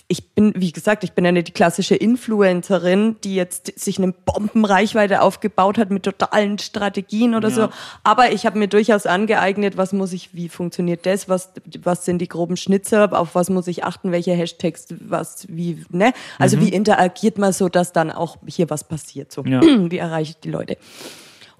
ich 0.08 0.30
bin, 0.30 0.52
wie 0.56 0.72
gesagt, 0.72 1.04
ich 1.04 1.12
bin 1.12 1.24
ja 1.24 1.30
nicht 1.30 1.48
die 1.48 1.52
klassische 1.52 1.94
Influencerin, 1.94 3.16
die 3.22 3.36
jetzt 3.36 3.78
sich 3.78 3.98
eine 3.98 4.12
Bombenreichweite 4.12 5.22
aufgebaut 5.22 5.78
hat 5.78 5.90
mit 5.90 6.02
totalen 6.02 6.58
Strategien 6.58 7.34
oder 7.36 7.48
Ja. 7.48 7.54
so. 7.54 7.68
Aber 8.02 8.32
ich 8.32 8.44
habe 8.44 8.58
mir 8.58 8.66
durchaus 8.66 9.06
angeeignet, 9.06 9.76
was 9.76 9.92
muss 9.92 10.12
ich, 10.12 10.34
wie 10.34 10.48
funktioniert 10.48 11.06
das, 11.06 11.28
was, 11.28 11.50
was 11.82 12.04
sind 12.04 12.18
die 12.18 12.28
groben 12.28 12.56
Schnitzer, 12.56 13.12
auf 13.18 13.34
was 13.36 13.50
muss 13.50 13.68
ich 13.68 13.84
achten, 13.84 14.10
welche 14.10 14.32
Hashtags, 14.32 14.86
was, 15.00 15.46
wie, 15.48 15.84
ne? 15.90 16.12
Also 16.40 16.60
wie 16.60 16.70
interagiert 16.70 17.38
man 17.38 17.52
so, 17.52 17.68
dass 17.68 17.92
dann 17.92 18.10
auch 18.10 18.36
hier 18.46 18.70
was 18.70 18.82
passiert, 18.84 19.30
so. 19.30 19.44
Ja. 19.44 19.60
Wie 19.90 19.98
erreiche 19.98 20.32
ich 20.32 20.40
die 20.40 20.50
Leute? 20.50 20.76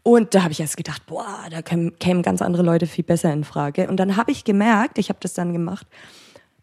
Und 0.03 0.35
da 0.35 0.43
habe 0.43 0.53
ich 0.53 0.61
erst 0.61 0.77
gedacht, 0.77 1.07
boah, 1.07 1.39
da 1.51 1.62
kämen, 1.62 1.99
kämen 1.99 2.23
ganz 2.23 2.43
andere 2.43 2.62
Leute 2.62 2.87
viel 2.87 3.05
besser 3.05 3.33
in 3.33 3.45
Frage. 3.45 3.89
Und 3.89 3.99
dann 3.99 4.16
habe 4.16 4.33
ich 4.33 4.45
gemerkt, 4.45 4.99
ich 4.99 5.09
habe 5.09 5.19
das 5.23 5.35
dann 5.35 5.53
gemacht, 5.53 5.87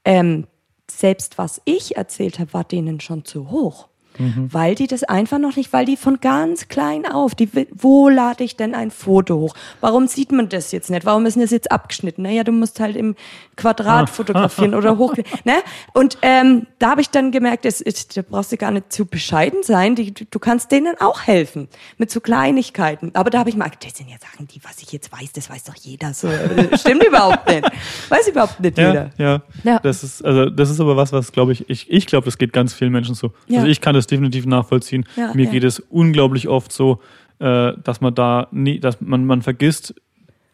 ähm, 0.04 0.48
selbst 0.90 1.38
was 1.38 1.62
ich 1.66 1.98
erzählt 1.98 2.40
habe, 2.40 2.54
war 2.54 2.64
denen 2.64 3.00
schon 3.00 3.26
zu 3.26 3.50
hoch. 3.50 3.88
Weil 4.18 4.76
die 4.76 4.88
das 4.88 5.04
einfach 5.04 5.38
noch 5.40 5.56
nicht, 5.56 5.74
weil 5.74 5.86
die 5.86 5.98
von 5.98 6.20
ganz 6.20 6.68
klein 6.68 7.06
auf, 7.06 7.36
die, 7.36 7.54
will- 7.54 7.68
wo 7.72 8.10
lade 8.10 8.44
ich 8.44 8.56
denn 8.56 8.74
ein 8.76 8.92
Foto 8.92 9.36
hoch? 9.38 9.56
Warum 9.82 10.08
sieht 10.08 10.32
man 10.32 10.50
das 10.50 10.72
jetzt 10.72 10.90
nicht? 10.90 11.06
Warum 11.06 11.26
ist 11.26 11.36
denn 11.36 11.42
das 11.44 11.52
jetzt 11.52 11.72
abgeschnitten? 11.72 12.24
Naja, 12.24 12.44
du 12.44 12.52
musst 12.52 12.80
halt 12.80 12.96
im 12.96 13.16
Quadrat 13.56 14.10
fotografieren 14.10 14.74
oder 14.76 14.98
hoch. 14.98 15.16
Ne? 15.44 15.54
Und 15.94 16.18
ähm, 16.22 16.68
da 16.80 16.92
habe 16.92 17.02
ich 17.02 17.10
dann 17.10 17.32
gemerkt, 17.32 17.66
es, 17.66 17.82
es, 17.82 18.08
da 18.08 18.22
brauchst 18.22 18.52
du 18.52 18.58
gar 18.58 18.72
nicht 18.72 18.92
zu 18.92 19.06
bescheiden 19.06 19.64
sein. 19.64 19.96
Die, 19.96 20.14
du 20.14 20.40
kannst 20.40 20.72
denen 20.72 20.96
auch 21.00 21.22
helfen 21.24 21.68
mit 21.98 22.12
so 22.12 22.20
Kleinigkeiten. 22.22 23.12
Aber 23.14 23.30
da 23.30 23.40
habe 23.40 23.50
ich 23.50 23.56
mal, 23.56 23.66
gedacht, 23.66 23.86
das 23.86 23.98
sind 23.98 24.10
ja 24.10 24.18
Sachen, 24.20 24.48
die, 24.48 24.62
was 24.64 24.82
ich 24.82 24.92
jetzt 24.92 25.12
weiß, 25.12 25.32
das 25.34 25.50
weiß 25.50 25.64
doch 25.66 25.76
jeder. 25.76 26.14
So, 26.14 26.28
äh, 26.28 26.78
stimmt 26.78 27.04
überhaupt 27.08 27.48
nicht. 27.50 27.66
Weiß 28.10 28.28
überhaupt 28.28 28.60
nicht 28.60 28.78
Ja, 28.78 28.88
jeder. 28.88 29.10
ja. 29.18 29.42
Ja. 29.64 29.80
Das 29.80 30.04
ist, 30.04 30.24
also, 30.24 30.50
das 30.50 30.70
ist 30.70 30.80
aber 30.80 30.96
was, 30.98 31.12
was 31.14 31.32
glaube 31.32 31.52
ich, 31.54 31.70
ich, 31.70 31.90
ich 31.90 32.06
glaube, 32.06 32.26
das 32.26 32.38
geht 32.38 32.54
ganz 32.54 32.74
vielen 32.74 32.92
Menschen 32.92 33.16
so. 33.16 33.32
Ja. 33.48 33.60
Also 33.60 33.68
ich 33.72 33.82
kann 33.82 33.94
das 33.96 34.05
definitiv 34.08 34.46
nachvollziehen. 34.46 35.06
Ja, 35.16 35.34
Mir 35.34 35.46
ja. 35.46 35.52
geht 35.52 35.64
es 35.64 35.80
unglaublich 35.80 36.48
oft 36.48 36.72
so, 36.72 37.00
äh, 37.40 37.74
dass 37.84 38.02
man 38.02 38.16
da 38.16 38.48
nie, 38.52 38.80
dass 38.80 39.02
man, 39.02 39.26
man 39.26 39.42
vergisst, 39.42 39.94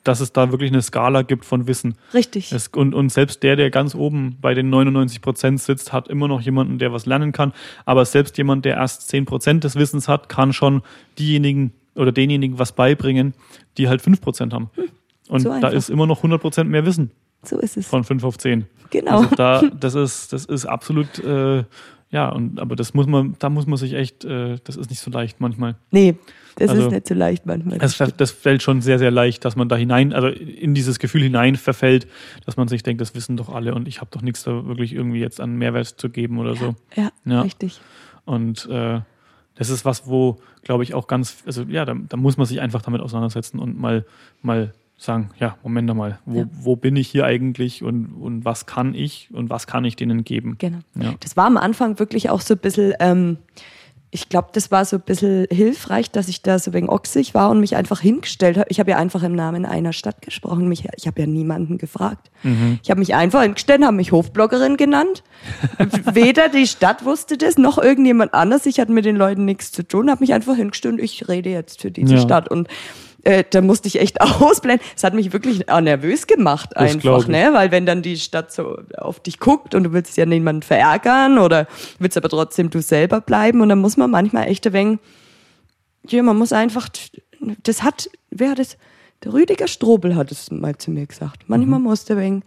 dass 0.04 0.20
es 0.20 0.34
da 0.34 0.50
wirklich 0.52 0.72
eine 0.72 0.82
Skala 0.82 1.22
gibt 1.22 1.46
von 1.46 1.68
Wissen. 1.68 1.96
Richtig. 2.14 2.52
Es, 2.52 2.70
und, 2.70 2.96
und 2.96 3.12
selbst 3.12 3.44
der, 3.44 3.56
der 3.56 3.70
ganz 3.70 3.94
oben 3.94 4.38
bei 4.42 4.56
den 4.56 4.70
99 4.72 5.22
Prozent 5.22 5.62
sitzt, 5.62 5.94
hat 5.94 6.08
immer 6.08 6.28
noch 6.28 6.42
jemanden, 6.42 6.80
der 6.80 6.92
was 6.92 7.06
lernen 7.06 7.32
kann. 7.34 7.54
Aber 7.86 8.04
selbst 8.06 8.36
jemand, 8.40 8.66
der 8.66 8.78
erst 8.78 9.08
10 9.10 9.26
Prozent 9.26 9.64
des 9.64 9.76
Wissens 9.76 10.08
hat, 10.08 10.28
kann 10.28 10.54
schon 10.54 10.82
diejenigen 11.20 11.74
oder 11.94 12.12
denjenigen 12.12 12.58
was 12.58 12.72
beibringen, 12.72 13.36
die 13.78 13.90
halt 13.90 14.02
5 14.02 14.22
Prozent 14.22 14.54
haben. 14.54 14.72
Und 15.28 15.46
Hm, 15.46 15.52
so 15.54 15.60
da 15.60 15.68
ist 15.68 15.90
immer 15.92 16.08
noch 16.08 16.18
100 16.18 16.42
Prozent 16.42 16.70
mehr 16.70 16.84
Wissen 16.86 17.12
So 17.44 17.60
ist 17.60 17.78
es. 17.78 17.86
von 17.88 18.04
5 18.04 18.24
auf 18.24 18.38
10. 18.40 18.66
Genau. 18.90 19.12
Also 19.22 19.36
da, 19.36 19.62
das 19.80 19.94
ist, 19.94 20.34
das 20.34 20.46
ist 20.46 20.66
absolut, 20.66 21.20
äh, 21.20 21.64
ja, 22.12 22.30
und 22.30 22.60
aber 22.60 22.76
das 22.76 22.94
muss 22.94 23.08
man, 23.08 23.36
da 23.40 23.50
muss 23.50 23.66
man 23.68 23.78
sich 23.78 23.94
echt, 23.94 24.26
äh, 24.26 24.58
das 24.64 24.76
ist 24.76 24.90
nicht 24.90 25.00
so 25.00 25.10
leicht 25.12 25.40
manchmal. 25.40 25.76
Nee, 25.92 26.16
das 26.58 26.70
Also, 26.70 26.88
ist 26.88 26.92
nicht 26.92 27.08
so 27.08 27.14
leicht 27.14 27.46
manchmal. 27.46 27.78
Das, 27.78 27.98
das 28.18 28.32
fällt 28.32 28.62
schon 28.62 28.82
sehr, 28.82 29.00
sehr 29.00 29.12
leicht, 29.12 29.46
dass 29.46 29.56
man 29.56 29.70
da 29.70 29.76
hinein, 29.78 30.12
also 30.14 30.28
in 30.28 30.74
dieses 30.74 31.00
Gefühl 31.00 31.24
hinein 31.24 31.56
verfällt, 31.56 32.08
dass 32.46 32.58
man 32.58 32.68
sich 32.68 32.84
denkt, 32.84 33.00
das 33.02 33.16
wissen 33.16 33.38
doch 33.38 33.50
alle 33.50 33.74
und 33.74 33.88
ich 33.88 34.02
habe 34.02 34.12
doch 34.12 34.22
nichts 34.22 34.44
da 34.44 34.66
wirklich 34.66 34.94
irgendwie 34.94 35.20
jetzt 35.20 35.40
an 35.40 35.56
Mehrwert 35.56 35.88
zu 35.88 36.10
geben 36.10 36.38
oder 36.40 36.56
so. 36.56 36.76
ja, 36.96 37.10
Ja. 37.26 37.42
richtig. 37.42 37.80
Und 38.26 38.68
äh, 38.70 39.00
das 39.56 39.70
ist 39.70 39.86
was, 39.86 40.08
wo, 40.08 40.40
glaube 40.64 40.84
ich, 40.84 40.94
auch 40.94 41.08
ganz, 41.08 41.44
also 41.46 41.64
ja, 41.64 41.86
da, 41.86 41.96
da 42.10 42.18
muss 42.18 42.38
man 42.38 42.46
sich 42.46 42.62
einfach 42.62 42.82
damit 42.82 43.02
auseinandersetzen 43.02 43.60
und 43.60 43.80
mal, 43.80 44.06
mal 44.42 44.74
sagen, 45.04 45.30
ja, 45.40 45.58
Moment 45.64 45.94
mal, 45.96 46.20
wo, 46.26 46.40
Ja. 46.40 46.46
wo 46.52 46.76
bin 46.76 46.96
ich 46.96 47.08
hier 47.10 47.26
eigentlich 47.26 47.84
und, 47.84 48.06
und 48.14 48.46
was 48.46 48.66
kann 48.66 48.94
ich 48.94 49.30
und 49.34 49.50
was 49.50 49.68
kann 49.68 49.84
ich 49.86 49.96
denen 49.96 50.24
geben? 50.24 50.56
Genau. 50.60 50.80
Ja. 50.96 51.14
Das 51.20 51.36
war 51.36 51.46
am 51.48 51.58
Anfang 51.58 51.98
wirklich 52.00 52.30
auch 52.30 52.42
so 52.42 52.54
ein 52.54 52.60
bisschen, 52.60 52.94
ähm, 53.00 53.38
ich 54.14 54.28
glaube, 54.28 54.50
das 54.52 54.72
war 54.72 54.84
so 54.84 54.98
ein 54.98 55.02
bisschen 55.04 55.48
hilfreich, 55.50 56.12
dass 56.12 56.28
ich 56.28 56.42
da 56.42 56.60
so 56.60 56.74
wegen 56.74 56.90
ochsig 56.90 57.34
war 57.34 57.50
und 57.50 57.62
mich 57.62 57.78
einfach 57.78 58.02
hingestellt 58.02 58.58
habe. 58.58 58.68
Ich 58.70 58.80
habe 58.82 58.92
ja 58.92 58.98
einfach 58.98 59.24
im 59.24 59.34
Namen 59.34 59.66
einer 59.66 59.94
Stadt 59.94 60.22
gesprochen. 60.22 60.68
Mich, 60.68 60.84
ich 60.98 61.08
habe 61.08 61.22
ja 61.22 61.28
niemanden 61.28 61.78
gefragt. 61.78 62.30
Mhm. 62.44 62.80
Ich 62.84 62.90
habe 62.92 63.00
mich 63.00 63.16
einfach 63.16 63.42
hingestellt, 63.42 63.84
habe 63.86 63.96
mich 63.96 64.12
Hofbloggerin 64.12 64.76
genannt. 64.76 65.24
Weder 66.14 66.50
die 66.50 66.68
Stadt 66.68 67.06
wusste 67.06 67.38
das, 67.38 67.58
noch 67.58 67.78
irgendjemand 67.78 68.34
anders. 68.34 68.66
Ich 68.66 68.80
hatte 68.82 68.92
mit 68.92 69.06
den 69.06 69.16
Leuten 69.16 69.46
nichts 69.46 69.72
zu 69.72 69.82
tun, 69.88 70.12
habe 70.12 70.20
mich 70.22 70.34
einfach 70.34 70.56
hingestellt 70.56 70.96
und 70.96 71.00
ich 71.04 71.30
rede 71.30 71.50
jetzt 71.50 71.82
für 71.82 71.90
diese 71.92 72.16
Ja. 72.16 72.22
Stadt. 72.22 72.50
Und 72.52 72.68
äh, 73.24 73.44
da 73.50 73.62
musste 73.62 73.88
ich 73.88 74.00
echt 74.00 74.20
ausblenden. 74.42 74.86
Es 74.96 75.04
hat 75.04 75.14
mich 75.14 75.34
wirklich 75.34 75.70
auch 75.70 75.82
nervös 75.82 76.28
gemacht 76.28 76.76
einfach, 76.78 77.28
ne? 77.28 77.50
Weil 77.54 77.72
wenn 77.72 77.86
dann 77.86 78.02
die 78.02 78.18
Stadt 78.18 78.52
so 78.52 78.78
auf 78.98 79.20
dich 79.20 79.40
guckt 79.40 79.76
und 79.76 79.84
du 79.84 79.94
willst 79.94 80.18
ja 80.18 80.26
niemanden 80.26 80.62
verärgern 80.64 81.38
oder 81.38 81.68
willst 82.00 82.18
aber 82.18 82.30
trotzdem 82.30 82.70
du 82.70 82.82
selber 82.82 83.22
bleiben 83.22 83.62
und 83.62 83.70
dann 83.70 83.80
muss 83.80 83.98
man 83.98 84.10
manchmal 84.12 84.48
echt 84.48 84.66
ein 84.68 84.74
wenig, 84.74 85.00
ja, 86.08 86.24
man 86.24 86.38
muss 86.38 86.52
einfach, 86.52 86.90
das 87.64 87.84
hat, 87.84 88.10
wer 88.32 88.52
hat 88.52 88.60
das? 88.60 88.78
Der 89.24 89.34
Rüdiger 89.34 89.68
Strobel 89.68 90.16
hat 90.16 90.32
es 90.32 90.50
mal 90.50 90.76
zu 90.78 90.90
mir 90.90 91.06
gesagt. 91.06 91.44
Manchmal 91.46 91.78
Mhm. 91.78 91.86
muss 91.86 92.06
der 92.06 92.18
wegen 92.18 92.42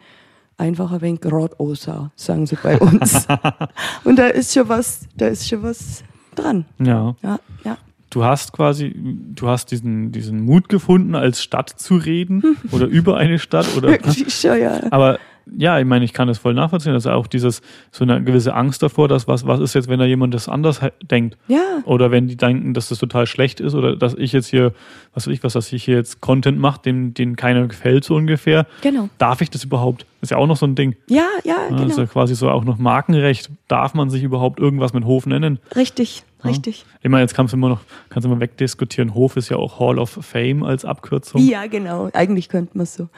einfach 0.56 0.90
ein 0.90 1.00
wenig 1.02 1.20
Grotosa, 1.20 2.10
sagen 2.16 2.46
sie 2.46 2.56
bei 2.60 2.76
uns. 2.78 3.28
und 4.04 4.16
da 4.16 4.26
ist 4.26 4.52
schon 4.52 4.68
was, 4.68 5.06
da 5.16 5.28
ist 5.28 5.48
schon 5.48 5.62
was 5.62 6.02
dran. 6.34 6.64
Ja. 6.80 7.14
Ja, 7.22 7.38
ja. 7.64 7.78
Du 8.14 8.24
hast 8.24 8.52
quasi, 8.52 8.94
du 8.94 9.48
hast 9.48 9.72
diesen, 9.72 10.12
diesen 10.12 10.40
Mut 10.40 10.68
gefunden, 10.68 11.16
als 11.16 11.42
Stadt 11.42 11.68
zu 11.68 11.96
reden 11.96 12.56
oder 12.70 12.86
über 12.86 13.16
eine 13.16 13.40
Stadt 13.40 13.66
oder. 13.76 13.98
Schon, 14.28 14.60
ja. 14.60 14.80
Aber 14.92 15.18
ja, 15.58 15.80
ich 15.80 15.84
meine, 15.84 16.04
ich 16.04 16.12
kann 16.12 16.28
das 16.28 16.38
voll 16.38 16.54
nachvollziehen. 16.54 16.92
Also 16.92 17.10
auch 17.10 17.26
dieses, 17.26 17.60
so 17.90 18.04
eine 18.04 18.22
gewisse 18.22 18.54
Angst 18.54 18.84
davor, 18.84 19.08
dass 19.08 19.26
was, 19.26 19.48
was 19.48 19.58
ist 19.58 19.74
jetzt, 19.74 19.88
wenn 19.88 19.98
da 19.98 20.04
jemand 20.04 20.32
das 20.32 20.48
anders 20.48 20.80
denkt? 21.02 21.36
Ja. 21.48 21.82
Oder 21.86 22.12
wenn 22.12 22.28
die 22.28 22.36
denken, 22.36 22.72
dass 22.72 22.88
das 22.88 23.00
total 23.00 23.26
schlecht 23.26 23.58
ist 23.58 23.74
oder 23.74 23.96
dass 23.96 24.14
ich 24.14 24.32
jetzt 24.32 24.46
hier, 24.46 24.72
was 25.12 25.26
weiß 25.26 25.34
ich, 25.34 25.42
was, 25.42 25.54
dass 25.54 25.72
ich 25.72 25.82
hier 25.82 25.96
jetzt 25.96 26.20
Content 26.20 26.60
mache, 26.60 26.82
dem, 26.82 27.14
den 27.14 27.34
keiner 27.34 27.66
gefällt, 27.66 28.04
so 28.04 28.14
ungefähr. 28.14 28.68
Genau. 28.82 29.08
Darf 29.18 29.40
ich 29.40 29.50
das 29.50 29.64
überhaupt? 29.64 30.06
Ist 30.24 30.30
ja 30.30 30.36
auch 30.38 30.46
noch 30.46 30.56
so 30.56 30.66
ein 30.66 30.74
Ding. 30.74 30.96
Ja, 31.08 31.26
ja, 31.44 31.68
genau. 31.68 31.86
ja 31.96 32.06
quasi 32.06 32.34
so 32.34 32.50
auch 32.50 32.64
noch 32.64 32.78
Markenrecht. 32.78 33.50
Darf 33.68 33.94
man 33.94 34.10
sich 34.10 34.22
überhaupt 34.22 34.58
irgendwas 34.58 34.92
mit 34.92 35.04
Hof 35.04 35.26
nennen? 35.26 35.58
Richtig, 35.76 36.22
Ja. 36.42 36.50
richtig. 36.50 36.84
Ich 37.02 37.10
meine, 37.10 37.22
jetzt 37.22 37.34
kannst 37.34 37.52
du 37.52 37.56
immer 37.56 37.68
noch, 37.68 37.80
kannst 38.08 38.24
du 38.26 38.30
immer 38.30 38.40
wegdiskutieren. 38.40 39.14
Hof 39.14 39.36
ist 39.36 39.48
ja 39.50 39.56
auch 39.58 39.78
Hall 39.80 39.98
of 39.98 40.18
Fame 40.22 40.62
als 40.62 40.84
Abkürzung. 40.84 41.40
Ja, 41.42 41.66
genau. 41.66 42.08
Eigentlich 42.14 42.48
könnte 42.48 42.76
man 42.76 42.86
so. 42.86 43.08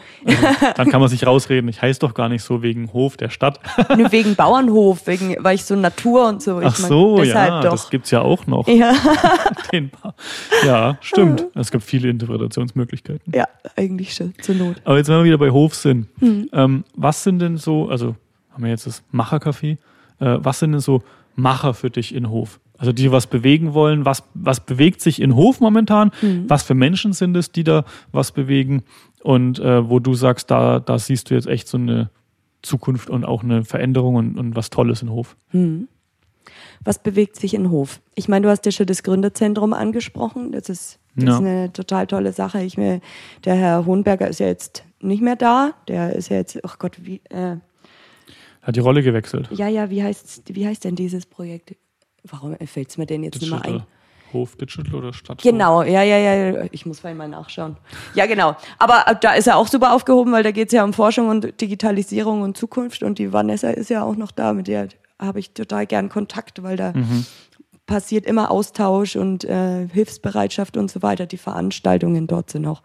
Dann 0.77 0.89
kann 0.91 1.01
man 1.01 1.09
sich 1.09 1.27
rausreden. 1.27 1.69
Ich 1.69 1.83
heiße 1.83 2.01
doch 2.01 2.15
gar 2.15 2.29
nicht 2.29 2.43
so 2.43 2.63
wegen 2.63 2.93
Hof 2.93 3.17
der 3.17 3.29
Stadt. 3.31 3.61
Nur 3.97 4.11
wegen 4.13 4.35
Bauernhof, 4.37 5.07
wegen, 5.07 5.37
weil 5.41 5.55
ich 5.57 5.65
so 5.65 5.75
Natur 5.77 6.29
und 6.29 6.43
so. 6.43 6.61
Ich 6.61 6.67
Ach 6.67 6.79
mein, 6.81 6.89
so, 6.89 7.17
deshalb 7.19 7.49
ja, 7.49 7.61
doch. 7.63 7.71
das 7.73 7.91
gibt's 7.91 8.11
ja 8.11 8.23
auch 8.23 8.47
noch. 8.47 8.67
ja, 8.69 8.95
ja, 10.65 10.99
stimmt. 11.01 11.47
Es 11.55 11.71
gibt 11.71 11.85
viele 11.85 12.09
Interpretationsmöglichkeiten. 12.09 13.33
ja, 13.35 13.47
eigentlich 13.77 14.15
schon, 14.15 14.35
zur 14.41 14.55
Not. 14.55 14.77
Aber 14.85 14.97
jetzt, 14.97 15.09
wenn 15.09 15.19
wir 15.19 15.25
wieder 15.25 15.39
bei 15.39 15.51
Hof 15.51 15.75
sind, 15.75 16.07
Hm. 16.19 16.49
ähm, 16.53 16.85
was 16.97 17.23
sind 17.23 17.41
denn 17.41 17.57
so, 17.57 17.89
also 17.89 18.17
haben 18.51 18.65
wir 18.65 18.71
jetzt 18.71 18.87
das 18.87 19.05
Machercafé, 19.13 19.79
äh, 20.19 20.39
was 20.41 20.59
sind 20.59 20.73
denn 20.73 20.81
so 20.81 21.03
Macher 21.35 21.75
für 21.75 21.91
dich 21.91 22.15
in 22.15 22.31
Hof? 22.31 22.61
Also 22.79 22.93
die 22.93 23.11
was 23.11 23.27
bewegen 23.27 23.75
wollen, 23.75 24.05
was, 24.05 24.23
was 24.35 24.61
bewegt 24.61 25.01
sich 25.01 25.21
in 25.21 25.35
Hof 25.35 25.61
momentan? 25.61 26.11
Hm. 26.21 26.49
Was 26.49 26.63
für 26.63 26.75
Menschen 26.75 27.13
sind 27.13 27.37
es, 27.37 27.53
die 27.53 27.65
da 27.65 27.85
was 28.13 28.33
bewegen? 28.33 28.83
Und 29.23 29.59
äh, 29.59 29.89
wo 29.89 29.99
du 29.99 30.15
sagst, 30.15 30.51
da, 30.51 30.81
da 30.81 30.99
siehst 30.99 31.31
du 31.31 31.35
jetzt 31.35 31.47
echt 31.47 31.69
so 31.69 31.79
eine 31.79 32.11
Zukunft 32.63 33.09
und 33.09 33.25
auch 33.25 33.43
eine 33.43 33.65
Veränderung 33.65 34.17
und, 34.17 34.39
und 34.39 34.57
was 34.57 34.71
Tolles 34.71 35.03
in 35.03 35.11
Hof. 35.11 35.37
Was 36.85 36.99
bewegt 37.03 37.37
sich 37.37 37.55
in 37.55 37.71
Hof? 37.71 38.01
Ich 38.15 38.29
meine, 38.29 38.45
du 38.47 38.51
hast 38.51 38.65
ja 38.67 38.73
schon 38.73 38.87
das 38.87 39.03
Gründerzentrum 39.03 39.73
angesprochen. 39.73 40.53
Das 40.53 40.69
ist, 40.69 40.99
das 41.15 41.25
Ja. 41.25 41.35
ist 41.35 41.39
eine 41.41 41.73
total 41.73 42.07
tolle 42.07 42.33
Sache. 42.33 42.63
Ich 42.63 42.77
mir, 42.77 43.01
der 43.45 43.55
Herr 43.55 43.87
Hohenberger 43.87 44.29
ist 44.29 44.41
ja 44.41 44.47
jetzt 44.47 44.85
nicht 45.01 45.23
mehr 45.23 45.37
da. 45.37 45.73
Der 45.89 46.15
ist 46.15 46.29
ja 46.31 46.37
jetzt, 46.37 46.59
ach 46.65 46.79
Gott, 46.79 46.97
wie, 47.05 47.21
äh, 47.31 47.57
Hat 48.63 48.77
die 48.77 48.81
Rolle 48.81 49.03
gewechselt. 49.03 49.49
ja, 49.53 49.69
ja, 49.69 49.91
wie 49.91 50.03
heißt, 50.03 50.43
wie 50.55 50.67
heißt 50.67 50.85
denn 50.85 50.97
dieses 50.97 51.27
Projekt? 51.27 51.75
Warum 52.25 52.57
fällt 52.67 52.91
es 52.91 52.99
mir 52.99 53.07
denn 53.07 53.23
jetzt 53.23 53.41
nicht 53.41 53.51
mehr 53.51 53.61
ein? 53.65 53.73
Digital. 53.73 53.87
Hof 54.33 54.57
Digital 54.57 54.95
oder 54.97 55.13
Stadt? 55.13 55.41
Genau, 55.41 55.83
ja, 55.85 56.03
ja, 56.03 56.19
ja. 56.19 56.65
Ich 56.73 56.85
muss 56.85 56.99
vorhin 56.99 57.17
mal 57.17 57.29
nachschauen. 57.29 57.77
Ja, 58.15 58.27
genau. 58.27 58.57
Aber 58.79 59.05
äh, 59.07 59.15
da 59.21 59.35
ist 59.35 59.47
er 59.47 59.57
auch 59.57 59.69
super 59.69 59.95
aufgehoben, 59.95 60.33
weil 60.33 60.43
da 60.43 60.51
geht 60.51 60.67
es 60.69 60.73
ja 60.73 60.83
um 60.83 60.93
Forschung 60.93 61.29
und 61.29 61.61
Digitalisierung 61.61 62.43
und 62.43 62.57
Zukunft. 62.57 63.05
Und 63.05 63.21
die 63.21 63.33
Vanessa 63.33 63.71
ist 63.71 63.89
ja 63.89 64.03
auch 64.03 64.17
noch 64.17 64.33
da, 64.33 64.53
mit 64.53 64.67
der 64.67 64.89
habe 65.19 65.39
ich 65.41 65.53
total 65.53 65.87
gern 65.87 66.09
Kontakt, 66.09 66.63
weil 66.63 66.77
da 66.77 66.93
passiert 67.87 68.27
immer 68.27 68.51
Austausch 68.51 69.17
und 69.17 69.45
äh, 69.45 69.89
Hilfsbereitschaft 69.89 70.77
und 70.77 70.91
so 70.91 71.03
weiter. 71.03 71.27
Die 71.27 71.37
Veranstaltungen 71.39 72.27
dort 72.27 72.51
sind 72.51 72.67
auch 72.67 72.83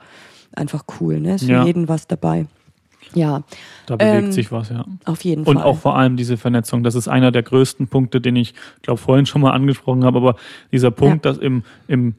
einfach 0.55 0.83
cool. 0.99 1.19
Ne? 1.19 1.35
Ist 1.35 1.45
für 1.45 1.51
Ja. 1.51 1.65
jeden 1.65 1.87
was 1.87 2.07
dabei. 2.07 2.45
Ja, 3.13 3.43
Da 3.87 3.95
bewegt 3.97 4.27
Ähm, 4.27 4.31
sich 4.31 4.51
was, 4.51 4.69
ja. 4.69 4.85
auf 5.05 5.23
jeden 5.25 5.43
Und 5.43 5.55
Fall. 5.55 5.65
auch 5.65 5.77
vor 5.77 5.97
allem 5.97 6.15
diese 6.17 6.37
Vernetzung. 6.37 6.83
Das 6.83 6.95
ist 6.95 7.07
einer 7.07 7.31
der 7.31 7.43
größten 7.43 7.87
Punkte, 7.87 8.21
den 8.21 8.35
ich, 8.37 8.53
glaube 8.83 8.99
vorhin 9.01 9.25
schon 9.25 9.41
mal 9.41 9.51
angesprochen 9.51 10.05
habe. 10.05 10.17
Aber 10.19 10.35
dieser 10.71 10.91
Punkt, 10.91 11.25
dass 11.25 11.37
im, 11.37 11.63
im, 11.87 12.15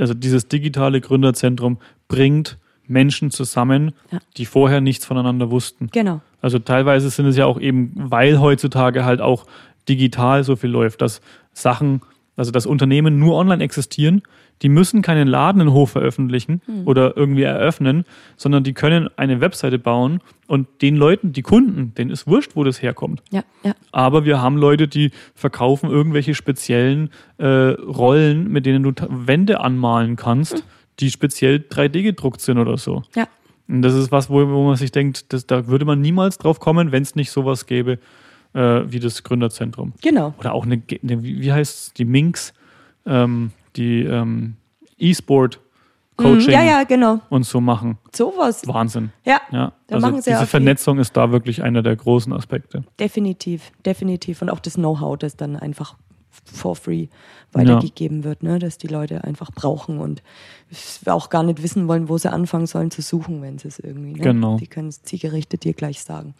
also 0.00 0.14
dieses 0.14 0.48
digitale 0.48 1.00
Gründerzentrum 1.00 1.78
bringt 2.08 2.56
Menschen 2.88 3.30
zusammen, 3.30 3.92
Ja. 4.10 4.18
die 4.36 4.46
vorher 4.46 4.80
nichts 4.80 5.04
voneinander 5.04 5.50
wussten. 5.50 5.88
Genau. 5.92 6.20
Also 6.40 6.58
teilweise 6.58 7.10
sind 7.10 7.26
es 7.26 7.36
ja 7.36 7.46
auch 7.46 7.60
eben, 7.60 7.92
weil 7.94 8.40
heutzutage 8.40 9.04
halt 9.04 9.20
auch 9.20 9.46
digital 9.88 10.44
so 10.44 10.56
viel 10.56 10.70
läuft, 10.70 11.00
dass 11.02 11.20
Sachen, 11.52 12.02
also 12.36 12.50
dass 12.50 12.66
Unternehmen 12.66 13.18
nur 13.18 13.34
online 13.36 13.62
existieren, 13.62 14.22
die 14.62 14.68
müssen 14.70 15.02
keinen 15.02 15.28
Laden 15.28 15.60
in 15.60 15.72
Hof 15.72 15.90
veröffentlichen 15.90 16.62
oder 16.86 17.14
irgendwie 17.14 17.42
eröffnen, 17.42 18.04
sondern 18.38 18.64
die 18.64 18.72
können 18.72 19.08
eine 19.16 19.42
Webseite 19.42 19.78
bauen 19.78 20.20
und 20.46 20.66
den 20.80 20.96
Leuten, 20.96 21.32
die 21.32 21.42
Kunden, 21.42 21.92
denen 21.94 22.10
ist 22.10 22.26
wurscht, 22.26 22.52
wo 22.54 22.64
das 22.64 22.80
herkommt. 22.80 23.22
Ja, 23.30 23.42
ja. 23.64 23.74
Aber 23.92 24.24
wir 24.24 24.40
haben 24.40 24.56
Leute, 24.56 24.88
die 24.88 25.10
verkaufen 25.34 25.90
irgendwelche 25.90 26.34
speziellen 26.34 27.10
äh, 27.36 27.46
Rollen, 27.46 28.50
mit 28.50 28.64
denen 28.64 28.82
du 28.82 28.92
Wände 29.10 29.60
anmalen 29.60 30.16
kannst, 30.16 30.64
die 31.00 31.10
speziell 31.10 31.56
3D 31.68 32.02
gedruckt 32.02 32.40
sind 32.40 32.58
oder 32.58 32.76
so. 32.76 33.02
Ja. 33.14 33.26
Und 33.68 33.82
das 33.82 33.94
ist 33.94 34.12
was, 34.12 34.30
wo, 34.30 34.48
wo 34.48 34.64
man 34.66 34.76
sich 34.76 34.92
denkt, 34.92 35.32
das, 35.32 35.46
da 35.46 35.66
würde 35.66 35.84
man 35.84 36.00
niemals 36.00 36.38
drauf 36.38 36.60
kommen, 36.60 36.92
wenn 36.92 37.02
es 37.02 37.14
nicht 37.16 37.30
sowas 37.30 37.66
gäbe 37.66 37.98
äh, 38.54 38.60
wie 38.86 39.00
das 39.00 39.22
Gründerzentrum. 39.24 39.92
Genau. 40.02 40.34
Oder 40.38 40.52
auch 40.54 40.64
eine, 40.64 40.80
eine 41.02 41.22
wie 41.22 41.52
heißt 41.52 41.74
es, 41.88 41.92
die 41.94 42.04
Minx, 42.04 42.54
ähm, 43.04 43.50
die 43.76 44.02
ähm, 44.02 44.56
E-Sport 44.98 45.60
Coaching 46.16 46.46
Mhm, 46.46 46.50
ja, 46.52 46.64
ja, 46.64 46.84
genau. 46.84 47.20
und 47.28 47.42
so 47.44 47.60
machen. 47.60 47.98
Sowas. 48.14 48.62
Wahnsinn. 48.66 49.10
Ja, 49.26 49.38
Ja, 49.50 49.72
also 49.90 50.06
machen 50.06 50.22
sie 50.22 50.30
diese 50.30 50.38
viel. 50.40 50.46
Vernetzung 50.46 50.98
ist 50.98 51.14
da 51.14 51.30
wirklich 51.30 51.62
einer 51.62 51.82
der 51.82 51.94
großen 51.94 52.32
Aspekte. 52.32 52.84
definitiv, 52.98 53.70
definitiv. 53.84 54.40
Und 54.40 54.48
auch 54.48 54.60
das 54.60 54.74
Know-how, 54.76 55.18
das 55.18 55.36
dann 55.36 55.56
einfach 55.56 55.94
for 56.30 56.74
free 56.74 57.02
Ja. 57.02 57.08
weitergegeben 57.60 58.24
wird, 58.24 58.42
ne? 58.42 58.58
dass 58.58 58.78
die 58.78 58.86
Leute 58.86 59.24
einfach 59.24 59.50
brauchen 59.52 59.98
und 59.98 60.22
auch 61.06 61.30
gar 61.30 61.42
nicht 61.44 61.62
wissen 61.62 61.86
wollen, 61.86 62.08
wo 62.08 62.18
sie 62.18 62.30
anfangen 62.30 62.66
sollen 62.66 62.90
zu 62.90 63.00
suchen, 63.02 63.40
wenn 63.40 63.58
sie 63.58 63.68
es 63.68 63.78
irgendwie. 63.78 64.12
Ne? 64.14 64.18
Genau. 64.18 64.56
Die 64.56 64.66
können 64.66 64.88
es 64.88 65.02
zielgerichtet 65.02 65.62
dir 65.64 65.74
gleich 65.74 66.02
sagen. 66.02 66.34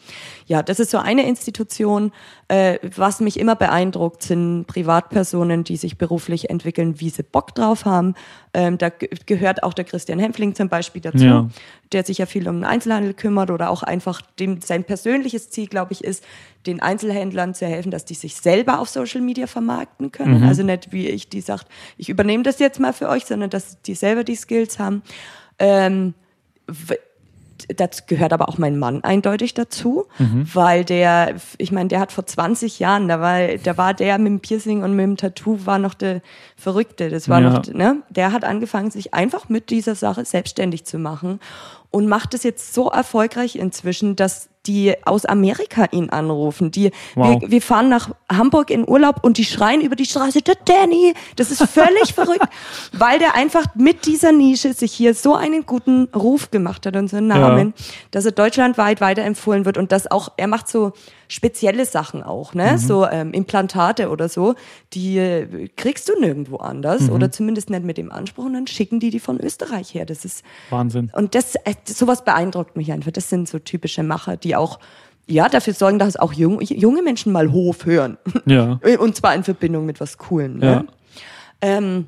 Ja, 0.47 0.63
das 0.63 0.81
ist 0.81 0.91
so 0.91 0.99
eine 0.99 1.27
Institution. 1.29 2.11
Äh, 2.49 2.79
was 2.97 3.21
mich 3.21 3.39
immer 3.39 3.55
beeindruckt, 3.57 4.23
sind 4.23 4.67
Privatpersonen, 4.67 5.65
die 5.65 5.77
sich 5.77 5.97
beruflich 5.99 6.51
entwickeln, 6.51 7.01
wie 7.01 7.11
sie 7.11 7.23
Bock 7.23 7.55
drauf 7.55 7.85
haben. 7.85 8.15
Ähm, 8.55 8.79
da 8.79 8.89
ge- 8.89 9.11
gehört 9.27 9.63
auch 9.63 9.75
der 9.75 9.85
Christian 9.85 10.19
Hempfling 10.19 10.55
zum 10.55 10.69
Beispiel 10.69 11.03
dazu, 11.03 11.25
Ja. 11.25 11.49
der 11.93 12.05
sich 12.05 12.19
ja 12.19 12.27
viel 12.27 12.49
um 12.49 12.57
den 12.57 12.65
Einzelhandel 12.65 13.15
kümmert 13.15 13.51
oder 13.51 13.71
auch 13.71 13.83
einfach 13.83 14.23
dem 14.23 14.61
sein 14.61 14.85
persönliches 14.85 15.51
Ziel, 15.51 15.67
glaube 15.69 15.93
ich, 15.93 16.03
ist, 16.03 16.25
den 16.67 16.81
Einzelhändlern 16.83 17.55
zu 17.55 17.65
helfen, 17.67 17.93
dass 17.93 18.05
die 18.05 18.15
sich 18.15 18.35
selber 18.35 18.81
auf 18.81 18.89
Social 18.89 19.21
Media 19.21 19.47
vermarkten 19.47 20.11
können. 20.11 20.43
Also 20.43 20.65
nicht 20.65 20.91
wie 20.93 21.09
ich, 21.09 21.29
die 21.29 21.41
sagt, 21.41 21.69
ich 21.97 22.09
übernehme 22.09 22.43
das 22.43 22.59
jetzt 22.59 22.81
mal 22.81 22.93
für 22.93 23.09
euch, 23.09 23.25
sondern 23.25 23.51
dass 23.51 23.81
die 23.83 23.95
selber 23.95 24.16
die 24.25 24.37
Skills 24.37 24.79
haben. 24.79 25.03
Ähm, 25.59 26.15
das 27.75 28.07
gehört 28.07 28.33
aber 28.35 28.49
auch 28.49 28.59
mein 28.59 28.79
Mann 28.79 29.03
eindeutig 29.03 29.55
dazu, 29.55 30.07
weil 30.19 30.85
der, 30.85 31.37
ich 31.57 31.73
meine, 31.73 31.89
der 31.89 32.01
hat 32.01 32.13
vor 32.13 32.27
20 32.27 32.79
Jahren, 32.79 33.09
da 33.09 33.21
war, 33.21 33.57
da 33.57 33.77
war 33.79 33.95
der 33.95 34.19
mit 34.19 34.27
dem 34.27 34.41
Piercing 34.41 34.83
und 34.83 34.95
mit 34.95 35.03
dem 35.05 35.17
Tattoo 35.17 35.65
war 35.65 35.79
noch 35.79 35.95
der 35.95 36.21
Verrückte. 36.57 37.09
Das 37.09 37.29
war 37.29 37.41
Ja. 37.41 37.51
noch, 37.51 37.67
ne? 37.67 38.03
Der 38.11 38.33
hat 38.33 38.45
angefangen, 38.45 38.91
sich 38.91 39.15
einfach 39.15 39.49
mit 39.49 39.71
dieser 39.71 39.95
Sache 39.95 40.25
selbstständig 40.25 40.85
zu 40.85 40.99
machen 40.99 41.41
und 41.91 42.07
macht 42.09 42.35
es 42.35 42.43
jetzt 42.43 42.75
so 42.75 42.91
erfolgreich 42.91 43.57
inzwischen, 43.57 44.17
dass 44.17 44.49
die 44.67 44.95
aus 45.05 45.25
Amerika 45.25 45.87
ihn 45.93 46.11
anrufen. 46.11 46.71
Die, 46.71 46.91
Wow. 47.15 47.41
wir, 47.41 47.51
wir 47.51 47.63
fahren 47.63 47.89
nach 47.89 48.11
Hamburg 48.31 48.71
in 48.71 48.89
Urlaub 48.89 49.23
und 49.23 49.39
die 49.39 49.45
schreien 49.45 49.81
über 49.81 49.97
die 49.97 50.05
Straße, 50.07 50.43
der 50.43 50.57
Danny, 50.65 51.15
das 51.37 51.51
ist 51.51 51.63
völlig 51.65 52.15
verrückt, 52.15 52.47
weil 52.93 53.19
der 53.19 53.35
einfach 53.35 53.65
mit 53.75 54.07
dieser 54.07 54.33
Nische 54.33 54.73
sich 54.75 54.93
hier 54.93 55.15
so 55.15 55.35
einen 55.35 55.67
guten 55.67 56.09
Ruf 56.15 56.51
gemacht 56.51 56.85
hat 56.87 56.97
und 56.97 57.09
so 57.09 57.17
einen 57.17 57.29
Namen, 57.29 57.75
dass 58.11 58.25
er 58.25 58.33
deutschlandweit 58.33 59.01
weiterempfohlen 59.01 59.65
wird 59.65 59.79
und 59.79 59.93
das 59.93 60.11
auch, 60.11 60.33
er 60.37 60.49
macht 60.49 60.69
so 60.69 60.93
spezielle 61.29 61.85
Sachen 61.87 62.23
auch, 62.23 62.55
ne, 62.55 62.79
so 62.79 63.05
ähm, 63.07 63.33
Implantate 63.33 64.11
oder 64.11 64.29
so, 64.29 64.55
die 64.93 65.19
äh, 65.19 65.69
kriegst 65.77 66.09
du 66.09 66.19
nirgendwo 66.21 66.57
anders 66.59 67.11
oder 67.11 67.33
zumindest 67.33 67.69
nicht 67.71 67.83
mit 67.85 67.99
dem 67.99 68.13
Anspruch 68.13 68.45
und 68.45 68.55
dann 68.55 68.67
schicken 68.67 69.01
die 69.01 69.11
die 69.11 69.19
von 69.21 69.41
Österreich 69.41 69.93
her. 69.95 70.07
Das 70.07 70.25
ist 70.25 70.45
Wahnsinn. 70.71 71.11
und 71.15 71.35
das, 71.35 71.57
äh, 71.57 71.75
sowas 71.85 72.25
beeindruckt 72.25 72.77
mich 72.77 72.93
einfach. 72.93 73.11
Das 73.11 73.29
sind 73.29 73.49
so 73.49 73.59
typische 73.59 74.03
Macher, 74.03 74.37
die 74.37 74.55
auch 74.57 74.79
ja 75.27 75.49
dafür 75.49 75.75
sorgen, 75.75 75.99
dass 75.99 76.17
auch 76.17 76.33
jung, 76.33 76.61
junge 76.61 77.03
Menschen 77.03 77.33
mal 77.33 77.53
Hof 77.53 77.85
hören. 77.87 78.17
Ja. 78.45 78.81
Und 78.99 79.17
zwar 79.17 79.35
in 79.35 79.45
Verbindung 79.45 79.87
mit 79.87 80.01
was 80.01 80.19
Coolem. 80.19 80.59
Ne? 80.59 80.67
Ja. 80.67 80.85
Ähm, 81.61 82.07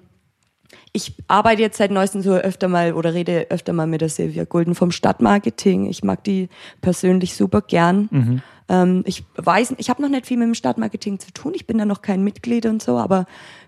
ich 0.93 1.15
arbeite 1.29 1.63
jetzt 1.63 1.79
seit 1.79 1.91
neuestem 1.91 2.23
so 2.23 2.33
öfter 2.33 2.69
mal 2.69 2.93
oder 2.93 3.15
rede 3.15 3.47
öfter 3.51 3.73
mal 3.73 3.87
mit 3.87 4.01
der 4.01 4.09
Silvia 4.09 4.45
Gulden 4.45 4.75
vom 4.75 4.91
Stadtmarketing. 4.91 5.89
Ich 5.89 6.03
mag 6.03 6.25
die 6.25 6.49
persönlich 6.81 7.35
super 7.35 7.61
gern. 7.61 8.09
Mhm. 8.11 8.43
Ähm, 8.69 9.03
ich 9.07 9.25
weiß, 9.37 9.75
ich 9.79 9.91
habe 9.91 10.03
noch 10.03 10.09
nicht 10.09 10.27
viel 10.27 10.37
mit 10.37 10.47
dem 10.47 10.55
Stadtmarketing 10.55 11.19
zu 11.19 11.33
tun. 11.33 11.53
Ich 11.55 11.67
bin 11.67 11.79
da 11.79 11.85
noch 11.85 12.03
kein 12.03 12.23
Mitglied 12.23 12.67
und 12.67 12.83
so, 12.83 12.99
aber 12.99 13.27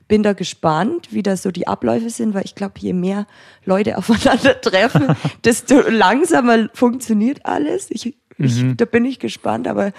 bin 0.08 0.22
da 0.22 0.32
gespannt, 0.32 1.12
wie 1.12 1.22
da 1.22 1.36
so 1.36 1.52
die 1.52 1.68
Abläufe 1.68 2.10
sind, 2.10 2.34
weil 2.34 2.44
ich 2.44 2.56
glaube, 2.56 2.74
je 2.78 2.92
mehr 2.92 3.26
Leute 3.64 3.96
aufeinandertreffen, 3.98 5.14
desto 5.44 5.80
langsamer 5.88 6.68
funktioniert 6.74 7.46
alles. 7.46 7.90
Ich, 7.90 8.16
ich, 8.45 8.64
da 8.76 8.84
bin 8.84 9.05
ich 9.05 9.18
gespannt, 9.18 9.68
aber 9.68 9.93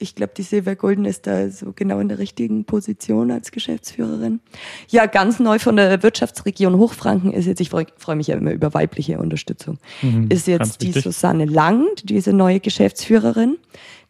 ich 0.00 0.14
glaube, 0.14 0.32
die 0.36 0.42
Silvia 0.42 0.74
Golden 0.74 1.04
ist 1.06 1.26
da 1.26 1.50
so 1.50 1.72
genau 1.74 1.98
in 1.98 2.06
der 2.08 2.20
richtigen 2.20 2.64
Position 2.64 3.32
als 3.32 3.50
Geschäftsführerin. 3.50 4.38
Ja, 4.88 5.06
ganz 5.06 5.40
neu 5.40 5.58
von 5.58 5.74
der 5.74 6.04
Wirtschaftsregion 6.04 6.76
Hochfranken 6.76 7.32
ist 7.32 7.46
jetzt, 7.46 7.60
ich 7.60 7.70
freue 7.70 7.86
freu 7.96 8.14
mich 8.14 8.28
ja 8.28 8.36
immer 8.36 8.52
über 8.52 8.72
weibliche 8.74 9.18
Unterstützung, 9.18 9.78
ist 10.00 10.04
Mhm, 10.04 10.28
ganz 10.28 10.46
jetzt 10.46 10.82
die 10.82 10.86
wichtig. 10.88 11.02
Susanne 11.02 11.46
Lang, 11.46 11.84
diese 12.04 12.32
neue 12.32 12.60
Geschäftsführerin. 12.60 13.56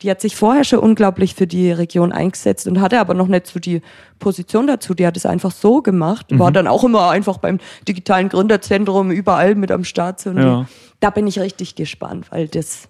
Die 0.03 0.11
hat 0.11 0.21
sich 0.21 0.37
vorher 0.37 0.63
schon 0.65 0.79
unglaublich 0.81 1.35
für 1.35 1.47
die 1.47 1.73
Region 1.73 2.13
eingesetzt 2.13 2.69
und 2.69 2.83
hatte 2.83 3.01
aber 3.01 3.15
noch 3.15 3.27
nicht 3.27 3.47
so 3.47 3.59
die 3.59 3.81
Position 4.19 4.67
dazu. 4.67 4.93
Die 4.93 5.07
hat 5.07 5.17
es 5.17 5.25
einfach 5.25 5.53
so 5.53 5.81
gemacht, 5.81 6.31
Mhm. 6.31 6.39
war 6.39 6.53
dann 6.53 6.67
auch 6.67 6.85
immer 6.85 7.09
einfach 7.09 7.39
beim 7.39 7.59
digitalen 7.89 8.29
Gründerzentrum 8.29 9.11
überall 9.11 9.55
mit 9.55 9.73
am 9.73 9.85
Start. 9.85 10.21
So. 10.21 10.33
Ja. 10.33 10.69
da 11.01 11.09
bin 11.11 11.27
ich 11.27 11.41
richtig 11.41 11.77
gespannt, 11.77 12.27
weil 12.31 12.47
das, 12.47 12.89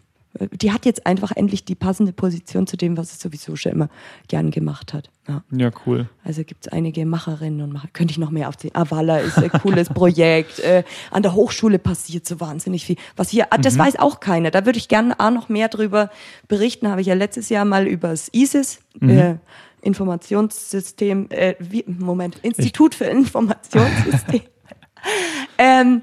die 0.53 0.73
hat 0.73 0.85
jetzt 0.85 1.07
einfach 1.07 1.33
endlich 1.35 1.65
die 1.65 1.75
passende 1.75 2.13
Position 2.13 2.67
zu 2.67 2.77
dem, 2.77 2.97
was 2.97 3.11
sie 3.11 3.19
sowieso 3.19 3.57
schon 3.57 3.73
immer 3.73 3.89
gern 4.29 4.51
gemacht 4.51 4.93
hat. 4.93 5.11
Ja. 5.27 5.43
Ja, 5.51 5.71
cool. 5.87 6.09
Also 6.25 6.45
gibt 6.45 6.67
es 6.67 6.73
einige 6.73 7.05
Macherinnen 7.07 7.63
und 7.63 7.73
Macher. 7.73 7.89
Könnte 7.93 8.13
ich 8.13 8.19
noch 8.19 8.31
mehr 8.31 8.49
aufzählen. 8.49 8.75
Avala 8.75 9.19
ist 9.19 9.39
ein 9.39 9.51
cooles 9.51 9.89
Projekt. 9.89 10.63
Äh, 10.69 10.83
an 11.11 11.23
der 11.23 11.35
Hochschule 11.35 11.79
passiert 11.79 12.27
so 12.27 12.41
wahnsinnig 12.41 12.85
viel. 12.85 12.97
Was 13.17 13.31
hier, 13.31 13.47
ah, 13.51 13.59
das 13.59 13.79
weiß 13.79 13.99
auch 13.99 14.21
keiner. 14.21 14.51
Da 14.51 14.67
würde 14.67 14.79
ich 14.79 14.89
gerne 14.89 15.19
auch 15.19 15.31
noch 15.31 15.49
mehr 15.49 15.69
drüber 15.69 16.11
berichten. 16.47 16.89
Habe 16.89 17.01
ich 17.01 17.07
ja 17.07 17.15
letztes 17.15 17.49
Jahr 17.49 17.65
mal 17.65 17.87
über 17.87 18.09
das 18.09 18.29
ISIS, 18.35 18.81
äh, 19.01 19.37
Informationssystem, 19.81 21.29
äh, 21.31 21.55
wie, 21.59 21.85
Moment, 21.87 22.39
Institut 22.43 22.95
für 22.95 23.05
Informationssystem. 23.05 24.43
ähm, 25.59 26.03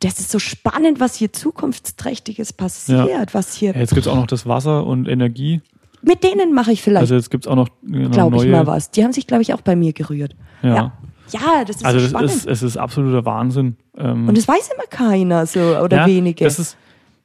das 0.00 0.18
ist 0.18 0.30
so 0.30 0.38
spannend, 0.38 0.98
was 0.98 1.14
hier 1.14 1.32
zukunftsträchtiges 1.32 2.52
passiert, 2.52 3.34
was 3.34 3.54
hier. 3.54 3.74
Jetzt 3.76 3.94
gibt 3.94 4.06
es 4.06 4.12
auch 4.12 4.16
noch 4.16 4.26
das 4.26 4.46
Wasser 4.46 4.86
und 4.86 5.06
Energie. 5.08 5.60
Mit 6.02 6.24
denen 6.24 6.54
mache 6.54 6.72
ich 6.72 6.82
vielleicht 6.82 7.02
Also 7.02 7.14
jetzt 7.14 7.30
gibt 7.30 7.44
es 7.44 7.50
auch 7.50 7.56
noch 7.56 7.68
genau, 7.82 8.08
glaube 8.08 8.36
ich 8.44 8.50
mal 8.50 8.66
was. 8.66 8.90
Die 8.90 9.04
haben 9.04 9.12
sich, 9.12 9.26
glaube 9.26 9.42
ich, 9.42 9.52
auch 9.52 9.60
bei 9.60 9.76
mir 9.76 9.92
gerührt. 9.92 10.34
Ja. 10.62 10.74
ja. 10.74 10.92
Ja, 11.32 11.64
das 11.64 11.76
ist 11.76 11.84
Also 11.84 11.98
so 11.98 12.04
das 12.04 12.10
spannend. 12.10 12.30
ist, 12.30 12.46
es 12.46 12.62
ist 12.62 12.76
absoluter 12.76 13.24
Wahnsinn. 13.24 13.76
Ähm, 13.96 14.28
Und 14.28 14.36
das 14.36 14.48
weiß 14.48 14.70
immer 14.74 14.86
keiner 14.88 15.46
so 15.46 15.60
oder 15.60 15.98
ja, 15.98 16.06
wenige. 16.06 16.44
Das 16.44 16.58
ist, 16.58 16.76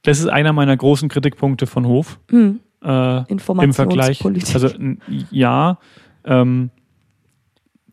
das 0.04 0.20
ist 0.20 0.28
einer 0.28 0.54
meiner 0.54 0.76
großen 0.78 1.10
Kritikpunkte 1.10 1.66
von 1.66 1.88
Hof. 1.88 2.20
Äh, 2.32 2.36
Im 2.36 3.40
Vergleich. 3.40 3.64
Informationspolitik. 3.64 4.54
Also 4.54 4.70
ja, 5.32 5.80
ähm, 6.24 6.70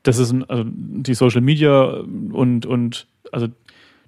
das 0.02 0.18
ist 0.18 0.32
ein, 0.32 0.44
also 0.50 0.64
die 0.66 1.14
Social 1.14 1.40
Media 1.40 1.84
und, 2.32 2.66
und 2.66 3.06
also 3.30 3.46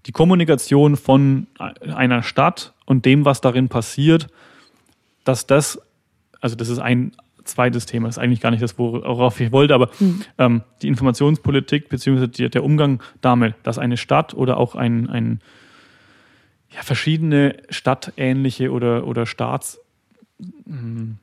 die 0.07 0.13
Kommunikation 0.13 0.97
von 0.97 1.47
einer 1.59 2.23
Stadt 2.23 2.73
und 2.85 3.05
dem, 3.05 3.25
was 3.25 3.41
darin 3.41 3.69
passiert, 3.69 4.29
dass 5.25 5.47
das, 5.47 5.81
also 6.41 6.57
das 6.57 6.69
ist 6.69 6.79
ein 6.79 7.13
zweites 7.45 7.87
Thema, 7.87 8.09
das 8.09 8.17
ist 8.17 8.23
eigentlich 8.23 8.41
gar 8.41 8.51
nicht 8.51 8.63
das, 8.63 8.79
worauf 8.79 9.39
ich 9.41 9.53
wollte, 9.53 9.75
aber 9.75 9.91
ähm, 10.39 10.63
die 10.83 10.89
Informationspolitik 10.89 11.89
beziehungsweise 11.89 12.29
die, 12.29 12.49
der 12.49 12.65
Umgang 12.65 13.03
damit, 13.21 13.55
dass 13.63 13.79
eine 13.79 13.97
Stadt 13.97 14.35
oder 14.35 14.57
auch 14.57 14.75
ein, 14.75 15.09
ein 15.11 15.41
ja, 16.71 16.83
verschiedene 16.83 17.57
stadtähnliche 17.71 18.71
oder, 18.73 19.07
oder 19.07 19.27
Staats 19.27 19.79
mh, 20.67 21.17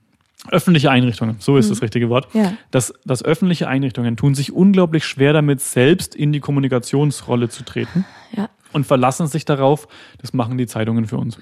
öffentliche 0.49 0.89
Einrichtungen, 0.89 1.35
so 1.39 1.57
ist 1.57 1.69
das 1.69 1.83
richtige 1.83 2.09
Wort, 2.09 2.27
Ja. 2.33 2.53
dass, 2.71 2.93
dass 3.05 3.23
öffentliche 3.23 3.67
Einrichtungen 3.67 4.17
tun 4.17 4.33
sich 4.33 4.51
unglaublich 4.51 5.05
schwer 5.05 5.33
damit, 5.33 5.61
selbst 5.61 6.15
in 6.15 6.31
die 6.33 6.39
Kommunikationsrolle 6.39 7.49
zu 7.49 7.63
treten 7.63 8.05
ja. 8.35 8.49
Und 8.73 8.85
verlassen 8.85 9.27
sich 9.27 9.45
darauf, 9.45 9.87
das 10.19 10.33
machen 10.33 10.57
die 10.57 10.67
Zeitungen 10.67 11.05
für 11.07 11.17
uns. 11.17 11.37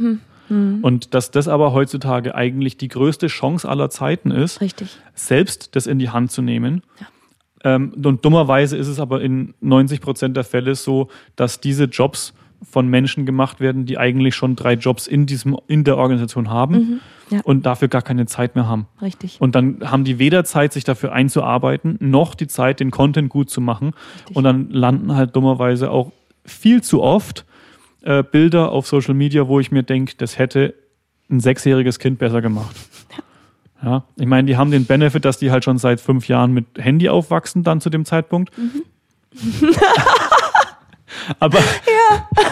Und 0.82 1.14
dass 1.14 1.30
das 1.30 1.48
aber 1.48 1.74
heutzutage 1.74 2.34
eigentlich 2.34 2.76
die 2.76 2.88
größte 2.88 3.28
Chance 3.28 3.70
aller 3.70 3.92
Zeiten 3.92 4.32
ist, 4.32 4.62
Richtig. 4.62 4.98
selbst 5.14 5.76
das 5.76 5.86
in 5.86 6.00
die 6.00 6.10
Hand 6.10 6.32
zu 6.32 6.42
nehmen. 6.42 6.82
Ähm, 7.64 7.94
und 8.04 8.26
dummerweise 8.26 8.76
ist 8.76 8.88
es 8.88 9.00
aber 9.00 9.22
in 9.22 9.54
90 9.62 10.02
Prozent 10.02 10.36
der 10.36 10.44
Fälle 10.44 10.74
so, 10.74 11.10
dass 11.36 11.60
diese 11.60 11.84
Jobs 11.84 12.34
von 12.68 12.88
Menschen 12.88 13.26
gemacht 13.28 13.60
werden, 13.60 13.86
die 13.86 13.98
eigentlich 14.00 14.34
schon 14.36 14.56
drei 14.56 14.74
Jobs 14.74 15.06
in 15.08 15.26
diesem 15.28 15.56
in 15.68 15.84
der 15.84 15.98
Organisation 15.98 16.50
haben 16.50 16.74
Mhm. 16.76 17.00
Ja. 17.30 17.42
und 17.44 17.66
dafür 17.68 17.88
gar 17.90 18.02
keine 18.02 18.26
Zeit 18.26 18.56
mehr 18.56 18.68
haben. 18.68 18.88
Richtig. 19.04 19.40
Und 19.40 19.54
dann 19.54 19.78
haben 19.92 20.04
die 20.04 20.18
weder 20.18 20.44
Zeit, 20.46 20.74
sich 20.74 20.84
dafür 20.84 21.12
einzuarbeiten, 21.14 21.96
noch 22.00 22.34
die 22.34 22.48
Zeit, 22.48 22.80
den 22.80 22.90
Content 22.90 23.30
gut 23.30 23.52
zu 23.52 23.62
machen. 23.62 23.92
Richtig. 24.22 24.36
Und 24.36 24.44
dann 24.46 24.72
landen 24.72 25.14
halt 25.16 25.36
dummerweise 25.36 25.92
auch 25.92 26.12
viel 26.50 26.82
zu 26.82 27.02
oft 27.02 27.46
äh, 28.02 28.24
Bilder 28.24 28.72
auf 28.72 28.88
Social 28.88 29.14
Media, 29.14 29.48
wo 29.48 29.60
ich 29.60 29.72
mir 29.72 29.84
denke, 29.84 30.14
das 30.18 30.38
hätte 30.38 30.74
ein 31.30 31.40
sechsjähriges 31.40 32.00
Kind 32.00 32.20
besser 32.20 32.42
gemacht. 32.42 32.76
Ja, 33.82 34.04
ich 34.18 34.26
meine, 34.26 34.46
die 34.46 34.58
haben 34.58 34.72
den 34.72 34.86
Benefit, 34.86 35.24
dass 35.24 35.38
die 35.38 35.52
halt 35.52 35.64
schon 35.64 35.78
seit 35.78 36.02
fünf 36.02 36.28
Jahren 36.28 36.52
mit 36.52 36.66
Handy 36.78 37.08
aufwachsen, 37.08 37.64
dann 37.64 37.80
zu 37.80 37.90
dem 37.90 38.04
Zeitpunkt. 38.04 38.52
aber, 41.40 41.60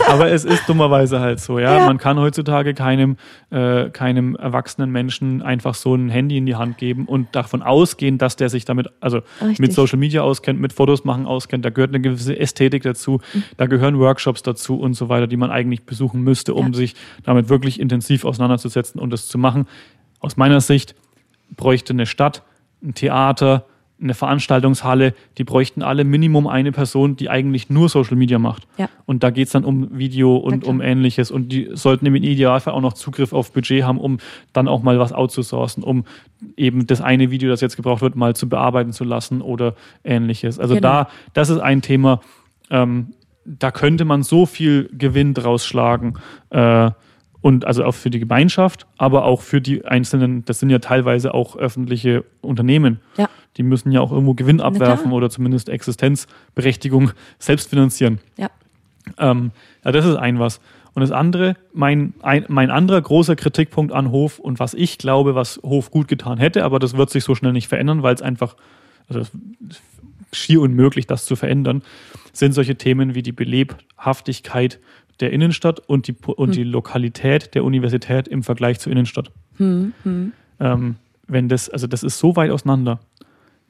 aber 0.08 0.32
es 0.32 0.46
ist 0.46 0.68
dummerweise 0.68 1.20
halt 1.20 1.40
so, 1.40 1.60
ja. 1.60 1.78
Ja. 1.78 1.86
Man 1.86 1.98
kann 1.98 2.20
heutzutage 2.20 2.74
keinem, 2.74 3.18
äh, 3.50 3.90
keinem 3.90 4.36
erwachsenen 4.36 4.92
Menschen 4.92 5.42
einfach 5.42 5.76
so 5.76 5.96
ein 5.96 6.10
Handy 6.10 6.38
in 6.38 6.46
die 6.46 6.56
Hand 6.56 6.78
geben 6.78 7.06
und 7.06 7.36
davon 7.36 7.62
ausgehen, 7.62 8.18
dass 8.18 8.36
der 8.36 8.50
sich 8.50 8.66
damit, 8.66 8.88
also 9.00 9.22
Richtig. 9.42 9.60
mit 9.60 9.74
Social 9.74 10.00
Media 10.00 10.22
auskennt, 10.22 10.60
mit 10.60 10.74
Fotos 10.74 11.04
machen 11.04 11.26
auskennt. 11.26 11.66
Da 11.66 11.70
gehört 11.70 11.92
eine 11.92 12.02
gewisse 12.02 12.38
Ästhetik 12.38 12.84
dazu, 12.84 13.22
da 13.58 13.66
gehören 13.66 14.00
Workshops 14.00 14.44
dazu 14.44 14.80
und 14.80 14.94
so 14.94 15.10
weiter, 15.10 15.28
die 15.28 15.38
man 15.38 15.52
eigentlich 15.52 15.84
besuchen 15.86 16.22
müsste, 16.22 16.54
um 16.54 16.68
Ja. 16.68 16.74
sich 16.74 16.96
damit 17.24 17.50
wirklich 17.50 17.80
intensiv 17.80 18.26
auseinanderzusetzen 18.26 19.00
und 19.00 19.12
das 19.12 19.28
zu 19.28 19.38
machen. 19.38 19.68
Aus 20.20 20.38
meiner 20.38 20.62
Sicht 20.62 20.96
bräuchte 21.56 21.94
eine 21.94 22.06
Stadt, 22.06 22.44
ein 22.84 22.94
Theater, 22.94 23.66
eine 24.02 24.14
Veranstaltungshalle, 24.14 25.14
die 25.38 25.44
bräuchten 25.44 25.82
alle 25.82 26.04
Minimum 26.04 26.48
eine 26.48 26.72
Person, 26.72 27.16
die 27.16 27.30
eigentlich 27.30 27.70
nur 27.70 27.90
Social 27.90 28.16
Media 28.16 28.38
macht. 28.38 28.68
Ja. 28.78 28.90
Und 29.06 29.24
da 29.24 29.32
geht 29.32 29.48
es 29.48 29.54
dann 29.54 29.66
um 29.66 29.98
Video 29.98 30.36
und 30.36 30.66
um 30.66 30.82
ähnliches. 30.82 31.32
Und 31.32 31.50
die 31.52 31.70
sollten 31.74 32.06
im 32.06 32.16
Idealfall 32.16 32.74
auch 32.74 32.82
noch 32.82 32.94
Zugriff 32.94 33.34
auf 33.34 33.52
Budget 33.52 33.84
haben, 33.84 34.00
um 34.00 34.20
dann 34.54 34.68
auch 34.68 34.84
mal 34.84 35.00
was 35.00 35.14
outzusourcen, 35.14 35.84
um 35.84 36.06
eben 36.56 36.86
das 36.86 37.02
eine 37.02 37.32
Video, 37.32 37.50
das 37.50 37.62
jetzt 37.62 37.76
gebraucht 37.76 38.02
wird, 38.02 38.16
mal 38.16 38.36
zu 38.36 38.48
bearbeiten 38.48 38.94
zu 38.94 39.04
lassen 39.04 39.42
oder 39.42 39.74
ähnliches. 40.04 40.60
Also 40.60 40.76
Genau. 40.76 40.88
da, 40.88 41.10
das 41.34 41.50
ist 41.50 41.60
ein 41.60 41.82
Thema, 41.82 42.22
ähm, 42.70 43.14
da 43.46 43.72
könnte 43.72 44.06
man 44.06 44.24
so 44.24 44.46
viel 44.46 44.90
Gewinn 44.94 45.34
draus 45.34 45.66
schlagen. 45.66 46.16
Äh, 46.50 46.92
und 47.42 47.66
also 47.66 47.86
auch 47.86 47.94
für 47.94 48.10
die 48.10 48.20
Gemeinschaft, 48.20 48.88
aber 48.98 49.24
auch 49.24 49.42
für 49.42 49.62
die 49.62 49.86
einzelnen, 49.86 50.44
das 50.46 50.60
sind 50.60 50.70
ja 50.70 50.80
teilweise 50.80 51.34
auch 51.34 51.56
öffentliche 51.56 52.26
Unternehmen. 52.42 53.00
Ja. 53.16 53.30
Die 53.58 53.64
müssen 53.64 53.92
ja 53.92 54.02
auch 54.02 54.12
irgendwo 54.12 54.34
Gewinn 54.34 54.62
abwerfen 54.62 55.12
oder 55.12 55.30
zumindest 55.30 55.70
Existenzberechtigung 55.70 57.12
selbst 57.40 57.70
finanzieren. 57.70 58.20
Ja. 58.38 58.50
Ähm, 59.18 59.52
ja, 59.84 59.92
das 59.92 60.06
ist 60.06 60.16
ein 60.16 60.40
was. 60.40 60.60
Und 60.94 61.02
das 61.02 61.12
andere, 61.12 61.56
mein, 61.74 62.14
ein, 62.22 62.46
mein 62.48 62.72
anderer 62.72 63.02
großer 63.02 63.36
Kritikpunkt 63.36 63.94
an 63.94 64.10
Hof 64.10 64.40
und 64.40 64.60
was 64.60 64.74
ich 64.74 64.98
glaube, 64.98 65.36
was 65.36 65.60
Hof 65.64 65.92
gut 65.92 66.08
getan 66.08 66.40
hätte, 66.40 66.66
aber 66.66 66.80
das 66.80 66.98
wird 66.98 67.12
sich 67.12 67.24
so 67.24 67.36
schnell 67.36 67.54
nicht 67.54 67.68
verändern, 67.68 68.02
weil 68.02 68.16
es 68.16 68.24
einfach, 68.24 68.56
also 69.08 69.20
es 69.20 69.30
ist 69.70 69.82
schier 70.32 70.62
unmöglich, 70.62 71.08
das 71.08 71.26
zu 71.26 71.36
verändern, 71.36 71.84
sind 72.34 72.54
solche 72.54 72.76
Themen 72.76 73.16
wie 73.16 73.22
die 73.22 73.32
Belebhaftigkeit 73.32 74.80
der 75.20 75.32
Innenstadt 75.32 75.80
und 75.80 76.08
die, 76.08 76.16
und 76.36 76.56
die 76.56 76.64
Lokalität 76.64 77.56
der 77.56 77.64
Universität 77.64 78.28
im 78.28 78.44
Vergleich 78.44 78.80
zur 78.80 78.92
Innenstadt. 78.92 79.32
Hm, 79.58 79.94
hm. 80.04 80.32
Ähm, 80.60 80.96
wenn 81.28 81.50
das, 81.50 81.70
also 81.70 81.88
das 81.88 82.04
ist 82.04 82.20
so 82.20 82.36
weit 82.36 82.52
auseinander. 82.52 83.00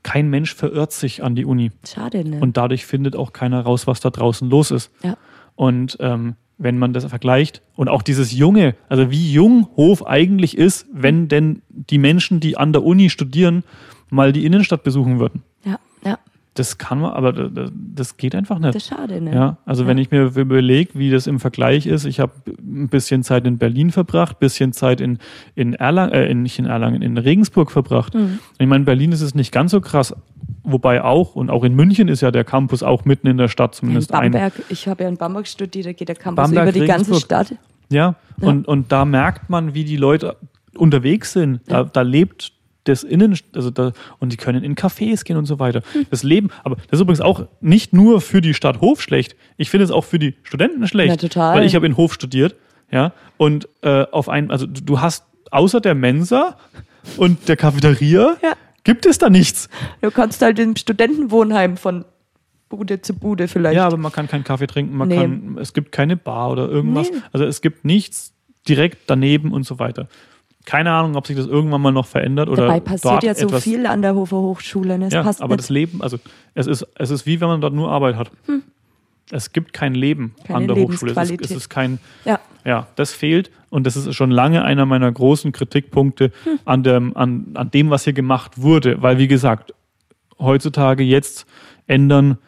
Kein 0.07 0.29
Mensch 0.29 0.55
verirrt 0.55 0.93
sich 0.93 1.21
an 1.21 1.35
die 1.35 1.43
Uni. 1.43 1.71
Schade, 1.85 2.23
ne? 2.23 2.39
Und 2.39 2.55
dadurch 2.55 2.85
findet 2.85 3.17
auch 3.17 3.33
keiner 3.33 3.59
raus, 3.59 3.87
was 3.87 3.99
da 3.99 4.09
draußen 4.09 4.49
los 4.49 4.71
ist. 4.71 4.89
ja. 5.03 5.17
Und 5.55 5.97
ähm, 5.99 6.35
wenn 6.57 6.77
man 6.77 6.93
das 6.93 7.03
vergleicht 7.03 7.61
und 7.75 7.89
auch 7.89 8.01
dieses 8.01 8.31
Junge, 8.31 8.75
also 8.87 9.11
wie 9.11 9.33
jung 9.33 9.67
Hof 9.75 10.07
eigentlich 10.07 10.57
ist, 10.57 10.87
wenn 10.93 11.27
denn 11.27 11.61
die 11.67 11.97
Menschen, 11.97 12.39
die 12.39 12.55
an 12.55 12.71
der 12.71 12.83
Uni 12.83 13.09
studieren, 13.09 13.63
mal 14.09 14.31
die 14.31 14.45
Innenstadt 14.45 14.83
besuchen 14.83 15.19
würden. 15.19 15.43
Das 16.59 16.77
kann 16.77 16.99
man, 16.99 17.11
aber 17.11 17.31
das, 17.33 18.17
geht 18.17 18.33
einfach 18.35 18.59
nicht. 18.59 18.75
Das 18.75 18.83
ist 18.83 18.89
schade, 18.89 19.21
ne? 19.21 19.33
Ja, 19.33 19.57
also 19.65 19.83
Ja. 19.83 19.89
wenn 19.89 19.97
ich 19.97 20.11
mir 20.11 20.31
überlege, 20.35 20.91
wie 20.95 21.09
das 21.11 21.27
im 21.27 21.39
Vergleich 21.39 21.85
ist, 21.85 22.05
ich 22.05 22.19
habe 22.19 22.31
ein 22.47 22.87
bisschen 22.89 23.23
Zeit 23.23 23.45
in 23.45 23.57
Berlin 23.57 23.91
verbracht, 23.91 24.39
bisschen 24.39 24.73
Zeit 24.73 25.01
in, 25.01 25.19
in 25.55 25.73
Erlangen, 25.73 26.13
äh, 26.13 26.25
in, 26.27 26.43
nicht 26.43 26.57
in 26.59 26.65
Erlangen, 26.65 27.01
in 27.01 27.17
Regensburg 27.17 27.71
verbracht. 27.71 28.13
Mhm. 28.15 28.39
Ich 28.57 28.67
meine, 28.67 28.81
in 28.81 28.85
Berlin 28.85 29.11
ist 29.11 29.21
es 29.21 29.35
nicht 29.35 29.51
ganz 29.51 29.71
so 29.71 29.81
krass, 29.81 30.15
wobei 30.63 31.03
auch, 31.03 31.35
und 31.35 31.49
auch 31.49 31.63
in 31.63 31.75
München 31.75 32.07
ist 32.07 32.21
ja 32.21 32.31
der 32.31 32.43
Campus 32.43 32.83
auch 32.83 33.05
mitten 33.05 33.27
in 33.27 33.37
der 33.37 33.47
Stadt 33.47 33.73
In 33.75 33.79
zumindest 33.79 34.13
ein. 34.13 34.31
Bamberg, 34.31 34.53
ich 34.69 34.87
habe 34.87 35.03
ja 35.03 35.09
in 35.09 35.17
Bamberg 35.17 35.47
studiert, 35.47 35.85
da 35.85 35.93
geht 35.93 36.07
der 36.09 36.15
Campus 36.15 36.43
Bamberg, 36.45 36.63
über 36.63 36.71
die 36.71 36.79
ganze 36.87 37.11
Regensburg. 37.11 37.21
Stadt. 37.47 37.55
Ja, 37.89 38.15
Ja. 38.41 38.47
Und, 38.49 38.67
und 38.67 38.91
da 38.91 39.05
merkt 39.05 39.49
man, 39.49 39.73
wie 39.73 39.83
die 39.85 39.97
Leute 39.97 40.35
unterwegs 40.75 41.33
sind. 41.33 41.61
Da, 41.67 41.77
Ja. 41.81 41.83
da 41.85 42.01
lebt 42.01 42.51
das 42.87 43.03
Innen, 43.03 43.37
also 43.53 43.69
da, 43.69 43.93
und 44.19 44.31
die 44.31 44.37
können 44.37 44.63
in 44.63 44.75
Cafés 44.75 45.23
gehen 45.23 45.37
und 45.37 45.45
so 45.45 45.59
weiter. 45.59 45.81
Hm. 45.93 46.05
Das 46.09 46.23
Leben, 46.23 46.49
aber 46.63 46.75
das 46.75 46.99
ist 46.99 47.01
übrigens 47.01 47.21
auch 47.21 47.47
nicht 47.61 47.93
nur 47.93 48.21
für 48.21 48.41
die 48.41 48.53
Stadt 48.53 48.81
Hof 48.81 49.01
schlecht. 49.01 49.35
Ich 49.57 49.69
finde 49.69 49.83
es 49.85 49.91
auch 49.91 50.03
für 50.05 50.19
die 50.19 50.35
Studenten 50.43 50.87
schlecht. 50.87 51.09
Na, 51.09 51.15
total. 51.17 51.55
Weil 51.57 51.65
ich 51.65 51.75
habe 51.75 51.85
in 51.85 51.97
Hof 51.97 52.13
studiert, 52.13 52.55
ja, 52.91 53.11
und 53.37 53.67
äh, 53.81 54.05
auf 54.11 54.29
einen, 54.29 54.51
also 54.51 54.65
du 54.65 54.81
du 54.81 55.01
hast 55.01 55.25
außer 55.51 55.81
der 55.81 55.95
Mensa 55.95 56.57
und 57.17 57.47
der 57.47 57.55
Cafeteria 57.57 58.35
Ja. 58.41 58.53
gibt 58.83 59.05
es 59.05 59.17
da 59.17 59.29
nichts. 59.29 59.69
Du 60.01 60.11
kannst 60.11 60.41
halt 60.41 60.59
im 60.59 60.75
Studentenwohnheim 60.75 61.77
von 61.77 62.05
Bude 62.69 63.01
zu 63.01 63.13
Bude 63.13 63.47
vielleicht. 63.47 63.75
Ja, 63.77 63.85
aber 63.87 63.95
man 63.97 64.11
kann 64.11 64.27
keinen 64.27 64.43
Kaffee 64.43 64.67
trinken, 64.67 64.97
man 64.97 65.07
Nee. 65.07 65.15
kann, 65.15 65.57
es 65.59 65.73
gibt 65.73 65.91
keine 65.93 66.17
Bar 66.17 66.51
oder 66.51 66.67
irgendwas. 66.67 67.09
Nee. 67.09 67.17
Also 67.31 67.45
es 67.45 67.61
gibt 67.61 67.85
nichts 67.85 68.33
direkt 68.67 68.97
daneben 69.07 69.53
und 69.53 69.63
so 69.65 69.79
weiter. 69.79 70.09
Keine 70.67 70.91
Ahnung, 70.91 71.15
ob 71.15 71.25
sich 71.25 71.37
das 71.37 71.45
irgendwann 71.47 71.81
mal 71.81 71.93
noch 71.93 72.05
verändert 72.07 72.49
oder 72.49 72.63
Dabei 72.67 72.81
passiert 72.81 73.23
ja 73.23 73.33
so 73.33 73.47
viel 73.47 73.85
an 73.85 74.01
der 74.01 74.15
Hofer 74.15 74.35
Hochschule. 74.35 74.99
Ne? 74.99 75.05
Es 75.07 75.13
Ja, 75.13 75.23
passt 75.23 75.41
aber 75.41 75.53
nicht. 75.55 75.59
das 75.59 75.69
Leben, 75.69 76.01
also 76.01 76.17
es 76.55 76.67
ist, 76.67 76.85
es 76.95 77.09
ist 77.09 77.25
wie 77.25 77.39
wenn 77.39 77.47
man 77.47 77.61
dort 77.61 77.73
nur 77.73 77.89
Arbeit 77.89 78.17
hat. 78.17 78.29
Es 79.31 79.53
gibt 79.53 79.71
kein 79.71 79.95
Leben 79.95 80.35
Hm. 80.39 80.43
Keine 80.45 80.57
an 80.59 80.67
der 80.67 80.75
Hochschule. 80.75 81.13
Es 81.15 81.31
ist, 81.31 81.41
es 81.41 81.51
ist 81.51 81.69
kein, 81.69 81.99
ja, 82.25 82.41
ja, 82.65 82.87
das 82.97 83.13
fehlt 83.13 83.49
und 83.69 83.87
das 83.87 83.95
ist 83.95 84.13
schon 84.13 84.29
lange 84.29 84.65
einer 84.65 84.85
meiner 84.85 85.09
großen 85.09 85.53
Kritikpunkte 85.53 86.31
Hm. 86.43 86.59
an, 86.65 86.83
dem, 86.83 87.15
an, 87.15 87.45
an 87.53 87.71
dem, 87.71 87.89
was 87.89 88.03
hier 88.03 88.11
gemacht 88.11 88.61
wurde. 88.61 89.01
Weil, 89.01 89.19
wie 89.19 89.29
gesagt, 89.29 89.73
heutzutage 90.37 91.01
jetzt 91.03 91.45
ändern, 91.87 92.39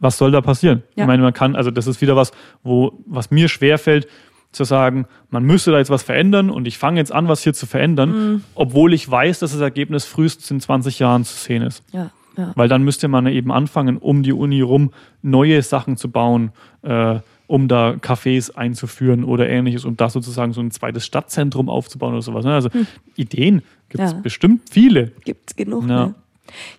was 0.00 0.16
soll 0.16 0.30
da 0.30 0.40
passieren? 0.40 0.84
Ja. 0.94 1.04
Ich 1.04 1.06
meine, 1.06 1.22
man 1.22 1.34
kann, 1.34 1.54
also 1.54 1.70
das 1.70 1.86
ist 1.86 2.00
wieder 2.00 2.16
was, 2.16 2.32
wo, 2.62 2.92
was 3.04 3.30
mir 3.30 3.48
schwerfällt, 3.48 4.08
zu 4.52 4.64
sagen, 4.64 5.06
man 5.30 5.44
müsste 5.44 5.70
da 5.72 5.78
jetzt 5.78 5.90
was 5.90 6.02
verändern 6.02 6.48
und 6.50 6.66
ich 6.66 6.78
fange 6.78 6.98
jetzt 7.00 7.12
an, 7.12 7.28
was 7.28 7.42
hier 7.42 7.54
zu 7.54 7.66
verändern, 7.66 8.12
Hm. 8.12 8.44
obwohl 8.54 8.94
ich 8.94 9.08
weiß, 9.10 9.40
dass 9.40 9.52
das 9.52 9.60
Ergebnis 9.60 10.04
frühestens 10.04 10.50
in 10.50 10.60
20 10.60 10.98
Jahren 10.98 11.24
zu 11.24 11.34
sehen 11.36 11.62
ist. 11.62 11.82
ja, 11.92 12.10
ja. 12.36 12.52
Weil 12.54 12.68
dann 12.68 12.82
müsste 12.84 13.08
man 13.08 13.26
eben 13.26 13.50
anfangen, 13.50 13.96
um 13.98 14.22
die 14.22 14.32
Uni 14.32 14.60
rum 14.60 14.92
neue 15.22 15.60
Sachen 15.62 15.96
zu 15.96 16.08
bauen, 16.10 16.52
äh, 16.82 17.18
um 17.48 17.66
da 17.66 17.92
Cafés 17.94 18.54
einzuführen 18.54 19.24
oder 19.24 19.48
ähnliches, 19.48 19.84
um 19.84 19.96
da 19.96 20.08
sozusagen 20.08 20.52
so 20.52 20.60
ein 20.60 20.70
zweites 20.70 21.04
Stadtzentrum 21.04 21.68
aufzubauen 21.68 22.12
oder 22.12 22.22
sowas. 22.22 22.44
ne? 22.44 22.54
Also 22.54 22.68
Ideen 23.16 23.62
gibt 23.88 24.04
es. 24.04 24.12
Ja. 24.12 24.20
bestimmt 24.20 24.62
viele. 24.70 25.12
Gibt's 25.24 25.56
genug. 25.56 25.88
Ja. 25.88 26.06
Ne? 26.06 26.14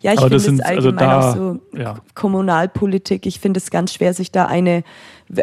Ja, 0.01 0.13
ich 0.13 0.19
finde 0.19 0.35
es 0.37 0.47
also 0.47 0.63
allgemein 0.89 0.97
da- 1.09 1.19
auch 1.31 1.35
so 1.35 1.59
ja. 1.77 1.95
Kommunalpolitik. 2.15 3.25
Ich 3.25 3.39
finde 3.39 3.59
es 3.59 3.69
ganz 3.71 3.93
schwer, 3.93 4.13
sich 4.13 4.31
da 4.31 4.45
eine. 4.45 4.83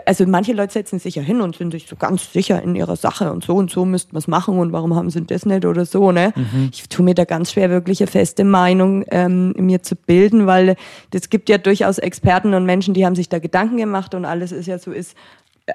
Also 0.05 0.27
manche 0.27 0.53
Leute 0.53 0.73
setzen 0.73 0.99
sich 0.99 1.15
ja 1.15 1.23
hin 1.23 1.41
und 1.41 1.55
sind 1.57 1.71
sich 1.71 1.87
so 1.87 1.95
ganz 1.95 2.33
sicher 2.33 2.61
in 2.61 2.75
ihrer 2.75 2.97
Sache 2.97 3.31
und 3.33 3.45
so 3.45 3.55
und 3.55 3.71
so 3.71 3.85
müssten 3.85 4.15
wir 4.15 4.19
es 4.19 4.27
machen 4.27 4.59
und 4.59 4.73
warum 4.73 4.97
haben 4.97 5.11
sie 5.11 5.23
das 5.25 5.47
nicht 5.47 5.65
oder 5.65 5.85
so. 5.87 6.11
Ne? 6.11 6.33
Mhm. 6.35 6.71
Ich 6.73 6.89
tue 6.89 7.05
mir 7.05 7.15
da 7.15 7.25
ganz 7.25 7.53
schwer, 7.53 7.71
wirklich 7.71 8.01
eine 8.01 8.09
feste 8.09 8.43
Meinung 8.43 9.05
ähm, 9.13 9.53
mir 9.57 9.85
zu 9.85 9.95
bilden, 9.95 10.49
weil 10.49 10.75
es 11.15 11.31
gibt 11.31 11.49
ja 11.49 11.59
durchaus 11.59 11.99
Experten 11.99 12.53
und 12.55 12.65
Menschen, 12.67 12.95
die 12.95 13.07
haben 13.07 13.15
sich 13.15 13.29
da 13.29 13.39
Gedanken 13.39 13.77
gemacht 13.77 14.15
und 14.17 14.25
alles 14.25 14.51
ist 14.51 14.67
ja 14.67 14.79
so 14.81 14.91
ist, 14.91 15.17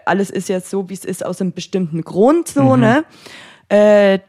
alles 0.05 0.29
ist 0.29 0.49
ja 0.49 0.59
so, 0.59 0.89
wie 0.89 0.93
es 0.93 1.05
ist, 1.05 1.25
aus 1.25 1.39
einem 1.39 1.53
bestimmten 1.53 2.01
Grund 2.01 2.49
so, 2.49 2.75
Mhm. 2.75 2.79
ne? 2.81 3.03
Äh, 3.69 4.19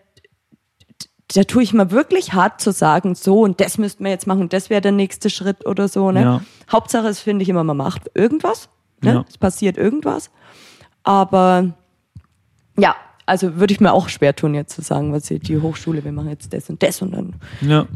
da 1.34 1.44
tue 1.44 1.62
ich 1.62 1.72
mal 1.72 1.90
wirklich 1.90 2.32
hart 2.34 2.60
zu 2.60 2.72
sagen, 2.72 3.14
so 3.14 3.40
und 3.42 3.60
das 3.60 3.78
müssten 3.78 4.04
wir 4.04 4.10
jetzt 4.10 4.26
machen, 4.26 4.48
das 4.48 4.70
wäre 4.70 4.80
der 4.80 4.92
nächste 4.92 5.30
Schritt 5.30 5.66
oder 5.66 5.88
so. 5.88 6.10
Ne? 6.10 6.22
Ja. 6.22 6.40
Hauptsache, 6.70 7.06
es 7.09 7.20
finde 7.20 7.42
ich 7.42 7.48
immer, 7.48 7.64
man 7.64 7.76
macht 7.76 8.10
irgendwas. 8.14 8.68
Ne? 9.02 9.12
Ja. 9.14 9.24
Es 9.28 9.38
passiert 9.38 9.76
irgendwas. 9.76 10.30
Aber 11.02 11.72
ja, 12.78 12.94
also 13.26 13.56
würde 13.56 13.72
ich 13.72 13.80
mir 13.80 13.92
auch 13.92 14.09
schwer 14.09 14.34
tun, 14.34 14.54
jetzt 14.54 14.74
zu 14.74 14.82
sagen, 14.82 15.12
was 15.12 15.24
die- 15.24 15.38
die 15.38 15.59
Hochschule, 15.60 16.04
wir 16.04 16.12
machen 16.12 16.28
jetzt 16.28 16.52
das 16.52 16.68
und 16.70 16.82
das 16.82 17.02
und 17.02 17.12
dann. 17.12 17.34
Ja. 17.60 17.86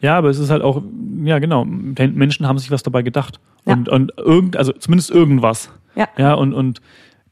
ja, 0.00 0.16
aber 0.18 0.28
es 0.30 0.38
ist 0.38 0.50
halt 0.50 0.62
auch, 0.62 0.82
ja 1.22 1.38
genau, 1.38 1.64
Menschen 1.64 2.46
haben 2.46 2.58
sich 2.58 2.70
was 2.70 2.82
dabei 2.82 3.02
gedacht. 3.02 3.40
Ja. 3.66 3.74
Und, 3.74 3.88
und 3.88 4.12
irgend, 4.16 4.56
also 4.56 4.72
zumindest 4.72 5.10
irgendwas. 5.10 5.70
Ja. 5.96 6.08
Ja, 6.16 6.34
und, 6.34 6.54
und 6.54 6.80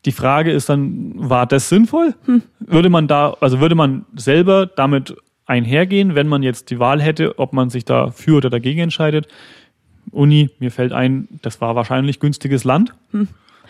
die 0.05 0.13
Frage 0.13 0.53
ist 0.53 0.69
dann, 0.69 1.13
war 1.17 1.47
das 1.47 1.69
sinnvoll? 1.69 2.15
Hm. 2.27 2.43
Würde 2.61 2.89
man 2.91 3.09
da, 3.09 3.35
also 3.41 3.61
würde 3.61 3.75
man 3.75 4.05
selber 4.15 4.67
damit 4.67 5.17
einhergehen, 5.49 6.15
wenn 6.15 6.29
man 6.29 6.43
jetzt 6.43 6.71
die 6.71 6.79
Wahl 6.79 7.01
hätte, 7.01 7.39
ob 7.39 7.53
man 7.53 7.71
sich 7.71 7.85
da 7.85 8.11
für 8.11 8.37
oder 8.37 8.51
dagegen 8.51 8.81
entscheidet? 8.81 9.29
Uni, 10.11 10.51
mir 10.59 10.71
fällt 10.71 10.93
ein, 10.93 11.29
das 11.43 11.61
war 11.61 11.75
wahrscheinlich 11.75 12.21
günstiges 12.21 12.65
Land. 12.65 12.95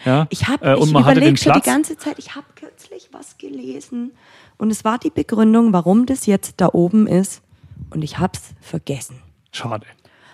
Ja? 0.04 0.26
Ich 0.30 0.46
habe 0.46 0.64
äh, 0.64 0.78
ich 0.78 0.90
überlegt 0.90 1.40
schon 1.40 1.52
die 1.54 1.60
ganze 1.60 1.96
Zeit, 1.96 2.18
ich 2.18 2.34
habe 2.36 2.46
kürzlich 2.54 3.08
was 3.12 3.38
gelesen 3.38 4.12
und 4.56 4.70
es 4.70 4.84
war 4.84 4.98
die 4.98 5.10
Begründung, 5.10 5.72
warum 5.72 6.06
das 6.06 6.26
jetzt 6.26 6.54
da 6.60 6.68
oben 6.72 7.06
ist 7.06 7.42
und 7.90 8.02
ich 8.02 8.18
habe 8.18 8.32
es 8.34 8.54
vergessen. 8.60 9.20
Schade. 9.52 9.86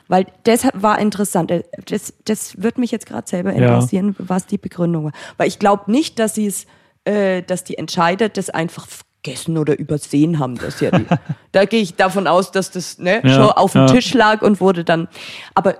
Weil 0.09 0.27
das 0.45 0.67
war 0.75 0.99
interessant. 0.99 1.51
Äh, 1.51 1.63
Das, 1.87 2.13
das 2.27 2.61
wird 2.63 2.77
mich 2.77 2.91
jetzt 2.91 3.07
gerade 3.07 3.27
selber 3.27 3.55
Ja. 3.55 3.59
interessieren, 3.75 4.15
was 4.19 4.47
die 4.47 4.59
Begründung 4.59 5.05
war. 5.05 5.13
Weil 5.39 5.49
ich 5.49 5.59
glaube 5.59 5.91
nicht, 5.91 6.19
dass 6.19 6.35
sie 6.35 6.47
es, 6.47 6.67
äh, 7.05 7.43
dass 7.43 7.65
die 7.65 7.79
Entscheider 7.79 8.29
das 8.29 8.51
einfach 8.51 8.87
vergessen 9.25 9.57
oder 9.59 9.79
übersehen 9.79 10.39
haben. 10.39 10.57
Das 10.57 10.81
ja 10.81 10.91
die, 10.91 11.07
da 11.53 11.65
gehe 11.65 11.81
ich 11.81 11.95
davon 11.97 12.27
aus, 12.27 12.53
dass 12.53 12.71
das 12.71 12.99
ne, 12.99 13.21
Ja, 13.25 13.31
schon 13.31 13.43
auf 13.51 13.73
dem 13.73 13.83
ja. 13.83 13.87
Tisch 13.87 14.13
lag 14.15 14.43
und 14.43 14.61
wurde 14.61 14.85
dann. 14.85 15.09
Aber 15.55 15.77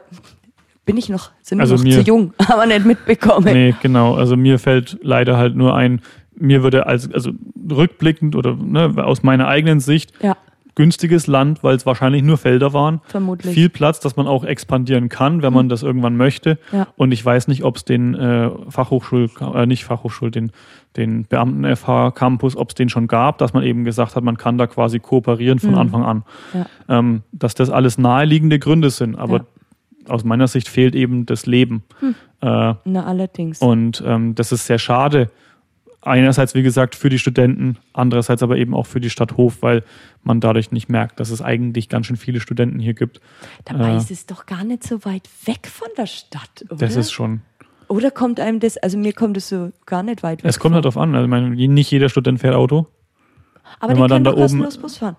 bin 0.87 0.97
ich 0.97 1.09
noch, 1.09 1.31
sind 1.43 1.59
wir 1.59 1.63
Also 1.63 1.77
noch 1.77 1.83
mir- 1.85 1.93
zu 1.99 2.01
jung, 2.03 2.33
aber 2.49 2.67
nicht 2.67 2.85
mitbekommen. 2.85 3.53
Nee, 3.53 3.75
genau. 3.83 4.15
Also 4.15 4.37
mir 4.37 4.59
fällt 4.59 4.99
leider 5.03 5.37
halt 5.37 5.57
nur 5.57 5.75
ein, 5.75 6.01
mir 6.37 6.63
würde 6.63 6.87
als, 6.87 7.13
also 7.13 7.31
rückblickend 7.71 8.35
oder 8.35 8.55
ne, 8.57 8.93
aus 9.05 9.23
meiner 9.23 9.47
eigenen 9.47 9.81
Sicht, 9.81 10.13
Ja, 10.23 10.37
günstiges 10.77 11.27
Land, 11.27 11.63
weil 11.63 11.77
es 11.77 11.87
wahrscheinlich 11.87 12.23
nur 12.23 12.37
Felder 12.37 12.73
waren. 12.73 13.01
vermutlich. 13.07 13.55
Viel 13.55 13.69
Platz, 13.69 14.01
dass 14.01 14.17
man 14.17 14.27
auch 14.27 14.45
expandieren 14.45 15.09
kann, 15.09 15.43
wenn 15.43 15.53
man 15.53 15.69
das 15.69 15.83
irgendwann 15.83 16.17
möchte. 16.17 16.59
Ja. 16.73 16.89
Und 16.97 17.13
ich 17.13 17.25
weiß 17.25 17.47
nicht, 17.49 17.63
ob 17.65 17.77
es 17.77 17.85
den 17.85 18.15
äh, 18.15 18.51
Fachhochschul, 18.69 19.31
äh, 19.55 19.67
nicht 19.67 19.85
Fachhochschul, 19.85 20.31
den, 20.31 20.51
den 20.97 21.27
Beamten-FH-Campus, 21.27 22.57
ob 22.57 22.71
es 22.71 22.75
den 22.75 22.89
schon 22.89 23.07
gab, 23.07 23.39
dass 23.39 23.53
man 23.53 23.63
eben 23.63 23.85
gesagt 23.85 24.17
hat, 24.17 24.25
man 24.25 24.37
kann 24.37 24.59
da 24.59 24.67
quasi 24.67 24.99
kooperieren 24.99 25.59
von 25.59 25.71
Mhm. 25.73 25.79
Anfang 25.79 26.05
an. 26.05 26.23
Ja. 26.53 26.67
Ähm, 26.89 27.23
dass 27.33 27.55
das 27.55 27.71
alles 27.71 27.99
naheliegende 27.99 28.59
Gründe 28.59 28.91
sind. 28.91 29.17
Aber 29.17 29.37
Ja. 29.39 29.45
aus 30.13 30.25
meiner 30.25 30.49
Sicht 30.49 30.69
fehlt 30.69 30.95
eben 30.95 31.27
das 31.27 31.47
Leben. 31.47 31.83
Äh, 32.41 32.75
Na, 32.85 33.05
allerdings. 33.07 33.61
und 33.61 34.03
ähm, 34.07 34.35
das 34.35 34.53
ist 34.53 34.67
sehr 34.67 34.79
schade. 34.79 35.31
Einerseits, 36.07 36.55
wie 36.55 36.63
gesagt, 36.63 36.95
für 36.95 37.09
die 37.09 37.19
Studenten, 37.19 37.79
andererseits 37.95 38.43
aber 38.43 38.57
eben 38.59 38.75
auch 38.75 38.87
für 38.87 39.01
die 39.01 39.09
Stadt 39.11 39.37
Hof, 39.39 39.63
weil 39.63 39.83
man 40.23 40.41
dadurch 40.41 40.71
nicht 40.71 40.89
merkt, 40.91 41.19
dass 41.19 41.31
es 41.31 41.41
eigentlich 41.41 41.89
ganz 41.89 42.07
schön 42.07 42.17
viele 42.17 42.41
Studenten 42.41 42.79
hier 42.79 42.93
gibt. 42.95 43.21
Dabei 43.65 43.93
äh, 43.95 43.97
ist 43.97 44.11
es 44.11 44.27
doch 44.27 44.45
gar 44.45 44.65
nicht 44.65 44.85
so 44.85 45.05
weit 45.07 45.29
weg 45.47 45.67
von 45.67 45.89
der 45.97 46.07
Stadt, 46.07 46.65
oder? 46.67 46.77
Das 46.77 46.97
ist 46.97 47.11
schon. 47.13 47.41
oder 47.89 48.11
kommt 48.11 48.39
einem 48.39 48.61
das, 48.61 48.77
also 48.77 48.99
mir 48.99 49.15
kommt 49.15 49.37
es 49.39 49.49
so 49.49 49.73
gar 49.87 50.03
nicht 50.03 50.23
weit 50.23 50.45
weg. 50.45 50.51
Es 50.51 50.59
kommt 50.59 50.75
halt 50.75 50.85
drauf 50.85 50.99
an. 50.99 51.15
Also, 51.15 51.25
ich 51.25 51.31
meine, 51.31 51.51
nicht 51.51 51.91
jeder 51.91 52.09
Student 52.11 52.39
fährt 52.41 52.55
Auto. 52.55 52.87
Aber 53.81 53.89
wenn 53.89 53.97
die 53.97 54.01
man 54.01 54.09
dann 54.11 54.25
da 54.25 54.31
doch 54.31 54.37
oben- 54.37 54.43
kostenlos 54.43 54.79
Bus 54.79 54.99
fahren. 54.99 55.17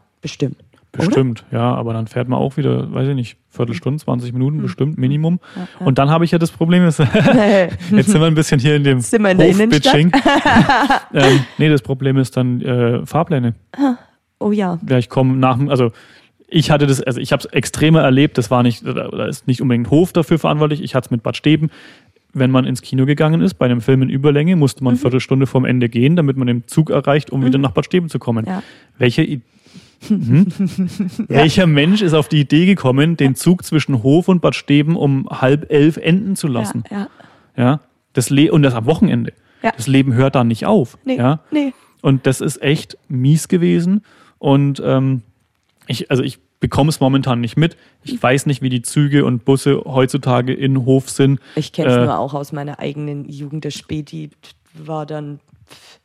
Bestimmt. 0.98 1.42
Bestimmt, 1.42 1.46
ja, 1.52 1.74
aber 1.76 1.94
dann 1.94 2.08
fährt 2.08 2.28
man 2.28 2.40
auch 2.40 2.58
wieder, 2.58 2.92
weiß 2.94 3.10
ich 3.10 3.16
nicht, 3.16 3.38
Viertelstunde, 3.50 4.02
20 4.04 4.34
Minuten 4.34 4.62
bestimmt, 4.62 4.98
Minimum. 4.98 5.34
Hm. 5.34 5.40
Ja, 5.56 5.68
ja. 5.80 5.86
Und 5.86 5.98
dann 5.98 6.10
habe 6.10 6.26
ich 6.26 6.32
ja 6.32 6.38
das 6.38 6.52
Problem, 6.52 6.86
ist, 6.86 7.00
Oder? 7.00 7.10
jetzt 7.92 8.10
sind 8.10 8.20
wir 8.22 8.28
ein 8.28 8.36
bisschen 8.36 8.60
hier 8.60 8.76
in 8.76 8.84
dem 8.84 9.00
Sind 9.02 9.22
wir 9.22 9.32
in 9.32 9.38
der 9.38 9.48
Hof-Bitching. 9.54 10.12
ähm, 11.14 11.40
nee, 11.58 11.70
das 11.70 11.82
Problem 11.82 12.18
ist 12.18 12.38
dann 12.38 12.62
äh, 12.62 13.06
Fahrpläne. 13.06 13.56
oh 14.40 14.52
ja. 14.52 14.80
Ja, 14.88 14.98
ich 14.98 15.10
komme 15.10 15.36
nach 15.38 15.60
also 15.68 15.92
ich 16.48 16.72
hatte 16.72 16.88
das, 16.88 17.02
also 17.02 17.20
ich 17.20 17.32
habe 17.32 17.42
es 17.42 17.46
extremer 17.48 18.02
erlebt, 18.02 18.38
das 18.38 18.52
war 18.52 18.64
nicht, 18.64 18.86
da 18.86 19.26
ist 19.26 19.48
nicht 19.48 19.62
unbedingt 19.62 19.90
Hof 19.90 20.14
dafür 20.14 20.40
verantwortlich, 20.40 20.82
ich 20.82 20.96
hatte 20.96 21.08
es 21.08 21.12
mit 21.12 21.24
Bad 21.24 21.36
Steben. 21.36 21.70
Wenn 22.38 22.52
man 22.52 22.66
ins 22.66 22.82
Kino 22.82 23.06
gegangen 23.06 23.42
ist, 23.42 23.54
bei 23.56 23.66
einem 23.66 23.80
Film 23.80 24.02
in 24.02 24.10
Überlänge, 24.10 24.56
musste 24.58 24.82
Mhm. 24.82 24.86
man 24.86 24.92
eine 24.94 25.00
Viertelstunde 25.00 25.48
vorm 25.48 25.66
Ende 25.66 25.88
gehen, 25.90 26.16
damit 26.18 26.36
man 26.38 26.48
den 26.48 26.68
Zug 26.68 26.90
erreicht, 26.90 27.30
um 27.30 27.46
wieder 27.46 27.58
nach 27.58 27.72
Bad 27.72 27.86
Steben 27.86 28.10
zu 28.10 28.20
kommen. 28.20 28.46
Ja. 28.46 28.62
Welche, 28.98 29.42
Hm? 30.10 30.48
Welcher 31.28 31.68
Mensch 31.68 32.02
ist 32.02 32.14
auf 32.14 32.28
die 32.28 32.42
Idee 32.42 32.66
gekommen, 32.66 33.18
den 33.18 33.36
Zug 33.36 33.64
zwischen 33.64 34.04
Hof 34.04 34.28
und 34.28 34.42
Bad 34.42 34.56
Steben 34.56 34.96
um 34.96 35.28
halb 35.30 35.72
elf 35.72 35.98
enden 35.98 36.36
zu 36.36 36.48
lassen? 36.48 36.84
Ja, 36.92 36.98
ja. 36.98 37.10
Ja, 37.58 37.80
das 38.14 38.30
Le 38.30 38.52
und 38.52 38.64
das 38.64 38.74
am 38.74 38.86
Wochenende. 38.86 39.32
Ja. 39.64 39.72
Das 39.76 39.88
Leben 39.88 40.14
hört 40.14 40.36
da 40.36 40.44
nicht 40.44 40.66
auf. 40.66 40.98
Nee, 41.06 41.16
Ja? 41.18 41.40
nee. 41.52 41.74
Und 42.02 42.28
das 42.28 42.42
ist 42.42 42.62
echt 42.62 42.98
mies 43.08 43.48
gewesen. 43.48 44.04
Und 44.38 44.82
ähm, 44.86 45.22
ich, 45.88 46.12
also 46.12 46.22
ich 46.22 46.40
bekomme 46.60 46.90
es 46.90 47.00
momentan 47.00 47.40
nicht 47.42 47.58
mit. 47.58 47.78
Ich 48.04 48.22
weiß 48.22 48.46
nicht, 48.46 48.62
wie 48.62 48.70
die 48.70 48.82
Züge 48.82 49.26
und 49.26 49.44
Busse 49.46 49.82
heutzutage 49.86 50.54
in 50.54 50.86
Hof 50.86 51.10
sind. 51.10 51.40
Ich 51.56 51.72
kenne 51.72 51.90
es 51.90 51.96
Äh, 51.98 52.06
nur 52.06 52.20
auch 52.20 52.34
aus 52.34 52.52
meiner 52.52 52.80
eigenen 52.80 53.28
Jugend. 53.30 53.64
Der 53.64 53.72
Späti 53.72 54.30
war 54.74 55.06
dann 55.06 55.40
pff, 55.70 56.00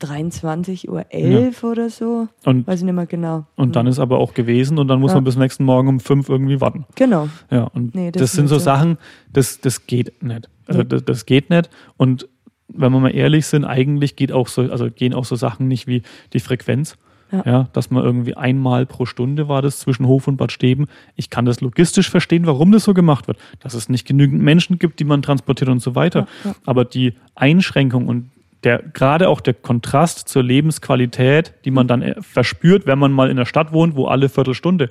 23.11 0.00 1.62
Uhr 1.64 1.70
oder 1.70 1.90
so. 1.90 2.28
Und, 2.44 2.66
Weiß 2.66 2.80
ich 2.80 2.84
nicht 2.84 2.94
mehr 2.94 3.06
genau. 3.06 3.46
und 3.56 3.76
dann 3.76 3.86
ist 3.86 3.98
aber 3.98 4.18
auch 4.18 4.34
gewesen 4.34 4.78
und 4.78 4.88
dann 4.88 5.00
muss 5.00 5.10
Ja. 5.12 5.16
man 5.16 5.24
bis 5.24 5.36
nächsten 5.36 5.64
Morgen 5.64 5.88
um 5.88 6.00
fünf 6.00 6.28
irgendwie 6.28 6.60
warten. 6.60 6.84
Genau. 6.94 7.28
Ja, 7.50 7.64
und 7.64 7.94
Nee, 7.94 8.10
das 8.10 8.22
das, 8.22 8.32
sind 8.32 8.48
so 8.48 8.56
so. 8.58 8.64
Sachen, 8.64 8.98
das, 9.32 9.60
das 9.60 9.86
geht 9.86 10.22
nicht. 10.22 10.48
Also 10.66 10.82
Nee. 10.82 10.88
das, 10.88 11.04
das 11.04 11.26
geht 11.26 11.50
nicht. 11.50 11.70
Und 11.96 12.28
wenn 12.68 12.92
wir 12.92 13.00
mal 13.00 13.14
ehrlich 13.14 13.46
sind, 13.46 13.64
eigentlich 13.64 14.14
geht 14.16 14.32
auch 14.32 14.48
so, 14.48 14.62
also 14.62 14.90
gehen 14.90 15.14
auch 15.14 15.24
so 15.24 15.36
Sachen 15.36 15.68
nicht 15.68 15.86
wie 15.86 16.02
die 16.32 16.40
Frequenz. 16.40 16.96
Ja. 17.30 17.42
Ja. 17.44 17.68
dass 17.74 17.90
man 17.90 18.02
irgendwie 18.02 18.38
einmal 18.38 18.86
pro 18.86 19.04
Stunde 19.04 19.48
war 19.50 19.60
das 19.60 19.80
zwischen 19.80 20.06
Hof 20.06 20.28
und 20.28 20.38
Bad 20.38 20.50
Steben. 20.50 20.86
Ich 21.14 21.28
kann 21.28 21.44
das 21.44 21.60
logistisch 21.60 22.08
verstehen, 22.08 22.46
warum 22.46 22.72
das 22.72 22.84
so 22.84 22.94
gemacht 22.94 23.28
wird. 23.28 23.36
Dass 23.60 23.74
es 23.74 23.90
nicht 23.90 24.06
genügend 24.08 24.40
Menschen 24.42 24.78
gibt, 24.78 24.98
die 24.98 25.04
man 25.04 25.20
transportiert 25.20 25.68
und 25.68 25.80
so 25.80 25.94
weiter. 25.94 26.20
Ja, 26.42 26.50
ja. 26.52 26.56
Aber 26.64 26.86
die 26.86 27.12
Einschränkung 27.34 28.06
und 28.08 28.30
der, 28.64 28.82
gerade 28.92 29.28
auch 29.28 29.40
der 29.40 29.54
Kontrast 29.54 30.28
zur 30.28 30.42
Lebensqualität, 30.42 31.54
die 31.64 31.70
man 31.70 31.86
dann 31.86 32.02
äh, 32.02 32.14
verspürt, 32.20 32.86
wenn 32.86 32.98
man 32.98 33.12
mal 33.12 33.30
in 33.30 33.36
der 33.36 33.46
Stadt 33.46 33.72
wohnt, 33.72 33.94
wo 33.94 34.06
alle 34.06 34.28
Viertelstunde, 34.28 34.90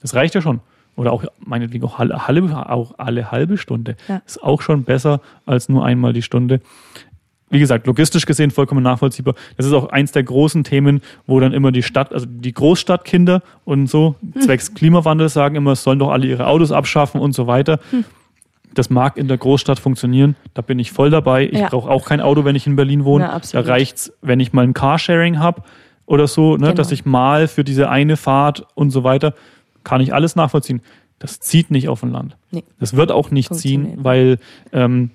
das 0.00 0.14
reicht 0.14 0.34
ja 0.34 0.40
schon. 0.40 0.60
Oder 0.96 1.12
auch 1.12 1.24
meinetwegen 1.38 1.84
auch 1.84 1.98
alle, 1.98 2.26
halbe, 2.26 2.70
auch 2.70 2.94
alle 2.98 3.30
halbe 3.30 3.58
Stunde. 3.58 3.96
Ja. 4.08 4.22
Ist 4.26 4.42
auch 4.42 4.62
schon 4.62 4.84
besser 4.84 5.20
als 5.44 5.68
nur 5.68 5.84
einmal 5.84 6.14
die 6.14 6.22
Stunde. 6.22 6.60
Wie 7.50 7.60
gesagt, 7.60 7.86
logistisch 7.86 8.26
gesehen 8.26 8.50
vollkommen 8.50 8.82
nachvollziehbar. 8.82 9.34
Das 9.56 9.66
ist 9.66 9.72
auch 9.72 9.90
eins 9.90 10.10
der 10.10 10.24
großen 10.24 10.64
Themen, 10.64 11.00
wo 11.26 11.38
dann 11.38 11.52
immer 11.52 11.70
die 11.70 11.82
Stadt, 11.82 12.12
also 12.12 12.26
die 12.28 12.52
Großstadtkinder 12.52 13.42
und 13.64 13.88
so, 13.88 14.16
Hm. 14.32 14.42
zwecks 14.42 14.74
Klimawandel 14.74 15.28
sagen 15.28 15.54
immer, 15.54 15.72
es 15.72 15.82
sollen 15.84 15.98
doch 16.00 16.10
alle 16.10 16.26
ihre 16.26 16.46
Autos 16.46 16.72
abschaffen 16.72 17.20
und 17.20 17.34
so 17.34 17.46
weiter. 17.46 17.78
Hm. 17.90 18.04
Das 18.74 18.90
mag 18.90 19.16
in 19.16 19.26
der 19.28 19.38
Großstadt 19.38 19.78
funktionieren, 19.78 20.36
da 20.54 20.60
bin 20.62 20.78
ich 20.78 20.92
voll 20.92 21.10
dabei. 21.10 21.46
Ich 21.46 21.58
Ja. 21.58 21.68
brauche 21.68 21.88
auch 21.90 22.04
kein 22.06 22.20
Auto, 22.20 22.44
wenn 22.44 22.56
ich 22.56 22.66
in 22.66 22.76
Berlin 22.76 23.04
wohne. 23.04 23.24
Ja, 23.24 23.30
da 23.30 23.36
absolut. 23.36 23.66
reicht's, 23.68 24.12
wenn 24.20 24.38
ich 24.40 24.52
mal 24.52 24.64
ein 24.64 24.74
Carsharing 24.74 25.38
habe 25.38 25.62
oder 26.04 26.26
so, 26.26 26.52
ne, 26.52 26.58
Genau. 26.58 26.72
dass 26.72 26.92
ich 26.92 27.04
mal 27.06 27.48
für 27.48 27.64
diese 27.64 27.88
eine 27.88 28.16
Fahrt 28.18 28.66
und 28.74 28.90
so 28.90 29.02
weiter, 29.02 29.34
kann 29.82 30.00
ich 30.00 30.12
alles 30.12 30.36
nachvollziehen. 30.36 30.82
Das 31.18 31.40
zieht 31.40 31.70
nicht 31.70 31.88
auf 31.88 32.02
ein 32.02 32.10
Land. 32.12 32.36
Nee. 32.50 32.64
Das 32.78 32.94
wird 32.94 33.10
auch 33.10 33.30
nicht 33.30 33.54
ziehen, 33.54 33.94
weil 33.96 34.38
ähm, 34.72 35.10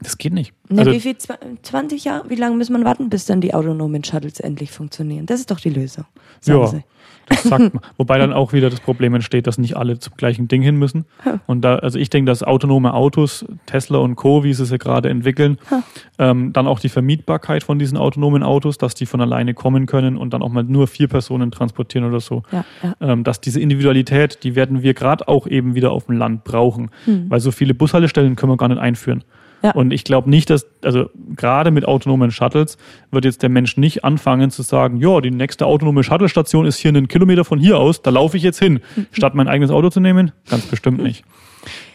das 0.00 0.16
geht 0.16 0.32
nicht. 0.32 0.52
Na, 0.68 0.80
Also, 0.80 0.92
wie 0.92 1.00
viel? 1.00 1.12
Zwa- 1.12 1.38
20 1.62 2.04
Jahre? 2.04 2.28
Wie 2.30 2.34
lange 2.34 2.56
muss 2.56 2.70
man 2.70 2.84
warten, 2.84 3.10
bis 3.10 3.26
dann 3.26 3.40
die 3.42 3.52
autonomen 3.52 4.02
Shuttles 4.04 4.40
endlich 4.40 4.70
funktionieren? 4.70 5.26
Das 5.26 5.40
ist 5.40 5.50
doch 5.50 5.60
die 5.60 5.70
Lösung. 5.70 6.04
Ja. 6.44 6.66
Sie. 6.66 6.82
Das 7.26 7.42
sagt 7.42 7.74
man. 7.74 7.82
Wobei 7.96 8.18
dann 8.18 8.32
auch 8.32 8.52
wieder 8.52 8.70
das 8.70 8.80
Problem 8.80 9.14
entsteht, 9.14 9.46
dass 9.46 9.58
nicht 9.58 9.76
alle 9.76 9.98
zum 9.98 10.16
gleichen 10.16 10.48
Ding 10.48 10.62
hin 10.62 10.76
müssen. 10.76 11.04
Und 11.46 11.62
da, 11.62 11.76
also 11.76 11.98
ich 11.98 12.10
denke, 12.10 12.30
dass 12.30 12.42
autonome 12.42 12.94
Autos, 12.94 13.44
Tesla 13.66 13.98
und 13.98 14.16
Co., 14.16 14.44
wie 14.44 14.52
sie 14.52 14.64
sie 14.64 14.78
gerade 14.78 15.08
entwickeln, 15.08 15.58
ähm, 16.18 16.52
dann 16.52 16.66
auch 16.66 16.80
die 16.80 16.88
Vermietbarkeit 16.88 17.62
von 17.62 17.78
diesen 17.78 17.98
autonomen 17.98 18.42
Autos, 18.42 18.78
dass 18.78 18.94
die 18.94 19.06
von 19.06 19.20
alleine 19.20 19.54
kommen 19.54 19.86
können 19.86 20.16
und 20.16 20.32
dann 20.32 20.42
auch 20.42 20.50
mal 20.50 20.64
nur 20.64 20.86
vier 20.86 21.08
Personen 21.08 21.50
transportieren 21.50 22.08
oder 22.08 22.20
so. 22.20 22.42
Ja, 22.52 22.64
ja. 22.82 22.94
Ähm, 23.00 23.24
dass 23.24 23.40
diese 23.40 23.60
Individualität, 23.60 24.42
die 24.44 24.54
werden 24.54 24.82
wir 24.82 24.94
gerade 24.94 25.28
auch 25.28 25.46
eben 25.46 25.74
wieder 25.74 25.92
auf 25.92 26.06
dem 26.06 26.16
Land 26.16 26.44
brauchen. 26.44 26.90
Weil 27.28 27.40
so 27.40 27.50
viele 27.50 27.74
Bushaltestellen 27.74 28.36
können 28.36 28.52
wir 28.52 28.56
gar 28.56 28.68
nicht 28.68 28.80
einführen. 28.80 29.24
Ja. 29.66 29.72
Und 29.72 29.92
ich 29.92 30.04
glaube 30.04 30.30
nicht, 30.30 30.48
dass, 30.50 30.66
also 30.82 31.10
gerade 31.34 31.70
mit 31.70 31.86
autonomen 31.86 32.30
Shuttles 32.30 32.78
wird 33.10 33.24
jetzt 33.24 33.42
der 33.42 33.48
Mensch 33.48 33.76
nicht 33.76 34.04
anfangen 34.04 34.50
zu 34.50 34.62
sagen, 34.62 34.98
ja, 34.98 35.20
die 35.20 35.30
nächste 35.30 35.66
autonome 35.66 36.04
Shuttlestation 36.04 36.66
ist 36.66 36.78
hier 36.78 36.90
einen 36.90 37.08
Kilometer 37.08 37.44
von 37.44 37.58
hier 37.58 37.78
aus, 37.78 38.02
da 38.02 38.10
laufe 38.10 38.36
ich 38.36 38.42
jetzt 38.42 38.58
hin, 38.58 38.80
statt 39.12 39.34
mein 39.34 39.48
eigenes 39.48 39.70
Auto 39.70 39.90
zu 39.90 40.00
nehmen? 40.00 40.32
Ganz 40.48 40.66
bestimmt 40.66 41.02
nicht. 41.02 41.24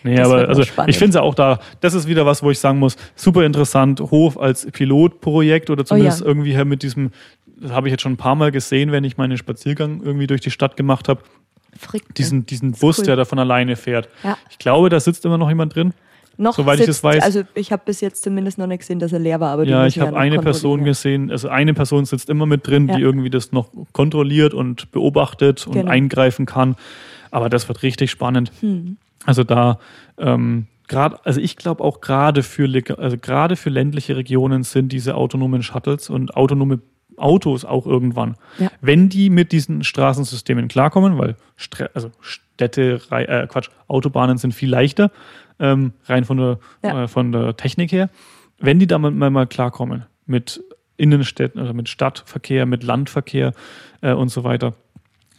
Nee, 0.04 0.18
Das 0.18 0.28
aber 0.30 0.50
also 0.50 0.64
spannend. 0.64 0.90
ich 0.90 0.98
finde 0.98 1.10
es 1.10 1.16
ja 1.16 1.22
auch 1.22 1.36
da, 1.36 1.60
das 1.80 1.94
ist 1.94 2.08
wieder 2.08 2.26
was, 2.26 2.44
wo 2.44 2.52
ich 2.52 2.60
sagen 2.60 2.80
muss, 2.80 2.98
super 3.16 3.46
interessant, 3.46 4.02
Hof 4.02 4.38
als 4.38 4.66
Pilotprojekt 4.70 5.70
oder 5.70 5.86
zumindest 5.86 6.22
Oh 6.22 6.26
ja. 6.26 6.30
irgendwie 6.30 6.52
hier 6.52 6.66
mit 6.66 6.84
diesem, 6.84 7.12
das 7.58 7.72
habe 7.72 7.88
ich 7.88 7.92
jetzt 7.92 8.02
schon 8.02 8.14
ein 8.14 8.18
paar 8.18 8.36
Mal 8.36 8.52
gesehen, 8.52 8.92
wenn 8.92 9.04
ich 9.06 9.16
meinen 9.18 9.38
Spaziergang 9.38 10.02
irgendwie 10.04 10.28
durch 10.28 10.42
die 10.42 10.52
Stadt 10.52 10.76
gemacht 10.76 11.08
habe, 11.08 11.22
Frick, 11.80 12.04
ne? 12.10 12.14
diesen, 12.18 12.46
diesen 12.46 12.74
Bus, 12.74 13.00
cool. 13.00 13.06
der 13.06 13.16
da 13.16 13.24
von 13.24 13.40
alleine 13.40 13.78
fährt. 13.78 14.10
Ja. 14.24 14.38
Ich 14.50 14.58
glaube, 14.58 14.90
da 14.90 15.00
sitzt 15.00 15.24
immer 15.24 15.38
noch 15.38 15.48
jemand 15.50 15.74
drin. 15.76 15.94
Noch 16.38 16.56
soweit 16.56 16.80
ich 16.80 16.86
das 16.86 16.98
sitzt- 16.98 17.06
weiß- 17.06 17.22
Also 17.22 17.44
ich 17.56 17.72
habe 17.72 17.84
bis 17.86 18.02
jetzt 18.02 18.24
zumindest 18.24 18.58
noch 18.58 18.68
nicht 18.68 18.80
gesehen, 18.80 19.00
dass 19.00 19.14
er 19.14 19.20
leer 19.20 19.40
war, 19.40 19.52
aber 19.52 19.66
die 19.66 19.72
Ja, 19.72 19.86
ich 19.86 20.00
habe 20.00 20.18
eine 20.18 20.40
Person 20.40 20.84
gesehen, 20.84 21.30
also 21.32 21.50
eine 21.50 21.74
Person 21.74 22.06
sitzt 22.06 22.30
immer 22.30 22.46
mit 22.46 22.66
drin, 22.68 22.88
Ja. 22.88 22.96
die 22.96 23.02
irgendwie 23.02 23.30
das 23.30 23.52
noch 23.52 23.70
kontrolliert 23.94 24.54
und 24.54 24.92
beobachtet 24.92 25.68
und 25.68 25.74
Genau. 25.74 25.92
eingreifen 25.92 26.46
kann. 26.46 26.76
Aber 27.32 27.50
das 27.50 27.68
wird 27.68 27.84
richtig 27.84 28.12
spannend. 28.12 28.52
Hm. 28.62 28.98
Also 29.26 29.44
da 29.44 29.78
ähm, 30.18 30.68
gerade, 30.88 31.18
also 31.26 31.40
ich 31.40 31.56
glaube 31.58 31.84
auch 31.84 32.02
gerade 32.02 32.44
für 32.44 32.68
also 32.98 33.18
gerade 33.18 33.56
für 33.56 33.70
ländliche 33.70 34.16
Regionen 34.18 34.64
sind 34.64 34.92
diese 34.92 35.16
autonomen 35.16 35.64
Shuttles 35.64 36.10
und 36.10 36.36
autonome 36.36 36.80
Autos 37.18 37.66
auch 37.66 37.86
irgendwann. 37.86 38.36
Ja. 38.58 38.72
Wenn 38.82 39.08
die 39.10 39.30
mit 39.30 39.52
diesen 39.52 39.84
Straßensystemen 39.84 40.68
klarkommen, 40.70 41.18
weil 41.20 41.36
Stre 41.56 41.92
also 41.94 42.10
Städte, 42.20 43.00
äh, 43.12 43.46
Quatsch, 43.48 43.70
Autobahnen 43.88 44.38
sind 44.38 44.54
viel 44.54 44.70
leichter, 44.70 45.12
ähm, 45.62 45.94
rein 46.06 46.26
von 46.26 46.38
der, 46.38 46.60
Ja. 46.84 47.04
äh, 47.04 47.08
von 47.08 47.32
der 47.32 47.56
Technik 47.56 47.92
her, 47.94 48.10
wenn 48.60 48.80
die 48.80 48.88
damit 48.88 49.16
mal, 49.16 49.30
mal 49.30 49.48
klarkommen 49.48 50.06
mit 50.26 50.62
Innenstädten, 50.98 51.60
also 51.62 51.74
mit 51.74 51.88
Stadtverkehr, 51.88 52.66
mit 52.66 52.84
Landverkehr 52.84 53.54
äh, 54.02 54.12
und 54.14 54.30
so 54.30 54.44
weiter, 54.44 54.74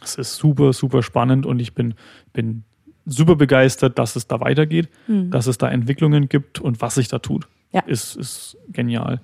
es 0.01 0.15
ist 0.15 0.35
super, 0.35 0.73
super 0.73 1.03
spannend 1.03 1.45
und 1.45 1.59
ich 1.59 1.73
bin, 1.73 1.93
bin 2.33 2.63
super 3.05 3.35
begeistert, 3.35 3.97
dass 3.99 4.15
es 4.15 4.27
da 4.27 4.39
weitergeht, 4.41 4.89
dass 5.07 5.47
es 5.47 5.57
da 5.57 5.69
Entwicklungen 5.69 6.27
gibt 6.29 6.59
und 6.59 6.81
was 6.81 6.95
sich 6.95 7.07
da 7.07 7.19
tut. 7.19 7.47
Ja. 7.71 7.81
Ist, 7.81 8.15
ist 8.15 8.57
genial. 8.69 9.21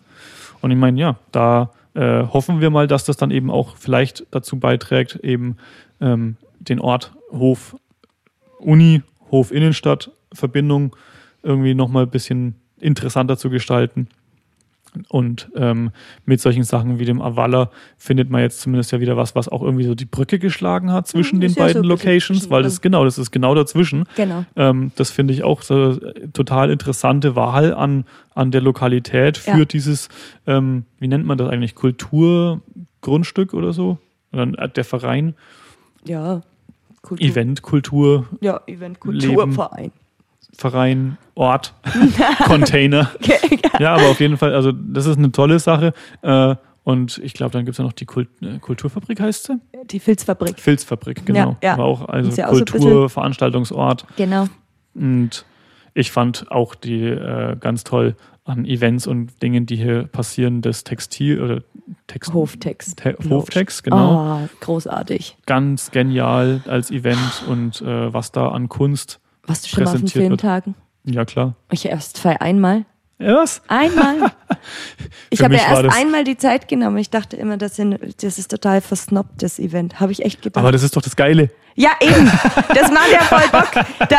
Und 0.61 0.71
ich 0.71 0.77
meine, 0.77 0.99
ja, 0.99 1.17
da 1.31 1.71
äh, 1.93 2.23
hoffen 2.23 2.61
wir 2.61 2.69
mal, 2.69 2.88
dass 2.88 3.03
das 3.05 3.17
dann 3.17 3.31
eben 3.31 3.51
auch 3.51 3.76
vielleicht 3.77 4.26
dazu 4.31 4.57
beiträgt, 4.59 5.15
eben 5.17 5.57
ähm, 6.01 6.38
den 6.59 6.80
Ort 6.80 7.13
Hof 7.31 7.76
Uni, 8.59 9.01
Hof 9.31 9.51
Innenstadt 9.51 10.11
Verbindung 10.34 10.95
irgendwie 11.43 11.73
nochmal 11.73 12.03
ein 12.03 12.10
bisschen 12.10 12.56
interessanter 12.80 13.38
zu 13.38 13.49
gestalten. 13.49 14.07
Und 15.07 15.49
ähm, 15.56 15.91
mit 16.26 16.41
solchen 16.41 16.64
Sachen 16.64 16.97
wie 16.97 17.06
dem 17.06 17.22
Avala 17.22 17.69
findet 17.99 18.31
man 18.31 18.41
jetzt 18.41 18.60
zumindest 18.61 18.91
ja 18.91 18.99
wieder 18.99 19.15
was, 19.18 19.35
was 19.35 19.47
auch 19.47 19.61
irgendwie 19.61 19.84
so 19.84 19.93
die 19.93 20.06
Brücke 20.06 20.39
geschlagen 20.39 20.91
hat 20.91 21.07
zwischen 21.07 21.35
Mhm, 21.35 21.41
den 21.41 21.49
ja 21.49 21.53
so 21.53 21.60
beiden 21.60 21.81
bisschen 21.84 21.89
Locations, 21.89 22.49
weil 22.49 22.64
das 22.64 22.81
genau, 22.81 23.03
das 23.06 23.19
ist 23.19 23.30
genau 23.30 23.53
dazwischen. 23.53 24.06
Genau. 24.15 24.45
Ähm, 24.56 24.91
das 24.95 25.11
finde 25.11 25.35
ich 25.35 25.43
auch 25.43 25.61
so 25.61 25.99
total 26.34 26.72
interessante 26.72 27.35
Wahl 27.35 27.72
an, 27.76 28.06
an 28.34 28.49
der 28.49 28.61
Lokalität 28.61 29.38
für 29.38 29.60
Ja. 29.60 29.65
dieses, 29.65 30.10
ähm, 30.47 30.85
wie 30.97 31.07
nennt 31.07 31.26
man 31.27 31.38
das 31.38 31.49
eigentlich, 31.49 31.76
Kulturgrundstück 31.76 33.53
oder 33.53 33.73
so? 33.73 33.99
Oder 34.34 34.47
äh, 34.57 34.69
der 34.69 34.85
Verein, 34.85 35.35
Ja. 36.06 36.41
Kultur. 37.03 37.27
Event, 37.27 37.61
Kultur, 37.61 38.27
Ja, 38.41 38.60
Event 38.68 38.99
Kulturverein. 38.99 39.91
Verein, 40.55 41.17
Ort, 41.35 41.73
Container. 42.45 43.11
Ja, 43.80 43.95
aber 43.95 44.09
auf 44.09 44.19
jeden 44.19 44.35
Fall, 44.35 44.53
also 44.53 44.73
das 44.73 45.05
ist 45.05 45.17
eine 45.17 45.31
tolle 45.31 45.57
Sache. 45.57 45.93
Äh, 46.21 46.55
und 46.84 47.17
ich 47.23 47.34
glaube, 47.34 47.53
dann 47.53 47.63
gibt 47.63 47.76
es 47.76 47.77
ja 47.77 47.85
noch 47.85 47.93
die 47.93 48.05
Kult 48.05 48.27
äh, 48.41 48.59
Kulturfabrik, 48.59 49.21
heißt 49.21 49.45
sie? 49.45 49.59
Die 49.85 49.99
Filzfabrik. 49.99 50.59
Filzfabrik, 50.59 51.26
genau. 51.26 51.55
Ja, 51.61 51.71
ja. 51.71 51.77
War 51.77 51.85
auch 51.85 52.09
also 52.09 52.30
ja 52.31 52.49
auch 52.49 52.55
so 52.55 52.65
Kultur, 52.65 53.09
Veranstaltungsort. 53.09 54.05
Genau. 54.17 54.47
Und 54.95 55.45
ich 55.93 56.11
fand 56.11 56.51
auch 56.51 56.76
die 56.76 57.03
äh, 57.05 57.55
ganz 57.57 57.85
toll 57.85 58.15
an 58.43 58.65
Events 58.65 59.07
und 59.07 59.41
Dingen, 59.41 59.65
die 59.65 59.76
hier 59.76 60.07
passieren, 60.07 60.61
das 60.61 60.84
Textil 60.84 61.41
oder 61.41 61.61
Text, 62.07 62.34
Hoftext. 62.34 62.97
Te 62.97 63.15
Hoftext, 63.30 63.84
genau. 63.84 64.41
Oh, 64.43 64.49
großartig. 64.59 65.38
Ganz 65.45 65.91
genial 65.91 66.61
als 66.67 66.91
Event 66.91 67.43
und 67.47 67.81
äh, 67.81 68.11
was 68.11 68.31
da 68.31 68.49
an 68.49 68.67
Kunst. 68.67 69.19
Warst 69.49 69.65
du 69.65 69.69
schon 69.69 69.84
mal 69.84 69.89
auf 69.89 69.95
den 69.95 70.01
Präsentiert 70.03 70.30
wird. 70.31 70.41
Filmtagen? 70.41 70.76
Ja, 71.05 71.26
klar. 71.26 71.55
Ich 71.71 71.85
erst 71.85 72.17
zwei 72.17 72.39
einmal. 72.39 72.85
Ja, 73.19 73.35
was? 73.35 73.61
Einmal. 73.67 74.31
Ich 75.31 75.43
habe 75.43 75.55
ja 75.55 75.61
erst 75.84 75.95
einmal 75.95 76.23
die 76.23 76.38
Zeit 76.38 76.67
genommen. 76.67 76.97
Ich 76.97 77.11
dachte 77.11 77.35
immer, 77.38 77.57
das, 77.57 77.76
sind, 77.76 77.99
das 78.23 78.39
ist 78.39 78.49
total 78.49 78.81
versnobbt, 78.81 79.43
das 79.43 79.59
Event. 79.59 79.99
Habe 79.99 80.11
ich 80.11 80.26
echt 80.26 80.41
gedacht. 80.41 80.61
Aber 80.61 80.71
das 80.71 80.81
ist 80.81 80.95
doch 80.95 81.03
das 81.03 81.15
Geile. 81.15 81.51
ja, 81.76 81.91
eben. 82.01 82.26
Das 82.73 82.91
macht 82.91 83.11
ja 83.11 83.19
voll 83.19 83.47
Bock. 83.51 83.85
Da 84.09 84.17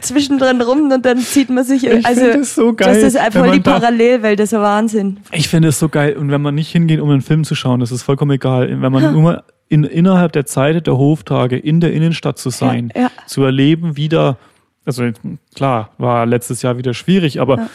zwischendrin 0.00 0.60
rum 0.60 0.90
und 0.90 1.06
dann 1.06 1.18
zieht 1.18 1.50
man 1.50 1.62
sich. 1.64 1.86
Ich 1.86 2.04
also, 2.04 2.32
das 2.32 2.54
so 2.56 2.74
geil, 2.74 3.00
Das 3.00 3.14
ist 3.14 3.32
voll 3.32 3.52
die 3.52 3.60
Parallelwelt. 3.60 4.40
Das 4.40 4.46
ist 4.46 4.52
ja 4.52 4.60
Wahnsinn. 4.60 5.20
Ich 5.30 5.48
finde 5.48 5.68
es 5.68 5.78
so 5.78 5.88
geil. 5.88 6.16
Und 6.16 6.30
wenn 6.32 6.42
man 6.42 6.56
nicht 6.56 6.72
hingeht, 6.72 7.00
um 7.00 7.10
einen 7.10 7.22
Film 7.22 7.44
zu 7.44 7.54
schauen, 7.54 7.78
das 7.78 7.92
ist 7.92 8.02
vollkommen 8.02 8.32
egal. 8.32 8.68
Wenn 8.82 8.92
man 8.92 9.12
nur 9.12 9.44
in, 9.74 9.84
innerhalb 9.84 10.32
der 10.32 10.46
Zeit 10.46 10.86
der 10.86 10.96
Hoftage 10.96 11.56
in 11.58 11.80
der 11.80 11.92
Innenstadt 11.92 12.38
zu 12.38 12.50
sein, 12.50 12.92
Ja, 12.94 13.02
ja. 13.02 13.10
zu 13.26 13.42
erleben, 13.42 13.96
wieder, 13.96 14.38
also 14.84 15.10
klar, 15.54 15.90
war 15.98 16.26
letztes 16.26 16.62
Jahr 16.62 16.78
wieder 16.78 16.94
schwierig, 16.94 17.40
aber 17.40 17.56
Ja. 17.58 17.70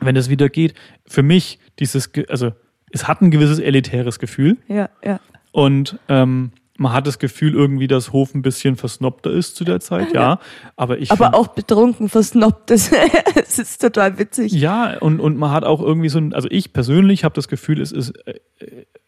wenn 0.00 0.16
es 0.16 0.30
wieder 0.30 0.48
geht, 0.48 0.74
für 1.06 1.22
mich 1.24 1.58
dieses, 1.80 2.10
also 2.28 2.52
es 2.92 3.08
hat 3.08 3.20
ein 3.20 3.30
gewisses 3.30 3.58
elitäres 3.58 4.18
Gefühl 4.18 4.56
Ja, 4.68 4.88
ja. 5.04 5.18
und 5.52 5.98
ähm, 6.08 6.52
man 6.80 6.92
hat 6.92 7.08
das 7.08 7.18
Gefühl 7.18 7.54
irgendwie, 7.54 7.88
dass 7.88 8.12
Hof 8.12 8.36
ein 8.36 8.42
bisschen 8.42 8.76
versnobter 8.76 9.32
ist 9.32 9.56
zu 9.56 9.64
der 9.64 9.80
Zeit, 9.80 10.14
ja. 10.14 10.38
Aber 10.76 10.96
ich 10.98 11.10
Aber 11.10 11.34
auch 11.34 11.48
betrunken, 11.48 12.08
versnobbt. 12.08 12.70
Das, 12.70 12.92
das 13.34 13.58
ist 13.58 13.80
total 13.80 14.16
witzig. 14.20 14.52
Ja, 14.52 14.96
und, 15.00 15.18
und 15.18 15.36
man 15.36 15.50
hat 15.50 15.64
auch 15.64 15.80
irgendwie 15.82 16.08
so 16.08 16.18
ein, 16.20 16.32
also 16.34 16.46
ich 16.52 16.72
persönlich 16.72 17.24
habe 17.24 17.34
das 17.34 17.48
Gefühl, 17.48 17.80
es 17.80 17.90
ist, 17.90 18.10
äh, 18.28 18.34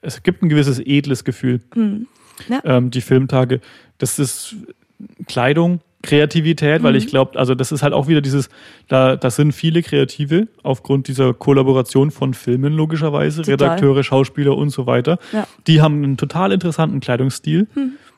es 0.02 0.22
gibt 0.22 0.42
ein 0.42 0.48
gewisses 0.48 0.78
edles 0.78 1.24
Gefühl. 1.24 1.60
Hm. 1.74 2.06
Ja. 2.48 2.60
Ähm, 2.64 2.90
die 2.90 3.00
Filmtage, 3.02 3.60
das 3.98 4.18
ist 4.18 4.56
Kleidung, 5.28 5.80
Kreativität, 6.02 6.80
Mhm. 6.80 6.84
weil 6.86 6.96
ich 6.96 7.06
glaube, 7.08 7.38
also 7.38 7.54
das 7.54 7.72
ist 7.72 7.82
halt 7.82 7.92
auch 7.92 8.08
wieder 8.08 8.22
dieses, 8.22 8.48
da, 8.88 9.16
da 9.16 9.30
sind 9.30 9.52
viele 9.52 9.82
Kreative 9.82 10.48
aufgrund 10.62 11.08
dieser 11.08 11.34
Kollaboration 11.34 12.10
von 12.10 12.32
Filmen 12.32 12.72
logischerweise, 12.72 13.42
Total. 13.42 13.52
Redakteure, 13.68 14.02
Schauspieler 14.02 14.56
und 14.56 14.70
so 14.70 14.86
weiter. 14.86 15.18
Ja. 15.32 15.46
Die 15.66 15.82
haben 15.82 16.02
einen 16.02 16.16
total 16.16 16.52
interessanten 16.52 17.00
Kleidungsstil. 17.00 17.66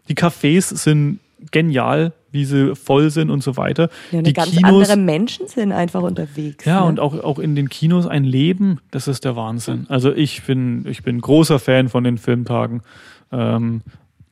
Die 0.08 0.14
Cafés 0.14 0.76
sind 0.76 1.18
genial, 1.50 2.12
wie 2.32 2.44
sie 2.44 2.74
voll 2.74 3.10
sind 3.10 3.30
und 3.30 3.42
so 3.42 3.56
weiter. 3.56 3.88
Ja, 4.10 4.22
die 4.22 4.32
ganz 4.32 4.50
Kinos, 4.50 4.88
andere 4.88 4.96
Menschen 4.96 5.46
sind 5.46 5.72
einfach 5.72 6.02
unterwegs. 6.02 6.64
ja, 6.64 6.80
ne? 6.80 6.86
und 6.86 7.00
auch, 7.00 7.22
auch 7.22 7.38
in 7.38 7.54
den 7.54 7.68
Kinos 7.68 8.06
ein 8.06 8.24
Leben, 8.24 8.80
das 8.90 9.06
ist 9.06 9.24
der 9.24 9.36
Wahnsinn. 9.36 9.86
Also 9.88 10.12
ich 10.12 10.42
bin, 10.42 10.84
ich 10.88 11.02
bin 11.02 11.20
großer 11.20 11.58
Fan 11.58 11.88
von 11.88 12.04
den 12.04 12.18
Filmtagen. 12.18 12.82
Ähm, 13.30 13.82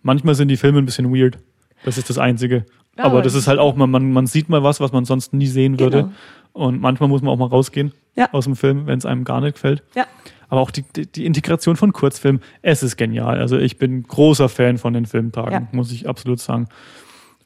manchmal 0.03 0.35
sind 0.35 0.49
die 0.49 0.57
Filme 0.57 0.79
ein 0.79 0.87
bisschen 0.87 1.15
weird. 1.15 1.39
Das 1.85 1.99
ist 1.99 2.11
das 2.11 2.19
Einzige. 2.19 2.67
Ja, 2.99 3.05
aber 3.05 3.23
das 3.23 3.35
ist 3.35 3.47
halt 3.47 3.59
auch, 3.59 3.77
man, 3.77 3.91
man, 3.91 4.13
man 4.13 4.27
sieht 4.27 4.49
mal 4.49 4.63
was, 4.63 4.81
was 4.81 4.93
man 4.93 5.05
sonst 5.05 5.33
nie 5.33 5.47
sehen 5.47 5.79
würde. 5.79 6.03
Genau. 6.03 6.13
Und 6.53 6.81
manchmal 6.81 7.09
muss 7.09 7.23
man 7.23 7.33
auch 7.33 7.39
mal 7.39 7.47
rausgehen 7.47 7.93
Ja. 8.17 8.29
aus 8.33 8.45
dem 8.45 8.57
Film, 8.57 8.87
wenn 8.87 8.99
es 8.99 9.07
einem 9.07 9.25
gar 9.25 9.41
nicht 9.41 9.55
gefällt. 9.55 9.83
Ja. 9.95 10.07
Aber 10.49 10.61
auch 10.61 10.73
die, 10.73 10.83
die, 10.83 11.25
Integration 11.25 11.77
von 11.77 11.93
Kurzfilmen, 11.93 12.43
es 12.61 12.83
ist 12.83 12.97
genial. 12.97 13.39
Also 13.39 13.57
ich 13.57 13.79
bin 13.79 14.03
großer 14.03 14.49
Fan 14.49 14.79
von 14.79 14.93
den 14.93 15.07
Filmtagen, 15.07 15.69
muss 15.71 15.93
ich 15.93 16.09
absolut 16.09 16.41
sagen. 16.41 16.67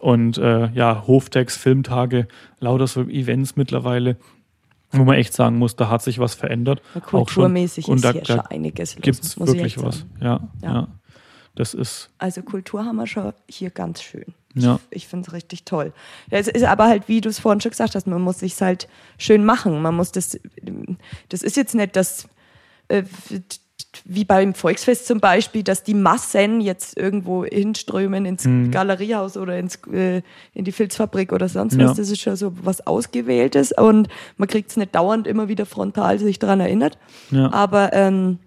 Und 0.05 0.36
äh, 0.36 0.66
ja, 0.74 1.05
Hoftext, 1.06 1.56
Filmtage, 1.56 2.28
lauter 2.60 2.86
so 2.86 3.05
Events 3.05 3.56
mittlerweile, 3.56 4.18
wo 4.90 5.02
man 5.02 5.16
echt 5.16 5.32
sagen 5.32 5.56
muss, 5.56 5.76
da 5.76 5.89
hat 5.89 6.02
sich 6.02 6.18
was 6.18 6.35
verändert. 6.35 6.82
Ja, 6.94 7.01
Auch 7.01 7.09
schon. 7.09 7.24
Kulturmäßig 7.24 7.89
ist 7.89 8.05
da, 8.05 8.12
hier 8.12 8.26
schon 8.26 8.40
einiges 8.40 8.97
los. 8.97 9.02
gibt 9.02 9.24
es 9.24 9.40
wirklich 9.40 9.82
was. 9.82 10.05
Ja, 10.20 10.47
ja, 10.60 10.74
Ja. 10.74 10.89
Das 11.55 11.72
ist, 11.72 12.10
Also 12.18 12.43
Kultur 12.43 12.85
haben 12.85 12.97
wir 12.97 13.06
schon 13.06 13.32
hier 13.48 13.70
ganz 13.70 14.02
schön. 14.02 14.26
ja. 14.55 14.78
Ich 14.90 15.09
finde 15.09 15.26
es 15.26 15.32
richtig 15.32 15.64
toll. 15.64 15.94
Es 16.28 16.48
ist 16.48 16.64
aber 16.64 16.85
halt, 16.86 17.09
wie 17.09 17.22
du 17.22 17.31
es 17.31 17.39
vorhin 17.39 17.62
schon 17.62 17.70
gesagt 17.70 17.94
hast, 17.94 18.06
man 18.06 18.20
muss 18.20 18.40
sich 18.40 18.60
halt 18.60 18.89
schön 19.16 19.43
machen. 19.43 19.81
Man 19.81 19.94
muss 19.94 20.12
das, 20.12 20.39
das 21.31 21.43
ist 21.43 21.56
jetzt 21.56 21.74
nicht 21.74 21.97
das, 21.97 22.28
äh, 22.89 23.05
wie 24.04 24.24
beim 24.24 24.54
Volksfest 24.54 25.06
zum 25.06 25.20
Beispiel, 25.20 25.62
dass 25.62 25.82
die 25.82 25.94
Massen 25.94 26.60
jetzt 26.60 26.96
irgendwo 26.96 27.44
hinströmen 27.44 28.24
ins 28.26 28.44
Mhm. 28.44 28.70
Galeriehaus 28.70 29.36
oder 29.36 29.58
ins, 29.58 29.76
äh, 29.92 30.22
in 30.52 30.64
die 30.64 30.72
Filzfabrik 30.72 31.32
oder 31.32 31.48
sonst 31.48 31.74
Ja. 31.76 31.88
was. 31.88 31.96
Das 31.96 32.10
ist 32.10 32.20
schon 32.20 32.36
so 32.36 32.52
was 32.62 32.86
Ausgewähltes 32.86 33.72
und 33.72 34.08
man 34.36 34.48
kriegt 34.48 34.70
es 34.70 34.76
nicht 34.76 34.94
dauernd 34.94 35.26
immer 35.26 35.48
wieder 35.48 35.66
frontal 35.66 36.18
sich 36.18 36.38
daran 36.38 36.60
erinnert. 36.60 36.98
Ja. 37.30 37.52
Aber 37.52 37.92
ähm, 37.92 38.38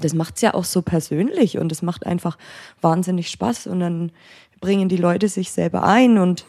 das 0.00 0.14
macht 0.14 0.36
es 0.36 0.42
ja 0.42 0.54
auch 0.54 0.64
so 0.64 0.82
persönlich 0.82 1.58
und 1.58 1.70
es 1.72 1.82
macht 1.82 2.06
einfach 2.06 2.38
wahnsinnig 2.80 3.28
Spaß 3.28 3.66
und 3.66 3.80
dann 3.80 4.12
bringen 4.60 4.88
die 4.88 4.96
Leute 4.96 5.28
sich 5.28 5.50
selber 5.52 5.82
ein 5.82 6.18
und 6.18 6.46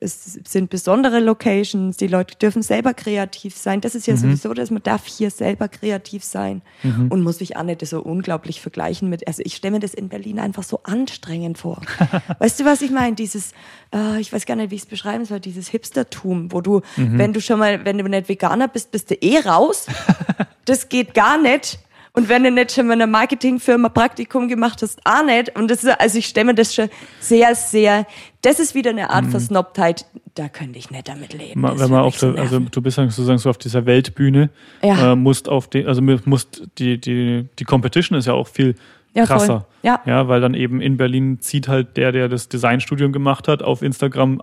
es 0.00 0.40
sind 0.46 0.70
besondere 0.70 1.20
Locations, 1.20 1.96
die 1.96 2.06
Leute 2.06 2.36
dürfen 2.36 2.62
selber 2.62 2.94
kreativ 2.94 3.56
sein. 3.56 3.82
Das 3.82 3.94
ist 3.94 4.06
ja 4.06 4.16
sowieso, 4.16 4.54
dass 4.54 4.70
man 4.70 4.82
darf 4.82 5.06
hier 5.06 5.30
selber 5.30 5.68
kreativ 5.68 6.24
sein 6.24 6.62
und 7.10 7.22
muss 7.22 7.38
sich 7.38 7.56
auch 7.56 7.62
nicht 7.64 7.86
so 7.86 8.00
unglaublich 8.00 8.62
vergleichen 8.62 9.10
mit, 9.10 9.26
also 9.26 9.42
ich 9.44 9.56
stelle 9.56 9.72
mir 9.72 9.80
das 9.80 9.92
in 9.92 10.08
Berlin 10.08 10.38
einfach 10.38 10.62
so 10.62 10.80
anstrengend 10.84 11.58
vor. 11.58 11.82
weißt 12.38 12.60
du, 12.60 12.64
was 12.64 12.80
ich 12.80 12.90
meine? 12.90 13.14
Dieses, 13.14 13.52
äh, 13.94 14.20
ich 14.20 14.32
weiß 14.32 14.46
gar 14.46 14.56
nicht, 14.56 14.70
wie 14.70 14.76
ich 14.76 14.82
es 14.82 14.88
beschreiben 14.88 15.26
soll, 15.26 15.40
dieses 15.40 15.68
Hipstertum, 15.68 16.50
wo 16.50 16.62
du, 16.62 16.80
wenn 16.96 17.32
du 17.32 17.40
schon 17.40 17.58
mal, 17.58 17.84
wenn 17.84 17.98
du 17.98 18.04
nicht 18.04 18.28
Veganer 18.28 18.68
bist, 18.68 18.90
bist 18.90 19.10
du 19.10 19.14
eh 19.14 19.38
raus. 19.40 19.86
das 20.64 20.88
geht 20.88 21.14
gar 21.14 21.38
nicht. 21.40 21.78
Und 22.16 22.28
wenn 22.28 22.44
du 22.44 22.50
nicht 22.52 22.70
schon 22.70 22.86
mal 22.86 22.92
in 22.94 23.02
einer 23.02 23.10
Marketingfirma 23.10 23.88
Praktikum 23.88 24.46
gemacht 24.46 24.80
hast, 24.82 25.00
auch 25.04 25.24
nicht. 25.24 25.56
Und 25.58 25.68
das 25.68 25.82
ist, 25.82 26.00
also 26.00 26.16
ich 26.16 26.26
stelle 26.26 26.46
mir 26.46 26.54
das 26.54 26.72
schon 26.72 26.88
sehr, 27.18 27.56
sehr, 27.56 28.06
das 28.42 28.60
ist 28.60 28.76
wieder 28.76 28.90
eine 28.90 29.10
Art 29.10 29.26
Versnobtheit, 29.26 30.06
da 30.36 30.48
könnte 30.48 30.78
ich 30.78 30.90
nicht 30.92 31.08
damit 31.08 31.32
leben. 31.32 31.58
Mhm. 31.58 31.60
Ma- 31.62 31.70
Das 31.72 31.80
wenn 31.80 31.90
man 31.90 32.02
auf 32.02 32.16
der, 32.18 32.36
also 32.36 32.60
du 32.60 32.80
bist 32.80 32.96
sozusagen 32.96 33.38
so 33.38 33.50
auf 33.50 33.58
dieser 33.58 33.84
Weltbühne, 33.84 34.50
Ja. 34.82 35.12
äh, 35.12 35.16
musst 35.16 35.48
auf 35.48 35.68
den, 35.68 35.88
also 35.88 36.02
musst 36.02 36.62
die, 36.78 37.00
die, 37.00 37.48
die 37.58 37.64
Competition 37.64 38.16
ist 38.16 38.26
ja 38.26 38.32
auch 38.34 38.46
viel 38.46 38.76
Ja, 39.12 39.26
voll. 39.26 39.36
krasser. 39.38 39.66
Ja. 39.82 40.00
ja, 40.06 40.28
weil 40.28 40.40
dann 40.40 40.54
eben 40.54 40.80
in 40.80 40.96
Berlin 40.96 41.40
zieht 41.40 41.66
halt 41.66 41.96
der, 41.96 42.12
der 42.12 42.28
das 42.28 42.48
Designstudium 42.48 43.10
gemacht 43.12 43.48
hat, 43.48 43.62
auf 43.64 43.82
Instagram 43.82 44.40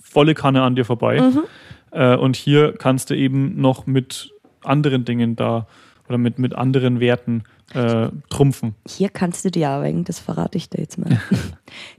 volle 0.00 0.34
Kanne 0.34 0.62
an 0.62 0.76
dir 0.76 0.84
vorbei. 0.84 1.20
Mhm. 1.20 1.40
Äh, 1.90 2.14
und 2.14 2.36
hier 2.36 2.72
kannst 2.78 3.10
du 3.10 3.14
eben 3.16 3.60
noch 3.60 3.86
mit 3.88 4.30
anderen 4.62 5.04
Dingen 5.04 5.34
da 5.34 5.66
oder 6.10 6.18
mit, 6.18 6.38
mit 6.40 6.54
anderen 6.56 6.98
Werten 7.00 7.44
äh, 7.72 8.08
trumpfen. 8.30 8.74
Hier 8.86 9.08
kannst 9.08 9.44
du 9.44 9.50
dir 9.50 9.70
auch 9.70 9.82
wegen, 9.84 10.02
das 10.04 10.18
verrate 10.18 10.58
ich 10.58 10.68
dir 10.68 10.80
jetzt 10.80 10.98
mal. 10.98 11.20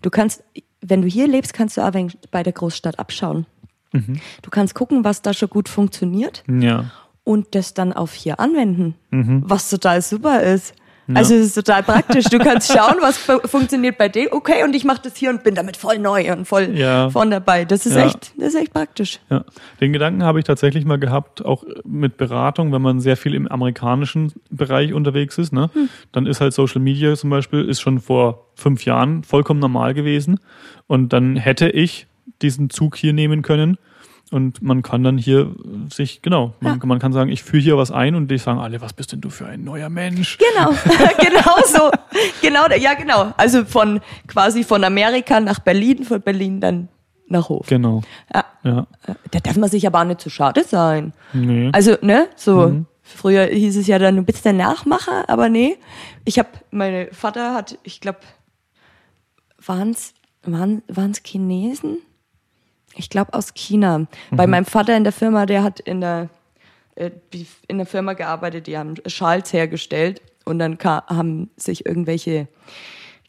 Du 0.01 0.09
kannst, 0.09 0.43
wenn 0.81 1.01
du 1.01 1.07
hier 1.07 1.27
lebst, 1.29 1.53
kannst 1.53 1.77
du 1.77 1.81
auch 1.81 1.93
wegen 1.93 2.11
bei 2.29 2.43
der 2.43 2.51
Großstadt 2.53 2.99
abschauen. 2.99 3.45
Du 3.93 4.49
kannst 4.49 4.73
gucken, 4.75 5.03
was 5.03 5.21
da 5.21 5.33
schon 5.33 5.49
gut 5.49 5.67
funktioniert 5.69 6.43
Ja. 6.49 6.91
und 7.25 7.55
das 7.55 7.73
dann 7.73 7.91
auf 7.93 8.13
hier 8.13 8.39
anwenden, 8.39 8.95
Mhm. 9.11 9.43
was 9.45 9.69
total 9.69 10.01
super 10.01 10.41
ist. 10.43 10.73
Also 11.15 11.35
es 11.35 11.47
ist 11.47 11.53
total 11.55 11.83
praktisch. 11.83 12.25
Du 12.25 12.38
kannst 12.39 12.71
schauen, 12.71 12.95
was 13.01 13.17
fu- 13.17 13.39
funktioniert 13.45 13.97
bei 13.97 14.09
dir. 14.09 14.29
Okay, 14.31 14.63
und 14.63 14.75
ich 14.75 14.83
mache 14.85 15.01
das 15.03 15.15
hier 15.15 15.29
und 15.29 15.43
bin 15.43 15.55
damit 15.55 15.77
voll 15.77 15.99
neu 15.99 16.31
und 16.33 16.45
voll 16.45 16.69
Ja. 16.77 17.09
vorn 17.09 17.31
dabei. 17.31 17.65
Das 17.65 17.85
ist 17.85 17.95
Ja. 17.95 18.05
echt, 18.05 18.33
das 18.38 18.49
ist 18.49 18.55
echt 18.55 18.73
praktisch. 18.73 19.19
Ja, 19.29 19.43
den 19.79 19.93
Gedanken 19.93 20.23
habe 20.23 20.39
ich 20.39 20.45
tatsächlich 20.45 20.85
mal 20.85 20.97
gehabt, 20.99 21.43
auch 21.45 21.63
mit 21.85 22.17
Beratung, 22.17 22.71
wenn 22.71 22.81
man 22.81 22.99
sehr 22.99 23.17
viel 23.17 23.33
im 23.35 23.47
amerikanischen 23.47 24.33
Bereich 24.49 24.93
unterwegs 24.93 25.38
ist, 25.38 25.53
ne? 25.53 25.69
Dann 26.11 26.25
ist 26.25 26.41
halt 26.41 26.53
Social 26.53 26.81
Media 26.81 27.15
zum 27.15 27.29
Beispiel, 27.29 27.63
ist 27.67 27.81
schon 27.81 27.99
vor 27.99 28.45
fünf 28.55 28.85
Jahren 28.85 29.23
vollkommen 29.23 29.59
normal 29.59 29.93
gewesen. 29.93 30.39
Und 30.88 31.13
dann 31.13 31.35
hätte 31.38 31.69
ich 31.69 32.07
diesen 32.41 32.69
Zug 32.69 32.95
hier 32.97 33.13
nehmen 33.13 33.41
können. 33.41 33.77
Und 34.32 34.62
man 34.62 34.82
kann 34.82 35.03
dann 35.03 35.18
hier 35.18 35.53
sich, 35.94 36.22
genau, 36.22 36.53
man, 36.62 36.80
Ja. 36.80 36.86
man 36.86 36.99
kann 36.99 37.12
sagen, 37.12 37.30
ich 37.30 37.44
führe 37.44 37.62
hier 37.62 37.78
was 37.78 37.91
ein 37.91 38.16
und 38.16 38.32
die 38.32 38.38
sagen 38.38 38.60
alle, 38.60 38.80
was 38.80 38.94
bist 38.94 39.12
denn 39.12 39.20
du 39.20 39.30
für 39.30 39.45
ein 39.45 39.64
neuer 39.66 39.90
Mensch? 39.90 40.38
Genau, 40.38 40.72
genau 41.20 41.56
so. 41.66 41.91
Genau, 42.41 42.66
ja 42.80 42.94
genau. 42.94 43.34
Also 43.36 43.66
von 43.66 43.99
quasi 44.28 44.64
von 44.64 44.84
Amerika 44.86 45.40
nach 45.41 45.60
Berlin, 45.60 46.06
von 46.06 46.22
Berlin 46.22 46.62
dann 46.62 46.88
nach 47.28 47.49
Hof. 47.49 47.68
Genau. 47.68 48.02
Ja. 48.34 48.45
Ja. 48.64 48.88
Da 49.32 49.40
darf 49.41 49.58
man 49.58 49.70
sich 49.70 49.86
aber 49.86 49.99
auch 49.99 50.06
nicht 50.06 50.22
zu 50.22 50.30
schade 50.30 50.64
sein. 50.64 51.12
Nee. 51.34 51.70
Also, 51.74 51.98
ne, 52.02 52.30
so. 52.36 52.86
Früher 53.03 53.45
hieß 53.48 53.76
es 53.78 53.88
ja 53.88 53.99
dann, 53.99 54.16
du 54.16 54.22
bist 54.24 54.45
der 54.45 54.53
Nachmacher, 54.53 55.28
aber 55.28 55.49
nee. 55.49 55.78
Ich 56.24 56.40
habe, 56.40 56.48
mein 56.72 57.08
Vater 57.12 57.53
hat, 57.53 57.78
ich 57.84 57.99
glaube, 57.99 58.20
waren's, 59.66 60.14
waren 60.44 60.82
es 61.12 61.22
Chinesen? 61.24 61.98
Ich 62.95 63.09
glaube 63.09 63.34
aus 63.34 63.53
China. 63.53 64.05
Bei 64.31 64.47
meinem 64.47 64.65
Vater 64.65 64.95
in 64.97 65.03
der 65.03 65.13
Firma, 65.13 65.45
der 65.45 65.63
hat 65.63 65.80
in 65.80 66.01
der, 66.01 66.30
äh, 66.95 67.09
die- 67.34 67.47
in 67.68 67.77
der 67.77 67.88
Firma 67.88 68.13
gearbeitet, 68.13 68.68
die 68.68 68.77
haben 68.77 68.95
Schals 69.07 69.53
hergestellt 69.53 70.22
und 70.45 70.59
dann 70.59 70.77
ka- 70.77 71.05
haben 71.07 71.49
sich 71.57 71.85
irgendwelche 71.85 72.47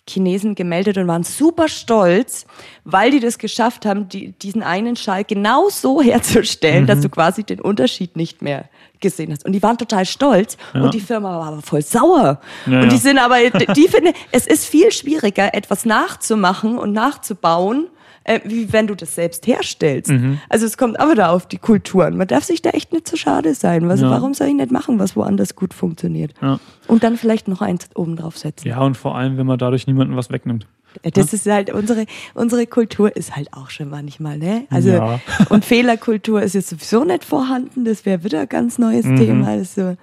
Chinesen 0.09 0.57
gemeldet 0.57 0.99
und 0.99 1.07
waren 1.07 1.23
super 1.23 1.69
stolz, 1.69 2.45
weil 2.83 3.13
die 3.13 3.21
das 3.21 3.39
geschafft 3.39 3.87
haben, 3.87 4.09
die, 4.09 4.33
diesen 4.33 4.65
einen 4.65 4.97
Schal 4.97 5.23
genau 5.23 5.69
so 5.69 6.03
herzustellen, 6.03 6.89
dass 6.89 7.01
du 7.01 7.09
quasi 7.09 7.45
den 7.45 7.61
Unterschied 7.61 8.17
nicht 8.17 8.43
mehr 8.43 8.69
gesehen 8.99 9.31
hast. 9.31 9.45
Und 9.47 9.53
die 9.53 9.63
waren 9.63 9.79
total 9.79 10.05
stolz 10.05 10.57
und 10.75 10.93
die 10.93 11.01
Firma 11.01 11.39
war 11.39 11.47
aber 11.53 11.63
voll 11.63 11.83
sauer. 11.83 12.41
Ja, 12.67 12.81
und 12.83 12.91
die 12.91 12.97
ja. 12.97 13.01
sind 13.01 13.19
aber, 13.19 13.37
die 13.51 13.87
finden, 13.89 14.13
es 14.33 14.49
ist 14.49 14.67
viel 14.67 14.91
schwieriger, 14.91 15.55
etwas 15.55 15.85
nachzumachen 15.85 16.79
und 16.79 16.93
nachzubauen, 16.93 17.87
äh, 18.25 18.41
wie 18.45 18.73
wenn 18.73 18.87
du 18.87 18.95
das 18.95 19.15
selbst 19.15 19.47
herstellst. 19.47 20.11
Mhm. 20.11 20.39
Also 20.49 20.67
es 20.67 20.77
kommt 20.77 20.99
aber 21.01 21.15
da 21.15 21.31
auf 21.31 21.47
die 21.47 21.59
Kulturen. 21.59 22.17
Man 22.17 22.27
darf 22.29 22.45
sich 22.45 22.63
da 22.63 22.71
echt 22.71 22.93
nicht 22.93 23.07
zu 23.09 23.17
schade 23.17 23.55
sein. 23.55 23.89
Was, 23.89 24.01
Ja. 24.01 24.11
Warum 24.11 24.35
soll 24.35 24.49
ich 24.49 24.55
nicht 24.55 24.71
machen, 24.71 24.99
was 24.99 25.17
woanders 25.17 25.57
gut 25.57 25.75
funktioniert? 25.75 26.35
Ja. 26.43 26.59
Und 26.89 27.03
dann 27.05 27.17
vielleicht 27.17 27.49
noch 27.49 27.61
eins 27.63 27.89
oben 27.95 28.17
drauf 28.17 28.37
setzen. 28.39 28.69
ja, 28.69 28.81
und 28.81 28.97
vor 28.97 29.17
allem, 29.17 29.37
wenn 29.39 29.47
man 29.47 29.59
dadurch 29.59 29.87
niemandem 29.87 30.17
was 30.17 30.31
wegnimmt. 30.31 30.67
Ja, 31.05 31.11
Das 31.11 31.33
ist 31.33 31.47
halt 31.47 31.73
unsere 31.73 32.05
unsere 32.35 32.67
Kultur 32.67 33.17
ist 33.17 33.35
halt 33.35 33.53
auch 33.55 33.71
schon 33.71 33.89
manchmal, 33.89 34.37
ne? 34.37 34.67
Also 34.69 34.91
Ja. 34.91 35.21
und 35.49 35.65
Fehlerkultur 35.65 36.43
ist 36.43 36.55
jetzt 36.55 36.69
sowieso 36.69 37.05
nicht 37.05 37.25
vorhanden. 37.25 37.85
Das 37.87 38.05
wäre 38.05 38.25
wieder 38.25 38.41
ein 38.41 38.49
ganz 38.49 38.79
neues 38.79 39.07
Mhm. 39.07 39.17
Thema. 39.17 39.47
Also, 39.49 39.97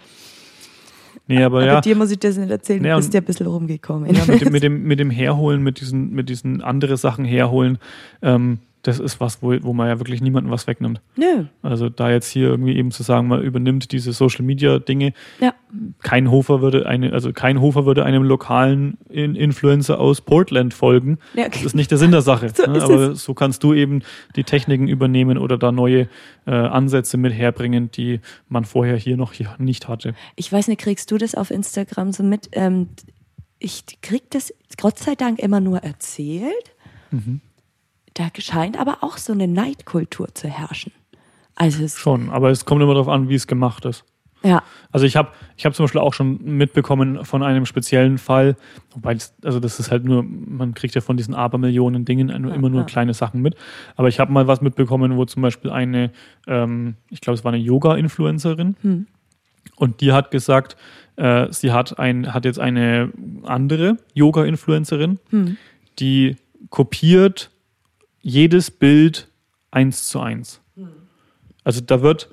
Nee, 1.30 1.43
aber, 1.43 1.57
aber 1.60 1.65
ja. 1.68 1.81
dir 1.81 1.95
muss 1.95 2.10
ich 2.10 2.18
das 2.18 2.38
nicht 2.38 2.49
erzählen. 2.49 2.84
Ja, 2.84 2.95
du 2.95 3.01
bist 3.01 3.14
ja 3.14 3.22
ein 3.22 3.23
bisschen 3.23 3.45
rumgekommen. 3.45 4.11
Ja, 4.14 4.26
mit 4.26 4.41
dem, 4.41 4.51
mit 4.51 4.64
dem, 4.64 4.84
mit 4.84 4.99
dem 4.99 5.11
Herholen, 5.11 5.61
mit 5.61 5.80
diesen, 5.80 6.11
mit 6.11 6.27
diesen 6.27 6.61
andere 6.61 6.97
Sachen 6.97 7.23
herholen, 7.23 7.77
ähm, 8.23 8.57
das 8.84 8.99
ist 8.99 9.19
was, 9.19 9.43
wo, 9.43 9.53
wo 9.61 9.73
man 9.73 9.89
ja 9.89 9.99
wirklich 9.99 10.22
niemandem 10.22 10.51
was 10.51 10.65
wegnimmt. 10.65 11.01
Nö. 11.18 11.45
Also 11.61 11.89
da 11.89 12.10
jetzt 12.11 12.30
hier 12.30 12.47
irgendwie 12.47 12.77
eben 12.77 12.91
zu 12.91 13.03
sagen, 13.03 13.27
man 13.27 13.41
übernimmt 13.41 13.91
diese 13.91 14.14
Social 14.14 14.45
Media 14.45 14.80
Dinge, 14.80 15.11
Ja. 15.41 15.53
kein 16.01 16.31
Hofer 16.31 16.61
würde 16.61 16.85
eine, 16.85 17.11
also 17.11 17.34
kein 17.34 17.60
Hofer 17.60 17.85
würde 17.85 18.06
einem 18.06 18.23
lokalen 18.23 18.97
In 19.10 19.35
Influencer 19.35 19.99
aus 19.99 20.22
Portland 20.22 20.73
folgen. 20.73 21.18
Ja. 21.34 21.49
Das 21.49 21.64
ist 21.64 21.76
nicht 21.76 21.91
der 21.91 21.97
Sinn 21.97 22.11
der 22.11 22.22
Sache. 22.22 22.49
So 22.56 22.65
ne? 22.72 22.81
Aber 22.81 23.15
so 23.15 23.34
kannst 23.34 23.64
du 23.64 23.73
eben 23.73 24.01
die 24.38 24.43
Techniken 24.45 24.88
übernehmen 24.88 25.38
oder 25.38 25.57
da 25.57 25.72
neue 25.73 26.07
äh, 26.47 26.51
Ansätze 26.51 27.18
mit 27.18 27.34
herbringen, 27.34 27.91
die 27.91 28.22
man 28.47 28.64
vorher 28.64 28.95
hier 28.95 29.18
noch 29.18 29.34
hier 29.34 29.56
nicht 29.60 29.88
hatte. 29.89 30.14
Ich 30.38 30.51
weiß 30.51 30.69
nicht, 30.69 30.80
kriegst 30.80 31.11
du 31.11 31.18
das 31.18 31.35
auf 31.35 31.51
Instagram 31.51 32.14
so 32.14 32.23
mit? 32.23 32.49
Ähm, 32.53 32.88
ich 33.60 33.84
krieg 34.01 34.23
das 34.30 34.53
Gott 34.80 34.97
sei 34.99 35.15
Dank 35.15 35.39
immer 35.39 35.60
nur 35.60 35.80
erzählt. 35.80 36.73
Mhm. 37.11 37.41
Da 38.14 38.30
scheint 38.38 38.80
aber 38.80 38.98
auch 39.02 39.18
so 39.18 39.34
eine 39.34 39.48
Neidkultur 39.48 40.34
zu 40.34 40.48
herrschen. 40.48 40.91
Also 41.56 41.88
Schon, 41.88 42.30
aber 42.30 42.49
es 42.49 42.65
kommt 42.65 42.81
immer 42.81 42.94
darauf 42.94 43.10
an, 43.10 43.27
wie 43.27 43.36
es 43.36 43.45
gemacht 43.45 43.84
ist. 43.86 44.06
ja, 44.44 44.64
Also 44.94 45.06
ich 45.06 45.18
habe 45.18 45.31
ich 45.57 45.65
hab 45.65 45.76
zum 45.76 45.84
Beispiel 45.84 45.99
auch 45.99 46.14
schon 46.14 46.41
mitbekommen 46.41 47.26
von 47.26 47.44
einem 47.44 47.65
speziellen 47.65 48.18
Fall, 48.18 48.56
wobei 48.91 49.18
also 49.44 49.60
das 49.60 49.77
ist 49.80 49.91
halt 49.91 50.06
nur, 50.06 50.23
man 50.23 50.73
kriegt 50.73 50.95
ja 50.95 51.02
von 51.02 51.18
diesen 51.18 51.34
Abermillionen 51.36 52.06
Dingen 52.06 52.30
immer 52.30 52.69
nur 52.69 52.81
ja. 52.81 52.86
kleine 52.86 53.14
Sachen 53.14 53.41
mit. 53.41 53.56
Aber 53.98 54.07
ich 54.07 54.22
habe 54.22 54.31
mal 54.31 54.48
was 54.48 54.61
mitbekommen, 54.61 55.18
wo 55.18 55.26
zum 55.26 55.41
Beispiel 55.41 55.69
eine, 55.72 56.11
ähm, 56.48 56.95
ich 57.10 57.19
glaube 57.19 57.38
es 57.38 57.44
war 57.44 57.52
eine 57.52 57.61
Yoga-Influencerin 57.61 58.77
und 59.76 59.99
die 59.99 60.14
hat 60.14 60.31
gesagt, 60.31 60.77
äh, 61.18 61.48
sie 61.52 61.73
hat, 61.73 61.99
ein, 61.99 62.34
hat 62.34 62.45
jetzt 62.45 62.60
eine 62.60 63.11
andere 63.44 63.98
Yoga-Influencerin, 64.14 65.19
die 65.99 66.38
kopiert 66.69 67.52
jedes 68.22 68.72
Bild 68.72 69.28
eins 69.72 70.08
zu 70.08 70.20
eins. 70.20 70.62
Also 71.64 71.82
da 71.82 72.02
wird 72.02 72.30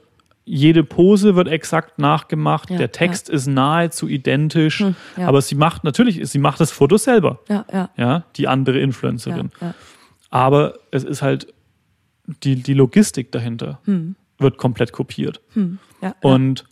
jede 0.49 0.85
Pose 0.85 1.35
wird 1.35 1.49
exakt 1.49 1.99
nachgemacht, 1.99 2.71
Ja, 2.71 2.79
der 2.79 2.93
Text 2.93 3.29
ist 3.29 3.49
nahezu 3.49 4.07
identisch, 4.07 4.81
ja. 4.81 4.95
aber 5.27 5.43
sie 5.43 5.57
macht 5.57 5.83
natürlich, 5.83 6.21
sie 6.31 6.39
macht 6.39 6.61
das 6.61 6.71
Foto 6.71 6.97
selber, 6.97 7.41
ja, 7.49 7.67
ja. 7.73 7.91
ja, 7.97 8.25
die 8.37 8.47
andere 8.47 8.79
ja, 8.79 8.85
Influencerin. 8.85 9.51
ja. 9.61 9.75
Aber 10.31 10.75
es 10.93 11.03
ist 11.03 11.21
halt 11.21 11.53
die, 12.45 12.63
die 12.63 12.75
Logistik 12.75 13.33
dahinter 13.33 13.81
wird 14.39 14.59
komplett 14.59 14.93
kopiert. 14.93 15.41
Hm, 15.55 15.79
ja, 16.01 16.09
ja. 16.09 16.15
Und 16.21 16.65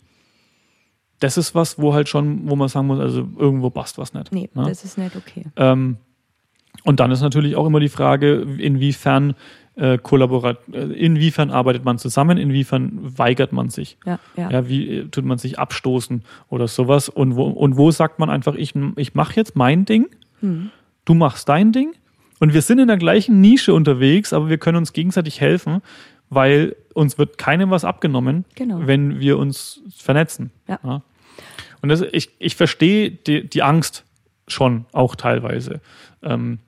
das 1.19 1.37
ist 1.37 1.55
was, 1.55 1.79
wo 1.79 1.93
halt 1.93 2.07
schon, 2.09 2.49
wo 2.49 2.55
man 2.55 2.67
sagen 2.69 2.87
muss, 2.87 2.99
also 2.99 3.27
irgendwo 3.37 3.69
passt 3.69 3.97
was 3.97 4.13
nicht. 4.13 4.31
Nee, 4.31 4.49
ne? 4.53 4.65
das 4.67 4.83
ist 4.83 4.97
nicht 4.97 5.15
okay. 5.15 5.45
Ähm, 5.55 5.97
und 6.83 6.99
dann 6.99 7.11
ist 7.11 7.21
natürlich 7.21 7.55
auch 7.55 7.65
immer 7.65 7.79
die 7.79 7.89
Frage, 7.89 8.45
inwiefern 8.57 9.35
äh, 9.75 9.97
kollaborat, 9.97 10.59
äh, 10.71 10.79
inwiefern 10.93 11.51
arbeitet 11.51 11.83
man 11.83 11.97
zusammen, 11.97 12.37
inwiefern 12.37 12.99
weigert 13.17 13.51
man 13.51 13.69
sich. 13.69 13.97
Ja, 14.05 14.19
ja. 14.37 14.49
Ja, 14.49 14.69
wie 14.69 14.89
äh, 14.99 15.07
tut 15.09 15.25
man 15.25 15.37
sich 15.37 15.59
abstoßen 15.59 16.23
oder 16.49 16.67
sowas? 16.67 17.09
Und 17.09 17.35
wo, 17.35 17.43
und 17.45 17.75
wo 17.77 17.91
sagt 17.91 18.19
man 18.19 18.29
einfach, 18.29 18.55
ich, 18.55 18.73
ich 18.95 19.15
mache 19.15 19.33
jetzt 19.35 19.55
mein 19.55 19.85
Ding, 19.85 20.07
Hm. 20.41 20.69
du 21.05 21.13
machst 21.13 21.47
dein 21.49 21.71
Ding 21.71 21.93
und 22.39 22.53
wir 22.53 22.61
sind 22.61 22.79
in 22.79 22.87
der 22.87 22.97
gleichen 22.97 23.39
Nische 23.41 23.73
unterwegs, 23.73 24.33
aber 24.33 24.49
wir 24.49 24.57
können 24.57 24.77
uns 24.77 24.91
gegenseitig 24.93 25.39
helfen, 25.41 25.81
weil 26.29 26.75
uns 26.93 27.17
wird 27.17 27.37
keinem 27.37 27.69
was 27.69 27.85
abgenommen, 27.85 28.45
Genau. 28.55 28.79
wenn 28.85 29.19
wir 29.19 29.37
uns 29.37 29.81
vernetzen. 29.95 30.51
Ja. 30.67 31.01
Und 31.81 31.89
das, 31.89 32.01
ich, 32.01 32.29
ich 32.39 32.55
verstehe 32.55 33.11
die, 33.11 33.47
die 33.47 33.61
Angst 33.63 34.05
schon 34.47 34.85
auch 34.91 35.15
teilweise. 35.15 35.81
Ähm, 36.23 36.59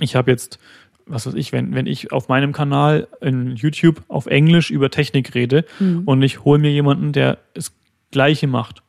ich 0.00 0.16
habe 0.16 0.30
jetzt, 0.30 0.58
was 1.06 1.26
weiß 1.26 1.34
ich, 1.34 1.52
wenn, 1.52 1.74
wenn 1.74 1.86
ich 1.86 2.12
auf 2.12 2.28
meinem 2.28 2.52
Kanal 2.52 3.08
in 3.20 3.56
YouTube 3.56 4.02
auf 4.08 4.26
Englisch 4.26 4.70
über 4.70 4.90
Technik 4.90 5.34
rede 5.34 5.64
und 6.06 6.22
ich 6.22 6.44
hole 6.44 6.58
mir 6.58 6.70
jemanden, 6.72 7.12
der 7.12 7.38
das 7.54 7.72
Gleiche 8.10 8.46
macht 8.46 8.82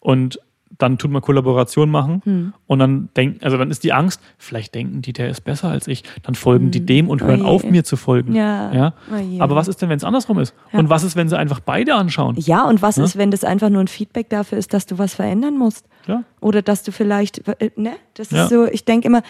und 0.00 0.38
dann 0.78 0.96
tut 0.96 1.10
man 1.10 1.20
Kollaboration 1.20 1.90
machen 1.90 2.52
und 2.66 2.78
dann 2.78 3.10
denken, 3.14 3.44
also 3.44 3.58
dann 3.58 3.70
ist 3.70 3.84
die 3.84 3.92
Angst, 3.92 4.20
vielleicht 4.38 4.74
denken 4.74 5.02
die, 5.02 5.12
der 5.12 5.28
ist 5.28 5.42
besser 5.42 5.68
als 5.68 5.86
ich, 5.86 6.02
dann 6.22 6.34
folgen 6.34 6.70
die 6.70 6.84
dem 6.84 7.08
und 7.10 7.22
hören 7.22 7.42
Oh 7.42 7.48
auf, 7.48 7.64
mir 7.64 7.84
zu 7.84 7.96
folgen. 7.96 8.34
Ja. 8.34 8.72
ja? 8.72 8.94
Oh. 9.10 9.40
Aber 9.42 9.54
was 9.54 9.68
ist 9.68 9.82
denn, 9.82 9.90
wenn 9.90 9.98
es 9.98 10.04
andersrum 10.04 10.38
ist? 10.38 10.54
Ja. 10.72 10.78
Und 10.78 10.88
was 10.88 11.04
ist, 11.04 11.14
wenn 11.14 11.28
sie 11.28 11.38
einfach 11.38 11.60
beide 11.60 11.94
anschauen? 11.94 12.36
Ja, 12.38 12.66
und 12.66 12.80
was 12.80 12.96
Ne? 12.96 13.04
ist, 13.04 13.16
wenn 13.18 13.30
das 13.30 13.44
einfach 13.44 13.68
nur 13.68 13.80
ein 13.82 13.88
Feedback 13.88 14.30
dafür 14.30 14.56
ist, 14.58 14.72
dass 14.72 14.86
du 14.86 14.96
was 14.98 15.14
verändern 15.14 15.58
musst? 15.58 15.86
Ja. 16.06 16.24
Oder 16.40 16.62
dass 16.62 16.82
du 16.82 16.90
vielleicht, 16.92 17.46
äh, 17.48 17.70
ne? 17.76 17.92
Das 18.14 18.30
Ja. 18.30 18.44
ist 18.44 18.50
so, 18.50 18.66
ich 18.66 18.84
denke 18.84 19.06
immer, 19.06 19.22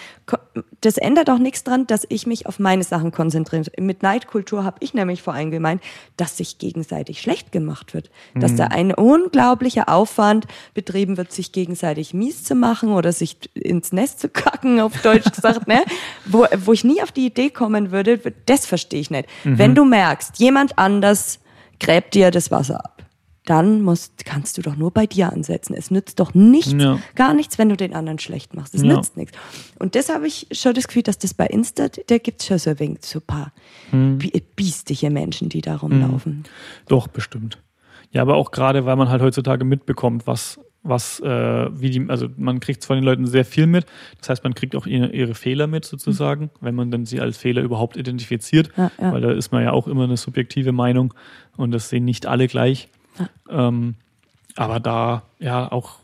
das 0.81 0.97
ändert 0.97 1.31
auch 1.31 1.39
nichts 1.39 1.63
dran, 1.65 1.87
dass 1.87 2.05
ich 2.09 2.27
mich 2.27 2.47
auf 2.47 2.59
meine 2.59 2.83
Sachen 2.83 3.13
konzentriere. 3.13 3.65
Mit 3.79 4.03
Neidkultur 4.03 4.65
habe 4.65 4.79
ich 4.81 4.95
nämlich 4.95 5.23
vor 5.23 5.35
allem 5.35 5.51
gemeint, 5.51 5.83
dass 6.17 6.37
sich 6.37 6.59
gegenseitig 6.59 7.21
schlecht 7.21 7.53
gemacht 7.53 7.95
wird. 7.95 8.11
Dass 8.35 8.53
Mhm. 8.53 8.57
da 8.57 8.65
ein 8.69 8.95
unglaublicher 8.95 9.89
Aufwand 9.89 10.47
betrieben 10.75 11.17
wird, 11.17 11.31
sich 11.33 11.53
gegenseitig 11.53 12.15
mies 12.15 12.43
zu 12.45 12.55
machen 12.55 12.91
oder 12.91 13.13
sich 13.13 13.37
ins 13.55 13.93
Nest 13.93 14.19
zu 14.21 14.29
kacken, 14.29 14.81
auf 14.81 15.01
Deutsch 15.03 15.31
gesagt, 15.35 15.69
ne? 15.69 15.83
Wo, 16.27 16.47
wo 16.65 16.73
ich 16.73 16.85
nie 16.85 17.03
auf 17.03 17.13
die 17.13 17.27
Idee 17.27 17.51
kommen 17.51 17.93
würde, 17.93 18.19
das 18.47 18.67
verstehe 18.67 19.01
ich 19.01 19.11
nicht. 19.11 19.29
Mhm. 19.45 19.59
Wenn 19.59 19.75
du 19.75 19.85
merkst, 19.85 20.39
jemand 20.39 20.79
anders 20.79 21.39
gräbt 21.79 22.15
dir 22.15 22.31
das 22.31 22.51
Wasser 22.51 22.85
ab 22.85 23.02
dann 23.45 23.83
musst, 23.83 24.25
kannst 24.25 24.57
du 24.57 24.63
doch 24.63 24.77
nur 24.77 24.91
bei 24.93 25.07
dir 25.07 25.33
ansetzen. 25.33 25.75
Es 25.75 25.91
nützt 25.91 26.21
doch 26.21 26.33
nichts, 26.33 26.73
Ja. 26.73 26.99
gar 27.17 27.35
nichts, 27.35 27.59
wenn 27.59 27.69
du 27.69 27.77
den 27.77 27.93
anderen 27.95 28.19
schlecht 28.21 28.55
machst. 28.55 28.75
Es 28.75 28.83
Ja. 28.83 28.95
nützt 28.95 29.17
nichts. 29.17 29.37
Und 29.81 29.95
das 29.97 30.09
habe 30.09 30.27
ich 30.29 30.47
schon 30.53 30.75
das 30.75 30.87
Gefühl, 30.87 31.03
dass 31.03 31.19
das 31.19 31.35
bei 31.35 31.47
Insta, 31.47 31.89
da 32.07 32.19
gibt 32.19 32.41
es 32.41 32.47
schon 32.47 32.59
so 32.59 32.71
ein 32.71 32.79
wenig 32.79 32.99
so 33.03 33.19
ein 33.19 33.27
paar 33.27 33.53
Hm. 33.91 34.19
bi- 34.19 34.43
biestige 34.55 35.11
Menschen, 35.11 35.49
die 35.49 35.61
da 35.61 35.77
rumlaufen. 35.77 36.45
Doch, 36.87 37.09
bestimmt. 37.09 37.59
Ja, 38.13 38.23
aber 38.23 38.37
auch 38.37 38.51
gerade, 38.53 38.85
weil 38.87 38.95
man 38.97 39.09
halt 39.09 39.23
heutzutage 39.23 39.65
mitbekommt, 39.65 40.27
was, 40.27 40.61
was, 40.85 41.19
äh, 41.21 41.69
wie 41.81 41.91
die, 41.91 42.05
also 42.11 42.29
man 42.37 42.61
kriegt 42.61 42.85
von 42.85 42.97
den 42.97 43.05
Leuten 43.05 43.27
sehr 43.27 43.45
viel 43.45 43.67
mit. 43.67 43.87
Das 44.21 44.29
heißt, 44.29 44.45
man 44.45 44.55
kriegt 44.55 44.77
auch 44.77 44.87
ihre, 44.87 45.09
ihre 45.13 45.35
Fehler 45.35 45.67
mit 45.67 45.85
sozusagen, 45.85 46.51
wenn 46.61 46.75
man 46.75 46.91
dann 46.91 47.07
sie 47.07 47.21
als 47.21 47.39
Fehler 47.39 47.63
überhaupt 47.63 47.97
identifiziert. 47.97 48.71
Ja, 48.77 48.91
ja. 49.01 49.13
Weil 49.13 49.21
da 49.21 49.33
ist 49.33 49.51
man 49.51 49.63
ja 49.65 49.73
auch 49.73 49.89
immer 49.89 50.05
eine 50.05 50.17
subjektive 50.17 50.73
Meinung 50.73 51.15
und 51.57 51.71
das 51.73 51.89
sehen 51.89 52.05
nicht 52.05 52.27
alle 52.27 52.47
gleich. 52.49 52.89
Ähm, 53.49 53.95
aber 54.57 54.81
da, 54.81 55.23
ja, 55.39 55.71
auch, 55.71 55.97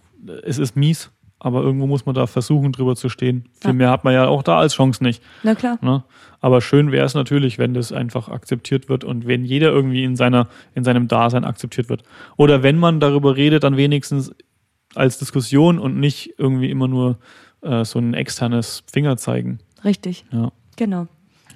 es 0.44 0.58
ist 0.58 0.76
mies, 0.76 1.10
aber 1.38 1.62
irgendwo 1.62 1.86
muss 1.86 2.06
man 2.06 2.14
da 2.14 2.26
versuchen, 2.26 2.72
drüber 2.72 2.96
zu 2.96 3.08
stehen. 3.08 3.44
Viel 3.60 3.70
Ja. 3.70 3.72
mehr 3.74 3.90
hat 3.90 4.04
man 4.04 4.14
ja 4.14 4.26
auch 4.26 4.42
da 4.42 4.58
als 4.58 4.74
Chance 4.74 5.02
nicht. 5.04 5.22
Na 5.42 5.54
klar. 5.54 5.78
Ne? 5.82 6.02
Aber 6.40 6.60
schön 6.60 6.90
wäre 6.92 7.04
es 7.06 7.14
natürlich, 7.14 7.58
wenn 7.58 7.74
das 7.74 7.92
einfach 7.92 8.28
akzeptiert 8.28 8.88
wird 8.88 9.04
und 9.04 9.26
wenn 9.26 9.44
jeder 9.44 9.68
irgendwie 9.70 10.04
in, 10.04 10.16
seiner, 10.16 10.48
in 10.74 10.84
seinem 10.84 11.08
Dasein 11.08 11.44
akzeptiert 11.44 11.88
wird. 11.88 12.02
Oder 12.36 12.62
wenn 12.62 12.76
man 12.76 13.00
darüber 13.00 13.36
redet, 13.36 13.64
dann 13.64 13.76
wenigstens 13.76 14.32
als 14.94 15.18
Diskussion 15.18 15.78
und 15.78 15.98
nicht 15.98 16.34
irgendwie 16.38 16.70
immer 16.70 16.88
nur 16.88 17.18
äh, 17.62 17.84
so 17.84 17.98
ein 17.98 18.14
externes 18.14 18.82
Fingerzeigen. 18.90 19.58
Richtig. 19.84 20.24
Ja. 20.32 20.50
Genau. 20.76 21.06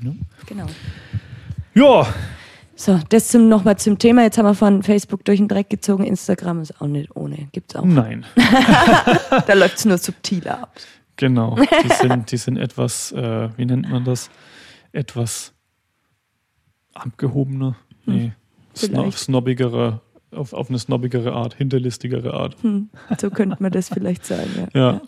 Ja. 0.03 0.12
Genau. 0.47 0.66
ja, 1.74 2.07
So, 2.82 2.98
das 3.10 3.28
zum, 3.28 3.48
nochmal 3.48 3.78
zum 3.78 3.96
Thema. 3.96 4.22
Jetzt 4.24 4.38
haben 4.38 4.46
wir 4.46 4.56
von 4.56 4.82
Facebook 4.82 5.24
durch 5.24 5.38
den 5.38 5.46
Dreck 5.46 5.70
gezogen. 5.70 6.02
Instagram 6.02 6.62
ist 6.62 6.80
auch 6.80 6.88
nicht 6.88 7.14
ohne. 7.14 7.46
Gibt's 7.52 7.76
auch. 7.76 7.84
nein, 7.84 8.26
Da 9.46 9.54
läuft's 9.54 9.84
nur 9.84 9.98
subtiler 9.98 10.64
ab. 10.64 10.74
genau. 11.14 11.54
Die 11.84 11.88
sind, 12.09 12.32
die 12.32 12.36
sind 12.36 12.56
etwas, 12.56 13.12
äh, 13.12 13.50
wie 13.56 13.66
nennt 13.66 13.88
man 13.88 14.04
das? 14.04 14.30
Etwas 14.90 15.52
abgehobener. 16.92 17.76
Nee, 18.04 18.32
sno 18.76 19.02
vielleicht. 19.02 19.18
snobbigere, 19.18 20.00
auf, 20.32 20.52
auf 20.52 20.68
eine 20.68 20.80
snobbigere 20.80 21.32
Art, 21.34 21.54
hinterlistigere 21.54 22.34
Art. 22.34 22.56
Hm, 22.64 22.90
so 23.16 23.30
könnte 23.30 23.59
man 23.60 23.70
das 23.70 23.90
vielleicht 23.90 24.26
sagen. 24.26 24.50
Ja. 24.74 24.80
Ja. 24.80 25.00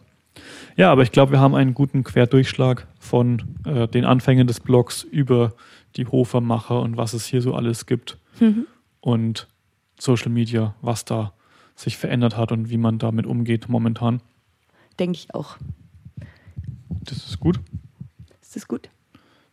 Ja, 0.76 0.92
aber 0.92 1.02
ich 1.02 1.10
glaube, 1.10 1.32
wir 1.32 1.40
haben 1.40 1.56
einen 1.56 1.74
guten 1.74 2.04
Querdurchschlag 2.04 2.86
von 3.00 3.42
äh, 3.66 3.88
den 3.88 4.04
Anfängen 4.04 4.46
des 4.46 4.60
Blogs 4.60 5.02
über 5.02 5.54
die 5.96 6.06
Hofermacher 6.06 6.80
und 6.80 6.96
was 6.96 7.12
es 7.14 7.26
hier 7.26 7.40
so 7.42 7.54
alles 7.54 7.86
gibt 7.86 8.18
Mhm. 8.40 8.66
und 9.00 9.48
Social 9.98 10.30
Media, 10.30 10.74
was 10.82 11.04
da 11.04 11.32
sich 11.76 11.96
verändert 11.96 12.36
hat 12.36 12.50
und 12.52 12.68
wie 12.70 12.78
man 12.78 12.98
damit 12.98 13.26
umgeht 13.26 13.68
momentan. 13.68 14.20
Denke 14.98 15.16
ich 15.18 15.34
auch. 15.34 15.56
Das 16.88 17.18
ist 17.18 17.38
gut. 17.40 17.60
Ist 18.40 18.56
das 18.56 18.66
gut? 18.68 18.88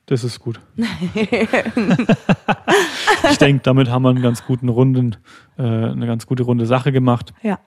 Das 0.07 0.23
ist 0.23 0.39
gut. 0.39 0.59
ich 3.31 3.37
denke, 3.37 3.61
damit 3.63 3.89
haben 3.89 4.03
wir 4.03 4.09
einen 4.09 4.21
ganz 4.21 4.45
guten 4.45 4.69
Runden, 4.69 5.15
äh, 5.57 5.61
eine 5.63 6.05
ganz 6.07 6.25
gute 6.27 6.43
runde 6.43 6.65
Sache 6.65 6.91
gemacht 6.91 7.33
Ja. 7.43 7.59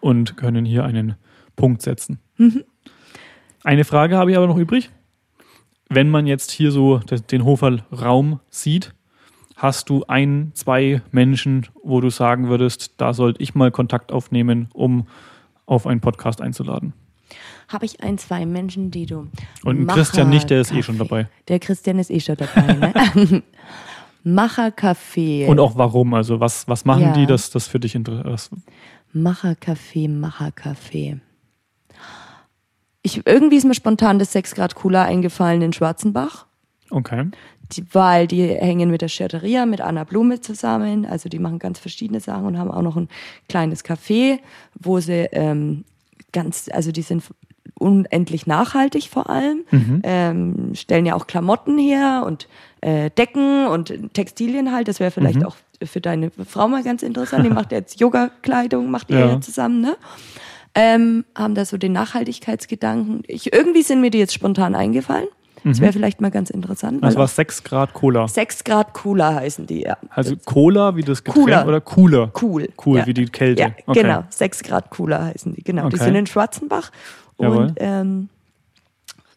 und 0.00 0.36
können 0.36 0.64
hier 0.64 0.84
einen 0.84 1.16
Punkt 1.56 1.82
setzen. 1.82 2.18
Mhm. 2.36 2.64
Eine 3.62 3.84
Frage 3.84 4.16
habe 4.16 4.30
ich 4.30 4.36
aber 4.36 4.46
noch 4.46 4.56
übrig. 4.58 4.90
Wenn 5.94 6.10
man 6.10 6.26
jetzt 6.26 6.50
hier 6.50 6.72
so 6.72 6.98
den 7.30 7.44
Hofer-Raum 7.44 8.40
sieht, 8.50 8.94
hast 9.56 9.88
du 9.88 10.04
ein, 10.08 10.50
zwei 10.54 11.02
Menschen, 11.12 11.66
wo 11.82 12.00
du 12.00 12.10
sagen 12.10 12.48
würdest, 12.48 12.94
da 12.96 13.12
sollte 13.12 13.40
ich 13.42 13.54
mal 13.54 13.70
Kontakt 13.70 14.10
aufnehmen, 14.10 14.68
um 14.72 15.06
auf 15.66 15.86
einen 15.86 16.00
Podcast 16.00 16.40
einzuladen. 16.40 16.92
Habe 17.68 17.86
ich 17.86 18.02
ein, 18.02 18.18
zwei 18.18 18.44
Menschen, 18.44 18.90
die 18.90 19.06
du. 19.06 19.28
Und 19.64 19.80
ein 19.80 19.86
Christian 19.86 20.28
nicht, 20.30 20.50
der 20.50 20.60
ist 20.60 20.72
eh 20.72 20.82
schon 20.82 20.96
Macher-Kaffee- 20.98 20.98
dabei. 20.98 21.28
Der 21.48 21.58
Christian 21.60 21.98
ist 21.98 22.10
eh 22.10 22.20
schon 22.20 22.36
dabei, 22.36 22.72
ne? 22.74 23.42
Macher-Kaffee. 24.24 25.46
Und 25.48 25.60
auch 25.60 25.76
warum, 25.76 26.14
also 26.14 26.40
was, 26.40 26.66
was 26.68 26.84
machen 26.84 27.02
Ja. 27.02 27.12
die, 27.12 27.26
dass 27.26 27.50
das 27.50 27.66
für 27.66 27.78
dich 27.78 27.94
interessant 27.94 28.62
Macher-Kaffee, 29.12 30.08
Macher-Kaffee. 30.08 31.20
Ich, 33.06 33.26
irgendwie 33.26 33.56
ist 33.56 33.64
mir 33.66 33.74
spontan 33.74 34.18
das 34.18 34.32
6 34.32 34.54
Grad 34.54 34.74
Cooler 34.74 35.02
eingefallen 35.04 35.60
in 35.60 35.74
Schwarzenbach. 35.74 36.46
Okay. 36.90 37.26
Die, 37.72 37.84
weil 37.92 38.26
die 38.26 38.46
hängen 38.48 38.90
mit 38.90 39.02
der 39.02 39.08
Schirteria, 39.08 39.66
mit 39.66 39.82
Anna 39.82 40.04
Blume 40.04 40.40
zusammen. 40.40 41.04
Also 41.04 41.28
die 41.28 41.38
machen 41.38 41.58
ganz 41.58 41.78
verschiedene 41.78 42.20
Sachen 42.20 42.46
und 42.46 42.58
haben 42.58 42.70
auch 42.70 42.80
noch 42.82 42.96
ein 42.96 43.08
kleines 43.48 43.84
Café, 43.84 44.38
wo 44.80 45.00
sie 45.00 45.28
ähm, 45.32 45.84
ganz, 46.32 46.70
also 46.72 46.92
die 46.92 47.02
sind 47.02 47.24
unendlich 47.78 48.46
nachhaltig 48.46 49.08
vor 49.10 49.28
allem, 49.28 49.64
ähm, 50.04 50.74
stellen 50.74 51.04
ja 51.06 51.14
auch 51.14 51.26
Klamotten 51.26 51.76
her 51.76 52.22
und 52.24 52.48
äh, 52.80 53.10
Decken 53.10 53.66
und 53.66 54.14
Textilien 54.14 54.72
halt. 54.72 54.88
Das 54.88 55.00
wäre 55.00 55.10
vielleicht 55.10 55.44
auch 55.44 55.56
für 55.82 56.00
deine 56.00 56.30
Frau 56.30 56.68
mal 56.68 56.82
ganz 56.82 57.02
interessant. 57.02 57.44
Die 57.44 57.50
macht 57.60 57.72
jetzt 57.72 58.00
Yoga-Kleidung, 58.00 58.90
macht 58.90 59.10
ihr 59.10 59.18
Ja. 59.18 59.26
ja 59.32 59.40
zusammen, 59.40 59.80
ne? 59.80 59.96
Ähm, 60.74 61.24
haben 61.36 61.54
da 61.54 61.64
so 61.64 61.76
den 61.76 61.92
Nachhaltigkeitsgedanken. 61.92 63.22
Ich, 63.28 63.52
irgendwie 63.52 63.82
sind 63.82 64.00
mir 64.00 64.10
die 64.10 64.18
jetzt 64.18 64.34
spontan 64.34 64.74
eingefallen. 64.74 65.28
Das 65.66 65.80
wäre 65.80 65.94
vielleicht 65.94 66.20
mal 66.20 66.30
ganz 66.30 66.50
interessant. 66.50 67.02
Das 67.02 67.16
war 67.16 67.24
auch 67.24 67.28
6 67.28 67.64
Grad 67.64 67.94
Cola. 67.94 68.28
6 68.28 68.64
Grad 68.64 68.92
cooler 68.92 69.34
heißen 69.36 69.66
die, 69.66 69.80
ja. 69.80 69.96
Also 70.10 70.36
Cola 70.44 70.94
wie 70.94 71.00
das 71.02 71.24
Getränk 71.24 71.46
Cooler. 71.46 71.66
oder 71.66 71.80
cooler? 71.80 72.30
Cool. 72.42 72.68
Cool, 72.84 72.98
ja. 72.98 73.06
wie 73.06 73.14
die 73.14 73.24
Kälte. 73.24 73.62
Ja, 73.62 73.68
Okay. 73.86 74.02
genau. 74.02 74.24
6 74.28 74.62
Grad 74.62 74.90
cooler 74.90 75.24
heißen 75.24 75.54
die, 75.54 75.62
genau. 75.62 75.88
Die 75.88 75.94
Okay. 75.96 76.04
sind 76.04 76.16
in 76.16 76.26
Schwarzenbach 76.26 76.90
Jawohl. 77.38 77.56
und 77.68 77.72
ähm, 77.78 78.28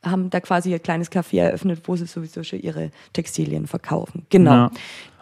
haben 0.03 0.29
da 0.29 0.41
quasi 0.41 0.69
ihr 0.71 0.79
kleines 0.79 1.09
Café 1.09 1.39
eröffnet, 1.39 1.81
wo 1.85 1.95
sie 1.95 2.05
sowieso 2.07 2.43
schon 2.43 2.59
ihre 2.59 2.91
Textilien 3.13 3.65
verkaufen. 3.65 4.25
Genau. 4.29 4.51
Ja. 4.51 4.71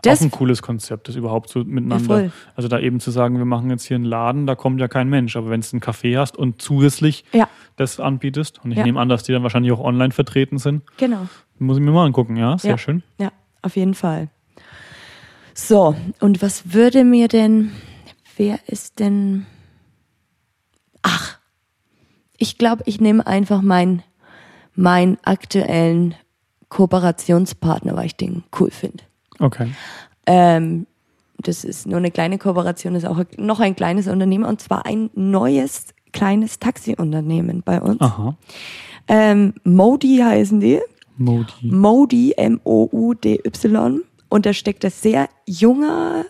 Das- 0.05 0.19
auch 0.19 0.25
ein 0.25 0.31
cooles 0.31 0.61
Konzept, 0.61 1.07
das 1.07 1.15
überhaupt 1.15 1.49
so 1.49 1.59
miteinander. 1.63 2.05
voll. 2.05 2.31
also 2.55 2.67
da 2.69 2.79
eben 2.79 2.99
zu 2.99 3.11
sagen, 3.11 3.37
wir 3.37 3.45
machen 3.45 3.69
jetzt 3.69 3.83
hier 3.85 3.95
einen 3.95 4.05
Laden, 4.05 4.47
da 4.47 4.55
kommt 4.55 4.79
ja 4.79 4.87
kein 4.87 5.09
Mensch. 5.09 5.35
Aber 5.35 5.49
wenn 5.49 5.59
es 5.59 5.73
ein 5.73 5.81
Café 5.81 6.17
hast 6.17 6.37
und 6.37 6.61
zusätzlich 6.61 7.25
Ja. 7.33 7.47
das 7.75 7.99
anbietest, 7.99 8.63
und 8.63 8.71
ich 8.71 8.77
Ja. 8.77 8.83
nehme 8.83 8.99
an, 8.99 9.09
dass 9.09 9.23
die 9.23 9.31
dann 9.31 9.43
wahrscheinlich 9.43 9.71
auch 9.71 9.79
online 9.79 10.11
vertreten 10.11 10.57
sind, 10.57 10.83
Genau. 10.97 11.27
muss 11.59 11.77
ich 11.77 11.83
mir 11.83 11.91
mal 11.91 12.05
angucken, 12.05 12.35
ja, 12.37 12.57
sehr 12.57 12.71
ja. 12.71 12.77
schön. 12.77 13.03
Ja, 13.19 13.31
auf 13.61 13.75
jeden 13.75 13.93
Fall. 13.95 14.29
So, 15.53 15.95
und 16.19 16.41
was 16.41 16.73
würde 16.73 17.03
mir 17.03 17.27
denn, 17.27 17.71
wer 18.37 18.59
ist 18.67 18.99
denn, 18.99 19.45
ach, 21.01 21.37
ich 22.37 22.57
glaube, 22.57 22.83
ich 22.85 22.99
nehme 22.99 23.25
einfach 23.25 23.61
meinen 23.61 24.03
meinen 24.77 25.17
aktuellen 25.23 26.15
Kooperationspartner, 26.67 27.95
weil 27.95 28.07
ich 28.07 28.17
den 28.17 28.43
cool 28.59 28.69
finde. 28.71 29.03
Okay. 29.39 29.71
Ähm, 30.25 30.87
das 31.37 31.63
ist 31.63 31.85
nur 31.85 31.97
eine 31.97 32.11
kleine 32.11 32.37
Kooperation, 32.37 32.93
das 32.93 33.03
ist 33.03 33.09
auch 33.09 33.23
noch 33.37 33.59
ein 33.59 33.75
kleines 33.75 34.07
Unternehmen 34.07 34.45
und 34.45 34.61
zwar 34.61 34.85
ein 34.85 35.09
neues 35.13 35.87
kleines 36.11 36.59
Taxiunternehmen 36.59 37.61
bei 37.63 37.81
uns. 37.81 38.01
Aha. 38.01 38.35
Ähm, 39.07 39.53
Modi 39.63 40.17
heißen 40.23 40.59
die. 40.59 40.79
Modi. 41.17 41.53
Modi, 41.61 42.33
M-O-U-D-Y. 42.35 44.01
Und 44.29 44.45
da 44.45 44.53
steckt 44.53 44.83
ein 44.85 44.91
sehr 44.91 45.29
junger 45.45 46.25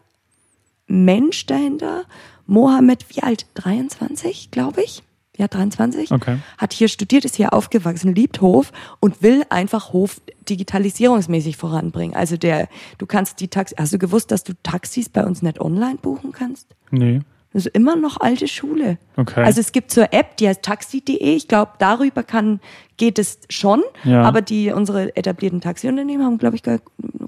Mensch 0.88 1.46
dahinter. 1.46 2.04
Mohammed, 2.46 3.06
wie 3.10 3.24
alt? 3.24 3.48
23, 3.56 4.52
glaube 4.52 4.84
ich. 4.84 5.04
Ja, 5.38 5.48
23. 5.48 6.12
Okay. 6.12 6.38
Hat 6.58 6.74
hier 6.74 6.88
studiert, 6.88 7.26
ist 7.26 7.36
hier 7.36 7.54
aufgewachsen, 7.54 8.16
liebt 8.16 8.42
Hof 8.42 8.72
und 9.00 9.22
will 9.22 9.44
einfach 9.50 9.92
Hof 9.92 10.22
digitalisierungsmäßig 10.48 11.58
voranbringen. 11.58 12.16
Also 12.16 12.38
der, 12.38 12.70
du 12.98 13.06
kannst 13.06 13.40
die 13.42 13.48
Taxis, 13.48 13.78
hast 13.78 13.94
du 13.94 13.98
gewusst, 13.98 14.32
dass 14.32 14.44
du 14.44 14.54
Taxis 14.64 15.10
bei 15.10 15.26
uns 15.26 15.42
nicht 15.42 15.60
online 15.60 15.98
buchen 15.98 16.32
kannst? 16.32 16.76
Nee. 16.92 17.22
Das 17.56 17.66
ist 17.68 17.74
immer 17.74 17.96
noch 17.96 18.20
alte 18.20 18.50
Schule. 18.50 18.98
Okay. 19.16 19.42
Also 19.46 19.62
es 19.62 19.72
gibt 19.72 19.90
so 19.90 20.02
eine 20.02 20.12
App, 20.12 20.36
die 20.36 20.48
heißt 20.50 20.62
taxi.de. 20.62 21.16
Ich 21.38 21.48
glaube, 21.48 21.72
darüber 21.80 22.22
kann, 22.22 22.60
geht 22.98 23.18
es 23.18 23.40
schon. 23.50 23.82
Ja. 24.04 24.24
Aber 24.24 24.42
die, 24.42 24.72
unsere 24.74 25.16
etablierten 25.16 25.62
Taxiunternehmen 25.62 26.26
haben, 26.26 26.38
glaube 26.38 26.58
ich, 26.58 26.64
gar, 26.64 26.80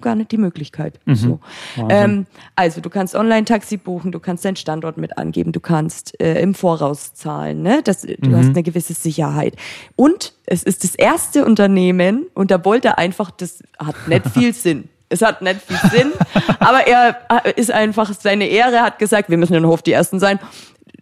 gar 0.02 0.16
nicht 0.16 0.34
die 0.34 0.38
Möglichkeit. 0.38 1.00
So. 1.06 1.36
Mhm. 1.36 1.40
Wahnsinn. 1.78 1.88
Ähm, 1.90 2.26
also 2.58 2.82
du 2.82 2.90
kannst 2.90 3.16
Online-Taxi 3.16 3.78
buchen, 3.78 4.12
du 4.12 4.20
kannst 4.20 4.44
deinen 4.44 4.58
Standort 4.58 4.98
mit 4.98 5.18
angeben, 5.18 5.54
du 5.54 5.62
kannst 5.62 6.20
äh, 6.22 6.42
im 6.42 6.54
Voraus 6.56 7.14
zahlen. 7.14 7.62
Ne? 7.62 7.80
Das, 7.86 8.02
du 8.02 8.14
Mhm. 8.30 8.36
hast 8.36 8.48
eine 8.50 8.64
gewisse 8.64 8.96
Sicherheit. 8.96 9.56
Und 9.96 10.34
es 10.46 10.62
ist 10.64 10.84
das 10.84 10.94
erste 10.94 11.46
Unternehmen 11.46 12.26
und 12.34 12.52
da 12.52 12.66
wollte 12.66 12.98
einfach, 12.98 13.32
das 13.32 13.64
hat 13.80 13.96
nicht 14.10 14.28
viel 14.32 14.54
Sinn. 14.54 14.90
Es 15.10 15.22
hat 15.22 15.42
nicht 15.42 15.62
viel 15.62 15.78
Sinn, 15.92 16.12
aber 16.60 16.86
er 16.86 17.16
äh, 17.46 17.54
ist 17.56 17.72
einfach 17.72 18.12
seine 18.14 18.48
Ehre, 18.48 18.82
hat 18.82 19.00
gesagt, 19.00 19.30
wir 19.30 19.38
müssen 19.38 19.54
in 19.56 19.66
Hof 19.66 19.82
die 19.82 19.94
Ersten 19.94 20.20
sein. 20.20 20.40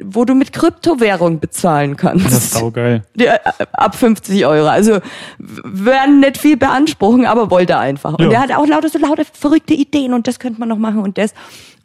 wo 0.04 0.26
du 0.26 0.36
mit 0.36 0.52
Kryptowährung 0.52 1.40
bezahlen 1.40 1.96
kannst. 1.96 2.26
Das 2.26 2.34
ist 2.34 2.52
saugeil. 2.54 3.04
Ja, 3.16 3.36
ab 3.72 3.96
50 3.96 4.46
Euro. 4.46 4.68
Also 4.68 5.00
werden 5.40 6.20
nicht 6.20 6.38
viel 6.38 6.58
beanspruchen, 6.58 7.26
aber 7.26 7.50
wollte 7.50 7.78
einfach. 7.78 8.14
Und 8.16 8.24
Ja. 8.26 8.30
der 8.30 8.40
hat 8.42 8.52
auch 8.52 8.68
lauter 8.68 8.90
so 8.90 9.00
lauter 9.00 9.24
verrückte 9.32 9.74
Ideen 9.74 10.14
und 10.14 10.28
das 10.28 10.40
könnte 10.40 10.60
man 10.60 10.68
noch 10.70 10.78
machen 10.78 11.00
und 11.00 11.18
das. 11.18 11.34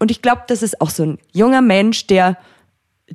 Und 0.01 0.11
ich 0.11 0.23
glaube, 0.23 0.43
das 0.49 0.63
ist 0.65 0.81
auch 0.81 0.91
so 0.91 1.05
ein 1.05 1.19
junger 1.33 1.61
Mensch, 1.63 2.07
der 2.09 2.37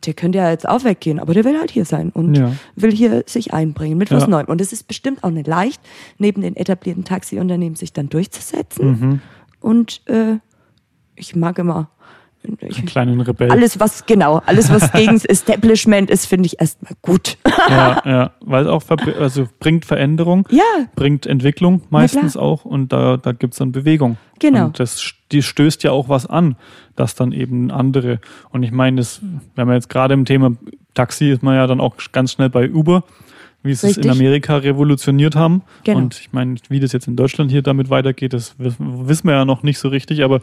der 0.03 0.13
könnte 0.13 0.39
ja 0.39 0.49
jetzt 0.49 0.67
auch 0.67 0.83
weggehen, 0.83 1.19
aber 1.19 1.33
der 1.33 1.45
will 1.45 1.57
halt 1.57 1.71
hier 1.71 1.85
sein 1.85 2.09
und 2.09 2.35
Ja. 2.35 2.51
will 2.75 2.91
hier 2.91 3.23
sich 3.27 3.53
einbringen 3.53 3.97
mit 3.97 4.11
was 4.11 4.23
Ja. 4.23 4.29
Neuem. 4.29 4.47
Und 4.47 4.59
es 4.61 4.73
ist 4.73 4.87
bestimmt 4.87 5.23
auch 5.23 5.29
nicht 5.31 5.47
leicht, 5.47 5.81
neben 6.17 6.41
den 6.41 6.55
etablierten 6.55 7.05
Taxiunternehmen 7.05 7.75
sich 7.75 7.93
dann 7.93 8.09
durchzusetzen. 8.09 8.87
Mhm. 8.87 9.21
Und 9.61 10.01
äh, 10.07 10.37
ich 11.15 11.35
mag 11.35 11.57
immer 11.59 11.89
ich, 12.59 12.77
Einen 12.77 12.85
kleinen 12.85 13.21
Rebell. 13.21 13.49
alles, 13.49 13.79
was 13.79 14.05
genau, 14.05 14.39
alles, 14.45 14.69
was 14.69 14.91
gegen 14.91 15.13
das 15.13 15.25
Establishment 15.25 16.11
ist, 16.11 16.27
finde 16.27 16.45
ich 16.45 16.59
erstmal 16.61 16.91
gut. 17.01 17.37
Ja, 17.69 18.01
ja. 18.05 18.31
Weil 18.41 18.67
auch 18.69 18.83
verbr- 18.83 19.17
also 19.17 19.47
bringt 19.59 19.83
Veränderung, 19.85 20.47
ja, 20.51 20.61
bringt 20.95 21.25
Entwicklung 21.25 21.81
meistens 21.89 22.37
auch 22.37 22.63
und 22.63 22.93
da, 22.93 23.17
da 23.17 23.31
gibt 23.31 23.55
es 23.55 23.57
dann 23.57 23.71
Bewegung. 23.71 24.17
Genau. 24.39 24.65
Und 24.65 24.79
das 24.79 25.13
die 25.31 25.41
stößt 25.41 25.83
ja 25.83 25.91
auch 25.91 26.09
was 26.09 26.25
an, 26.25 26.55
dass 26.95 27.15
dann 27.15 27.31
eben 27.31 27.71
andere. 27.71 28.19
Und 28.51 28.63
ich 28.63 28.71
meine, 28.71 28.97
das, 28.97 29.21
wenn 29.55 29.67
man 29.67 29.75
jetzt 29.75 29.89
gerade 29.89 30.13
im 30.13 30.25
Thema 30.25 30.51
Taxi 30.93 31.29
ist 31.31 31.43
man 31.43 31.55
ja 31.55 31.67
dann 31.67 31.79
auch 31.79 31.95
ganz 32.11 32.31
schnell 32.31 32.49
bei 32.49 32.71
Uber, 32.71 33.03
wie 33.63 33.73
sie 33.73 33.87
es 33.87 33.97
in. 33.97 34.09
Amerika 34.09 34.57
revolutioniert 34.57 35.35
haben. 35.35 35.63
Genau. 35.83 35.97
Und 35.97 36.19
ich 36.19 36.31
meine, 36.31 36.55
wie 36.69 36.79
das 36.79 36.93
jetzt 36.93 37.07
in 37.07 37.15
Deutschland 37.15 37.51
hier 37.51 37.63
damit 37.63 37.89
weitergeht, 37.89 38.33
das 38.33 38.57
wissen 38.59 39.07
wissen 39.07 39.27
wir 39.27 39.35
ja 39.35 39.45
noch 39.45 39.63
nicht 39.63 39.79
so 39.79 39.89
richtig, 39.89 40.23
aber 40.23 40.41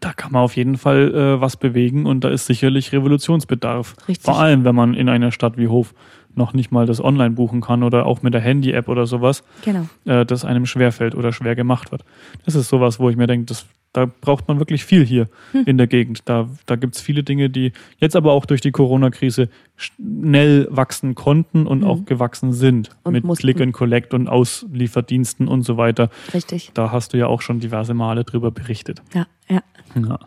da 0.00 0.12
kann 0.12 0.32
man 0.32 0.42
auf 0.42 0.56
jeden 0.56 0.76
Fall 0.76 1.14
äh, 1.14 1.40
was 1.40 1.56
bewegen 1.56 2.06
und 2.06 2.22
da 2.22 2.28
ist 2.28 2.46
sicherlich 2.46 2.92
Revolutionsbedarf. 2.92 3.96
Richtig. 4.06 4.24
Vor 4.24 4.38
allem, 4.38 4.64
wenn 4.64 4.74
man 4.74 4.94
in 4.94 5.08
einer 5.08 5.32
Stadt 5.32 5.56
wie 5.56 5.68
Hof 5.68 5.94
noch 6.38 6.54
nicht 6.54 6.72
mal 6.72 6.86
das 6.86 7.02
online 7.04 7.32
buchen 7.34 7.60
kann 7.60 7.82
oder 7.82 8.06
auch 8.06 8.22
mit 8.22 8.32
der 8.32 8.40
Handy-App 8.40 8.88
oder 8.88 9.06
sowas, 9.06 9.44
genau. 9.62 9.86
äh, 10.06 10.24
das 10.24 10.46
einem 10.46 10.64
schwerfällt 10.64 11.14
oder 11.14 11.32
schwer 11.32 11.54
gemacht 11.54 11.92
wird. 11.92 12.04
Das 12.46 12.54
ist 12.54 12.68
sowas, 12.70 12.98
wo 12.98 13.10
ich 13.10 13.16
mir 13.16 13.26
denke, 13.26 13.44
das, 13.44 13.66
da 13.92 14.06
braucht 14.06 14.48
man 14.48 14.58
wirklich 14.58 14.84
viel 14.84 15.04
hier 15.04 15.28
Hm. 15.52 15.64
in 15.66 15.76
der 15.78 15.86
Gegend. 15.86 16.22
Da, 16.26 16.48
da 16.66 16.76
gibt 16.76 16.94
es 16.96 17.00
viele 17.02 17.22
Dinge, 17.22 17.50
die 17.50 17.72
jetzt 17.98 18.16
aber 18.16 18.32
auch 18.32 18.46
durch 18.46 18.60
die 18.60 18.70
Corona-Krise 18.70 19.48
schnell 19.76 20.66
wachsen 20.70 21.14
konnten 21.14 21.66
und 21.66 21.84
auch 21.84 22.04
gewachsen 22.04 22.52
sind. 22.52 22.88
Hm. 22.88 22.96
Und 23.04 23.12
mit 23.12 23.24
mussten. 23.24 23.42
Click 23.42 23.60
and 23.60 23.72
Collect 23.74 24.14
und 24.14 24.28
Auslieferdiensten 24.28 25.48
und 25.48 25.62
so 25.62 25.76
weiter. 25.76 26.10
Richtig. 26.32 26.70
Da 26.74 26.92
hast 26.92 27.12
du 27.12 27.18
ja 27.18 27.26
auch 27.26 27.42
schon 27.42 27.60
diverse 27.60 27.94
Male 27.94 28.24
drüber 28.24 28.50
berichtet. 28.50 29.02
Ja, 29.14 29.26
ja. 29.48 29.60
Ja. 29.94 30.18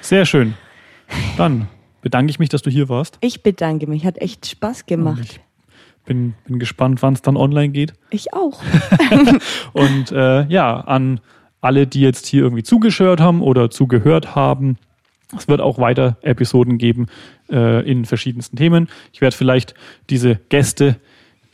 Sehr 0.00 0.24
schön. 0.24 0.54
Dann 1.36 1.68
bedanke 2.00 2.30
ich 2.30 2.38
mich, 2.38 2.48
dass 2.48 2.62
du 2.62 2.70
hier 2.70 2.88
warst. 2.88 3.18
Ich 3.20 3.42
bedanke 3.42 3.86
mich. 3.86 4.04
Hat 4.06 4.16
echt 4.18 4.46
Spaß 4.46 4.86
gemacht. 4.86 5.40
Bin, 6.04 6.34
bin 6.46 6.58
gespannt, 6.58 7.02
wann 7.02 7.14
es 7.14 7.22
dann 7.22 7.36
online 7.36 7.70
geht. 7.70 7.94
Ich 8.10 8.32
auch. 8.34 8.60
Und 9.72 10.10
äh, 10.10 10.46
ja, 10.46 10.80
an 10.80 11.20
alle, 11.60 11.86
die 11.86 12.00
jetzt 12.00 12.26
hier 12.26 12.42
irgendwie 12.42 12.64
zugeschaut 12.64 13.20
haben 13.20 13.40
oder 13.40 13.70
zugehört 13.70 14.34
haben, 14.34 14.78
es 15.36 15.48
wird 15.48 15.60
auch 15.60 15.78
weiter 15.78 16.18
Episoden 16.22 16.76
geben 16.76 17.06
äh, 17.50 17.88
in 17.88 18.04
verschiedensten 18.04 18.56
Themen. 18.56 18.88
Ich 19.12 19.20
werde 19.20 19.36
vielleicht 19.36 19.74
diese 20.10 20.36
Gäste, 20.48 20.96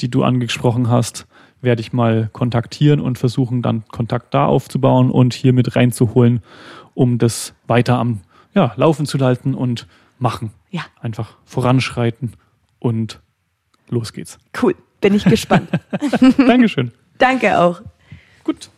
die 0.00 0.10
du 0.10 0.24
angesprochen 0.24 0.88
hast, 0.88 1.26
werde 1.60 1.80
ich 1.80 1.92
mal 1.92 2.28
kontaktieren 2.32 3.00
und 3.00 3.18
versuchen 3.18 3.62
dann 3.62 3.84
Kontakt 3.88 4.34
da 4.34 4.46
aufzubauen 4.46 5.10
und 5.10 5.34
hier 5.34 5.52
mit 5.52 5.76
reinzuholen, 5.76 6.42
um 6.94 7.18
das 7.18 7.54
weiter 7.66 7.98
am 7.98 8.20
ja, 8.54 8.72
Laufen 8.76 9.06
zu 9.06 9.18
halten 9.18 9.54
und 9.54 9.86
machen. 10.18 10.50
Ja, 10.70 10.82
Einfach 11.00 11.36
voranschreiten 11.44 12.34
und 12.78 13.20
los 13.90 14.12
geht's. 14.12 14.38
cool. 14.62 14.74
Bin 15.00 15.14
ich 15.14 15.24
gespannt. 15.24 15.68
Dankeschön. 16.38 16.92
Danke 17.18 17.58
auch. 17.58 17.82
Gut. 18.44 18.70